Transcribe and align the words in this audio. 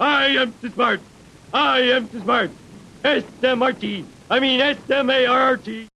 I 0.00 0.28
am 0.28 0.54
too 0.62 0.70
smart. 0.70 1.00
I 1.52 1.80
am 1.80 2.08
too 2.08 2.20
smart. 2.20 2.50
S-M-R-T. 3.04 4.06
I 4.30 4.40
mean 4.40 4.58
S-M-A-R-T. 4.60 5.88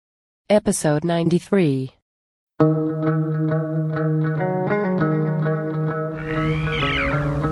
Episode 0.51 1.05
93. 1.05 1.93
The 2.59 2.65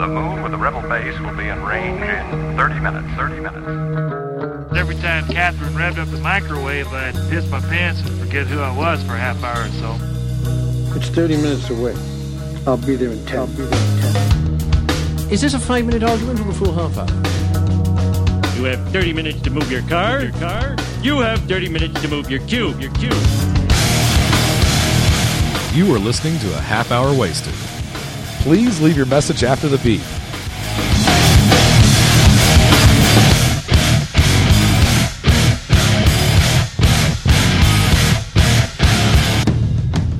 moon 0.08 0.42
with 0.42 0.50
the 0.50 0.58
rebel 0.58 0.82
base 0.88 1.20
will 1.20 1.36
be 1.36 1.46
in 1.46 1.62
range 1.62 2.02
in 2.02 2.56
30 2.56 2.80
minutes. 2.80 3.14
30 3.14 3.40
minutes. 3.40 4.76
Every 4.76 4.96
time 4.96 5.28
Catherine 5.28 5.74
revved 5.74 5.98
up 5.98 6.08
the 6.08 6.18
microwave, 6.18 6.88
I'd 6.88 7.14
piss 7.30 7.48
my 7.48 7.60
pants 7.60 8.00
and 8.00 8.18
forget 8.18 8.48
who 8.48 8.58
I 8.58 8.76
was 8.76 9.04
for 9.04 9.14
a 9.14 9.18
half 9.18 9.40
hour 9.44 9.66
or 9.66 9.68
so. 9.68 9.96
It's 10.98 11.10
30 11.10 11.36
minutes 11.36 11.70
away. 11.70 11.94
I'll 12.66 12.76
be 12.76 12.96
there 12.96 13.12
in 13.12 13.24
10. 13.26 13.38
I'll 13.38 13.46
be 13.46 13.52
there 13.54 13.66
in 13.66 14.12
10. 14.14 14.19
Is 15.30 15.42
this 15.42 15.54
a 15.54 15.60
five 15.60 15.86
minute 15.86 16.02
argument 16.02 16.40
or 16.40 16.50
a 16.50 16.52
full 16.52 16.72
half 16.72 16.98
hour? 16.98 17.06
You 18.56 18.64
have 18.64 18.80
30 18.90 19.12
minutes 19.12 19.40
to 19.42 19.50
move 19.50 19.70
your 19.70 19.82
car. 19.82 20.22
Your 20.22 20.32
car. 20.32 20.76
You 21.02 21.20
have 21.20 21.40
30 21.42 21.68
minutes 21.68 22.02
to 22.02 22.08
move 22.08 22.28
your 22.28 22.40
cube. 22.48 22.80
Your 22.80 22.92
cube. 22.94 23.12
You 25.72 25.94
are 25.94 26.00
listening 26.00 26.36
to 26.40 26.52
a 26.52 26.60
half 26.60 26.90
hour 26.90 27.16
wasted. 27.16 27.54
Please 28.42 28.80
leave 28.80 28.96
your 28.96 29.06
message 29.06 29.44
after 29.44 29.68
the 29.68 29.78
beep. 29.78 30.00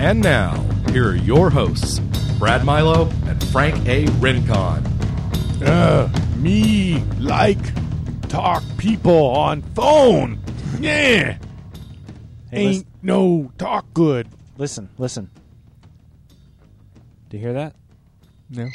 And 0.01 0.23
now, 0.23 0.63
here 0.93 1.09
are 1.09 1.17
your 1.17 1.51
hosts, 1.51 1.99
Brad 2.39 2.65
Milo 2.65 3.11
and 3.27 3.43
Frank 3.49 3.89
A. 3.89 4.07
Rincon. 4.21 4.90
Uh, 5.63 6.09
me 6.37 7.01
like 7.19 7.59
talk 8.29 8.63
people 8.79 9.27
on 9.27 9.63
phone. 9.75 10.41
Yeah. 10.81 11.37
Hey, 12.51 12.67
Ain't 12.67 12.87
no 13.03 13.53
talk 13.59 13.85
good. 13.93 14.29
Listen, 14.57 14.89
listen. 14.97 15.31
Do 17.29 17.37
you 17.37 17.43
hear 17.43 17.53
that? 17.53 17.75
No. 18.49 18.69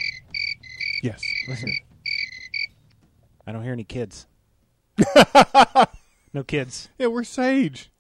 Yes. 1.02 1.22
Listen. 1.48 1.76
I 3.48 3.52
don't 3.52 3.64
hear 3.64 3.74
any 3.74 3.84
kids. 3.84 4.28
no 6.34 6.44
kids. 6.44 6.90
Yeah, 6.98 7.08
we're 7.08 7.24
Sage. 7.24 7.92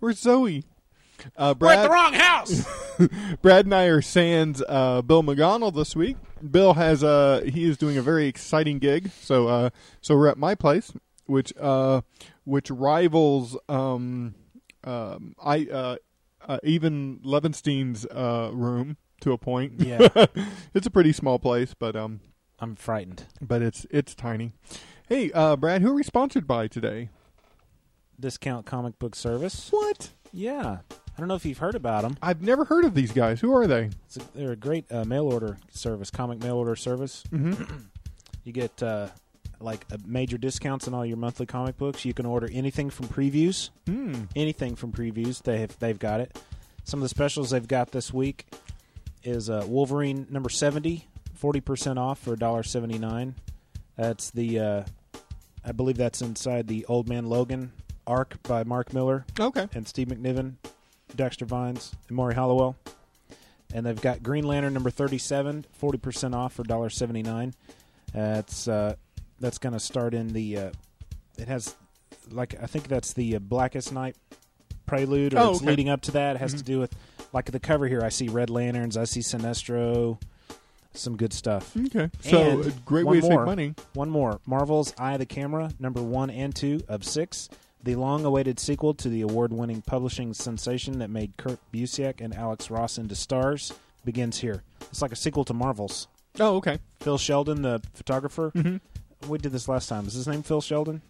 We're 0.00 0.12
Zoe. 0.12 0.64
Uh, 1.36 1.54
Brad, 1.54 1.84
the 1.84 1.92
wrong 1.92 2.12
house. 2.12 2.66
Brad 3.42 3.64
and 3.64 3.74
I 3.74 3.84
are 3.84 4.02
sans 4.02 4.62
uh, 4.68 5.02
Bill 5.02 5.22
McGonnell 5.22 5.74
this 5.74 5.96
week. 5.96 6.16
Bill 6.50 6.74
has 6.74 7.02
uh, 7.02 7.42
he 7.46 7.64
is 7.64 7.76
doing 7.76 7.96
a 7.96 8.02
very 8.02 8.26
exciting 8.26 8.78
gig. 8.78 9.10
So 9.20 9.48
uh, 9.48 9.70
so 10.00 10.16
we're 10.16 10.28
at 10.28 10.38
my 10.38 10.54
place, 10.54 10.92
which 11.26 11.52
uh, 11.58 12.02
which 12.44 12.70
rivals 12.70 13.56
um, 13.68 14.34
um, 14.84 15.34
I 15.42 15.64
uh, 15.64 15.96
uh, 16.46 16.58
even 16.62 17.20
Levinstein's 17.24 18.06
uh, 18.06 18.50
room 18.52 18.96
to 19.20 19.32
a 19.32 19.38
point. 19.38 19.80
Yeah. 19.80 20.08
it's 20.74 20.86
a 20.86 20.90
pretty 20.90 21.12
small 21.12 21.38
place, 21.38 21.74
but 21.74 21.96
um, 21.96 22.20
I'm 22.58 22.76
frightened. 22.76 23.24
but 23.40 23.62
it's 23.62 23.86
it's 23.90 24.14
tiny. 24.14 24.52
Hey, 25.08 25.30
uh, 25.32 25.56
Brad, 25.56 25.82
who 25.82 25.90
are 25.90 25.94
we 25.94 26.02
sponsored 26.02 26.46
by 26.46 26.68
today? 26.68 27.10
Discount 28.18 28.64
comic 28.64 28.98
book 28.98 29.14
service. 29.14 29.68
What? 29.70 30.10
Yeah. 30.32 30.78
I 31.16 31.20
don't 31.20 31.28
know 31.28 31.34
if 31.36 31.44
you've 31.46 31.58
heard 31.58 31.74
about 31.76 32.02
them. 32.02 32.16
I've 32.22 32.42
never 32.42 32.64
heard 32.64 32.84
of 32.84 32.94
these 32.94 33.12
guys. 33.12 33.40
Who 33.40 33.54
are 33.54 33.66
they? 33.66 33.90
It's 34.06 34.16
a, 34.16 34.20
they're 34.34 34.52
a 34.52 34.56
great 34.56 34.90
uh, 34.90 35.04
mail 35.04 35.24
order 35.32 35.58
service, 35.70 36.10
comic 36.10 36.40
mail 36.40 36.56
order 36.56 36.74
service. 36.76 37.22
Mm-hmm. 37.30 37.74
You 38.42 38.52
get 38.52 38.82
uh, 38.82 39.08
like 39.60 39.86
a 39.92 39.98
major 40.04 40.36
discounts 40.38 40.88
on 40.88 40.94
all 40.94 41.06
your 41.06 41.16
monthly 41.16 41.46
comic 41.46 41.78
books. 41.78 42.04
You 42.04 42.14
can 42.14 42.26
order 42.26 42.48
anything 42.52 42.90
from 42.90 43.06
previews, 43.06 43.70
Hmm. 43.86 44.24
anything 44.34 44.74
from 44.76 44.90
previews. 44.92 45.40
They 45.42 45.58
have 45.60 45.78
they've 45.78 45.98
got 45.98 46.20
it. 46.20 46.36
Some 46.82 46.98
of 46.98 47.02
the 47.04 47.08
specials 47.08 47.50
they've 47.50 47.66
got 47.66 47.92
this 47.92 48.12
week 48.12 48.46
is 49.22 49.48
uh, 49.48 49.64
Wolverine 49.66 50.26
number 50.30 50.50
70, 50.50 51.06
40% 51.40 51.96
off 51.96 52.18
for 52.18 52.36
$1.79. 52.36 53.34
That's 53.96 54.30
the 54.30 54.58
uh, 54.58 54.84
I 55.64 55.72
believe 55.72 55.96
that's 55.96 56.20
inside 56.20 56.66
the 56.66 56.84
Old 56.86 57.08
Man 57.08 57.26
Logan 57.26 57.72
arc 58.06 58.42
by 58.42 58.64
Mark 58.64 58.92
Millar 58.92 59.24
Okay. 59.40 59.66
and 59.72 59.88
Steve 59.88 60.08
McNiven, 60.08 60.56
Dexter 61.16 61.44
Vines, 61.44 61.94
and 62.08 62.16
Morry 62.16 62.34
Hollowell. 62.34 62.76
And 63.74 63.84
they've 63.86 64.00
got 64.00 64.22
Green 64.22 64.46
Lantern 64.46 64.72
number 64.72 64.90
37, 64.90 65.66
40% 65.82 66.34
off 66.34 66.52
for 66.54 66.62
$1.79. 66.64 67.52
That's 68.12 68.68
uh, 68.68 68.94
that's 69.40 69.58
going 69.58 69.72
to 69.72 69.80
start 69.80 70.14
in 70.14 70.28
the. 70.28 70.58
Uh, 70.58 70.70
it 71.36 71.48
has, 71.48 71.74
like, 72.30 72.54
I 72.62 72.66
think 72.66 72.86
that's 72.86 73.12
the 73.12 73.36
uh, 73.36 73.38
Blackest 73.40 73.92
Night 73.92 74.16
prelude, 74.86 75.34
or 75.34 75.38
Oh, 75.40 75.50
it's 75.50 75.58
okay. 75.60 75.66
leading 75.70 75.88
up 75.88 76.02
to 76.02 76.12
that. 76.12 76.36
It 76.36 76.38
has 76.38 76.54
to 76.54 76.62
do 76.62 76.78
with, 76.78 76.94
like, 77.32 77.46
the 77.50 77.58
cover 77.58 77.88
here. 77.88 78.02
I 78.02 78.10
see 78.10 78.28
Red 78.28 78.50
Lanterns, 78.50 78.96
I 78.96 79.02
see 79.04 79.18
Sinestro, 79.20 80.20
some 80.92 81.16
good 81.16 81.32
stuff. 81.32 81.76
Okay. 81.76 82.08
So 82.20 82.38
And 82.60 82.66
a 82.66 82.70
great 82.84 83.04
way 83.06 83.20
to 83.20 83.28
more. 83.28 83.40
save 83.40 83.46
money. 83.46 83.74
One 83.94 84.10
more. 84.10 84.38
Marvel's 84.46 84.94
Eye 84.96 85.14
of 85.14 85.18
the 85.18 85.26
Camera, 85.26 85.72
number 85.80 86.00
one 86.00 86.30
and 86.30 86.54
two 86.54 86.82
of 86.86 87.02
six. 87.04 87.48
The 87.84 87.94
long 87.96 88.24
awaited 88.24 88.58
sequel 88.58 88.94
to 88.94 89.08
the 89.10 89.20
award 89.20 89.52
winning 89.52 89.82
publishing 89.82 90.32
sensation 90.34 90.98
that 91.00 91.10
made 91.10 91.36
Kurt 91.36 91.58
Busiek 91.72 92.20
and 92.22 92.34
Alex 92.34 92.70
Ross 92.70 92.96
into 92.98 93.14
stars 93.14 93.72
begins 94.04 94.38
here. 94.40 94.62
It's 94.80 95.02
like 95.02 95.12
a 95.12 95.16
sequel 95.16 95.44
to 95.44 95.52
Marvel's. 95.54 96.08
Oh, 96.40 96.56
okay. 96.56 96.78
Phil 97.00 97.18
Sheldon, 97.18 97.60
the 97.62 97.82
photographer. 97.92 98.50
Mhm. 98.54 98.80
We 99.28 99.36
did 99.38 99.52
this 99.52 99.68
last 99.68 99.88
time. 99.88 100.06
Is 100.06 100.14
his 100.14 100.26
name 100.26 100.42
Phil 100.42 100.60
Sheldon? 100.62 101.02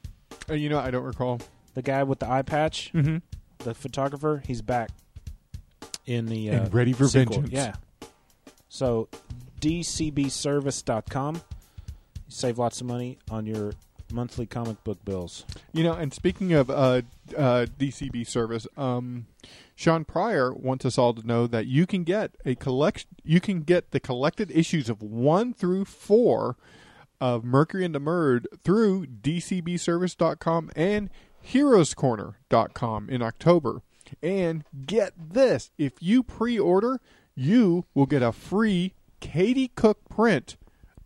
Uh, 0.51 0.55
you 0.55 0.69
know, 0.69 0.79
I 0.81 0.91
don't 0.91 1.05
recall. 1.05 1.41
The 1.75 1.83
guy 1.83 2.03
with 2.03 2.19
the 2.19 2.29
eye 2.31 2.43
patch, 2.43 2.91
Mm-hmm. 2.93 3.19
the 3.59 3.75
photographer, 3.75 4.43
he's 4.45 4.61
back 4.63 4.91
in 6.07 6.27
the 6.27 6.51
uh, 6.51 6.55
And 6.65 6.75
ready 6.75 6.93
for 6.93 7.07
sequel. 7.09 7.41
vengeance. 7.43 7.53
Yeah. 7.55 7.75
So, 8.69 9.09
dcbservice.com. 9.61 11.35
You 11.37 11.41
save 12.29 12.59
lots 12.59 12.81
of 12.81 12.87
money 12.87 13.19
on 13.31 13.47
your 13.47 13.73
monthly 14.13 14.47
comic 14.47 14.83
book 14.85 15.05
bills. 15.05 15.45
You 15.73 15.85
know, 15.85 15.93
and 15.95 16.13
speaking 16.13 16.53
of 16.53 16.71
uh, 16.71 17.03
uh, 17.37 17.67
DCB 17.79 18.27
service, 18.27 18.67
um, 18.77 19.27
Sean 19.75 20.05
Pryor 20.05 20.53
wants 20.53 20.85
us 20.85 20.99
all 20.99 21.15
to 21.15 21.27
know 21.27 21.47
that 21.47 21.67
you 21.67 21.87
can 21.87 22.05
get 22.05 22.33
a 22.45 22.55
collection. 22.55 23.11
You 23.25 23.41
can 23.41 23.63
get 23.63 23.91
the 23.91 24.01
collected 24.01 24.51
issues 24.51 24.89
of 24.89 25.03
one 25.03 25.53
through 25.53 25.87
four 25.87 26.57
of 27.21 27.45
Mercury 27.45 27.85
and 27.85 27.95
the 27.95 28.01
Murd 28.01 28.47
through 28.63 29.07
DCBService.com 29.07 30.71
and 30.77 31.11
HeroesCorner.com 31.47 33.11
in 33.11 33.23
October. 33.23 33.83
And 34.23 34.65
get 34.87 35.13
this: 35.17 35.71
if 35.79 35.95
you 36.01 36.23
pre-order, 36.23 37.01
you 37.35 37.85
will 37.95 38.07
get 38.07 38.23
a 38.23 38.33
free 38.33 38.95
Katie 39.21 39.69
Cook 39.75 40.09
print 40.09 40.57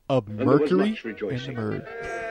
of 0.09 0.27
there 0.27 0.45
Mercury 0.45 0.99
and 1.05 1.23
the. 1.23 1.53
Murd. 1.53 2.28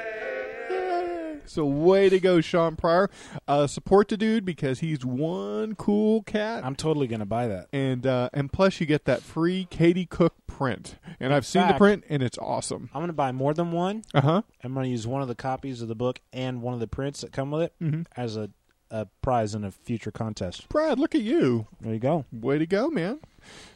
So 1.49 1.65
way 1.65 2.09
to 2.09 2.19
go, 2.19 2.41
Sean 2.41 2.75
Pryor. 2.75 3.09
Uh, 3.47 3.67
support 3.67 4.07
the 4.09 4.17
dude 4.17 4.45
because 4.45 4.79
he's 4.79 5.05
one 5.05 5.75
cool 5.75 6.23
cat, 6.23 6.63
I'm 6.65 6.75
totally 6.75 7.07
going 7.07 7.19
to 7.19 7.25
buy 7.25 7.47
that. 7.47 7.67
and 7.73 8.05
uh, 8.05 8.29
and 8.33 8.51
plus 8.51 8.79
you 8.79 8.85
get 8.85 9.05
that 9.05 9.21
free 9.21 9.67
Katie 9.69 10.05
Cook 10.05 10.33
print. 10.47 10.95
And 11.19 11.33
I've 11.33 11.45
seen 11.45 11.67
the 11.67 11.73
print, 11.73 12.03
and 12.09 12.21
it's 12.21 12.37
awesome. 12.37 12.89
I'm 12.93 12.99
going 12.99 13.07
to 13.07 13.13
buy 13.13 13.31
more 13.31 13.53
than 13.53 13.71
one. 13.71 14.03
Uh 14.13 14.21
huh. 14.21 14.41
I'm 14.63 14.73
going 14.73 14.83
to 14.85 14.89
use 14.89 15.07
one 15.07 15.21
of 15.21 15.27
the 15.27 15.35
copies 15.35 15.81
of 15.81 15.87
the 15.87 15.95
book 15.95 16.19
and 16.33 16.61
one 16.61 16.73
of 16.73 16.79
the 16.79 16.87
prints 16.87 17.21
that 17.21 17.31
come 17.31 17.51
with 17.51 17.63
it 17.63 17.73
Mhm. 17.81 18.05
as 18.15 18.35
a, 18.37 18.49
a 18.91 19.07
prize 19.21 19.53
in 19.55 19.63
a 19.63 19.71
future 19.71 20.11
contest. 20.11 20.69
Brad, 20.69 20.99
look 20.99 21.15
at 21.15 21.21
you. 21.21 21.67
There 21.81 21.93
you 21.93 21.99
go. 21.99 22.25
Way 22.31 22.57
to 22.59 22.65
go, 22.65 22.89
man. 22.89 23.19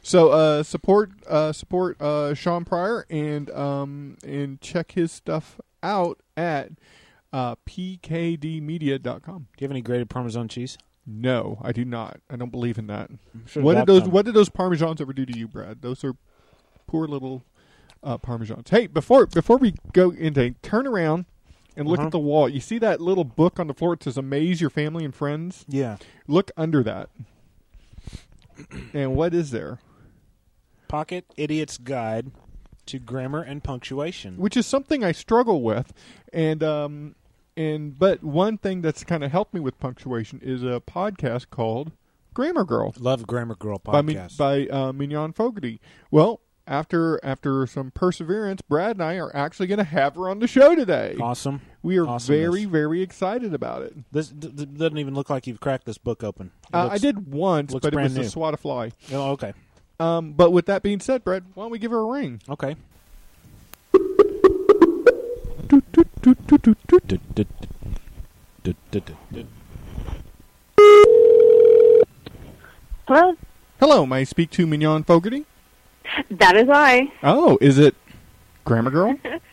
So 0.02 0.30
uh, 0.30 0.62
support 0.62 1.10
uh, 1.26 1.52
support 1.52 2.00
uh, 2.00 2.34
Sean 2.34 2.64
Pryor 2.64 3.06
and 3.10 3.50
um, 3.50 4.18
and 4.24 4.60
check 4.60 4.92
his 4.92 5.10
stuff 5.12 5.60
out 5.82 6.20
at 6.36 6.70
uh, 7.32 7.56
pkdmedia.com. 7.66 9.46
Do 9.56 9.62
you 9.62 9.64
have 9.64 9.70
any 9.70 9.80
grated 9.82 10.10
Parmesan 10.10 10.48
cheese? 10.48 10.78
No, 11.06 11.58
I 11.62 11.72
do 11.72 11.84
not. 11.84 12.20
I 12.30 12.36
don't 12.36 12.50
believe 12.52 12.78
in 12.78 12.86
that. 12.86 13.10
Should've 13.46 13.64
What 13.64 13.72
did 13.74 13.78
bought 13.80 13.86
those 13.86 14.02
some. 14.02 14.10
What 14.12 14.24
did 14.24 14.34
those 14.34 14.48
parmesans 14.48 15.00
ever 15.00 15.12
do 15.12 15.26
to 15.26 15.36
you, 15.36 15.48
Brad? 15.48 15.82
Those 15.82 16.04
are 16.04 16.14
poor 16.86 17.08
little 17.08 17.42
uh, 18.04 18.18
parmesans. 18.18 18.68
Hey, 18.68 18.86
before 18.86 19.26
before 19.26 19.56
we 19.56 19.74
go 19.92 20.10
into 20.10 20.50
turn 20.62 20.86
around 20.86 21.24
and 21.76 21.88
look 21.88 21.98
Uh-huh. 21.98 22.06
at 22.06 22.12
the 22.12 22.18
wall. 22.20 22.48
You 22.48 22.60
see 22.60 22.78
that 22.78 23.00
little 23.00 23.24
book 23.24 23.58
on 23.58 23.66
the 23.66 23.74
floor? 23.74 23.94
It 23.94 24.04
says 24.04 24.16
"Amaze 24.16 24.60
Your 24.60 24.70
Family 24.70 25.04
and 25.04 25.12
Friends." 25.14 25.64
Yeah. 25.68 25.96
Look 26.28 26.52
under 26.56 26.84
that. 26.84 27.08
and 28.94 29.16
what 29.16 29.34
is 29.34 29.50
there? 29.50 29.80
Pocket 30.86 31.24
Idiot's 31.36 31.78
Guide 31.78 32.30
to 32.86 32.98
Grammar 33.00 33.40
and 33.42 33.64
Punctuation. 33.64 34.36
Which 34.36 34.56
is 34.56 34.66
something 34.66 35.02
I 35.02 35.10
struggle 35.12 35.62
with, 35.62 35.92
and 36.32 36.62
um, 36.62 37.14
and 37.56 37.98
but 37.98 38.22
one 38.22 38.58
thing 38.58 38.82
that's 38.82 39.04
kind 39.04 39.22
of 39.24 39.30
helped 39.30 39.52
me 39.54 39.60
with 39.60 39.78
punctuation 39.78 40.40
is 40.42 40.62
a 40.62 40.80
podcast 40.86 41.50
called 41.50 41.92
Grammar 42.34 42.64
Girl. 42.64 42.94
Love 42.98 43.26
Grammar 43.26 43.54
Girl 43.56 43.78
podcast. 43.78 44.36
by 44.38 44.66
uh, 44.68 44.92
Mignon 44.92 45.32
Fogarty. 45.32 45.80
Well, 46.10 46.40
after 46.66 47.20
after 47.24 47.66
some 47.66 47.90
perseverance, 47.90 48.62
Brad 48.62 48.92
and 48.96 49.02
I 49.02 49.16
are 49.16 49.34
actually 49.36 49.66
going 49.66 49.78
to 49.78 49.84
have 49.84 50.14
her 50.14 50.28
on 50.30 50.38
the 50.38 50.46
show 50.46 50.74
today. 50.74 51.16
Awesome. 51.20 51.60
We 51.82 51.98
are 51.98 52.06
Awesomeness. 52.06 52.26
very 52.52 52.64
very 52.64 53.02
excited 53.02 53.52
about 53.52 53.82
it. 53.82 53.94
This 54.12 54.28
d- 54.28 54.48
d- 54.48 54.64
doesn't 54.66 54.98
even 54.98 55.14
look 55.14 55.28
like 55.28 55.46
you've 55.46 55.60
cracked 55.60 55.84
this 55.86 55.98
book 55.98 56.22
open. 56.22 56.52
Uh, 56.72 56.84
looks- 56.84 56.94
I 56.94 56.98
did 56.98 57.32
once, 57.32 57.72
but 57.74 57.92
it 57.92 57.94
was 57.96 58.14
new. 58.14 58.22
a 58.22 58.28
swat 58.28 58.54
of 58.54 58.60
fly. 58.60 58.92
Oh, 59.12 59.32
okay. 59.32 59.52
Um, 60.00 60.32
but 60.32 60.52
with 60.52 60.66
that 60.66 60.82
being 60.82 61.00
said, 61.00 61.22
Brad, 61.24 61.44
why 61.54 61.64
don't 61.64 61.70
we 61.72 61.78
give 61.78 61.90
her 61.90 61.98
a 61.98 62.04
ring? 62.06 62.40
Okay. 62.48 62.76
Hello, 73.08 73.36
Hello, 73.80 74.06
may 74.06 74.18
I 74.18 74.24
speak 74.24 74.50
to 74.50 74.66
Mignon 74.66 75.02
Fogarty? 75.02 75.46
that 76.30 76.56
is 76.56 76.68
I. 76.68 77.10
Oh, 77.24 77.58
is 77.60 77.78
it 77.78 77.96
Grammar 78.64 78.90
Girl? 78.90 79.18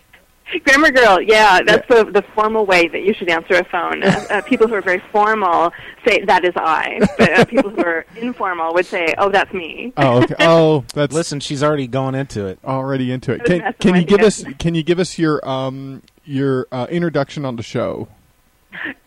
Grammar 0.64 0.92
girl, 0.92 1.22
yeah, 1.22 1.62
that's 1.62 1.88
the 1.88 2.06
the 2.06 2.24
formal 2.34 2.66
way 2.66 2.88
that 2.88 3.04
you 3.04 3.14
should 3.14 3.30
answer 3.30 3.54
a 3.54 3.64
phone. 3.66 4.02
Uh, 4.02 4.26
uh, 4.32 4.42
people 4.42 4.68
who 4.68 4.74
are 4.74 4.82
very 4.82 5.02
formal 5.12 5.72
say 6.04 6.24
that 6.26 6.44
is 6.44 6.54
I, 6.56 7.00
but 7.20 7.32
uh, 7.32 7.46
people 7.46 7.70
who 7.70 7.84
are 7.84 8.06
informal 8.16 8.74
would 8.74 8.88
say, 8.88 9.14
"Oh, 9.20 9.30
that's 9.30 9.54
me." 9.54 9.94
oh, 9.98 10.24
okay. 10.24 10.36
Oh, 10.40 10.86
that's 10.96 11.14
Listen, 11.14 11.40
she's 11.40 11.62
already 11.62 11.86
gone 11.86 12.16
into 12.16 12.48
it. 12.48 12.58
already 12.66 13.12
into 13.12 13.34
it. 13.34 13.44
Can, 13.46 13.74
can 13.80 13.94
you 13.96 14.02
with 14.02 14.08
give 14.08 14.22
us 14.22 14.44
can 14.58 14.74
you 14.74 14.82
give 14.82 14.98
us 14.98 15.20
your 15.20 15.48
um 15.48 16.02
your 16.26 16.68
uh, 16.72 16.88
introduction 16.90 17.46
on 17.46 17.56
the 17.56 17.64
show? 17.64 18.08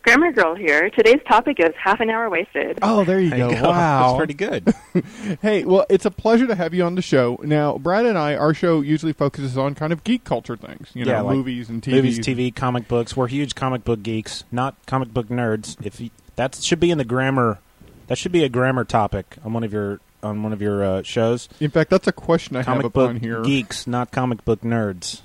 Grammar 0.03 0.33
girl 0.33 0.55
here. 0.55 0.89
Today's 0.89 1.21
topic 1.25 1.57
is 1.59 1.73
half 1.81 2.01
an 2.01 2.09
hour 2.09 2.29
wasted. 2.29 2.79
Oh, 2.81 3.05
there 3.05 3.19
you 3.19 3.29
There 3.29 3.39
you 3.39 3.55
go. 3.55 3.55
go. 3.61 3.69
Wow, 3.69 4.07
That's 4.07 4.17
pretty 4.17 4.33
good. 4.33 4.73
Hey, 5.41 5.63
well, 5.63 5.85
it's 5.89 6.05
a 6.05 6.11
pleasure 6.11 6.45
to 6.47 6.55
have 6.55 6.73
you 6.73 6.83
on 6.83 6.95
the 6.95 7.01
show. 7.01 7.39
Now, 7.43 7.77
Brad 7.77 8.05
and 8.05 8.17
I, 8.17 8.35
our 8.35 8.53
show 8.53 8.81
usually 8.81 9.13
focuses 9.13 9.57
on 9.57 9.73
kind 9.75 9.91
of 9.93 10.03
geek 10.03 10.23
culture 10.25 10.55
things, 10.57 10.89
you 10.93 11.05
know, 11.05 11.11
Yeah, 11.11 11.21
like 11.21 11.35
movies 11.37 11.69
and 11.69 11.81
TV. 11.81 11.93
Movies, 11.93 12.19
TV, 12.19 12.53
comic 12.53 12.87
books. 12.87 13.15
We're 13.15 13.27
huge 13.27 13.55
comic 13.55 13.83
book 13.83 14.03
geeks, 14.03 14.43
not 14.51 14.75
comic 14.85 15.13
book 15.13 15.27
nerds. 15.29 15.83
If 15.85 15.99
you, 16.01 16.09
that 16.35 16.55
should 16.55 16.79
be 16.79 16.91
in 16.91 16.97
the 16.97 17.05
grammar, 17.05 17.59
that 18.07 18.17
should 18.17 18.31
be 18.33 18.43
a 18.43 18.49
grammar 18.49 18.83
topic 18.83 19.37
on 19.43 19.53
one 19.53 19.63
of 19.63 19.71
your 19.73 19.99
on 20.21 20.43
one 20.43 20.53
of 20.53 20.61
your 20.61 20.83
uh, 20.83 21.01
shows. 21.03 21.49
In 21.59 21.71
fact, 21.71 21.89
that's 21.89 22.07
a 22.07 22.13
question 22.13 22.55
I 22.55 22.63
comic 22.63 22.83
have 22.83 22.85
up 22.87 22.93
book 22.93 23.09
on 23.09 23.17
here. 23.17 23.41
geeks, 23.41 23.87
not 23.87 24.11
comic 24.11 24.43
book 24.45 24.61
nerds. 24.61 25.21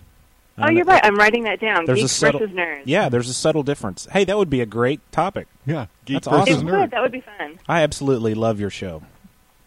Oh, 0.58 0.64
Um, 0.64 0.76
you're 0.76 0.84
right. 0.84 1.04
I'm 1.04 1.16
writing 1.16 1.44
that 1.44 1.60
down. 1.60 1.84
There's 1.86 2.02
a 2.02 2.08
subtle, 2.08 2.40
versus 2.40 2.54
nerds. 2.56 2.82
Yeah, 2.84 3.08
there's 3.08 3.28
a 3.28 3.34
subtle 3.34 3.62
difference. 3.62 4.06
Hey, 4.10 4.24
that 4.24 4.36
would 4.36 4.50
be 4.50 4.60
a 4.60 4.66
great 4.66 5.00
topic. 5.12 5.46
Yeah, 5.66 5.86
geek 6.04 6.22
That's 6.22 6.28
versus 6.28 6.56
awesome. 6.56 6.68
It 6.68 6.70
nerd. 6.72 6.80
would. 6.80 6.90
That 6.90 7.02
would 7.02 7.12
be 7.12 7.20
fun. 7.20 7.58
I 7.68 7.82
absolutely 7.82 8.34
love 8.34 8.58
your 8.60 8.70
show. 8.70 9.02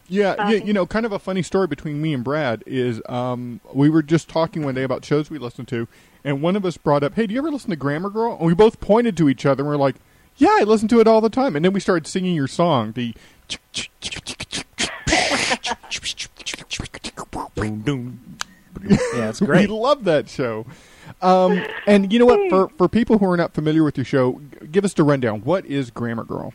Yeah, 0.07 0.31
Um, 0.31 0.51
you, 0.51 0.57
you 0.65 0.73
know, 0.73 0.85
kind 0.85 1.05
of 1.05 1.13
a 1.13 1.19
funny 1.19 1.41
story 1.41 1.67
between 1.67 2.01
me 2.01 2.13
and 2.13 2.21
Brad 2.23 2.63
is 2.67 3.01
um, 3.07 3.61
we 3.73 3.89
were 3.89 4.03
just 4.03 4.27
talking 4.27 4.65
one 4.65 4.75
day 4.75 4.83
about 4.83 5.05
shows 5.05 5.29
we 5.29 5.39
listen 5.39 5.65
to, 5.67 5.87
and 6.25 6.41
one 6.41 6.57
of 6.57 6.65
us 6.65 6.75
brought 6.75 7.01
up, 7.03 7.13
"Hey, 7.15 7.27
do 7.27 7.33
you 7.33 7.39
ever 7.39 7.49
listen 7.49 7.69
to 7.69 7.77
Grammar 7.77 8.09
Girl?" 8.09 8.35
And 8.37 8.45
we 8.45 8.53
both 8.53 8.81
pointed 8.81 9.15
to 9.17 9.29
each 9.29 9.45
other 9.45 9.63
and 9.63 9.69
we're 9.69 9.77
like, 9.77 9.95
"Yeah, 10.35 10.57
I 10.59 10.63
listen 10.63 10.89
to 10.89 10.99
it 10.99 11.07
all 11.07 11.21
the 11.21 11.29
time." 11.29 11.55
And 11.55 11.63
then 11.63 11.71
we 11.71 11.79
started 11.79 12.07
singing 12.07 12.35
your 12.35 12.47
song, 12.49 12.91
the 12.91 13.13
Yeah, 19.15 19.29
it's 19.29 19.39
great. 19.39 19.69
we 19.69 19.75
love 19.75 20.05
that 20.05 20.29
show. 20.29 20.65
Um, 21.21 21.63
and 21.87 22.11
you 22.11 22.19
know 22.19 22.25
what? 22.25 22.49
For 22.49 22.69
for 22.77 22.87
people 22.87 23.17
who 23.17 23.29
are 23.29 23.37
not 23.37 23.53
familiar 23.53 23.83
with 23.83 23.97
your 23.97 24.05
show, 24.05 24.39
g- 24.59 24.67
give 24.67 24.85
us 24.85 24.93
the 24.93 25.03
rundown. 25.03 25.41
What 25.41 25.65
is 25.65 25.91
Grammar 25.91 26.23
Girl? 26.23 26.53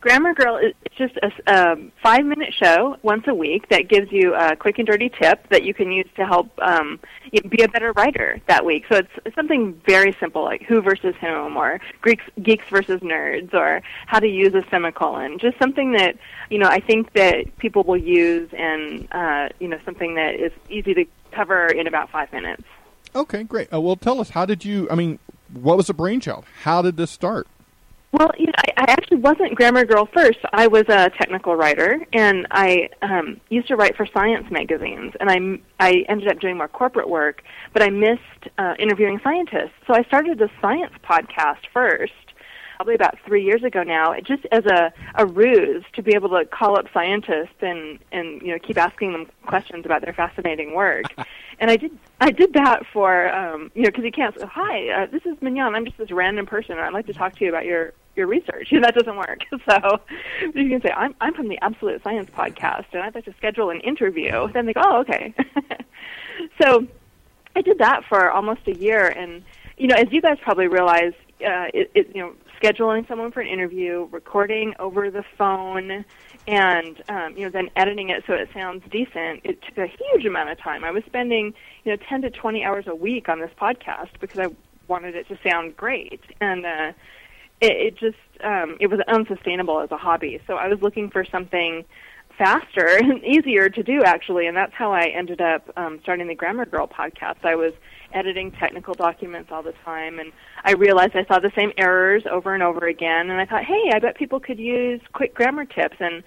Grammar 0.00 0.34
Girl 0.34 0.58
is 0.58 0.74
just 0.96 1.16
a 1.22 1.30
um, 1.72 1.90
five 2.02 2.24
minute 2.24 2.52
show 2.52 2.96
once 3.02 3.24
a 3.26 3.34
week 3.34 3.68
that 3.70 3.88
gives 3.88 4.12
you 4.12 4.34
a 4.34 4.54
quick 4.54 4.78
and 4.78 4.86
dirty 4.86 5.08
tip 5.08 5.48
that 5.48 5.64
you 5.64 5.72
can 5.72 5.90
use 5.90 6.06
to 6.16 6.26
help 6.26 6.50
um, 6.60 7.00
you 7.32 7.40
be 7.42 7.62
a 7.62 7.68
better 7.68 7.92
writer 7.92 8.40
that 8.46 8.64
week. 8.64 8.84
So 8.90 8.98
it's, 8.98 9.10
it's 9.24 9.34
something 9.34 9.80
very 9.86 10.14
simple 10.20 10.44
like 10.44 10.62
who 10.62 10.82
versus 10.82 11.14
whom, 11.20 11.56
or 11.56 11.80
Greeks, 12.02 12.24
geeks 12.42 12.68
versus 12.68 13.00
nerds, 13.00 13.54
or 13.54 13.82
how 14.06 14.20
to 14.20 14.28
use 14.28 14.54
a 14.54 14.64
semicolon. 14.70 15.38
Just 15.38 15.58
something 15.58 15.92
that 15.92 16.16
you 16.50 16.58
know 16.58 16.68
I 16.68 16.80
think 16.80 17.12
that 17.14 17.56
people 17.58 17.82
will 17.82 17.96
use, 17.96 18.50
and 18.52 19.08
uh, 19.12 19.48
you 19.60 19.68
know 19.68 19.78
something 19.84 20.14
that 20.16 20.34
is 20.34 20.52
easy 20.68 20.94
to 20.94 21.04
cover 21.32 21.66
in 21.66 21.86
about 21.86 22.10
five 22.10 22.32
minutes. 22.32 22.62
Okay, 23.14 23.42
great. 23.42 23.72
Uh, 23.72 23.80
well, 23.80 23.96
tell 23.96 24.20
us 24.20 24.30
how 24.30 24.46
did 24.46 24.64
you? 24.64 24.88
I 24.90 24.94
mean, 24.94 25.18
what 25.52 25.76
was 25.76 25.88
the 25.88 25.94
brainchild? 25.94 26.44
How 26.62 26.82
did 26.82 26.96
this 26.96 27.10
start? 27.10 27.48
Well, 28.12 28.30
you 28.36 28.46
know, 28.46 28.52
I, 28.56 28.72
I 28.76 28.90
actually 28.90 29.18
wasn't 29.18 29.54
Grammar 29.54 29.84
Girl 29.84 30.08
first. 30.12 30.38
I 30.52 30.66
was 30.66 30.82
a 30.88 31.10
technical 31.10 31.54
writer, 31.54 32.04
and 32.12 32.46
I 32.50 32.88
um, 33.02 33.40
used 33.50 33.68
to 33.68 33.76
write 33.76 33.96
for 33.96 34.04
science 34.06 34.50
magazines. 34.50 35.12
And 35.20 35.30
I, 35.30 35.84
I 35.84 36.04
ended 36.08 36.28
up 36.28 36.40
doing 36.40 36.56
more 36.56 36.66
corporate 36.66 37.08
work, 37.08 37.42
but 37.72 37.82
I 37.82 37.90
missed 37.90 38.48
uh, 38.58 38.74
interviewing 38.80 39.20
scientists. 39.22 39.74
So 39.86 39.94
I 39.94 40.02
started 40.04 40.42
a 40.42 40.50
science 40.60 40.92
podcast 41.04 41.68
first, 41.72 42.12
probably 42.80 42.94
about 42.94 43.18
three 43.26 43.44
years 43.44 43.62
ago 43.62 43.82
now, 43.82 44.18
just 44.20 44.46
as 44.50 44.64
a, 44.64 44.90
a 45.16 45.26
ruse 45.26 45.84
to 45.92 46.02
be 46.02 46.14
able 46.14 46.30
to 46.30 46.46
call 46.46 46.78
up 46.78 46.86
scientists 46.94 47.60
and, 47.60 47.98
and 48.10 48.40
you 48.40 48.48
know 48.48 48.58
keep 48.58 48.78
asking 48.78 49.12
them 49.12 49.26
questions 49.44 49.84
about 49.84 50.00
their 50.00 50.14
fascinating 50.14 50.74
work. 50.74 51.04
and 51.60 51.70
I 51.70 51.76
did 51.76 51.90
I 52.22 52.30
did 52.30 52.54
that 52.54 52.86
for 52.90 53.30
um, 53.34 53.70
you 53.74 53.82
know 53.82 53.90
because 53.90 54.04
you 54.04 54.10
can't 54.10 54.34
say, 54.34 54.46
hi 54.46 54.88
uh, 54.88 55.06
this 55.12 55.26
is 55.26 55.36
Mignon. 55.42 55.74
I'm 55.74 55.84
just 55.84 55.98
this 55.98 56.10
random 56.10 56.46
person. 56.46 56.78
And 56.78 56.80
I'd 56.80 56.94
like 56.94 57.04
to 57.08 57.12
talk 57.12 57.36
to 57.36 57.44
you 57.44 57.50
about 57.50 57.66
your 57.66 57.92
your 58.16 58.26
research. 58.26 58.72
You 58.72 58.80
know, 58.80 58.86
that 58.86 58.94
doesn't 58.94 59.16
work. 59.16 59.40
So 59.68 60.00
you 60.54 60.70
can 60.70 60.80
say 60.80 60.90
I'm 60.96 61.14
I'm 61.20 61.34
from 61.34 61.48
the 61.48 61.58
Absolute 61.60 62.02
Science 62.02 62.30
podcast 62.30 62.86
and 62.94 63.02
I'd 63.02 63.14
like 63.14 63.26
to 63.26 63.34
schedule 63.36 63.68
an 63.68 63.80
interview. 63.80 64.50
Then 64.54 64.64
they 64.64 64.72
go 64.72 64.80
oh 64.82 65.00
okay. 65.00 65.34
So 66.62 66.86
I 67.54 67.60
did 67.60 67.76
that 67.76 68.06
for 68.08 68.30
almost 68.30 68.62
a 68.68 68.74
year 68.74 69.06
and 69.06 69.42
you 69.76 69.86
know 69.86 69.96
as 69.96 70.10
you 70.10 70.22
guys 70.22 70.38
probably 70.42 70.66
realize 70.66 71.12
uh, 71.42 71.68
it, 71.74 71.90
it 71.94 72.14
you 72.14 72.22
know 72.22 72.32
scheduling 72.60 73.06
someone 73.08 73.32
for 73.32 73.40
an 73.40 73.46
interview 73.46 74.08
recording 74.10 74.74
over 74.78 75.10
the 75.10 75.24
phone 75.38 76.04
and 76.46 77.02
um, 77.08 77.36
you 77.36 77.44
know 77.44 77.50
then 77.50 77.70
editing 77.76 78.10
it 78.10 78.22
so 78.26 78.34
it 78.34 78.48
sounds 78.52 78.82
decent 78.90 79.40
it 79.44 79.60
took 79.62 79.78
a 79.78 79.86
huge 79.86 80.24
amount 80.26 80.50
of 80.50 80.58
time. 80.58 80.84
I 80.84 80.90
was 80.90 81.04
spending 81.04 81.54
you 81.84 81.92
know 81.92 81.96
10 82.08 82.22
to 82.22 82.30
20 82.30 82.64
hours 82.64 82.86
a 82.86 82.94
week 82.94 83.28
on 83.28 83.40
this 83.40 83.50
podcast 83.60 84.10
because 84.20 84.38
i 84.38 84.46
wanted 84.88 85.14
it 85.14 85.28
to 85.28 85.38
sound 85.48 85.76
great. 85.76 86.20
And 86.40 86.66
uh 86.66 86.92
it, 87.60 87.72
it 87.72 87.96
just 87.98 88.18
um 88.44 88.76
it 88.80 88.88
was 88.88 89.00
unsustainable 89.08 89.80
as 89.80 89.90
a 89.90 89.96
hobby. 89.96 90.40
So 90.46 90.54
i 90.56 90.68
was 90.68 90.82
looking 90.82 91.10
for 91.10 91.24
something 91.24 91.84
faster 92.36 92.86
and 92.98 93.24
easier 93.24 93.68
to 93.70 93.82
do 93.82 94.02
actually. 94.02 94.46
And 94.46 94.56
that's 94.56 94.74
how 94.74 94.92
i 94.92 95.06
ended 95.06 95.40
up 95.40 95.70
um 95.76 95.98
starting 96.02 96.26
the 96.26 96.34
grammar 96.34 96.66
girl 96.66 96.86
podcast. 96.86 97.44
I 97.44 97.54
was 97.54 97.72
editing 98.12 98.50
technical 98.52 98.94
documents 98.94 99.50
all 99.52 99.62
the 99.62 99.74
time 99.84 100.18
and 100.18 100.32
i 100.64 100.72
realized 100.72 101.14
i 101.14 101.24
saw 101.26 101.38
the 101.38 101.50
same 101.56 101.72
errors 101.76 102.22
over 102.30 102.54
and 102.54 102.62
over 102.62 102.86
again 102.86 103.30
and 103.30 103.40
i 103.40 103.44
thought 103.46 103.64
hey 103.64 103.90
i 103.92 103.98
bet 103.98 104.16
people 104.16 104.40
could 104.40 104.58
use 104.58 105.00
quick 105.12 105.34
grammar 105.34 105.64
tips 105.64 105.96
and 106.00 106.22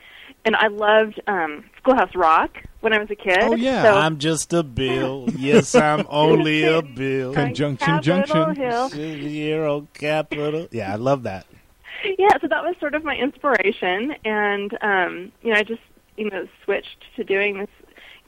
and 0.46 0.56
i 0.56 0.68
loved 0.68 1.20
um 1.28 1.64
schoolhouse 1.78 2.14
rock 2.16 2.58
when 2.82 2.94
i 2.94 2.98
was 2.98 3.10
a 3.12 3.16
kid 3.16 3.38
Oh, 3.42 3.56
yeah. 3.56 3.84
so 3.84 3.94
I'm 3.98 4.18
just 4.20 4.52
a 4.54 4.64
bill. 4.64 5.28
Yes, 5.38 5.74
I'm 5.76 6.06
only 6.10 6.64
a 6.64 6.82
bill. 6.82 7.34
Conjunction 7.34 7.86
Capitol 8.02 8.46
junction. 8.54 8.56
Hill. 8.56 8.90
Zero 8.90 9.88
capital. 9.94 10.68
Yeah, 10.72 10.92
I 10.92 10.96
love 10.98 11.24
that. 11.24 11.46
yeah, 12.20 12.30
so 12.42 12.48
that 12.48 12.64
was 12.64 12.76
sort 12.80 12.96
of 12.96 13.04
my 13.06 13.16
inspiration, 13.16 14.14
and 14.26 14.78
um, 14.82 15.32
you 15.42 15.54
know, 15.54 15.60
I 15.60 15.64
just 15.64 15.82
you 16.18 16.30
know 16.30 16.46
switched 16.66 17.04
to 17.16 17.24
doing 17.24 17.60
this 17.60 17.70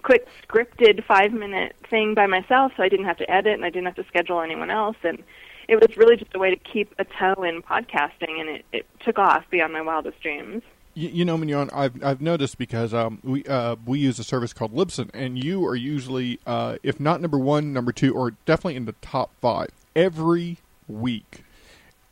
quick 0.06 0.28
scripted 0.48 1.04
five 1.06 1.34
minute 1.34 1.76
thing 1.90 2.14
by 2.14 2.28
myself, 2.28 2.72
so 2.78 2.84
I 2.84 2.90
didn't 2.90 3.08
have 3.08 3.18
to 3.18 3.30
edit 3.30 3.54
and 3.56 3.66
I 3.66 3.70
didn't 3.70 3.86
have 3.88 3.96
to 3.96 4.06
schedule 4.06 4.40
anyone 4.40 4.70
else, 4.70 4.98
and 5.04 5.24
it 5.68 5.76
was 5.78 5.98
really 5.98 6.16
just 6.16 6.34
a 6.36 6.40
way 6.40 6.52
to 6.52 6.58
keep 6.58 6.94
a 7.00 7.06
toe 7.06 7.42
in 7.44 7.64
podcasting, 7.64 8.40
and 8.40 8.48
it, 8.50 8.66
it 8.72 8.86
took 9.04 9.18
off 9.18 9.44
beyond 9.50 9.74
my 9.74 9.82
wildest 9.82 10.22
dreams. 10.22 10.62
You, 10.94 11.10
you 11.10 11.26
know, 11.26 11.38
Mignon, 11.38 11.70
I've 11.74 12.02
I've 12.04 12.22
noticed 12.22 12.58
because 12.58 12.94
um, 12.94 13.20
we 13.24 13.44
uh, 13.46 13.76
we 13.86 14.00
use 14.00 14.20
a 14.20 14.24
service 14.24 14.54
called 14.54 14.74
Libsyn, 14.74 15.10
and 15.14 15.44
you 15.44 15.66
are 15.66 15.76
usually, 15.76 16.40
uh, 16.46 16.78
if 16.84 17.00
not 17.00 17.20
number 17.20 17.40
one, 17.40 17.74
number 17.74 17.92
two, 17.92 18.14
or 18.14 18.32
definitely 18.46 18.76
in 18.76 18.86
the 18.86 18.96
top 19.02 19.32
five 19.42 19.70
every 19.96 20.60
week. 20.88 21.44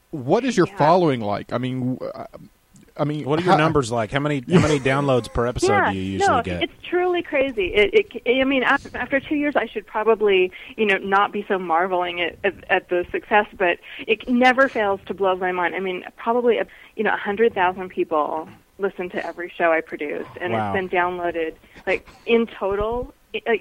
What 0.10 0.44
is 0.44 0.58
your 0.58 0.68
Yeah. 0.68 0.78
following 0.78 1.22
like? 1.22 1.54
I 1.54 1.60
mean, 1.60 1.98
uh, 2.14 2.26
I 2.96 3.06
mean, 3.06 3.26
What 3.26 3.40
are 3.40 3.44
your 3.44 3.54
how- 3.54 3.58
numbers 3.58 3.92
like? 3.92 4.12
How 4.12 4.20
many 4.20 4.44
how 4.52 4.60
many 4.60 4.80
downloads 4.80 5.32
per 5.34 5.48
episode 5.48 5.72
yeah, 5.72 5.92
do 5.92 5.98
you 5.98 6.04
usually 6.14 6.28
no, 6.38 6.44
get? 6.44 6.62
it's 6.64 6.74
truly 6.88 7.24
crazy. 7.24 7.74
It, 7.74 8.12
it, 8.26 8.40
I 8.40 8.44
mean, 8.44 8.62
after, 8.62 8.96
after 8.96 9.20
two 9.20 9.36
years, 9.36 9.56
I 9.56 9.66
should 9.66 9.88
probably, 9.88 10.52
you 10.78 10.86
know, 10.86 10.98
not 10.98 11.32
be 11.32 11.44
so 11.48 11.58
marveling 11.58 12.22
at, 12.22 12.38
at, 12.44 12.54
at 12.70 12.90
the 12.90 13.04
success, 13.12 13.48
but 13.58 13.80
it 14.08 14.28
never 14.30 14.70
fails 14.70 15.00
to 15.08 15.14
blow 15.16 15.36
my 15.36 15.52
mind. 15.52 15.74
I 15.74 15.80
mean, 15.80 16.04
probably, 16.18 16.60
uh, 16.60 16.66
you 16.96 17.04
know, 17.04 17.14
a 17.14 17.18
hundred 17.18 17.56
thousand 17.56 17.90
people 17.90 18.48
listen 18.78 19.10
to 19.12 19.26
every 19.26 19.52
show 19.58 19.72
I 19.72 19.82
produce, 19.82 20.28
and 20.40 20.54
Wow. 20.54 20.72
it's 20.74 20.80
been 20.80 20.90
downloaded 20.90 21.56
like 21.88 22.08
in 22.28 22.46
total, 22.46 23.12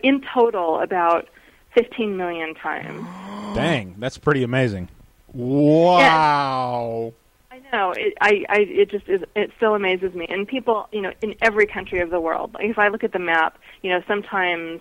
in 0.02 0.22
total, 0.34 0.78
about 0.80 1.28
fifteen 1.74 2.18
million 2.18 2.54
times. 2.54 3.02
Dang, 3.54 3.94
that's 3.98 4.18
pretty 4.18 4.42
amazing. 4.42 4.88
Wow. 5.32 7.12
I 7.14 7.21
know. 7.72 7.92
It, 7.92 8.14
I, 8.20 8.44
I, 8.48 8.58
it 8.60 8.90
just 8.90 9.08
is. 9.08 9.22
It 9.34 9.50
still 9.56 9.74
amazes 9.74 10.14
me. 10.14 10.26
And 10.28 10.46
people, 10.46 10.88
you 10.92 11.00
know, 11.00 11.12
in 11.22 11.34
every 11.40 11.66
country 11.66 12.00
of 12.00 12.10
the 12.10 12.20
world. 12.20 12.54
Like 12.54 12.66
if 12.66 12.78
I 12.78 12.88
look 12.88 13.04
at 13.04 13.12
the 13.12 13.18
map, 13.18 13.58
you 13.82 13.90
know, 13.90 14.02
sometimes 14.06 14.80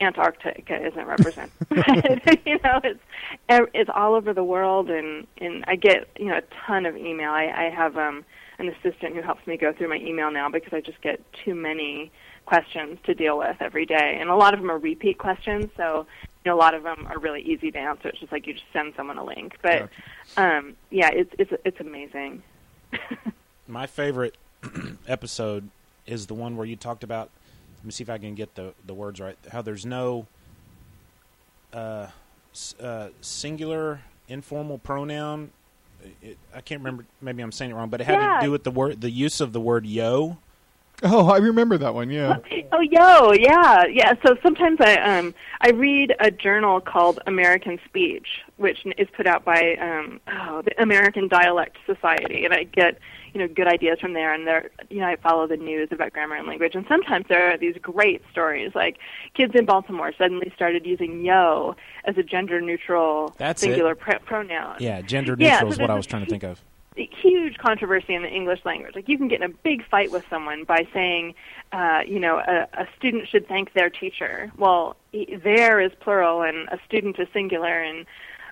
Antarctica 0.00 0.86
isn't 0.86 1.06
represented. 1.06 1.52
you 2.46 2.58
know, 2.64 2.80
it's 2.82 3.00
it's 3.48 3.90
all 3.94 4.14
over 4.14 4.32
the 4.32 4.44
world, 4.44 4.90
and 4.90 5.26
and 5.38 5.64
I 5.66 5.76
get 5.76 6.08
you 6.18 6.26
know 6.26 6.38
a 6.38 6.42
ton 6.66 6.86
of 6.86 6.96
email. 6.96 7.30
I, 7.30 7.46
I 7.46 7.70
have 7.70 7.96
um, 7.96 8.24
an 8.58 8.68
assistant 8.68 9.14
who 9.14 9.22
helps 9.22 9.46
me 9.46 9.56
go 9.56 9.72
through 9.72 9.88
my 9.88 9.96
email 9.96 10.30
now 10.30 10.48
because 10.48 10.72
I 10.72 10.80
just 10.80 11.00
get 11.02 11.20
too 11.44 11.54
many 11.54 12.10
questions 12.44 12.98
to 13.04 13.14
deal 13.14 13.38
with 13.38 13.56
every 13.60 13.86
day, 13.86 14.18
and 14.20 14.28
a 14.28 14.34
lot 14.34 14.54
of 14.54 14.60
them 14.60 14.70
are 14.70 14.78
repeat 14.78 15.18
questions. 15.18 15.66
So 15.76 16.06
you 16.44 16.50
know, 16.50 16.56
a 16.56 16.58
lot 16.58 16.74
of 16.74 16.82
them 16.82 17.06
are 17.08 17.18
really 17.18 17.40
easy 17.42 17.70
to 17.70 17.78
answer. 17.78 18.08
It's 18.08 18.18
just 18.20 18.32
like 18.32 18.46
you 18.46 18.54
just 18.54 18.64
send 18.72 18.94
someone 18.96 19.18
a 19.18 19.24
link. 19.24 19.56
But 19.62 19.88
um, 20.36 20.74
yeah, 20.90 21.10
it's 21.12 21.30
it's 21.38 21.52
it's 21.64 21.80
amazing. 21.80 22.42
My 23.68 23.86
favorite 23.86 24.36
episode 25.08 25.68
is 26.06 26.26
the 26.26 26.34
one 26.34 26.56
where 26.56 26.66
you 26.66 26.76
talked 26.76 27.04
about. 27.04 27.30
Let 27.78 27.84
me 27.84 27.90
see 27.92 28.02
if 28.04 28.10
I 28.10 28.18
can 28.18 28.34
get 28.34 28.54
the 28.54 28.74
the 28.84 28.94
words 28.94 29.20
right. 29.20 29.36
How 29.50 29.62
there's 29.62 29.86
no 29.86 30.26
uh, 31.72 32.08
uh, 32.80 33.08
singular 33.20 34.00
informal 34.28 34.78
pronoun. 34.78 35.50
It, 36.20 36.38
I 36.54 36.60
can't 36.60 36.80
remember. 36.80 37.04
Maybe 37.20 37.42
I'm 37.42 37.52
saying 37.52 37.70
it 37.70 37.74
wrong, 37.74 37.88
but 37.88 38.00
it 38.00 38.04
had 38.04 38.18
Yeah. 38.20 38.40
to 38.40 38.46
do 38.46 38.50
with 38.50 38.64
the 38.64 38.70
word, 38.72 39.00
the 39.00 39.10
use 39.10 39.40
of 39.40 39.52
the 39.52 39.60
word 39.60 39.86
"yo." 39.86 40.38
Oh, 41.14 41.28
I 41.28 41.38
remember 41.38 41.76
that 41.78 41.94
one. 41.94 42.10
Yeah. 42.10 42.36
Oh, 42.74 42.80
yo, 42.80 43.32
yeah, 43.34 43.84
yeah. 43.84 44.14
So 44.24 44.34
sometimes 44.42 44.78
I 44.80 44.96
um 44.96 45.34
I 45.60 45.72
read 45.72 46.14
a 46.20 46.30
journal 46.30 46.80
called 46.80 47.20
American 47.26 47.78
Speech, 47.84 48.26
which 48.56 48.86
is 48.96 49.08
put 49.14 49.26
out 49.26 49.44
by 49.44 49.76
um 49.76 50.20
oh, 50.26 50.62
the 50.62 50.80
American 50.80 51.28
Dialect 51.28 51.76
Society, 51.84 52.46
and 52.46 52.54
I 52.54 52.64
get 52.64 52.98
you 53.34 53.40
know 53.40 53.48
good 53.48 53.66
ideas 53.66 53.98
from 54.00 54.14
there. 54.14 54.32
And 54.32 54.46
there, 54.46 54.70
you 54.88 55.00
know, 55.00 55.06
I 55.06 55.16
follow 55.16 55.46
the 55.46 55.58
news 55.58 55.88
about 55.90 56.14
grammar 56.14 56.36
and 56.36 56.46
language, 56.46 56.74
and 56.74 56.86
sometimes 56.88 57.26
there 57.28 57.52
are 57.52 57.58
these 57.58 57.76
great 57.82 58.22
stories, 58.30 58.72
like 58.74 58.96
kids 59.34 59.52
in 59.54 59.66
Baltimore 59.66 60.12
suddenly 60.16 60.50
started 60.54 60.86
using 60.86 61.22
yo 61.22 61.76
as 62.04 62.16
a 62.16 62.22
gender 62.22 62.60
neutral 62.60 63.34
That's 63.36 63.60
singular 63.60 63.94
pr- 63.94 64.24
pronoun. 64.24 64.76
Yeah, 64.78 65.02
gender 65.02 65.36
Yeah, 65.38 65.50
neutral 65.50 65.72
so 65.72 65.74
is 65.74 65.78
what 65.80 65.90
I 65.90 65.94
was 65.94 66.06
trying 66.06 66.24
to 66.24 66.30
think 66.30 66.42
of. 66.44 66.62
Huge 66.96 67.58
controversy 67.58 68.14
in 68.14 68.22
the 68.22 68.28
English 68.28 68.60
language. 68.64 68.94
Like 68.94 69.08
you 69.08 69.16
can 69.16 69.28
get 69.28 69.42
in 69.42 69.50
a 69.50 69.54
big 69.54 69.86
fight 69.88 70.10
with 70.10 70.24
someone 70.28 70.64
by 70.64 70.86
saying, 70.92 71.34
uh, 71.72 72.00
you 72.06 72.20
know, 72.20 72.38
a, 72.38 72.68
a 72.74 72.88
student 72.96 73.28
should 73.28 73.48
thank 73.48 73.72
their 73.72 73.90
teacher. 73.90 74.52
Well, 74.58 74.96
there 75.12 75.80
is 75.80 75.92
plural 76.00 76.42
and 76.42 76.68
a 76.68 76.78
student 76.86 77.18
is 77.18 77.28
singular, 77.32 77.82
and 77.82 78.06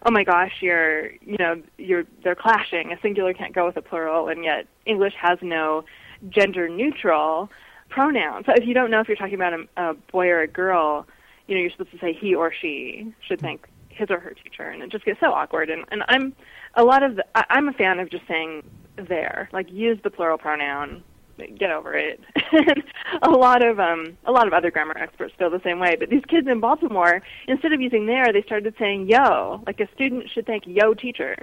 oh 0.06 0.10
my 0.10 0.24
gosh, 0.24 0.52
you're, 0.60 1.12
you 1.20 1.36
know, 1.38 1.62
you're 1.76 2.04
they're 2.22 2.34
clashing. 2.34 2.92
A 2.92 3.00
singular 3.00 3.34
can't 3.34 3.54
go 3.54 3.66
with 3.66 3.76
a 3.76 3.82
plural, 3.82 4.28
and 4.28 4.44
yet 4.44 4.66
English 4.86 5.14
has 5.20 5.38
no 5.42 5.84
gender 6.28 6.68
neutral 6.68 7.50
pronoun. 7.88 8.44
So 8.44 8.52
if 8.52 8.64
you 8.64 8.74
don't 8.74 8.90
know 8.90 9.00
if 9.00 9.08
you're 9.08 9.16
talking 9.16 9.34
about 9.34 9.52
a, 9.52 9.66
a 9.76 9.94
boy 10.12 10.28
or 10.28 10.40
a 10.40 10.46
girl, 10.46 11.06
you 11.46 11.54
know, 11.54 11.60
you're 11.60 11.70
supposed 11.70 11.90
to 11.90 11.98
say 11.98 12.12
he 12.12 12.34
or 12.34 12.52
she 12.52 13.12
should 13.26 13.40
thank 13.40 13.68
his 13.88 14.10
or 14.10 14.20
her 14.20 14.32
teacher, 14.32 14.62
and 14.62 14.82
it 14.82 14.90
just 14.90 15.04
gets 15.04 15.20
so 15.20 15.32
awkward. 15.32 15.68
And, 15.68 15.84
and 15.90 16.02
I'm 16.08 16.34
a 16.74 16.84
lot 16.84 17.02
of 17.02 17.16
the, 17.16 17.24
I, 17.34 17.44
I'm 17.50 17.68
a 17.68 17.72
fan 17.72 17.98
of 17.98 18.10
just 18.10 18.26
saying 18.26 18.62
there, 18.96 19.48
like 19.52 19.70
use 19.70 19.98
the 20.02 20.10
plural 20.10 20.38
pronoun, 20.38 21.02
get 21.58 21.70
over 21.70 21.94
it. 21.94 22.20
a 23.22 23.30
lot 23.30 23.64
of 23.64 23.80
um, 23.80 24.16
a 24.24 24.32
lot 24.32 24.46
of 24.46 24.52
other 24.52 24.70
grammar 24.70 24.96
experts 24.96 25.34
feel 25.38 25.50
the 25.50 25.60
same 25.62 25.78
way. 25.78 25.96
But 25.98 26.10
these 26.10 26.24
kids 26.28 26.46
in 26.46 26.60
Baltimore, 26.60 27.22
instead 27.48 27.72
of 27.72 27.80
using 27.80 28.06
there, 28.06 28.32
they 28.32 28.42
started 28.42 28.74
saying 28.78 29.08
yo, 29.08 29.62
like 29.66 29.80
a 29.80 29.88
student 29.94 30.28
should 30.30 30.46
thank 30.46 30.64
yo 30.66 30.94
teacher. 30.94 31.36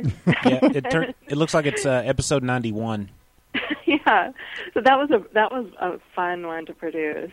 Yeah, 0.45 0.59
it 0.61 0.81
turn, 0.91 1.13
it 1.27 1.37
looks 1.37 1.53
like 1.53 1.65
it's 1.65 1.85
uh, 1.85 2.03
episode 2.05 2.43
ninety 2.43 2.71
one. 2.71 3.09
yeah, 3.85 4.31
so 4.73 4.81
that 4.81 4.97
was 4.97 5.09
a 5.11 5.23
that 5.33 5.51
was 5.51 5.67
a 5.79 5.99
fun 6.15 6.45
one 6.45 6.65
to 6.65 6.73
produce. 6.73 7.31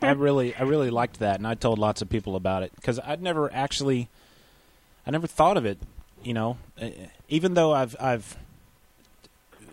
I 0.00 0.12
really, 0.12 0.54
I 0.54 0.62
really 0.62 0.90
liked 0.90 1.18
that, 1.18 1.36
and 1.36 1.46
I 1.46 1.54
told 1.54 1.78
lots 1.78 2.00
of 2.00 2.08
people 2.08 2.36
about 2.36 2.62
it 2.62 2.72
because 2.76 3.00
I'd 3.00 3.20
never 3.20 3.52
actually, 3.52 4.08
I 5.06 5.10
never 5.10 5.26
thought 5.26 5.56
of 5.56 5.66
it. 5.66 5.78
You 6.26 6.34
know, 6.34 6.58
Uh, 6.82 6.90
even 7.28 7.54
though 7.54 7.72
I've, 7.72 7.94
I've, 8.00 8.36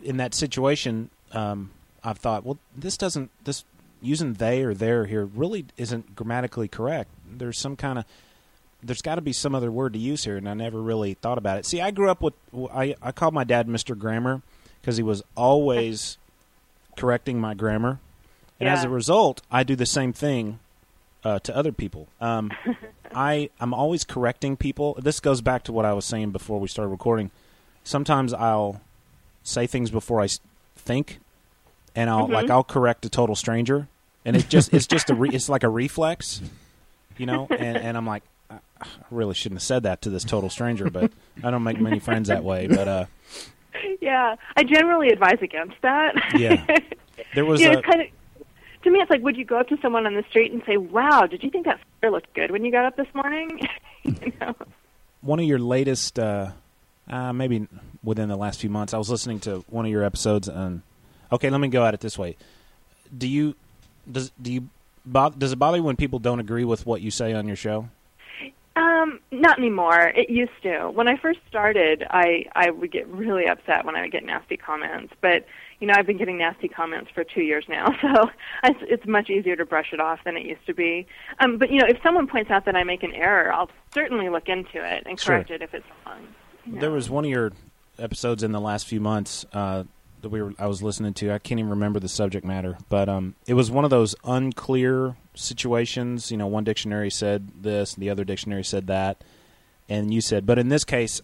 in 0.04 0.18
that 0.18 0.36
situation, 0.36 1.10
um, 1.32 1.72
I've 2.04 2.20
thought, 2.20 2.46
well, 2.46 2.60
this 2.78 2.96
doesn't, 2.96 3.32
this 3.44 3.66
using 4.04 4.34
they 4.34 4.62
or 4.62 4.76
their 4.76 5.06
here 5.06 5.26
really 5.26 5.66
isn't 5.78 6.16
grammatically 6.16 6.68
correct. 6.68 7.10
There's 7.28 7.58
some 7.58 7.76
kind 7.76 7.98
of, 7.98 8.06
there's 8.84 9.02
got 9.02 9.16
to 9.16 9.22
be 9.22 9.34
some 9.34 9.56
other 9.56 9.72
word 9.72 9.94
to 9.94 10.00
use 10.00 10.26
here, 10.26 10.38
and 10.38 10.48
I 10.48 10.54
never 10.54 10.80
really 10.80 11.16
thought 11.16 11.40
about 11.40 11.58
it. 11.58 11.66
See, 11.66 11.82
I 11.82 11.90
grew 11.90 12.12
up 12.12 12.22
with, 12.22 12.36
I, 12.72 12.94
I 13.02 13.12
called 13.12 13.34
my 13.34 13.44
dad 13.44 13.68
Mr. 13.68 13.98
Grammar 13.98 14.44
because 14.80 14.96
he 14.98 15.04
was 15.04 15.24
always 15.36 16.20
correcting 16.96 17.40
my 17.40 17.56
grammar. 17.56 17.98
And 18.60 18.70
as 18.70 18.84
a 18.84 18.90
result, 18.90 19.42
I 19.52 19.64
do 19.64 19.76
the 19.76 19.88
same 19.88 20.14
thing 20.14 20.60
uh, 21.24 21.40
to 21.40 21.56
other 21.56 21.72
people. 21.72 22.08
Um, 22.22 22.52
I 23.16 23.50
I'm 23.60 23.74
always 23.74 24.04
correcting 24.04 24.58
people. 24.58 24.96
This 25.02 25.20
goes 25.20 25.42
back 25.42 25.64
to 25.64 25.72
what 25.72 25.86
I 25.86 25.94
was 25.94 26.06
saying 26.06 26.32
before 26.32 26.60
we 26.60 26.68
started 26.68 26.90
recording. 26.90 27.32
Sometimes 27.84 28.34
I'll 28.34 28.82
say 29.44 29.68
things 29.68 29.92
before 29.92 30.22
I 30.22 30.28
think, 30.76 31.20
and 31.96 32.10
I'll 32.10 32.28
Mhm. 32.28 32.34
like 32.34 32.50
I'll 32.50 32.64
correct 32.64 33.06
a 33.06 33.10
total 33.10 33.36
stranger, 33.36 33.88
and 34.26 34.36
it's 34.36 34.46
just 34.46 34.74
it's 34.74 34.88
just 34.88 35.10
a 35.10 35.14
re- 35.16 35.30
it's 35.32 35.50
like 35.50 35.64
a 35.64 35.70
reflex, 35.70 36.42
you 37.18 37.26
know. 37.26 37.48
And, 37.52 37.78
and 37.78 37.98
I'm 37.98 38.06
like, 38.08 38.24
I 38.50 38.56
I 38.82 38.88
really 39.12 39.34
shouldn't 39.34 39.58
have 39.60 39.64
said 39.66 39.84
that 39.84 40.02
to 40.04 40.10
this 40.10 40.24
total 40.24 40.50
stranger, 40.50 40.90
but 40.90 41.12
I 41.44 41.52
don't 41.52 41.64
make 41.64 41.80
many 41.80 42.00
friends 42.00 42.28
that 42.30 42.44
way. 42.44 42.68
But 42.68 42.88
uh, 42.88 43.06
yeah, 44.02 44.36
I 44.58 44.64
generally 44.64 45.10
advise 45.10 45.40
against 45.42 45.76
that. 45.82 46.16
Yeah. 46.36 46.66
there 47.36 47.46
was 47.46 47.62
you 47.62 47.72
know, 47.72 47.80
a 47.80 47.82
kind 47.82 48.02
of 48.02 48.08
to 48.84 48.92
me, 48.92 49.00
it's 49.00 49.10
like, 49.10 49.22
would 49.22 49.38
you 49.38 49.46
go 49.46 49.60
up 49.60 49.68
to 49.70 49.78
someone 49.82 50.06
on 50.06 50.16
the 50.16 50.24
street 50.30 50.52
and 50.52 50.62
say, 50.66 50.78
"Wow, 50.78 51.26
did 51.26 51.44
you 51.44 51.50
think 51.50 51.66
that 51.66 51.80
sweater 52.00 52.12
looked 52.12 52.34
good 52.34 52.52
when 52.52 52.66
you 52.66 52.72
got 52.72 52.86
up 52.86 52.96
this 52.96 53.08
morning?" 53.14 53.60
you 54.04 54.34
know? 54.40 54.56
one 55.22 55.40
of 55.40 55.46
your 55.46 55.60
latest, 55.60 56.20
uh, 56.20 56.52
uh, 57.10 57.34
maybe 57.34 57.68
within 58.04 58.30
the 58.30 58.36
last 58.36 58.60
few 58.60 58.70
months, 58.70 58.94
I 58.94 58.98
was 58.98 59.10
listening 59.10 59.40
to 59.42 59.64
one 59.70 59.86
of 59.86 59.92
your 59.92 60.04
episodes, 60.04 60.48
and 60.48 60.82
okay, 61.32 61.50
let 61.50 61.60
me 61.60 61.70
go 61.70 61.86
at 61.86 61.94
it 61.94 62.02
this 62.02 62.18
way: 62.18 62.36
Do 63.18 63.28
you 63.28 63.56
does 64.10 64.32
do 64.42 64.52
you 64.52 64.70
does 65.38 65.52
it 65.52 65.60
bother 65.60 65.78
you 65.78 65.84
when 65.84 65.96
people 65.96 66.20
don't 66.20 66.40
agree 66.40 66.64
with 66.66 66.86
what 66.86 67.02
you 67.02 67.12
say 67.12 67.34
on 67.34 67.48
your 67.48 67.56
show? 67.56 67.90
Um, 68.76 69.20
not 69.32 69.60
anymore. 69.60 70.12
It 70.16 70.30
used 70.30 70.52
to. 70.64 70.90
When 70.90 71.08
I 71.08 71.18
first 71.18 71.40
started, 71.48 72.06
I 72.10 72.46
I 72.56 72.70
would 72.70 72.92
get 72.92 73.08
really 73.08 73.48
upset 73.48 73.86
when 73.86 73.96
I 73.96 74.02
would 74.02 74.12
get 74.12 74.26
nasty 74.26 74.58
comments. 74.58 75.14
But 75.22 75.46
you 75.84 75.88
know, 75.88 75.96
I've 75.98 76.08
been 76.08 76.16
getting 76.18 76.38
nasty 76.38 76.70
comments 76.70 77.12
for 77.14 77.26
two 77.26 77.42
years 77.42 77.66
now, 77.68 77.88
so 78.02 78.30
it's, 78.64 78.80
it's 78.84 79.06
much 79.06 79.30
easier 79.30 79.58
to 79.58 79.66
brush 79.66 79.88
it 79.92 80.00
off 80.00 80.20
than 80.24 80.38
it 80.38 80.46
used 80.46 80.66
to 80.68 80.74
be. 80.74 81.06
Um, 81.42 81.58
but 81.58 81.70
you 81.72 81.78
know, 81.80 81.86
if 81.86 82.02
someone 82.02 82.26
points 82.26 82.50
out 82.50 82.64
that 82.64 82.76
I 82.78 82.86
make 82.86 83.04
an 83.04 83.12
error, 83.14 83.52
I'll 83.52 83.70
certainly 83.94 84.30
look 84.30 84.48
into 84.48 84.82
it 84.82 85.04
and 85.06 85.20
Sure. 85.20 85.36
correct 85.36 85.52
it 85.52 85.62
if 85.62 85.74
it's 85.74 85.86
wrong. 86.06 86.26
you 86.66 86.76
know. 86.76 86.80
There 86.80 86.92
was 86.92 87.10
one 87.10 87.26
of 87.26 87.30
your 87.32 87.52
episodes 88.00 88.44
in 88.44 88.54
the 88.54 88.62
last 88.62 88.88
few 88.88 89.02
months 89.02 89.46
uh, 89.52 89.84
that 90.22 90.30
we 90.30 90.42
were 90.42 90.54
I 90.58 90.68
was 90.68 90.82
listening 90.82 91.14
to. 91.16 91.34
I 91.34 91.38
can't 91.38 91.60
even 91.60 91.72
remember 91.72 92.00
the 92.00 92.08
subject 92.08 92.46
matter, 92.46 92.78
but 92.88 93.10
um, 93.10 93.36
it 93.46 93.56
was 93.56 93.70
one 93.70 93.84
of 93.84 93.90
those 93.90 94.16
unclear 94.24 95.18
situations. 95.36 96.32
You 96.32 96.38
know, 96.38 96.48
one 96.48 96.64
dictionary 96.64 97.10
said 97.12 97.50
this, 97.62 97.94
the 97.96 98.10
other 98.10 98.24
dictionary 98.24 98.64
said 98.64 98.88
that, 98.88 99.22
and 99.90 100.14
you 100.14 100.22
said, 100.22 100.46
but 100.46 100.58
in 100.58 100.70
this 100.70 100.86
case, 100.86 101.22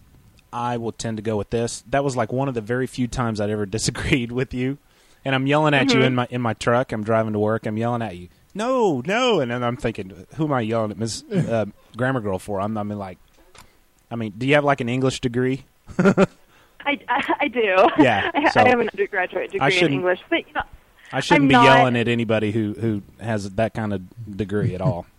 I 0.51 0.77
will 0.77 0.91
tend 0.91 1.17
to 1.17 1.23
go 1.23 1.37
with 1.37 1.49
this. 1.49 1.83
That 1.89 2.03
was 2.03 2.15
like 2.15 2.31
one 2.31 2.47
of 2.47 2.53
the 2.53 2.61
very 2.61 2.87
few 2.87 3.07
times 3.07 3.39
I'd 3.41 3.49
ever 3.49 3.65
disagreed 3.77 4.31
with 4.31 4.53
you. 4.53 4.77
And 5.25 5.35
I'm 5.35 5.47
yelling 5.47 5.73
at 5.73 5.91
you 5.93 5.99
Mhm. 5.99 6.05
in 6.05 6.15
my 6.15 6.27
in 6.29 6.41
my 6.41 6.53
truck. 6.53 6.91
I'm 6.91 7.03
driving 7.03 7.33
to 7.33 7.39
work. 7.39 7.65
I'm 7.65 7.77
yelling 7.77 8.01
at 8.01 8.15
you. 8.17 8.29
No, 8.55 9.01
no, 9.05 9.41
and 9.41 9.51
then 9.51 9.63
I'm 9.63 9.77
thinking, 9.77 10.25
who 10.35 10.45
am 10.45 10.53
I 10.53 10.61
yelling 10.61 10.91
at 10.91 10.97
Miss 10.97 11.23
uh, 11.31 11.65
Grammar 11.95 12.19
Girl 12.21 12.39
for? 12.39 12.59
I'm, 12.61 12.77
I 12.77 12.83
mean, 12.83 12.97
like, 12.97 13.17
I 14.09 14.15
mean, 14.15 14.33
do 14.37 14.47
you 14.47 14.55
have 14.55 14.63
like 14.63 14.81
an 14.81 14.89
English 14.89 15.19
degree? 15.21 15.65
I, 15.99 16.25
I, 17.07 17.33
I 17.41 17.47
do. 17.49 17.75
Yeah, 17.99 18.31
I, 18.33 18.49
so- 18.49 18.61
I 18.61 18.69
have 18.69 18.79
an 18.79 18.89
undergraduate 18.89 19.51
degree 19.51 19.79
in 19.79 19.93
English, 19.93 20.21
but 20.29 20.47
you 20.47 20.53
know, 20.53 20.61
I 21.11 21.19
shouldn't 21.21 21.43
I'm 21.43 21.47
be 21.47 21.53
not- 21.53 21.63
yelling 21.65 21.95
at 21.97 22.07
anybody 22.07 22.51
who 22.51 22.73
who 22.73 23.01
has 23.19 23.49
that 23.51 23.73
kind 23.73 23.93
of 23.93 24.01
degree 24.37 24.75
at 24.75 24.81
all. 24.81 25.05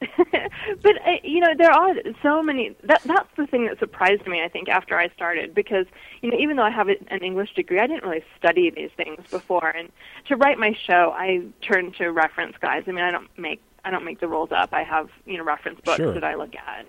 but 0.82 0.96
uh, 1.06 1.16
you 1.22 1.40
know 1.40 1.48
there 1.56 1.70
are 1.72 1.94
so 2.22 2.42
many 2.42 2.74
that 2.84 3.02
that's 3.04 3.28
the 3.36 3.46
thing 3.46 3.66
that 3.66 3.78
surprised 3.78 4.26
me 4.26 4.42
i 4.42 4.48
think 4.48 4.68
after 4.68 4.96
i 4.96 5.08
started 5.10 5.54
because 5.54 5.86
you 6.22 6.30
know 6.30 6.36
even 6.38 6.56
though 6.56 6.62
i 6.62 6.70
have 6.70 6.88
an 6.88 7.22
english 7.22 7.52
degree 7.54 7.78
i 7.80 7.86
didn't 7.86 8.02
really 8.04 8.22
study 8.38 8.70
these 8.70 8.90
things 8.96 9.18
before 9.30 9.68
and 9.68 9.90
to 10.26 10.36
write 10.36 10.58
my 10.58 10.72
show 10.86 11.12
i 11.16 11.42
turned 11.62 11.94
to 11.96 12.08
reference 12.10 12.56
guides 12.60 12.86
i 12.88 12.92
mean 12.92 13.04
i 13.04 13.10
don't 13.10 13.28
make 13.38 13.60
i 13.84 13.90
don't 13.90 14.04
make 14.04 14.20
the 14.20 14.28
rules 14.28 14.50
up 14.52 14.72
i 14.72 14.82
have 14.82 15.08
you 15.26 15.36
know 15.38 15.44
reference 15.44 15.80
books 15.84 15.96
Sure. 15.98 16.12
that 16.14 16.24
i 16.24 16.34
look 16.34 16.52
at 16.56 16.86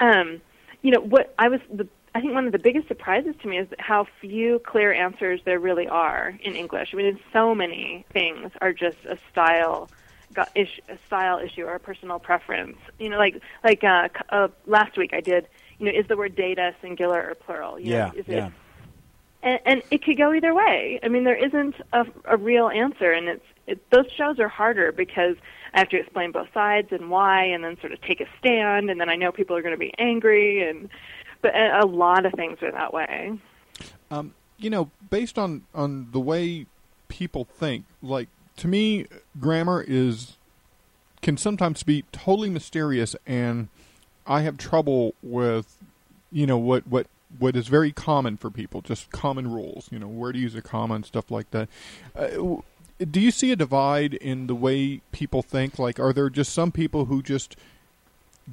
um 0.00 0.40
you 0.82 0.90
know 0.90 1.00
what 1.00 1.34
i 1.38 1.48
was 1.48 1.60
the 1.72 1.86
I 2.14 2.20
think 2.20 2.32
one 2.32 2.46
of 2.46 2.52
the 2.52 2.58
biggest 2.58 2.86
surprises 2.86 3.34
to 3.42 3.48
me 3.48 3.58
is 3.58 3.68
how 3.78 4.06
few 4.20 4.60
clear 4.60 4.92
answers 4.92 5.40
there 5.44 5.58
really 5.58 5.88
are 5.88 6.38
in 6.42 6.54
English. 6.54 6.90
I 6.92 6.96
mean, 6.96 7.18
so 7.32 7.54
many 7.54 8.06
things 8.12 8.52
are 8.60 8.72
just 8.72 8.98
a 9.08 9.18
style 9.32 9.90
got 10.32 10.50
ish, 10.54 10.80
a 10.88 10.98
style 11.06 11.38
issue 11.38 11.62
or 11.62 11.74
a 11.74 11.80
personal 11.80 12.18
preference. 12.18 12.76
You 12.98 13.08
know, 13.08 13.18
like 13.18 13.40
like 13.62 13.82
uh, 13.82 14.08
uh, 14.28 14.48
last 14.66 14.96
week 14.96 15.12
I 15.12 15.20
did. 15.20 15.48
You 15.78 15.86
know, 15.86 15.92
is 15.98 16.06
the 16.06 16.16
word 16.16 16.36
data 16.36 16.74
singular 16.80 17.30
or 17.30 17.34
plural? 17.34 17.80
You 17.80 17.92
yeah, 17.92 18.06
know, 18.06 18.12
is 18.20 18.28
yeah. 18.28 18.46
It, 18.46 18.52
and, 19.42 19.60
and 19.66 19.82
it 19.90 20.04
could 20.04 20.16
go 20.16 20.32
either 20.32 20.54
way. 20.54 21.00
I 21.02 21.08
mean, 21.08 21.24
there 21.24 21.36
isn't 21.36 21.74
a, 21.92 22.06
a 22.26 22.36
real 22.36 22.68
answer, 22.68 23.12
and 23.12 23.28
it's 23.28 23.44
it, 23.66 23.90
those 23.90 24.06
shows 24.16 24.38
are 24.38 24.48
harder 24.48 24.92
because 24.92 25.36
I 25.72 25.80
have 25.80 25.88
to 25.90 25.98
explain 25.98 26.32
both 26.32 26.48
sides 26.54 26.88
and 26.92 27.10
why, 27.10 27.44
and 27.44 27.64
then 27.64 27.78
sort 27.80 27.92
of 27.92 28.00
take 28.02 28.20
a 28.20 28.26
stand, 28.38 28.90
and 28.90 29.00
then 29.00 29.08
I 29.08 29.16
know 29.16 29.32
people 29.32 29.56
are 29.56 29.62
going 29.62 29.74
to 29.74 29.78
be 29.78 29.92
angry, 29.98 30.68
and 30.68 30.88
but 31.44 31.54
a 31.54 31.84
a 31.84 31.86
lot 31.86 32.24
of 32.24 32.32
things 32.32 32.58
are 32.62 32.72
that 32.72 32.92
way. 32.92 33.38
Um, 34.10 34.34
you 34.56 34.70
know, 34.70 34.90
based 35.10 35.38
on 35.38 35.62
on 35.74 36.08
the 36.10 36.20
way 36.20 36.66
people 37.08 37.44
think, 37.44 37.84
like 38.02 38.28
to 38.56 38.66
me, 38.66 39.06
grammar 39.38 39.84
is 39.86 40.38
can 41.20 41.36
sometimes 41.36 41.82
be 41.82 42.04
totally 42.12 42.48
mysterious, 42.48 43.14
and 43.26 43.68
I 44.26 44.40
have 44.40 44.56
trouble 44.56 45.14
with, 45.22 45.76
you 46.32 46.46
know, 46.46 46.56
what 46.56 46.86
what 46.86 47.06
what 47.38 47.56
is 47.56 47.68
very 47.68 47.92
common 47.92 48.38
for 48.38 48.50
people, 48.50 48.80
just 48.80 49.10
common 49.10 49.52
rules. 49.52 49.88
You 49.92 49.98
know, 49.98 50.08
where 50.08 50.32
to 50.32 50.38
use 50.38 50.54
a 50.54 50.62
comma 50.62 50.94
and 50.94 51.04
stuff 51.04 51.30
like 51.30 51.50
that. 51.50 51.68
Uh, 52.16 52.56
do 53.10 53.20
you 53.20 53.30
see 53.30 53.52
a 53.52 53.56
divide 53.56 54.14
in 54.14 54.46
the 54.46 54.54
way 54.54 55.02
people 55.12 55.42
think? 55.42 55.78
Like, 55.78 56.00
are 56.00 56.14
there 56.14 56.30
just 56.30 56.54
some 56.54 56.72
people 56.72 57.06
who 57.06 57.22
just 57.22 57.56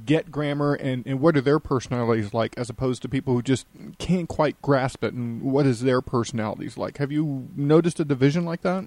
get 0.05 0.31
grammar 0.31 0.73
and, 0.73 1.05
and 1.05 1.19
what 1.19 1.35
are 1.35 1.41
their 1.41 1.59
personalities 1.59 2.33
like 2.33 2.57
as 2.57 2.69
opposed 2.69 3.01
to 3.01 3.09
people 3.09 3.33
who 3.33 3.41
just 3.41 3.67
can't 3.97 4.29
quite 4.29 4.61
grasp 4.61 5.03
it 5.03 5.13
and 5.13 5.41
what 5.41 5.65
is 5.65 5.81
their 5.81 6.01
personalities 6.01 6.77
like 6.77 6.97
have 6.97 7.11
you 7.11 7.49
noticed 7.55 7.99
a 7.99 8.05
division 8.05 8.45
like 8.45 8.61
that 8.61 8.85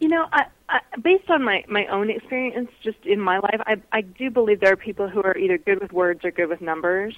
You 0.00 0.08
know, 0.08 0.26
I, 0.32 0.44
I, 0.68 0.80
based 1.02 1.30
on 1.30 1.42
my 1.42 1.64
my 1.68 1.86
own 1.86 2.10
experience, 2.10 2.70
just 2.82 2.98
in 3.04 3.20
my 3.20 3.38
life, 3.38 3.60
I 3.66 3.76
I 3.92 4.02
do 4.02 4.30
believe 4.30 4.60
there 4.60 4.72
are 4.72 4.76
people 4.76 5.08
who 5.08 5.22
are 5.22 5.36
either 5.36 5.56
good 5.58 5.80
with 5.80 5.92
words 5.92 6.24
or 6.24 6.30
good 6.30 6.48
with 6.48 6.60
numbers. 6.60 7.16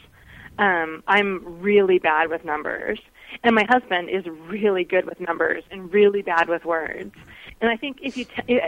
Um, 0.59 1.03
I'm 1.07 1.61
really 1.61 1.99
bad 1.99 2.31
with 2.31 2.45
numbers, 2.45 3.01
and 3.43 3.55
my 3.55 3.65
husband 3.69 4.11
is 4.11 4.25
really 4.27 4.85
good 4.85 5.07
with 5.07 5.21
numbers 5.21 5.65
and 5.71 5.93
really 5.93 6.23
bad 6.23 6.49
with 6.49 6.65
words. 6.65 7.15
And 7.61 7.71
I 7.71 7.77
think 7.77 7.99
if 8.03 8.17
you, 8.17 8.25
t- 8.25 8.61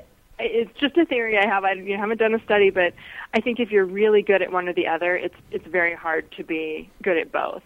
it's 0.42 0.78
just 0.80 0.96
a 0.96 1.04
theory 1.04 1.38
I 1.38 1.46
have. 1.46 1.64
I 1.64 1.72
you 1.72 1.94
know, 1.94 2.00
haven't 2.02 2.18
done 2.18 2.34
a 2.34 2.42
study, 2.44 2.70
but 2.70 2.92
I 3.34 3.40
think 3.40 3.60
if 3.60 3.70
you're 3.70 3.84
really 3.84 4.22
good 4.22 4.42
at 4.42 4.50
one 4.52 4.68
or 4.68 4.72
the 4.72 4.86
other, 4.88 5.16
it's 5.16 5.34
it's 5.50 5.66
very 5.66 5.94
hard 5.94 6.30
to 6.32 6.44
be 6.44 6.90
good 7.02 7.16
at 7.18 7.30
both. 7.32 7.62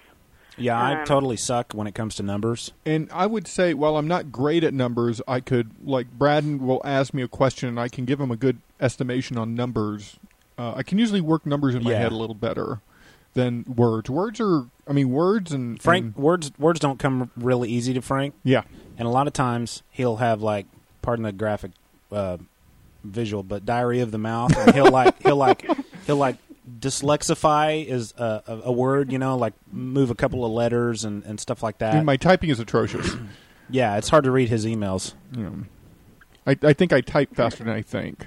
Yeah, 0.57 0.81
I 0.81 1.00
Um, 1.00 1.04
totally 1.04 1.37
suck 1.37 1.73
when 1.73 1.87
it 1.88 1.95
comes 1.97 2.14
to 2.16 2.23
numbers. 2.23 2.71
and 2.87 3.09
i 3.12 3.26
would 3.26 3.49
say 3.49 3.75
while 3.75 3.97
i'm 3.97 4.07
not 4.07 4.31
great 4.31 4.62
at 4.62 4.73
numbers 4.73 5.21
i 5.26 5.40
could 5.40 5.71
like 5.85 6.07
braden 6.12 6.64
will 6.64 6.81
ask 6.85 7.12
me 7.12 7.23
a 7.23 7.28
question 7.28 7.69
and 7.69 7.81
i 7.81 7.88
can 7.88 8.04
give 8.04 8.21
him 8.21 8.31
a 8.31 8.37
good 8.37 8.59
estimation 8.81 9.37
on 9.37 9.57
numbers 9.57 10.16
uh, 10.57 10.73
i 10.76 10.83
can 10.85 10.97
usually 10.99 11.21
work 11.21 11.45
numbers 11.45 11.75
in 11.75 11.83
my 11.83 11.90
Yeah. 11.90 11.99
head 11.99 12.12
a 12.12 12.16
little 12.16 12.37
better 12.37 12.78
than 13.33 13.64
words 13.64 14.09
words 14.09 14.40
are 14.40 14.66
i 14.87 14.93
mean 14.93 15.11
words 15.11 15.50
and 15.50 15.83
Frank, 15.83 16.04
and- 16.14 16.16
words 16.16 16.52
words 16.57 16.78
don't 16.78 17.00
come 17.00 17.33
really 17.37 17.69
easy 17.69 17.93
to 17.93 18.00
Frank. 18.00 18.35
yeah 18.45 18.62
and 18.97 19.09
a 19.09 19.11
lot 19.11 19.26
of 19.26 19.33
times 19.33 19.83
he'll 19.90 20.16
have 20.19 20.40
like, 20.40 20.66
pardon 21.02 21.25
the 21.25 21.33
graphic 21.33 21.73
uh, 22.12 22.37
visual, 23.04 23.42
but 23.42 23.64
Diary 23.64 24.00
of 24.00 24.11
the 24.11 24.18
mouth, 24.18 24.56
and 24.56 24.75
he'll 24.75 24.90
like 24.90 25.23
he'll 25.23 25.37
like 25.37 25.64
he'll 26.06 26.16
like 26.16 26.37
dyslexify 26.80 27.84
is 27.87 28.14
a, 28.16 28.42
a, 28.46 28.61
a 28.64 28.73
word, 28.73 29.12
you 29.12 29.18
know, 29.18 29.37
like 29.37 29.52
move 29.70 30.11
a 30.11 30.14
couple 30.14 30.44
of 30.44 30.52
letters 30.52 31.04
and, 31.04 31.23
and 31.25 31.38
stuff 31.38 31.62
like 31.62 31.78
that. 31.78 31.94
and 31.94 32.06
my 32.06 32.16
typing 32.16 32.50
is 32.50 32.58
atrocious 32.58 33.14
yeah, 33.70 33.96
it's 33.96 34.08
hard 34.08 34.25
to 34.25 34.30
read 34.30 34.49
his 34.49 34.64
emails. 34.66 35.14
you 35.37 35.42
know 35.42 35.56
I, 36.46 36.56
I 36.62 36.73
think 36.75 36.92
i 36.92 37.00
type 37.00 37.34
faster 37.34 37.64
than 37.64 37.73
i 37.73 37.80
think 37.82 38.26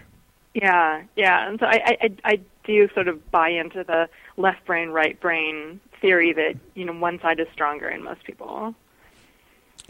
Yeah, 0.54 1.04
yeah, 1.16 1.48
and 1.48 1.60
so 1.60 1.66
I, 1.68 1.82
I, 1.86 1.98
I 2.02 2.12
I 2.34 2.40
do 2.64 2.90
sort 2.94 3.08
of 3.08 3.30
buy 3.32 3.50
into 3.50 3.84
the 3.84 4.10
left 4.38 4.66
brain, 4.66 4.90
right 4.90 5.20
brain 5.20 5.80
theory 6.02 6.34
that 6.34 6.56
you 6.76 6.86
know 6.86 6.94
one 6.94 7.20
side 7.22 7.40
is 7.40 7.48
stronger 7.54 7.88
in 7.90 8.04
most 8.04 8.24
people. 8.24 8.74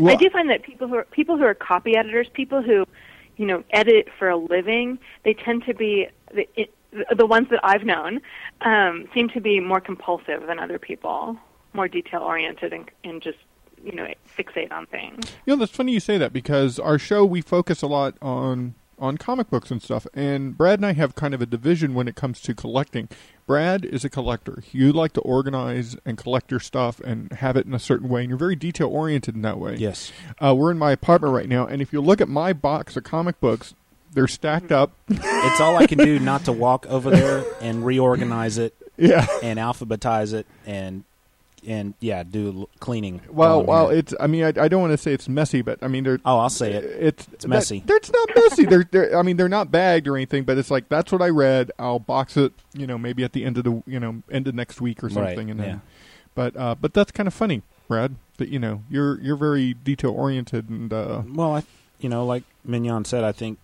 I 0.05 0.15
do 0.15 0.29
find 0.29 0.49
that 0.49 0.61
people 0.63 0.87
who 0.87 0.95
are 0.95 1.05
people 1.05 1.37
who 1.37 1.43
are 1.43 1.53
copy 1.53 1.95
editors, 1.97 2.27
people 2.33 2.61
who 2.61 2.85
you 3.37 3.45
know 3.45 3.63
edit 3.71 4.07
for 4.17 4.29
a 4.29 4.37
living, 4.37 4.99
they 5.23 5.33
tend 5.33 5.65
to 5.65 5.73
be 5.73 6.07
the 6.33 6.47
it, 6.55 6.73
the 7.15 7.25
ones 7.25 7.47
that 7.49 7.59
I've 7.63 7.83
known 7.83 8.21
um, 8.61 9.07
seem 9.13 9.29
to 9.29 9.41
be 9.41 9.59
more 9.59 9.79
compulsive 9.79 10.47
than 10.47 10.59
other 10.59 10.79
people, 10.79 11.37
more 11.73 11.87
detail 11.87 12.21
oriented 12.21 12.73
and, 12.73 12.89
and 13.03 13.21
just 13.21 13.37
you 13.83 13.93
know 13.93 14.07
fixate 14.37 14.71
on 14.71 14.85
things. 14.87 15.25
You 15.45 15.55
know, 15.55 15.59
that's 15.59 15.71
funny 15.71 15.91
you 15.93 15.99
say 15.99 16.17
that 16.17 16.33
because 16.33 16.79
our 16.79 16.99
show 16.99 17.25
we 17.25 17.41
focus 17.41 17.81
a 17.81 17.87
lot 17.87 18.15
on 18.21 18.75
on 18.99 19.17
comic 19.17 19.49
books 19.49 19.69
and 19.71 19.81
stuff, 19.81 20.07
and 20.13 20.57
Brad 20.57 20.79
and 20.79 20.85
I 20.85 20.93
have 20.93 21.15
kind 21.15 21.33
of 21.33 21.41
a 21.41 21.45
division 21.45 21.93
when 21.93 22.07
it 22.07 22.15
comes 22.15 22.41
to 22.41 22.53
collecting. 22.55 23.09
Brad 23.45 23.85
is 23.85 24.03
a 24.03 24.09
collector. 24.09 24.63
You 24.71 24.91
like 24.91 25.13
to 25.13 25.21
organize 25.21 25.95
and 26.05 26.17
collect 26.17 26.51
your 26.51 26.59
stuff 26.59 26.99
and 27.01 27.31
have 27.33 27.55
it 27.55 27.65
in 27.65 27.73
a 27.73 27.79
certain 27.79 28.09
way, 28.09 28.21
and 28.21 28.29
you're 28.29 28.37
very 28.37 28.55
detail 28.55 28.87
oriented 28.89 29.35
in 29.35 29.41
that 29.43 29.59
way. 29.59 29.75
Yes. 29.75 30.11
Uh, 30.43 30.53
we're 30.55 30.71
in 30.71 30.77
my 30.77 30.91
apartment 30.91 31.33
right 31.33 31.47
now, 31.47 31.65
and 31.67 31.81
if 31.81 31.93
you 31.93 32.01
look 32.01 32.19
at 32.21 32.27
my 32.27 32.53
box 32.53 32.97
of 32.97 33.03
comic 33.03 33.39
books, 33.39 33.73
they're 34.13 34.27
stacked 34.27 34.71
up. 34.71 34.91
It's 35.09 35.61
all 35.61 35.77
I 35.77 35.85
can 35.85 35.97
do 35.99 36.17
not 36.19 36.45
to 36.45 36.51
walk 36.51 36.85
over 36.87 37.09
there 37.11 37.43
and 37.61 37.85
reorganize 37.85 38.57
it, 38.57 38.73
Yeah. 38.97 39.27
and 39.43 39.59
alphabetize 39.59 40.33
it, 40.33 40.47
and 40.65 41.03
and 41.65 41.93
yeah, 41.99 42.23
do 42.23 42.67
cleaning. 42.79 43.21
Well, 43.29 43.63
well, 43.63 43.89
it's. 43.89 44.13
I 44.19 44.27
mean, 44.27 44.43
I, 44.43 44.47
I 44.49 44.67
don't 44.67 44.81
want 44.81 44.93
to 44.93 44.97
say 44.97 45.13
it's 45.13 45.27
messy, 45.27 45.61
but 45.61 45.79
I 45.81 45.87
mean, 45.87 46.03
they're. 46.03 46.19
oh, 46.25 46.37
I'll 46.39 46.49
say 46.49 46.73
it. 46.73 46.83
It's 46.83 47.27
It's 47.33 47.47
messy. 47.47 47.83
That, 47.85 47.95
it's 47.97 48.11
not 48.11 48.29
messy. 48.35 48.65
they're, 48.65 48.85
they're. 48.91 49.17
I 49.17 49.21
mean, 49.23 49.37
they're 49.37 49.49
not 49.49 49.71
bagged 49.71 50.07
or 50.07 50.15
anything, 50.15 50.43
but 50.43 50.57
it's 50.57 50.69
like 50.71 50.87
that's 50.89 51.11
what 51.11 51.21
I 51.21 51.29
read. 51.29 51.71
I'll 51.79 51.99
box 51.99 52.37
it. 52.37 52.53
You 52.73 52.85
know, 52.87 52.97
maybe 52.97 53.23
at 53.23 53.33
the 53.33 53.43
end 53.45 53.57
of 53.57 53.63
the 53.63 53.81
you 53.87 53.99
know 53.99 54.21
end 54.31 54.47
of 54.47 54.55
next 54.55 54.79
week 54.81 55.03
or 55.03 55.07
Right, 55.07 55.13
something, 55.15 55.49
and 55.49 55.59
then. 55.59 55.69
yeah. 55.69 55.79
But 56.35 56.55
uh, 56.55 56.75
but 56.75 56.93
that's 56.93 57.11
kind 57.11 57.27
of 57.27 57.33
funny, 57.33 57.63
Brad. 57.87 58.15
That 58.37 58.49
you 58.49 58.59
know 58.59 58.83
you're 58.89 59.19
you're 59.21 59.35
very 59.37 59.73
detail 59.73 60.11
oriented 60.11 60.69
and 60.69 60.93
uh, 60.93 61.23
Well, 61.27 61.55
I, 61.55 61.63
you 61.99 62.07
know, 62.09 62.23
like 62.25 62.43
Mignon 62.63 63.03
said, 63.05 63.23
I 63.23 63.31
think 63.31 63.57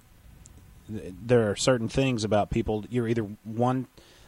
th- 0.91 1.13
there 1.23 1.51
are 1.51 1.55
certain 1.55 1.87
things 1.87 2.23
about 2.23 2.49
people. 2.49 2.83
You're 2.89 3.07
either 3.07 3.27
one, 3.43 3.85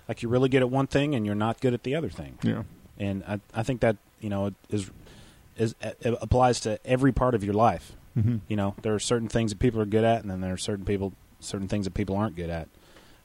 like 0.08 0.22
you're 0.22 0.32
really 0.32 0.50
good 0.50 0.62
at 0.62 0.70
one 0.70 0.86
thing, 0.86 1.16
and 1.16 1.26
you're 1.26 1.34
not 1.34 1.60
good 1.60 1.74
at 1.74 1.82
the 1.82 1.96
other 1.96 2.10
thing. 2.10 2.38
yeah. 2.44 2.62
And 3.00 3.24
I, 3.28 3.40
I 3.54 3.64
think 3.64 3.82
that 3.82 3.98
you 4.22 4.30
know 4.30 4.52
is 4.70 4.90
is 5.58 5.76
it 5.82 6.18
applies 6.22 6.60
to 6.62 6.80
every 6.86 7.12
part 7.12 7.36
of 7.36 7.44
your 7.44 7.54
life. 7.54 7.94
Mhm. 8.18 8.42
You 8.48 8.56
know, 8.56 8.76
there 8.82 8.94
are 8.94 9.00
certain 9.00 9.28
things 9.28 9.52
that 9.52 9.60
people 9.60 9.80
are 9.82 9.86
good 9.86 10.04
at, 10.04 10.22
and 10.22 10.32
then 10.32 10.42
there 10.42 10.54
are 10.54 10.58
certain 10.58 10.86
people, 10.86 11.14
certain 11.40 11.68
things 11.68 11.86
that 11.86 11.94
people 11.94 12.16
aren't 12.16 12.36
good 12.36 12.50
at. 12.50 12.68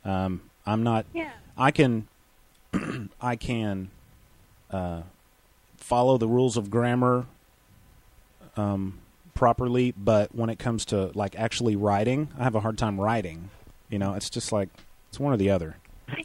Um, 0.04 0.42
I'm 0.66 0.82
not. 0.82 1.06
Yeah. 1.14 1.30
I 1.56 1.70
can, 1.70 2.08
I 3.20 3.36
can, 3.36 3.90
uh, 4.70 5.02
follow 5.76 6.18
the 6.18 6.28
rules 6.28 6.56
of 6.56 6.70
grammar, 6.70 7.26
um, 8.56 8.98
properly, 9.34 9.92
but 9.96 10.34
when 10.34 10.50
it 10.50 10.58
comes 10.58 10.84
to 10.86 11.10
like 11.14 11.38
actually 11.38 11.76
writing, 11.76 12.28
I 12.38 12.44
have 12.44 12.54
a 12.54 12.60
hard 12.60 12.76
time 12.78 13.00
writing. 13.00 13.50
You 13.88 13.98
know, 13.98 14.14
it's 14.14 14.30
just 14.30 14.52
like 14.52 14.68
it's 15.08 15.18
one 15.20 15.32
or 15.32 15.36
the 15.36 15.50
other. 15.50 15.76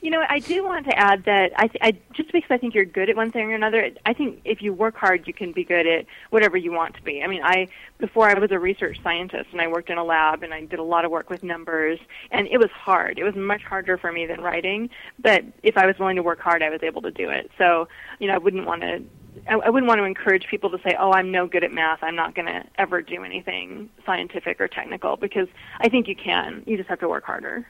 You 0.01 0.11
know, 0.11 0.23
I 0.27 0.39
do 0.39 0.63
want 0.63 0.85
to 0.85 0.97
add 0.97 1.25
that 1.25 1.51
I, 1.55 1.67
th- 1.67 1.81
I 1.81 1.91
just 2.13 2.31
because 2.31 2.49
I 2.51 2.57
think 2.57 2.73
you're 2.73 2.85
good 2.85 3.09
at 3.09 3.15
one 3.15 3.31
thing 3.31 3.51
or 3.51 3.55
another, 3.55 3.91
I 4.05 4.13
think 4.13 4.41
if 4.45 4.61
you 4.61 4.73
work 4.73 4.95
hard, 4.95 5.27
you 5.27 5.33
can 5.33 5.51
be 5.51 5.63
good 5.63 5.87
at 5.87 6.05
whatever 6.29 6.57
you 6.57 6.71
want 6.71 6.95
to 6.95 7.01
be. 7.01 7.23
I 7.23 7.27
mean, 7.27 7.41
I 7.43 7.67
before 7.97 8.29
I 8.29 8.37
was 8.37 8.51
a 8.51 8.59
research 8.59 8.99
scientist 9.03 9.49
and 9.51 9.61
I 9.61 9.67
worked 9.67 9.89
in 9.89 9.97
a 9.97 10.03
lab 10.03 10.43
and 10.43 10.53
I 10.53 10.65
did 10.65 10.79
a 10.79 10.83
lot 10.83 11.05
of 11.05 11.11
work 11.11 11.29
with 11.29 11.43
numbers, 11.43 11.99
and 12.31 12.47
it 12.47 12.57
was 12.57 12.69
hard. 12.71 13.19
It 13.19 13.23
was 13.23 13.35
much 13.35 13.63
harder 13.63 13.97
for 13.97 14.11
me 14.11 14.25
than 14.25 14.41
writing, 14.41 14.89
but 15.19 15.43
if 15.63 15.77
I 15.77 15.85
was 15.85 15.97
willing 15.99 16.15
to 16.17 16.23
work 16.23 16.39
hard, 16.39 16.61
I 16.61 16.69
was 16.69 16.83
able 16.83 17.01
to 17.03 17.11
do 17.11 17.29
it. 17.29 17.51
So, 17.57 17.87
you 18.19 18.27
know, 18.27 18.35
I 18.35 18.37
wouldn't 18.37 18.65
want 18.65 18.81
to. 18.81 19.03
I 19.49 19.55
I 19.55 19.69
wouldn't 19.69 19.87
want 19.87 19.99
to 19.99 20.05
encourage 20.05 20.47
people 20.47 20.69
to 20.69 20.77
say, 20.83 20.95
"Oh, 20.97 21.11
I'm 21.11 21.31
no 21.31 21.47
good 21.47 21.63
at 21.63 21.71
math. 21.71 21.99
I'm 22.01 22.15
not 22.15 22.35
going 22.35 22.47
to 22.47 22.63
ever 22.77 23.01
do 23.01 23.23
anything 23.23 23.89
scientific 24.05 24.61
or 24.61 24.67
technical," 24.67 25.17
because 25.17 25.47
I 25.79 25.89
think 25.89 26.07
you 26.07 26.15
can. 26.15 26.63
You 26.65 26.77
just 26.77 26.89
have 26.89 26.99
to 26.99 27.09
work 27.09 27.25
harder. 27.25 27.67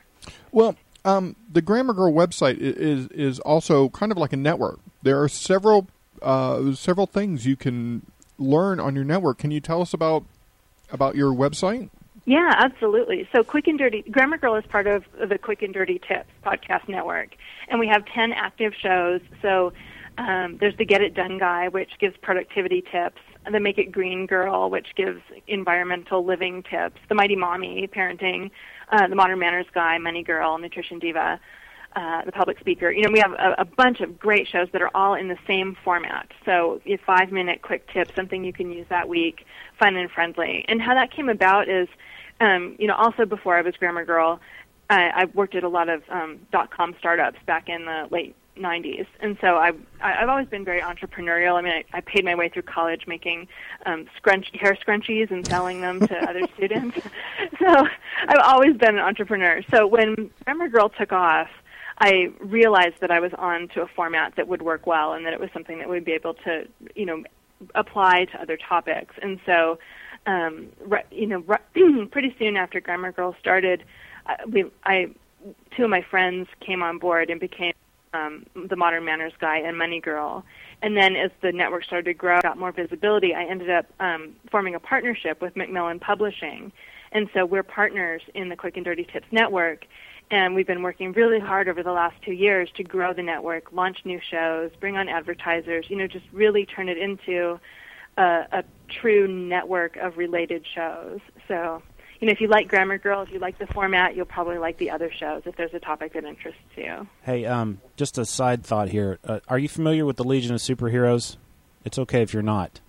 Well, 0.52 0.76
um, 1.06 1.36
the 1.52 1.62
Grammar 1.62 1.94
Girl 1.94 2.12
website 2.12 2.58
is 2.58 3.08
is 3.08 3.40
also 3.40 3.90
kind 3.90 4.12
of 4.12 4.18
like 4.18 4.34
a 4.34 4.38
network. 4.38 4.80
There 5.04 5.22
are 5.22 5.30
several 5.30 5.88
uh, 6.22 6.74
several 6.74 7.06
things 7.06 7.46
you 7.46 7.56
can 7.56 8.06
learn 8.38 8.80
on 8.80 8.96
your 8.96 9.04
network. 9.06 9.38
Can 9.38 9.52
you 9.52 9.62
tell 9.62 9.82
us 9.82 9.94
about 9.94 10.26
about 10.92 11.16
your 11.16 11.32
website? 11.32 11.90
Yeah, 12.26 12.52
absolutely. 12.58 13.30
So, 13.32 13.44
Quick 13.44 13.68
and 13.68 13.78
Dirty 13.78 14.02
Grammar 14.02 14.40
Girl 14.40 14.56
is 14.56 14.66
part 14.66 14.88
of 14.88 15.06
the 15.30 15.38
Quick 15.38 15.62
and 15.62 15.74
Dirty 15.74 16.00
Tips 16.00 16.30
podcast 16.44 16.90
network, 16.90 17.36
and 17.70 17.80
we 17.80 17.88
have 17.88 18.04
ten 18.08 18.34
active 18.34 18.74
shows. 18.74 19.22
So, 19.44 19.74
um, 20.18 20.58
there's 20.60 20.76
the 20.78 20.86
Get 20.86 21.02
It 21.02 21.14
Done 21.14 21.38
guy, 21.38 21.68
which 21.68 21.92
gives 22.00 22.18
productivity 22.18 22.82
tips. 22.92 23.22
The 23.52 23.60
Make 23.60 23.78
It 23.78 23.92
Green 23.92 24.26
Girl, 24.26 24.72
which 24.72 24.88
gives 24.96 25.22
environmental 25.48 26.26
living 26.26 26.64
tips. 26.64 26.98
The 27.10 27.14
Mighty 27.14 27.36
Mommy, 27.36 27.88
parenting. 27.88 28.50
Uh, 28.90 29.08
the 29.08 29.16
Modern 29.16 29.40
Manners 29.40 29.68
guy, 29.74 29.98
Money 29.98 30.24
Girl, 30.24 30.58
Nutrition 30.58 31.00
Diva. 31.00 31.40
Uh, 31.98 32.26
the 32.26 32.32
public 32.34 32.60
speaker. 32.60 32.92
You 32.92 33.04
know, 33.04 33.10
we 33.10 33.20
have 33.20 33.32
a, 33.32 33.56
a 33.60 33.64
bunch 33.64 34.02
of 34.02 34.20
great 34.20 34.50
shows 34.50 34.68
that 34.74 34.82
are 34.82 34.92
all 34.94 35.14
in 35.14 35.30
the 35.30 35.38
same 35.48 35.78
format. 35.82 36.30
So, 36.44 36.82
five 37.06 37.32
minute 37.32 37.62
quick 37.62 37.88
tip, 37.94 38.14
something 38.14 38.44
you 38.44 38.52
can 38.52 38.70
use 38.70 38.86
that 38.90 39.08
week, 39.08 39.46
fun 39.80 39.96
and 39.96 40.12
friendly. 40.12 40.66
And 40.68 40.82
how 40.82 40.94
that 40.94 41.10
came 41.12 41.30
about 41.30 41.70
is, 41.70 41.88
um, 42.42 42.76
you 42.80 42.88
know, 42.88 42.96
also 42.96 43.24
before 43.24 43.56
I 43.56 43.62
was 43.62 43.78
Grammar 43.78 44.04
Girl, 44.04 44.42
I, 44.90 45.10
I 45.22 45.26
worked 45.34 45.56
at 45.56 45.64
a 45.64 45.70
lot 45.70 45.88
of 45.88 46.04
um, 46.10 46.40
dot 46.52 46.70
com 46.70 46.96
startups 47.00 47.40
back 47.46 47.70
in 47.70 47.86
the 47.86 48.10
late 48.12 48.36
90s, 48.58 49.06
and 49.20 49.38
so 49.42 49.58
I've 49.58 49.80
I've 50.02 50.30
always 50.30 50.48
been 50.48 50.64
very 50.64 50.82
entrepreneurial. 50.82 51.56
I 51.56 51.62
mean, 51.62 51.74
I, 51.74 51.98
I 51.98 52.02
paid 52.02 52.24
my 52.24 52.36
way 52.36 52.50
through 52.50 52.64
college 52.64 53.06
making 53.08 53.48
um, 53.86 54.08
scrunch 54.16 54.48
hair 54.54 54.78
scrunchies 54.86 55.32
and 55.32 55.46
selling 55.50 55.82
them 55.82 56.00
to 56.02 56.16
other 56.30 56.48
students. 56.56 56.98
So 57.60 57.88
I've 58.28 58.42
always 58.44 58.76
been 58.78 58.96
an 58.96 59.00
entrepreneur. 59.00 59.62
So 59.74 59.88
when 59.88 60.30
Grammar 60.44 60.68
Girl 60.68 60.90
took 60.90 61.12
off, 61.12 61.48
I 62.00 62.32
realized 62.40 62.96
that 63.02 63.12
I 63.12 63.20
was 63.20 63.32
on 63.38 63.70
to 63.70 63.82
a 63.82 63.88
format 63.88 64.34
that 64.36 64.48
would 64.48 64.62
work 64.62 64.86
well, 64.86 65.14
and 65.14 65.26
that 65.26 65.34
it 65.34 65.40
was 65.40 65.50
something 65.54 65.80
that 65.80 65.88
would 65.88 66.06
be 66.06 66.12
able 66.12 66.34
to, 66.46 66.68
you 66.96 67.06
know, 67.06 67.24
apply 67.74 68.26
to 68.26 68.42
other 68.42 68.58
topics. 68.58 69.16
And 69.22 69.40
so, 69.46 69.80
um, 70.26 70.68
re- 70.86 71.06
you 71.12 71.28
know, 71.28 71.44
re- 71.48 72.08
pretty 72.12 72.36
soon 72.38 72.58
after 72.58 72.82
Grammar 72.82 73.14
Girl 73.14 73.36
started, 73.40 73.84
uh, 74.26 74.36
we 74.50 74.66
I 74.84 75.12
two 75.76 75.84
of 75.84 75.90
my 75.90 76.02
friends 76.02 76.48
came 76.60 76.82
on 76.82 76.98
board 76.98 77.30
and 77.30 77.40
became 77.40 77.74
um, 78.14 78.46
the 78.70 78.76
Modern 78.76 79.06
Manners 79.06 79.34
guy 79.40 79.58
and 79.58 79.78
Money 79.78 80.00
Girl. 80.00 80.44
And 80.82 80.96
then 80.96 81.16
as 81.16 81.32
the 81.42 81.52
network 81.52 81.84
started 81.84 82.06
to 82.06 82.14
grow, 82.14 82.42
got 82.42 82.58
more 82.58 82.72
visibility, 82.72 83.34
I 83.34 83.44
ended 83.44 83.70
up 83.70 83.86
um, 84.00 84.36
forming 84.52 84.76
a 84.76 84.80
partnership 84.80 85.42
with 85.42 85.56
Macmillan 85.56 86.00
Publishing. 86.00 86.72
And 87.12 87.30
so 87.34 87.46
we're 87.46 87.64
partners 87.64 88.22
in 88.34 88.50
the 88.50 88.56
Quick 88.56 88.76
and 88.76 88.86
Dirty 88.86 89.06
Tips 89.06 89.28
network. 89.32 89.86
And 90.32 90.56
we've 90.56 90.68
been 90.68 90.82
working 90.82 91.12
really 91.14 91.40
hard 91.40 91.70
over 91.70 91.84
the 91.84 91.92
last 91.92 92.16
two 92.24 92.34
years 92.34 92.70
to 92.76 92.84
grow 92.84 93.14
the 93.14 93.22
network, 93.22 93.72
launch 93.72 94.00
new 94.06 94.20
shows, 94.20 94.72
bring 94.80 94.98
on 94.98 95.08
advertisers, 95.08 95.86
you 95.90 95.96
know, 95.96 96.08
just 96.08 96.26
really 96.34 96.66
turn 96.66 96.90
it 96.90 96.98
into 96.98 97.60
a, 98.18 98.46
a 98.52 98.64
true 98.90 99.28
network 99.28 99.98
of 99.98 100.18
related 100.18 100.66
shows. 100.74 101.20
So 101.48 101.84
you 102.20 102.28
know, 102.28 102.32
if 102.32 102.40
you 102.42 102.48
like 102.48 102.68
Grammar 102.68 102.98
Girl, 102.98 103.22
if 103.22 103.32
you 103.32 103.40
like 103.40 103.58
the 103.60 103.68
format, 103.68 104.16
you'll 104.16 104.26
probably 104.26 104.58
like 104.58 104.78
the 104.78 104.90
other 104.92 105.12
shows 105.12 105.44
if 105.46 105.56
there's 105.56 105.74
a 105.74 105.80
topic 105.80 106.14
that 106.14 106.24
interests 106.24 106.60
you. 106.76 107.08
Hey, 107.24 107.46
um, 107.46 107.82
just 107.98 108.18
a 108.18 108.26
side 108.26 108.64
thought 108.64 108.90
here. 108.90 109.20
Uh, 109.24 109.40
are 109.48 109.60
you 109.60 109.68
familiar 109.70 110.06
with 110.06 110.18
the 110.18 110.24
Legion 110.24 110.54
of 110.54 110.62
Superheroes? 110.62 111.38
It's 111.84 112.00
okay 112.00 112.22
if 112.22 112.34
you're 112.34 112.42
not. 112.44 112.80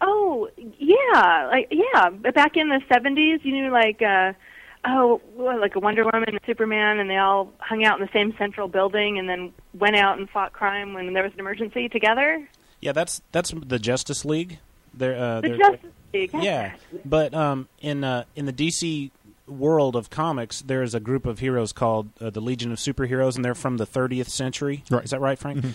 Oh, 0.00 0.48
yeah, 0.78 1.48
like 1.50 1.68
yeah, 1.70 2.10
back 2.10 2.56
in 2.56 2.68
the 2.68 2.80
70s, 2.90 3.44
you 3.44 3.52
knew 3.52 3.70
like 3.70 4.02
uh 4.02 4.32
oh, 4.84 5.20
like 5.36 5.74
a 5.76 5.80
Wonder 5.80 6.04
Woman 6.04 6.24
and 6.28 6.40
Superman 6.44 6.98
and 6.98 7.08
they 7.08 7.16
all 7.16 7.52
hung 7.58 7.84
out 7.84 7.98
in 8.00 8.04
the 8.06 8.12
same 8.12 8.34
central 8.36 8.68
building 8.68 9.18
and 9.18 9.28
then 9.28 9.52
went 9.74 9.96
out 9.96 10.18
and 10.18 10.28
fought 10.28 10.52
crime 10.52 10.92
when 10.94 11.12
there 11.12 11.22
was 11.22 11.32
an 11.34 11.40
emergency 11.40 11.88
together. 11.88 12.46
Yeah, 12.80 12.92
that's 12.92 13.22
that's 13.32 13.52
the 13.64 13.78
Justice 13.78 14.24
League. 14.24 14.58
They're, 14.92 15.16
uh, 15.16 15.40
The 15.40 15.48
they're- 15.48 15.58
Justice 15.58 15.82
League. 15.84 15.92
Yeah, 16.34 16.72
but 17.04 17.34
um, 17.34 17.68
in 17.80 18.04
uh, 18.04 18.24
in 18.34 18.46
the 18.46 18.52
DC 18.52 19.10
world 19.46 19.94
of 19.96 20.10
comics, 20.10 20.60
there 20.62 20.82
is 20.82 20.94
a 20.94 21.00
group 21.00 21.24
of 21.26 21.38
heroes 21.38 21.72
called 21.72 22.08
uh, 22.20 22.30
the 22.30 22.40
Legion 22.40 22.72
of 22.72 22.78
Superheroes, 22.78 23.36
and 23.36 23.44
they're 23.44 23.54
from 23.54 23.76
the 23.76 23.86
30th 23.86 24.28
century. 24.28 24.82
Right. 24.90 25.04
Is 25.04 25.10
that 25.10 25.20
right, 25.20 25.38
Frank? 25.38 25.60
Mhm. 25.60 25.74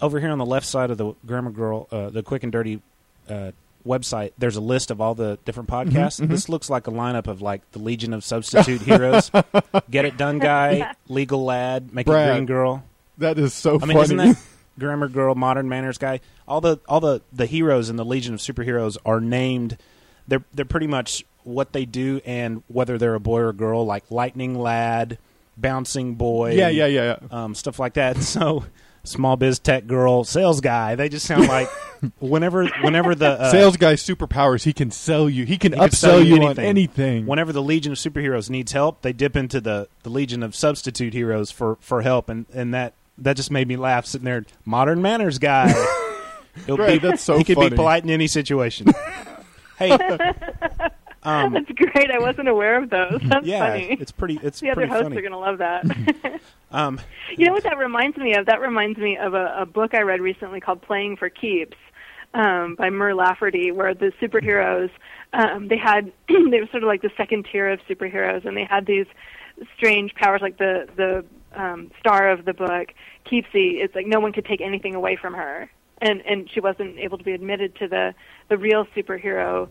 Over 0.00 0.20
here 0.20 0.30
on 0.30 0.38
the 0.38 0.44
left 0.46 0.66
side 0.66 0.90
of 0.90 0.98
the 0.98 1.14
Grammar 1.24 1.50
Girl, 1.52 1.88
uh, 1.90 2.10
the 2.10 2.22
Quick 2.22 2.42
and 2.42 2.50
Dirty 2.52 2.82
uh, 3.30 3.52
website, 3.86 4.32
there's 4.36 4.56
a 4.56 4.60
list 4.60 4.90
of 4.90 5.00
all 5.00 5.14
the 5.14 5.38
different 5.44 5.68
podcasts. 5.70 6.20
mhm. 6.20 6.28
This 6.28 6.48
looks 6.48 6.68
like 6.68 6.86
a 6.86 6.90
lineup 6.90 7.28
of 7.28 7.40
like 7.40 7.62
the 7.72 7.78
Legion 7.78 8.12
of 8.12 8.24
Substitute 8.24 8.82
Heroes, 8.82 9.30
Get 9.90 10.04
It 10.04 10.16
Done 10.18 10.38
Guy, 10.38 10.94
Legal 11.08 11.44
Lad, 11.44 11.94
Make 11.94 12.06
It 12.06 12.10
Brad, 12.10 12.34
Green 12.34 12.46
Girl. 12.46 12.84
That 13.18 13.38
is 13.38 13.54
so 13.54 13.78
I 13.80 13.86
mean, 13.86 13.96
funny. 13.96 14.00
isn't 14.02 14.16
that 14.18 14.36
Grammar 14.78 15.08
Girl, 15.08 15.34
Modern 15.34 15.68
Manners 15.68 15.98
Guy? 15.98 16.20
All 16.46 16.60
the 16.60 16.78
all 16.88 17.00
the, 17.00 17.22
the 17.32 17.46
heroes 17.46 17.90
in 17.90 17.96
the 17.96 18.04
Legion 18.04 18.34
of 18.34 18.40
Superheroes 18.40 18.96
are 19.04 19.20
named. 19.20 19.78
They're 20.28 20.44
they're 20.52 20.64
pretty 20.64 20.86
much 20.86 21.24
what 21.44 21.72
they 21.72 21.84
do 21.84 22.20
and 22.24 22.62
whether 22.68 22.98
they're 22.98 23.14
a 23.14 23.20
boy 23.20 23.40
or 23.40 23.48
a 23.50 23.54
girl, 23.54 23.84
like 23.84 24.10
Lightning 24.10 24.58
Lad, 24.58 25.18
Bouncing 25.56 26.14
Boy, 26.14 26.54
Yeah, 26.54 26.68
yeah, 26.68 26.86
yeah, 26.86 27.16
um, 27.30 27.54
stuff 27.54 27.78
like 27.78 27.94
that. 27.94 28.16
So. 28.22 28.64
Small 29.04 29.36
biz 29.36 29.58
tech 29.58 29.88
girl, 29.88 30.22
sales 30.22 30.60
guy. 30.60 30.94
They 30.94 31.08
just 31.08 31.26
sound 31.26 31.48
like 31.48 31.68
whenever 32.20 32.68
whenever 32.82 33.16
the 33.16 33.30
uh, 33.30 33.50
Sales 33.50 33.76
guy's 33.76 34.00
superpowers, 34.00 34.62
he 34.62 34.72
can 34.72 34.92
sell 34.92 35.28
you. 35.28 35.44
He 35.44 35.58
can 35.58 35.72
he 35.72 35.78
can 35.80 35.88
upsell 35.88 35.94
sell 35.96 36.22
you, 36.22 36.36
on 36.36 36.42
anything. 36.42 36.64
anything. 36.64 37.26
Whenever 37.26 37.52
the 37.52 37.62
Legion 37.62 37.90
of 37.90 37.98
Superheroes 37.98 38.48
needs 38.48 38.70
help, 38.70 39.02
they 39.02 39.12
dip 39.12 39.34
into 39.34 39.60
the, 39.60 39.88
the 40.04 40.08
Legion 40.08 40.44
of 40.44 40.54
Substitute 40.54 41.14
Heroes 41.14 41.50
for, 41.50 41.78
for 41.80 42.02
help, 42.02 42.28
and, 42.28 42.46
and 42.54 42.72
that 42.74 42.94
that 43.18 43.36
just 43.36 43.50
made 43.50 43.68
me 43.68 43.76
laugh 43.76 44.06
sitting 44.06 44.24
there. 44.24 44.44
Modern 44.64 45.02
manners 45.02 45.38
guy. 45.38 45.68
He'll 46.66 46.76
Right, 46.76 47.00
be- 47.00 47.08
that's 47.08 47.22
so 47.22 47.38
He 47.38 47.44
could 47.44 47.56
funny. 47.56 47.70
be 47.70 47.76
polite 47.76 48.04
in 48.04 48.10
any 48.10 48.26
situation. 48.26 48.88
hey, 49.78 49.90
um, 51.24 51.52
That's 51.54 51.70
great. 51.70 52.10
I 52.10 52.18
wasn't 52.18 52.48
aware 52.48 52.76
of 52.82 52.90
those. 52.90 53.20
That's 53.24 53.46
yeah, 53.46 53.66
funny. 53.72 53.96
it's 54.00 54.12
pretty. 54.12 54.38
It's 54.42 54.60
the 54.60 54.70
other 54.70 54.80
pretty 54.82 54.90
hosts 54.90 55.02
funny. 55.04 55.16
are 55.16 55.20
going 55.20 55.32
to 55.32 55.38
love 55.38 55.58
that. 55.58 56.40
Um, 56.72 57.00
you 57.36 57.46
know 57.46 57.52
what 57.52 57.62
that 57.64 57.78
reminds 57.78 58.16
me 58.16 58.34
of? 58.34 58.46
That 58.46 58.60
reminds 58.60 58.98
me 58.98 59.16
of 59.16 59.34
a, 59.34 59.54
a 59.60 59.66
book 59.66 59.94
I 59.94 60.02
read 60.02 60.20
recently 60.20 60.60
called 60.60 60.82
Playing 60.82 61.16
for 61.16 61.28
Keeps 61.28 61.76
um, 62.34 62.74
by 62.76 62.90
Mur 62.90 63.14
Lafferty, 63.14 63.70
where 63.70 63.94
the 63.94 64.12
superheroes 64.20 64.90
um, 65.32 65.68
they 65.68 65.76
had 65.78 66.12
they 66.28 66.60
were 66.60 66.68
sort 66.70 66.82
of 66.82 66.88
like 66.88 67.02
the 67.02 67.10
second 67.16 67.46
tier 67.50 67.70
of 67.70 67.80
superheroes, 67.88 68.44
and 68.44 68.56
they 68.56 68.64
had 68.64 68.86
these 68.86 69.06
strange 69.76 70.14
powers, 70.14 70.40
like 70.42 70.58
the 70.58 70.88
the 70.96 71.24
um, 71.54 71.90
star 72.00 72.30
of 72.30 72.44
the 72.44 72.54
book, 72.54 72.88
Keepsie. 73.26 73.80
It's 73.82 73.94
like 73.94 74.06
no 74.06 74.20
one 74.20 74.32
could 74.32 74.44
take 74.44 74.60
anything 74.60 74.94
away 74.94 75.16
from 75.16 75.34
her, 75.34 75.70
and 76.00 76.20
and 76.22 76.50
she 76.50 76.60
wasn't 76.60 76.98
able 76.98 77.18
to 77.18 77.24
be 77.24 77.32
admitted 77.32 77.74
to 77.76 77.88
the 77.88 78.14
the 78.48 78.56
real 78.58 78.86
superhero 78.96 79.68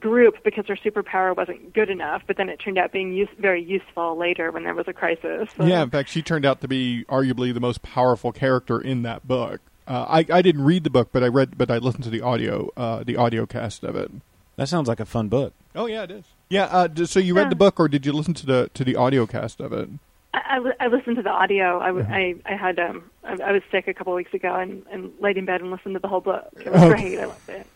group 0.00 0.34
because 0.44 0.66
her 0.66 0.76
superpower 0.76 1.36
wasn't 1.36 1.72
good 1.72 1.90
enough. 1.90 2.22
But 2.26 2.36
then 2.36 2.48
it 2.48 2.56
turned 2.58 2.76
out 2.78 2.90
being 2.92 3.12
use, 3.12 3.28
very 3.38 3.62
useful 3.62 4.16
later 4.16 4.50
when 4.50 4.64
there 4.64 4.74
was 4.74 4.88
a 4.88 4.92
crisis. 4.92 5.48
So- 5.56 5.64
Yeah, 5.64 5.82
in 5.82 5.90
fact, 5.90 6.08
she 6.08 6.22
turned 6.22 6.44
out 6.44 6.60
to 6.62 6.68
be 6.68 7.04
arguably 7.08 7.54
the 7.54 7.60
most 7.60 7.82
powerful 7.82 8.32
character 8.32 8.80
in 8.80 9.02
that 9.02 9.26
book. 9.28 9.60
Uh, 9.86 10.04
I 10.08 10.26
I 10.32 10.42
didn't 10.42 10.64
read 10.64 10.82
the 10.82 10.90
book, 10.90 11.10
but 11.12 11.22
I 11.22 11.28
read, 11.28 11.56
but 11.56 11.70
I 11.70 11.78
listened 11.78 12.02
to 12.04 12.10
the 12.10 12.20
audio, 12.20 12.70
uh, 12.76 13.04
the 13.04 13.16
audio 13.16 13.46
cast 13.46 13.84
of 13.84 13.94
it. 13.94 14.10
that 14.56 14.68
sounds 14.68 14.88
like 14.88 14.98
a 14.98 15.04
fun 15.06 15.28
book. 15.28 15.52
Oh 15.76 15.86
yeah, 15.86 16.02
it 16.02 16.10
is. 16.10 16.24
Yeah. 16.48 16.64
Uh, 16.64 16.86
d- 16.88 17.06
so 17.06 17.20
you 17.20 17.34
Yeah. 17.36 17.42
read 17.42 17.50
the 17.52 17.56
book, 17.56 17.78
or 17.78 17.86
did 17.86 18.04
you 18.06 18.12
listen 18.12 18.34
to 18.34 18.46
the 18.46 18.70
to 18.74 18.82
the 18.82 18.96
audio 18.96 19.26
cast 19.26 19.60
of 19.60 19.72
it? 19.72 19.88
I, 20.36 20.72
I 20.80 20.86
listened 20.88 21.16
to 21.16 21.22
the 21.22 21.30
audio. 21.30 21.78
i 21.78 22.34
i 22.46 22.54
had 22.54 22.78
um 22.78 23.10
I, 23.24 23.36
I 23.42 23.52
was 23.52 23.62
sick 23.70 23.88
a 23.88 23.94
couple 23.94 24.12
of 24.12 24.16
weeks 24.16 24.34
ago 24.34 24.54
and, 24.54 24.84
and 24.90 25.12
laid 25.20 25.36
in 25.38 25.44
bed 25.46 25.60
and 25.60 25.70
listened 25.70 25.94
to 25.94 26.00
the 26.00 26.08
whole 26.08 26.20
book. 26.20 26.48
It 26.60 26.70
was 26.70 26.82
Okay. 26.82 27.00
great. 27.00 27.18
I 27.18 27.24
loved 27.26 27.48
it. 27.48 27.66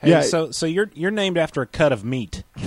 Hey, 0.00 0.10
Yeah. 0.10 0.22
So 0.22 0.50
so 0.50 0.66
you're 0.66 0.90
you're 0.94 1.10
named 1.10 1.38
after 1.38 1.62
a 1.62 1.66
cut 1.66 1.92
of 1.92 2.04
meat. 2.04 2.42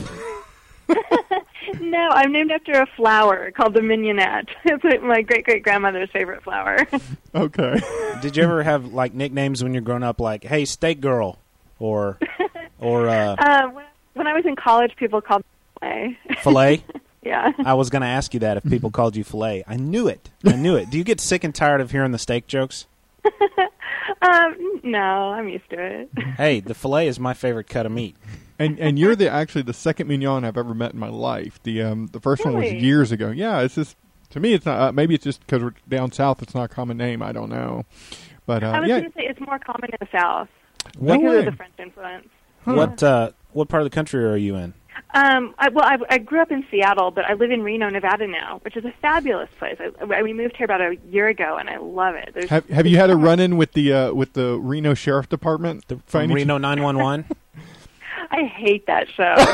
No, 1.82 2.10
I'm 2.12 2.32
named 2.32 2.52
after 2.52 2.74
a 2.74 2.86
flower 2.96 3.52
called 3.52 3.74
the 3.74 3.82
mignonette. 3.82 4.48
It's 4.66 4.84
like 4.84 5.02
my 5.02 5.22
great 5.22 5.44
great 5.46 5.64
grandmother's 5.64 6.10
favorite 6.12 6.44
flower. 6.44 6.78
Okay. 7.36 7.76
Did 8.22 8.38
you 8.38 8.44
ever 8.44 8.64
have 8.64 8.86
like 8.94 9.14
nicknames 9.14 9.62
when 9.62 9.74
you're 9.74 9.82
growing 9.82 10.04
up, 10.04 10.22
like 10.22 10.46
"Hey, 10.46 10.64
steak 10.64 11.02
girl," 11.02 11.38
or 11.80 12.18
or 12.80 13.10
uh, 13.10 13.36
um, 13.38 13.74
when, 13.74 13.86
when 14.14 14.28
I 14.28 14.34
was 14.34 14.46
in 14.46 14.56
college, 14.56 14.96
people 14.96 15.20
called 15.20 15.44
me 15.82 16.18
filet. 16.32 16.36
fillet? 16.42 16.84
Yeah. 17.26 17.52
I 17.60 17.74
was 17.74 17.90
going 17.90 18.02
to 18.02 18.08
ask 18.08 18.34
you 18.34 18.40
that 18.42 18.58
if 18.58 18.64
people 18.64 18.92
called 18.92 19.16
you 19.16 19.24
fillet. 19.24 19.64
I 19.68 19.76
knew 19.78 20.08
it. 20.08 20.30
I 20.46 20.56
knew 20.56 20.76
it. 20.76 20.90
Do 20.90 20.98
you 20.98 21.04
get 21.04 21.20
sick 21.20 21.44
and 21.44 21.54
tired 21.54 21.82
of 21.82 21.92
hearing 21.92 22.12
the 22.12 22.20
steak 22.20 22.48
jokes? 22.48 22.86
Um, 24.22 24.80
no, 24.84 25.00
I'm 25.00 25.50
used 25.50 25.70
to 25.72 25.80
it. 25.80 26.10
Hey, 26.38 26.60
the 26.60 26.74
fillet 26.74 27.08
is 27.08 27.20
my 27.20 27.34
favorite 27.34 27.68
cut 27.68 27.86
of 27.86 27.92
meat. 27.92 28.16
And 28.58 28.80
and 28.80 28.98
you're 28.98 29.16
the 29.16 29.30
actually 29.30 29.64
the 29.64 29.74
second 29.74 30.08
mignon 30.08 30.46
I've 30.46 30.58
ever 30.58 30.74
met 30.74 30.94
in 30.94 31.00
my 31.00 31.10
life. 31.10 31.60
The 31.64 31.82
um 31.82 32.08
the 32.08 32.20
first 32.20 32.46
one 32.46 32.56
was 32.56 32.72
years 32.72 33.12
ago. 33.12 33.30
Yeah, 33.30 33.62
it's 33.62 33.76
just 33.76 33.98
to 34.30 34.40
me 34.40 34.54
it's 34.54 34.66
not. 34.66 34.80
Uh, 34.80 34.92
maybe 34.92 35.14
it's 35.14 35.24
just 35.24 35.42
because 35.42 35.62
we're 35.62 35.74
down 35.90 36.12
south. 36.12 36.42
It's 36.42 36.56
not 36.56 36.64
a 36.64 36.68
common 36.68 36.98
name. 36.98 37.22
I 37.22 37.32
don't 37.34 37.50
know. 37.50 37.86
But 38.46 38.64
uh, 38.64 38.68
I 38.68 38.80
was 38.80 38.90
yeah, 38.90 39.00
going 39.00 39.12
to 39.12 39.18
say 39.18 39.26
it's 39.26 39.42
more 39.42 39.60
common 39.60 39.90
in 39.92 39.98
the 40.00 40.08
South 40.12 40.48
no 41.00 41.18
because 41.18 41.22
way. 41.22 41.40
of 41.40 41.46
the 41.46 41.52
French 41.52 41.74
influence. 41.80 42.28
What 42.64 43.04
uh, 43.04 43.32
what 43.52 43.68
part 43.68 43.82
of 43.84 43.86
the 43.86 43.94
country 43.94 44.24
are 44.24 44.38
you 44.38 44.56
in? 44.56 44.74
Um, 45.14 45.56
I, 45.58 45.70
well, 45.70 45.86
I, 45.86 45.98
I 46.10 46.18
grew 46.18 46.42
up 46.42 46.52
in 46.52 46.66
Seattle, 46.70 47.12
but 47.12 47.26
I 47.26 47.34
live 47.34 47.52
in 47.52 47.64
Reno, 47.64 47.90
Nevada 47.90 48.28
now, 48.28 48.60
which 48.64 48.76
is 48.76 48.84
a 48.86 48.94
fabulous 49.02 49.50
place. 49.58 49.78
I, 49.80 49.92
I, 50.04 50.22
we 50.22 50.34
moved 50.34 50.58
here 50.58 50.66
about 50.66 50.82
a 50.82 50.98
year 51.10 51.28
ago, 51.28 51.58
and 51.58 51.70
I 51.70 51.78
love 51.78 52.16
it. 52.16 52.32
There's, 52.34 52.50
Have 52.50 52.68
Have 52.70 52.86
you 52.86 52.98
had 52.98 53.10
a 53.10 53.16
run 53.16 53.40
in 53.40 53.58
with 53.58 53.74
the 53.74 53.94
uh, 53.94 54.14
with 54.14 54.34
the 54.34 54.58
Reno 54.60 54.94
Sheriff 54.94 55.30
Department? 55.30 55.88
The 55.88 56.00
From 56.06 56.32
Reno 56.32 56.58
911? 56.58 57.26
I 58.32 58.44
hate 58.46 58.88
that 58.88 59.08
show. 59.10 59.36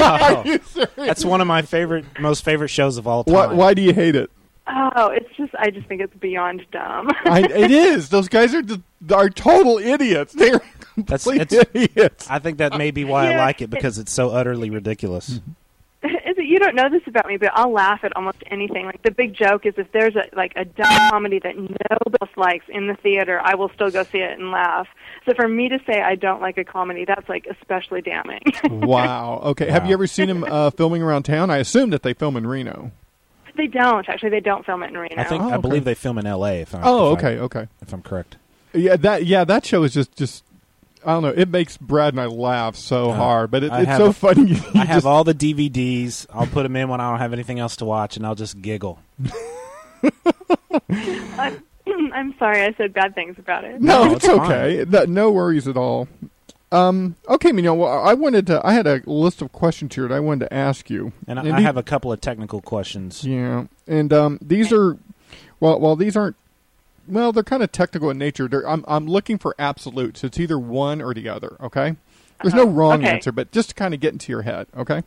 Oh, 0.00 0.86
that's 0.96 1.24
one 1.24 1.40
of 1.40 1.46
my 1.46 1.62
favorite, 1.62 2.04
most 2.20 2.44
favorite 2.44 2.68
shows 2.68 2.98
of 2.98 3.06
all 3.06 3.24
time. 3.24 3.34
Why, 3.34 3.46
why 3.46 3.74
do 3.74 3.82
you 3.82 3.92
hate 3.92 4.14
it? 4.16 4.30
oh, 4.66 5.08
it's 5.08 5.34
just 5.36 5.54
I 5.58 5.70
just 5.70 5.86
think 5.86 6.02
it's 6.02 6.14
beyond 6.16 6.66
dumb. 6.70 7.10
I, 7.24 7.40
it 7.42 7.70
is. 7.70 8.10
Those 8.10 8.28
guys 8.28 8.54
are 8.54 8.62
just, 8.62 8.80
are 9.10 9.30
total 9.30 9.78
idiots. 9.78 10.34
They're 10.34 10.60
That's 11.06 11.24
complete 11.24 11.52
it's, 11.52 11.70
idiots. 11.74 12.30
I 12.30 12.38
think 12.38 12.58
that 12.58 12.76
may 12.76 12.90
be 12.90 13.04
why 13.04 13.32
I 13.32 13.36
like 13.36 13.62
it 13.62 13.70
because 13.70 13.98
it's 13.98 14.12
so 14.12 14.30
utterly 14.30 14.70
ridiculous. 14.70 15.30
Mm-hmm. 15.30 15.50
Is 16.00 16.38
it, 16.38 16.44
you 16.44 16.60
don't 16.60 16.76
know 16.76 16.88
this 16.88 17.02
about 17.06 17.26
me, 17.26 17.38
but 17.38 17.50
I'll 17.54 17.72
laugh 17.72 18.00
at 18.04 18.14
almost 18.14 18.38
anything. 18.52 18.86
Like 18.86 19.02
the 19.02 19.10
big 19.10 19.34
joke 19.34 19.66
is 19.66 19.74
if 19.76 19.90
there's 19.90 20.14
a 20.14 20.24
like 20.36 20.52
a 20.54 20.64
dumb 20.64 21.10
comedy 21.10 21.40
that 21.40 21.56
nobody 21.56 22.16
else 22.20 22.30
likes 22.36 22.66
in 22.68 22.86
the 22.86 22.94
theater, 22.94 23.40
I 23.42 23.56
will 23.56 23.68
still 23.70 23.90
go 23.90 24.04
see 24.04 24.18
it 24.18 24.38
and 24.38 24.52
laugh. 24.52 24.86
So 25.26 25.34
for 25.34 25.48
me 25.48 25.68
to 25.68 25.80
say 25.86 26.00
I 26.00 26.14
don't 26.14 26.40
like 26.40 26.56
a 26.56 26.62
comedy, 26.62 27.04
that's 27.04 27.28
like 27.28 27.46
especially 27.50 28.02
damning. 28.02 28.42
wow. 28.70 29.40
Okay. 29.46 29.68
Have 29.68 29.86
you 29.86 29.92
ever 29.92 30.06
seen 30.06 30.28
them 30.28 30.44
uh, 30.44 30.70
filming 30.70 31.02
around 31.02 31.24
town? 31.24 31.50
I 31.50 31.56
assume 31.56 31.90
that 31.90 32.04
they 32.04 32.14
film 32.14 32.36
in 32.36 32.46
Reno. 32.46 32.92
They 33.56 33.66
don't 33.66 34.08
actually. 34.08 34.30
They 34.30 34.38
don't 34.40 34.64
film 34.64 34.84
it 34.84 34.90
in 34.90 34.98
Reno. 34.98 35.20
I 35.20 35.24
think 35.24 35.42
Oh, 35.42 35.50
I 35.50 35.56
believe 35.56 35.84
they 35.84 35.96
film 35.96 36.16
in 36.18 36.26
L.A. 36.26 36.60
If 36.60 36.76
I, 36.76 36.80
Oh, 36.84 37.14
if 37.14 37.24
I- 37.24 37.28
okay, 37.30 37.40
okay. 37.40 37.68
if 37.82 37.92
I'm 37.92 38.02
correct. 38.02 38.36
Yeah, 38.72 38.94
that 38.96 39.26
yeah, 39.26 39.42
that 39.44 39.66
show 39.66 39.82
is 39.82 39.94
just 39.94 40.14
just 40.14 40.44
I 41.04 41.12
don't 41.12 41.22
know. 41.22 41.28
It 41.28 41.48
makes 41.48 41.76
Brad 41.76 42.12
and 42.14 42.20
I 42.20 42.26
laugh 42.26 42.76
so 42.76 43.10
Uh, 43.10 43.14
hard, 43.16 43.50
but 43.50 43.62
it, 43.64 43.72
it's 43.72 43.96
so 43.96 44.06
a- 44.06 44.12
funny. 44.12 44.52
You 44.54 44.62
I 44.74 44.84
have 44.84 44.96
just- 44.98 45.06
all 45.06 45.24
the 45.24 45.34
DVDs. 45.34 46.26
I'll 46.32 46.46
put 46.46 46.64
them 46.64 46.76
in 46.76 46.88
when 46.88 47.00
I 47.00 47.10
don't 47.10 47.18
have 47.20 47.32
anything 47.32 47.58
else 47.58 47.76
to 47.76 47.84
watch, 47.84 48.16
and 48.16 48.26
I'll 48.26 48.34
just 48.34 48.60
giggle. 48.60 48.98
I'm, 50.90 51.62
I'm 52.12 52.34
sorry. 52.38 52.62
I 52.62 52.72
said 52.76 52.92
bad 52.92 53.14
things 53.14 53.36
about 53.38 53.64
it. 53.64 53.80
no, 53.80 54.04
No, 54.04 54.12
it's, 54.14 54.24
it's 54.24 54.32
okay. 54.34 54.84
That- 54.84 55.08
no 55.08 55.30
worries 55.30 55.66
at 55.68 55.76
all. 55.76 56.08
Um, 56.70 57.16
okay, 57.26 57.50
Mignon. 57.50 57.78
Well, 57.78 57.90
I 58.06 58.12
wanted 58.12 58.46
to. 58.48 58.60
I 58.62 58.74
had 58.74 58.86
a 58.86 59.00
list 59.06 59.40
of 59.40 59.52
questions 59.52 59.94
here 59.94 60.06
that 60.06 60.14
I 60.14 60.20
wanted 60.20 60.46
to 60.50 60.54
ask 60.54 60.90
you, 60.90 61.12
And 61.26 61.38
I, 61.38 61.42
And 61.44 61.52
I 61.54 61.56
the- 61.56 61.62
have 61.62 61.78
a 61.78 61.82
couple 61.82 62.12
of 62.12 62.20
technical 62.20 62.60
questions. 62.60 63.24
Yeah, 63.24 63.64
and 63.86 64.12
um, 64.12 64.38
these 64.42 64.70
are 64.72 64.98
well, 65.60 65.80
well, 65.80 65.96
these 65.96 66.14
aren't. 66.16 66.36
Well, 67.08 67.32
they're 67.32 67.42
kind 67.42 67.62
of 67.62 67.72
technical 67.72 68.10
in 68.10 68.18
nature. 68.18 68.48
They're, 68.48 68.68
I'm 68.68 68.84
I'm 68.86 69.06
looking 69.06 69.38
for 69.38 69.54
absolutes. 69.58 70.22
It's 70.24 70.38
either 70.38 70.58
one 70.58 71.00
or 71.00 71.14
the 71.14 71.28
other. 71.28 71.56
Okay. 71.60 71.96
There's 72.42 72.54
no 72.54 72.62
Uh-huh. 72.62 72.70
wrong 72.70 73.00
Okay. 73.00 73.10
answer, 73.14 73.32
but 73.32 73.50
just 73.50 73.70
to 73.70 73.74
kind 73.74 73.94
of 73.94 74.00
get 74.00 74.12
into 74.12 74.30
your 74.30 74.42
head. 74.42 74.66
Okay. 74.76 75.02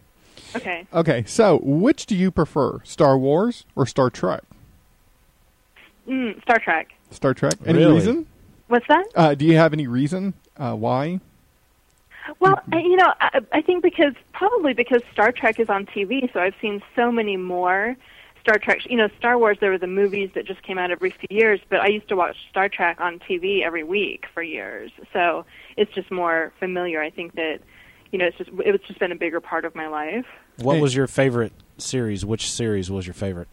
Okay. 0.56 0.86
Okay. 0.94 1.24
So, 1.28 1.60
which 1.64 2.06
do 2.06 2.16
you 2.16 2.30
prefer, 2.32 2.80
Star 2.84 3.18
Wars 3.18 3.66
or 3.76 3.86
Star 3.86 4.10
Trek? 4.10 4.42
Mm, 6.08 6.42
Star 6.42 6.60
Trek. 6.60 6.90
Star 7.12 7.34
Trek. 7.34 7.54
Any 7.66 7.80
Really? 7.80 7.94
reason? 7.96 8.26
What's 8.68 8.88
that? 8.88 9.06
Uh, 9.16 9.36
do 9.36 9.46
you 9.46 9.56
have 9.58 9.72
any 9.74 9.88
reason 9.88 10.34
uh, 10.58 10.74
why? 10.76 11.20
Well, 12.40 12.60
I, 12.72 12.80
you 12.80 12.96
know, 12.96 13.14
I, 13.20 13.40
I 13.52 13.62
think 13.62 13.84
because 13.84 14.14
probably 14.34 14.74
because 14.74 15.02
Star 15.12 15.32
Trek 15.32 15.60
is 15.60 15.70
on 15.70 15.86
TV, 15.86 16.32
so 16.34 16.40
I've 16.40 16.56
seen 16.62 16.82
so 16.96 17.12
many 17.12 17.36
more 17.38 17.96
Star 18.42 18.58
Trek. 18.58 18.80
You 18.90 18.98
know, 18.98 19.10
Star 19.18 19.38
Wars. 19.38 19.58
There 19.60 19.72
were 19.72 19.78
the 19.78 19.88
movies 19.88 20.32
that 20.36 20.46
just 20.46 20.62
came 20.64 20.78
out 20.78 20.92
every 20.92 21.12
few 21.12 21.28
years, 21.30 21.60
but 21.70 21.80
I 21.80 21.88
used 21.88 22.10
to 22.10 22.16
watch 22.16 22.36
Star 22.50 22.70
Trek 22.70 23.00
on 23.00 23.20
TV 23.20 23.64
every 23.64 23.84
week 23.84 24.26
for 24.34 24.44
years. 24.44 24.92
So 25.14 25.46
it's 25.78 25.94
just 25.94 26.12
more 26.12 26.52
familiar. 26.60 27.02
I 27.02 27.10
think 27.10 27.36
that 27.36 27.60
you 28.12 28.20
know, 28.20 28.26
it's 28.26 28.38
just 28.38 28.50
it's 28.60 28.86
just 28.88 29.00
been 29.00 29.12
a 29.12 29.16
bigger 29.16 29.40
part 29.40 29.66
of 29.66 29.76
my 29.76 29.88
life. 29.88 30.26
What 30.58 30.80
was 30.80 30.96
your 30.96 31.08
favorite 31.08 31.54
series? 31.78 32.26
Which 32.26 32.52
series 32.52 32.92
was 32.92 33.08
your 33.08 33.14
favorite? 33.14 33.48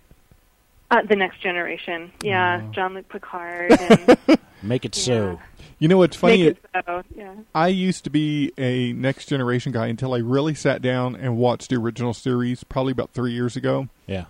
Uh, 0.90 1.03
the 1.03 1.16
Next 1.16 1.42
Generation, 1.42 2.11
yeah, 2.22 2.66
John 2.72 2.94
Luc 2.94 3.11
Picard, 3.11 3.72
and 3.72 4.38
Make 4.62 4.85
it 4.85 4.94
so. 4.94 5.38
You 5.79 5.87
know 5.87 5.98
what's 5.98 6.16
funny? 6.16 6.44
Make 6.44 6.57
it 6.57 6.85
so, 6.87 7.03
yeah. 7.14 7.35
I 7.55 7.68
used 7.68 8.05
to 8.05 8.11
be 8.11 8.53
a 8.59 8.92
Next 8.92 9.27
Generation 9.27 9.70
guy 9.70 9.87
until 9.87 10.12
I 10.12 10.18
really 10.18 10.55
sat 10.55 10.83
down 10.83 11.14
and 11.14 11.37
watched 11.37 11.70
the 11.70 11.77
original 11.77 12.12
series, 12.12 12.64
probably 12.64 12.90
about 12.90 13.11
three 13.11 13.33
years 13.33 13.57
ago. 13.57 13.88
Yeah. 14.07 14.24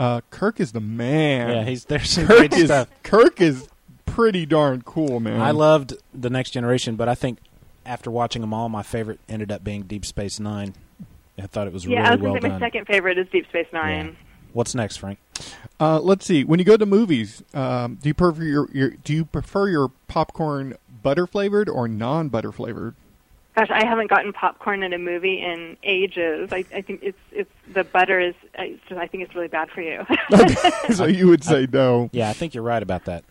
Uh, 0.00 0.22
Kirk 0.30 0.60
is 0.60 0.72
the 0.72 0.80
man. 0.80 1.50
Yeah, 1.50 1.64
he's 1.64 1.84
there's 1.84 2.08
some 2.08 2.26
Kirk 2.26 2.38
great 2.38 2.52
is 2.54 2.64
stuff. 2.64 2.88
Kirk 3.02 3.38
is 3.38 3.68
pretty 4.06 4.46
darn 4.46 4.80
cool, 4.80 5.20
man. 5.20 5.42
I 5.42 5.50
loved 5.50 5.92
the 6.14 6.30
Next 6.30 6.52
Generation, 6.52 6.96
but 6.96 7.06
I 7.06 7.14
think 7.14 7.38
after 7.84 8.10
watching 8.10 8.40
them 8.40 8.54
all, 8.54 8.70
my 8.70 8.82
favorite 8.82 9.20
ended 9.28 9.52
up 9.52 9.62
being 9.62 9.82
Deep 9.82 10.06
Space 10.06 10.40
Nine. 10.40 10.72
I 11.38 11.46
thought 11.46 11.66
it 11.66 11.74
was 11.74 11.84
Yeah, 11.84 11.98
I 11.98 12.10
really 12.10 12.10
was 12.12 12.20
well 12.22 12.32
gonna 12.32 12.42
say 12.42 12.48
my 12.48 12.66
second 12.66 12.86
favorite 12.86 13.18
is 13.18 13.28
Deep 13.30 13.46
Space 13.48 13.66
Nine. 13.74 14.16
What's 14.54 14.74
next, 14.74 14.96
Frank? 14.96 15.18
Uh, 15.78 16.00
let's 16.00 16.24
see. 16.24 16.44
When 16.44 16.58
you 16.58 16.64
go 16.64 16.78
to 16.78 16.86
movies, 16.86 17.42
um, 17.52 17.96
do 17.96 18.08
you 18.08 18.14
prefer 18.14 18.42
your, 18.42 18.70
your 18.72 18.90
do 18.90 19.12
you 19.12 19.26
prefer 19.26 19.68
your 19.68 19.90
popcorn 20.08 20.76
butter 21.02 21.26
flavored 21.26 21.68
or 21.68 21.86
non 21.86 22.30
butter 22.30 22.52
flavored? 22.52 22.94
Gosh, 23.60 23.70
I 23.70 23.84
haven't 23.84 24.08
gotten 24.08 24.32
popcorn 24.32 24.82
in 24.82 24.94
a 24.94 24.98
movie 24.98 25.38
in 25.42 25.76
ages. 25.82 26.50
I, 26.50 26.64
I 26.74 26.80
think 26.80 27.00
it's 27.02 27.18
it's 27.30 27.50
the 27.74 27.84
butter 27.84 28.18
is. 28.18 28.34
I, 28.58 28.64
it's 28.64 28.82
just, 28.88 28.98
I 28.98 29.06
think 29.06 29.22
it's 29.22 29.34
really 29.34 29.48
bad 29.48 29.68
for 29.70 29.82
you. 29.82 30.06
so 30.94 31.04
you 31.04 31.28
would 31.28 31.44
say 31.44 31.66
no. 31.70 32.08
Yeah, 32.12 32.30
I 32.30 32.32
think 32.32 32.54
you're 32.54 32.62
right 32.64 32.82
about 32.82 33.04
that. 33.04 33.22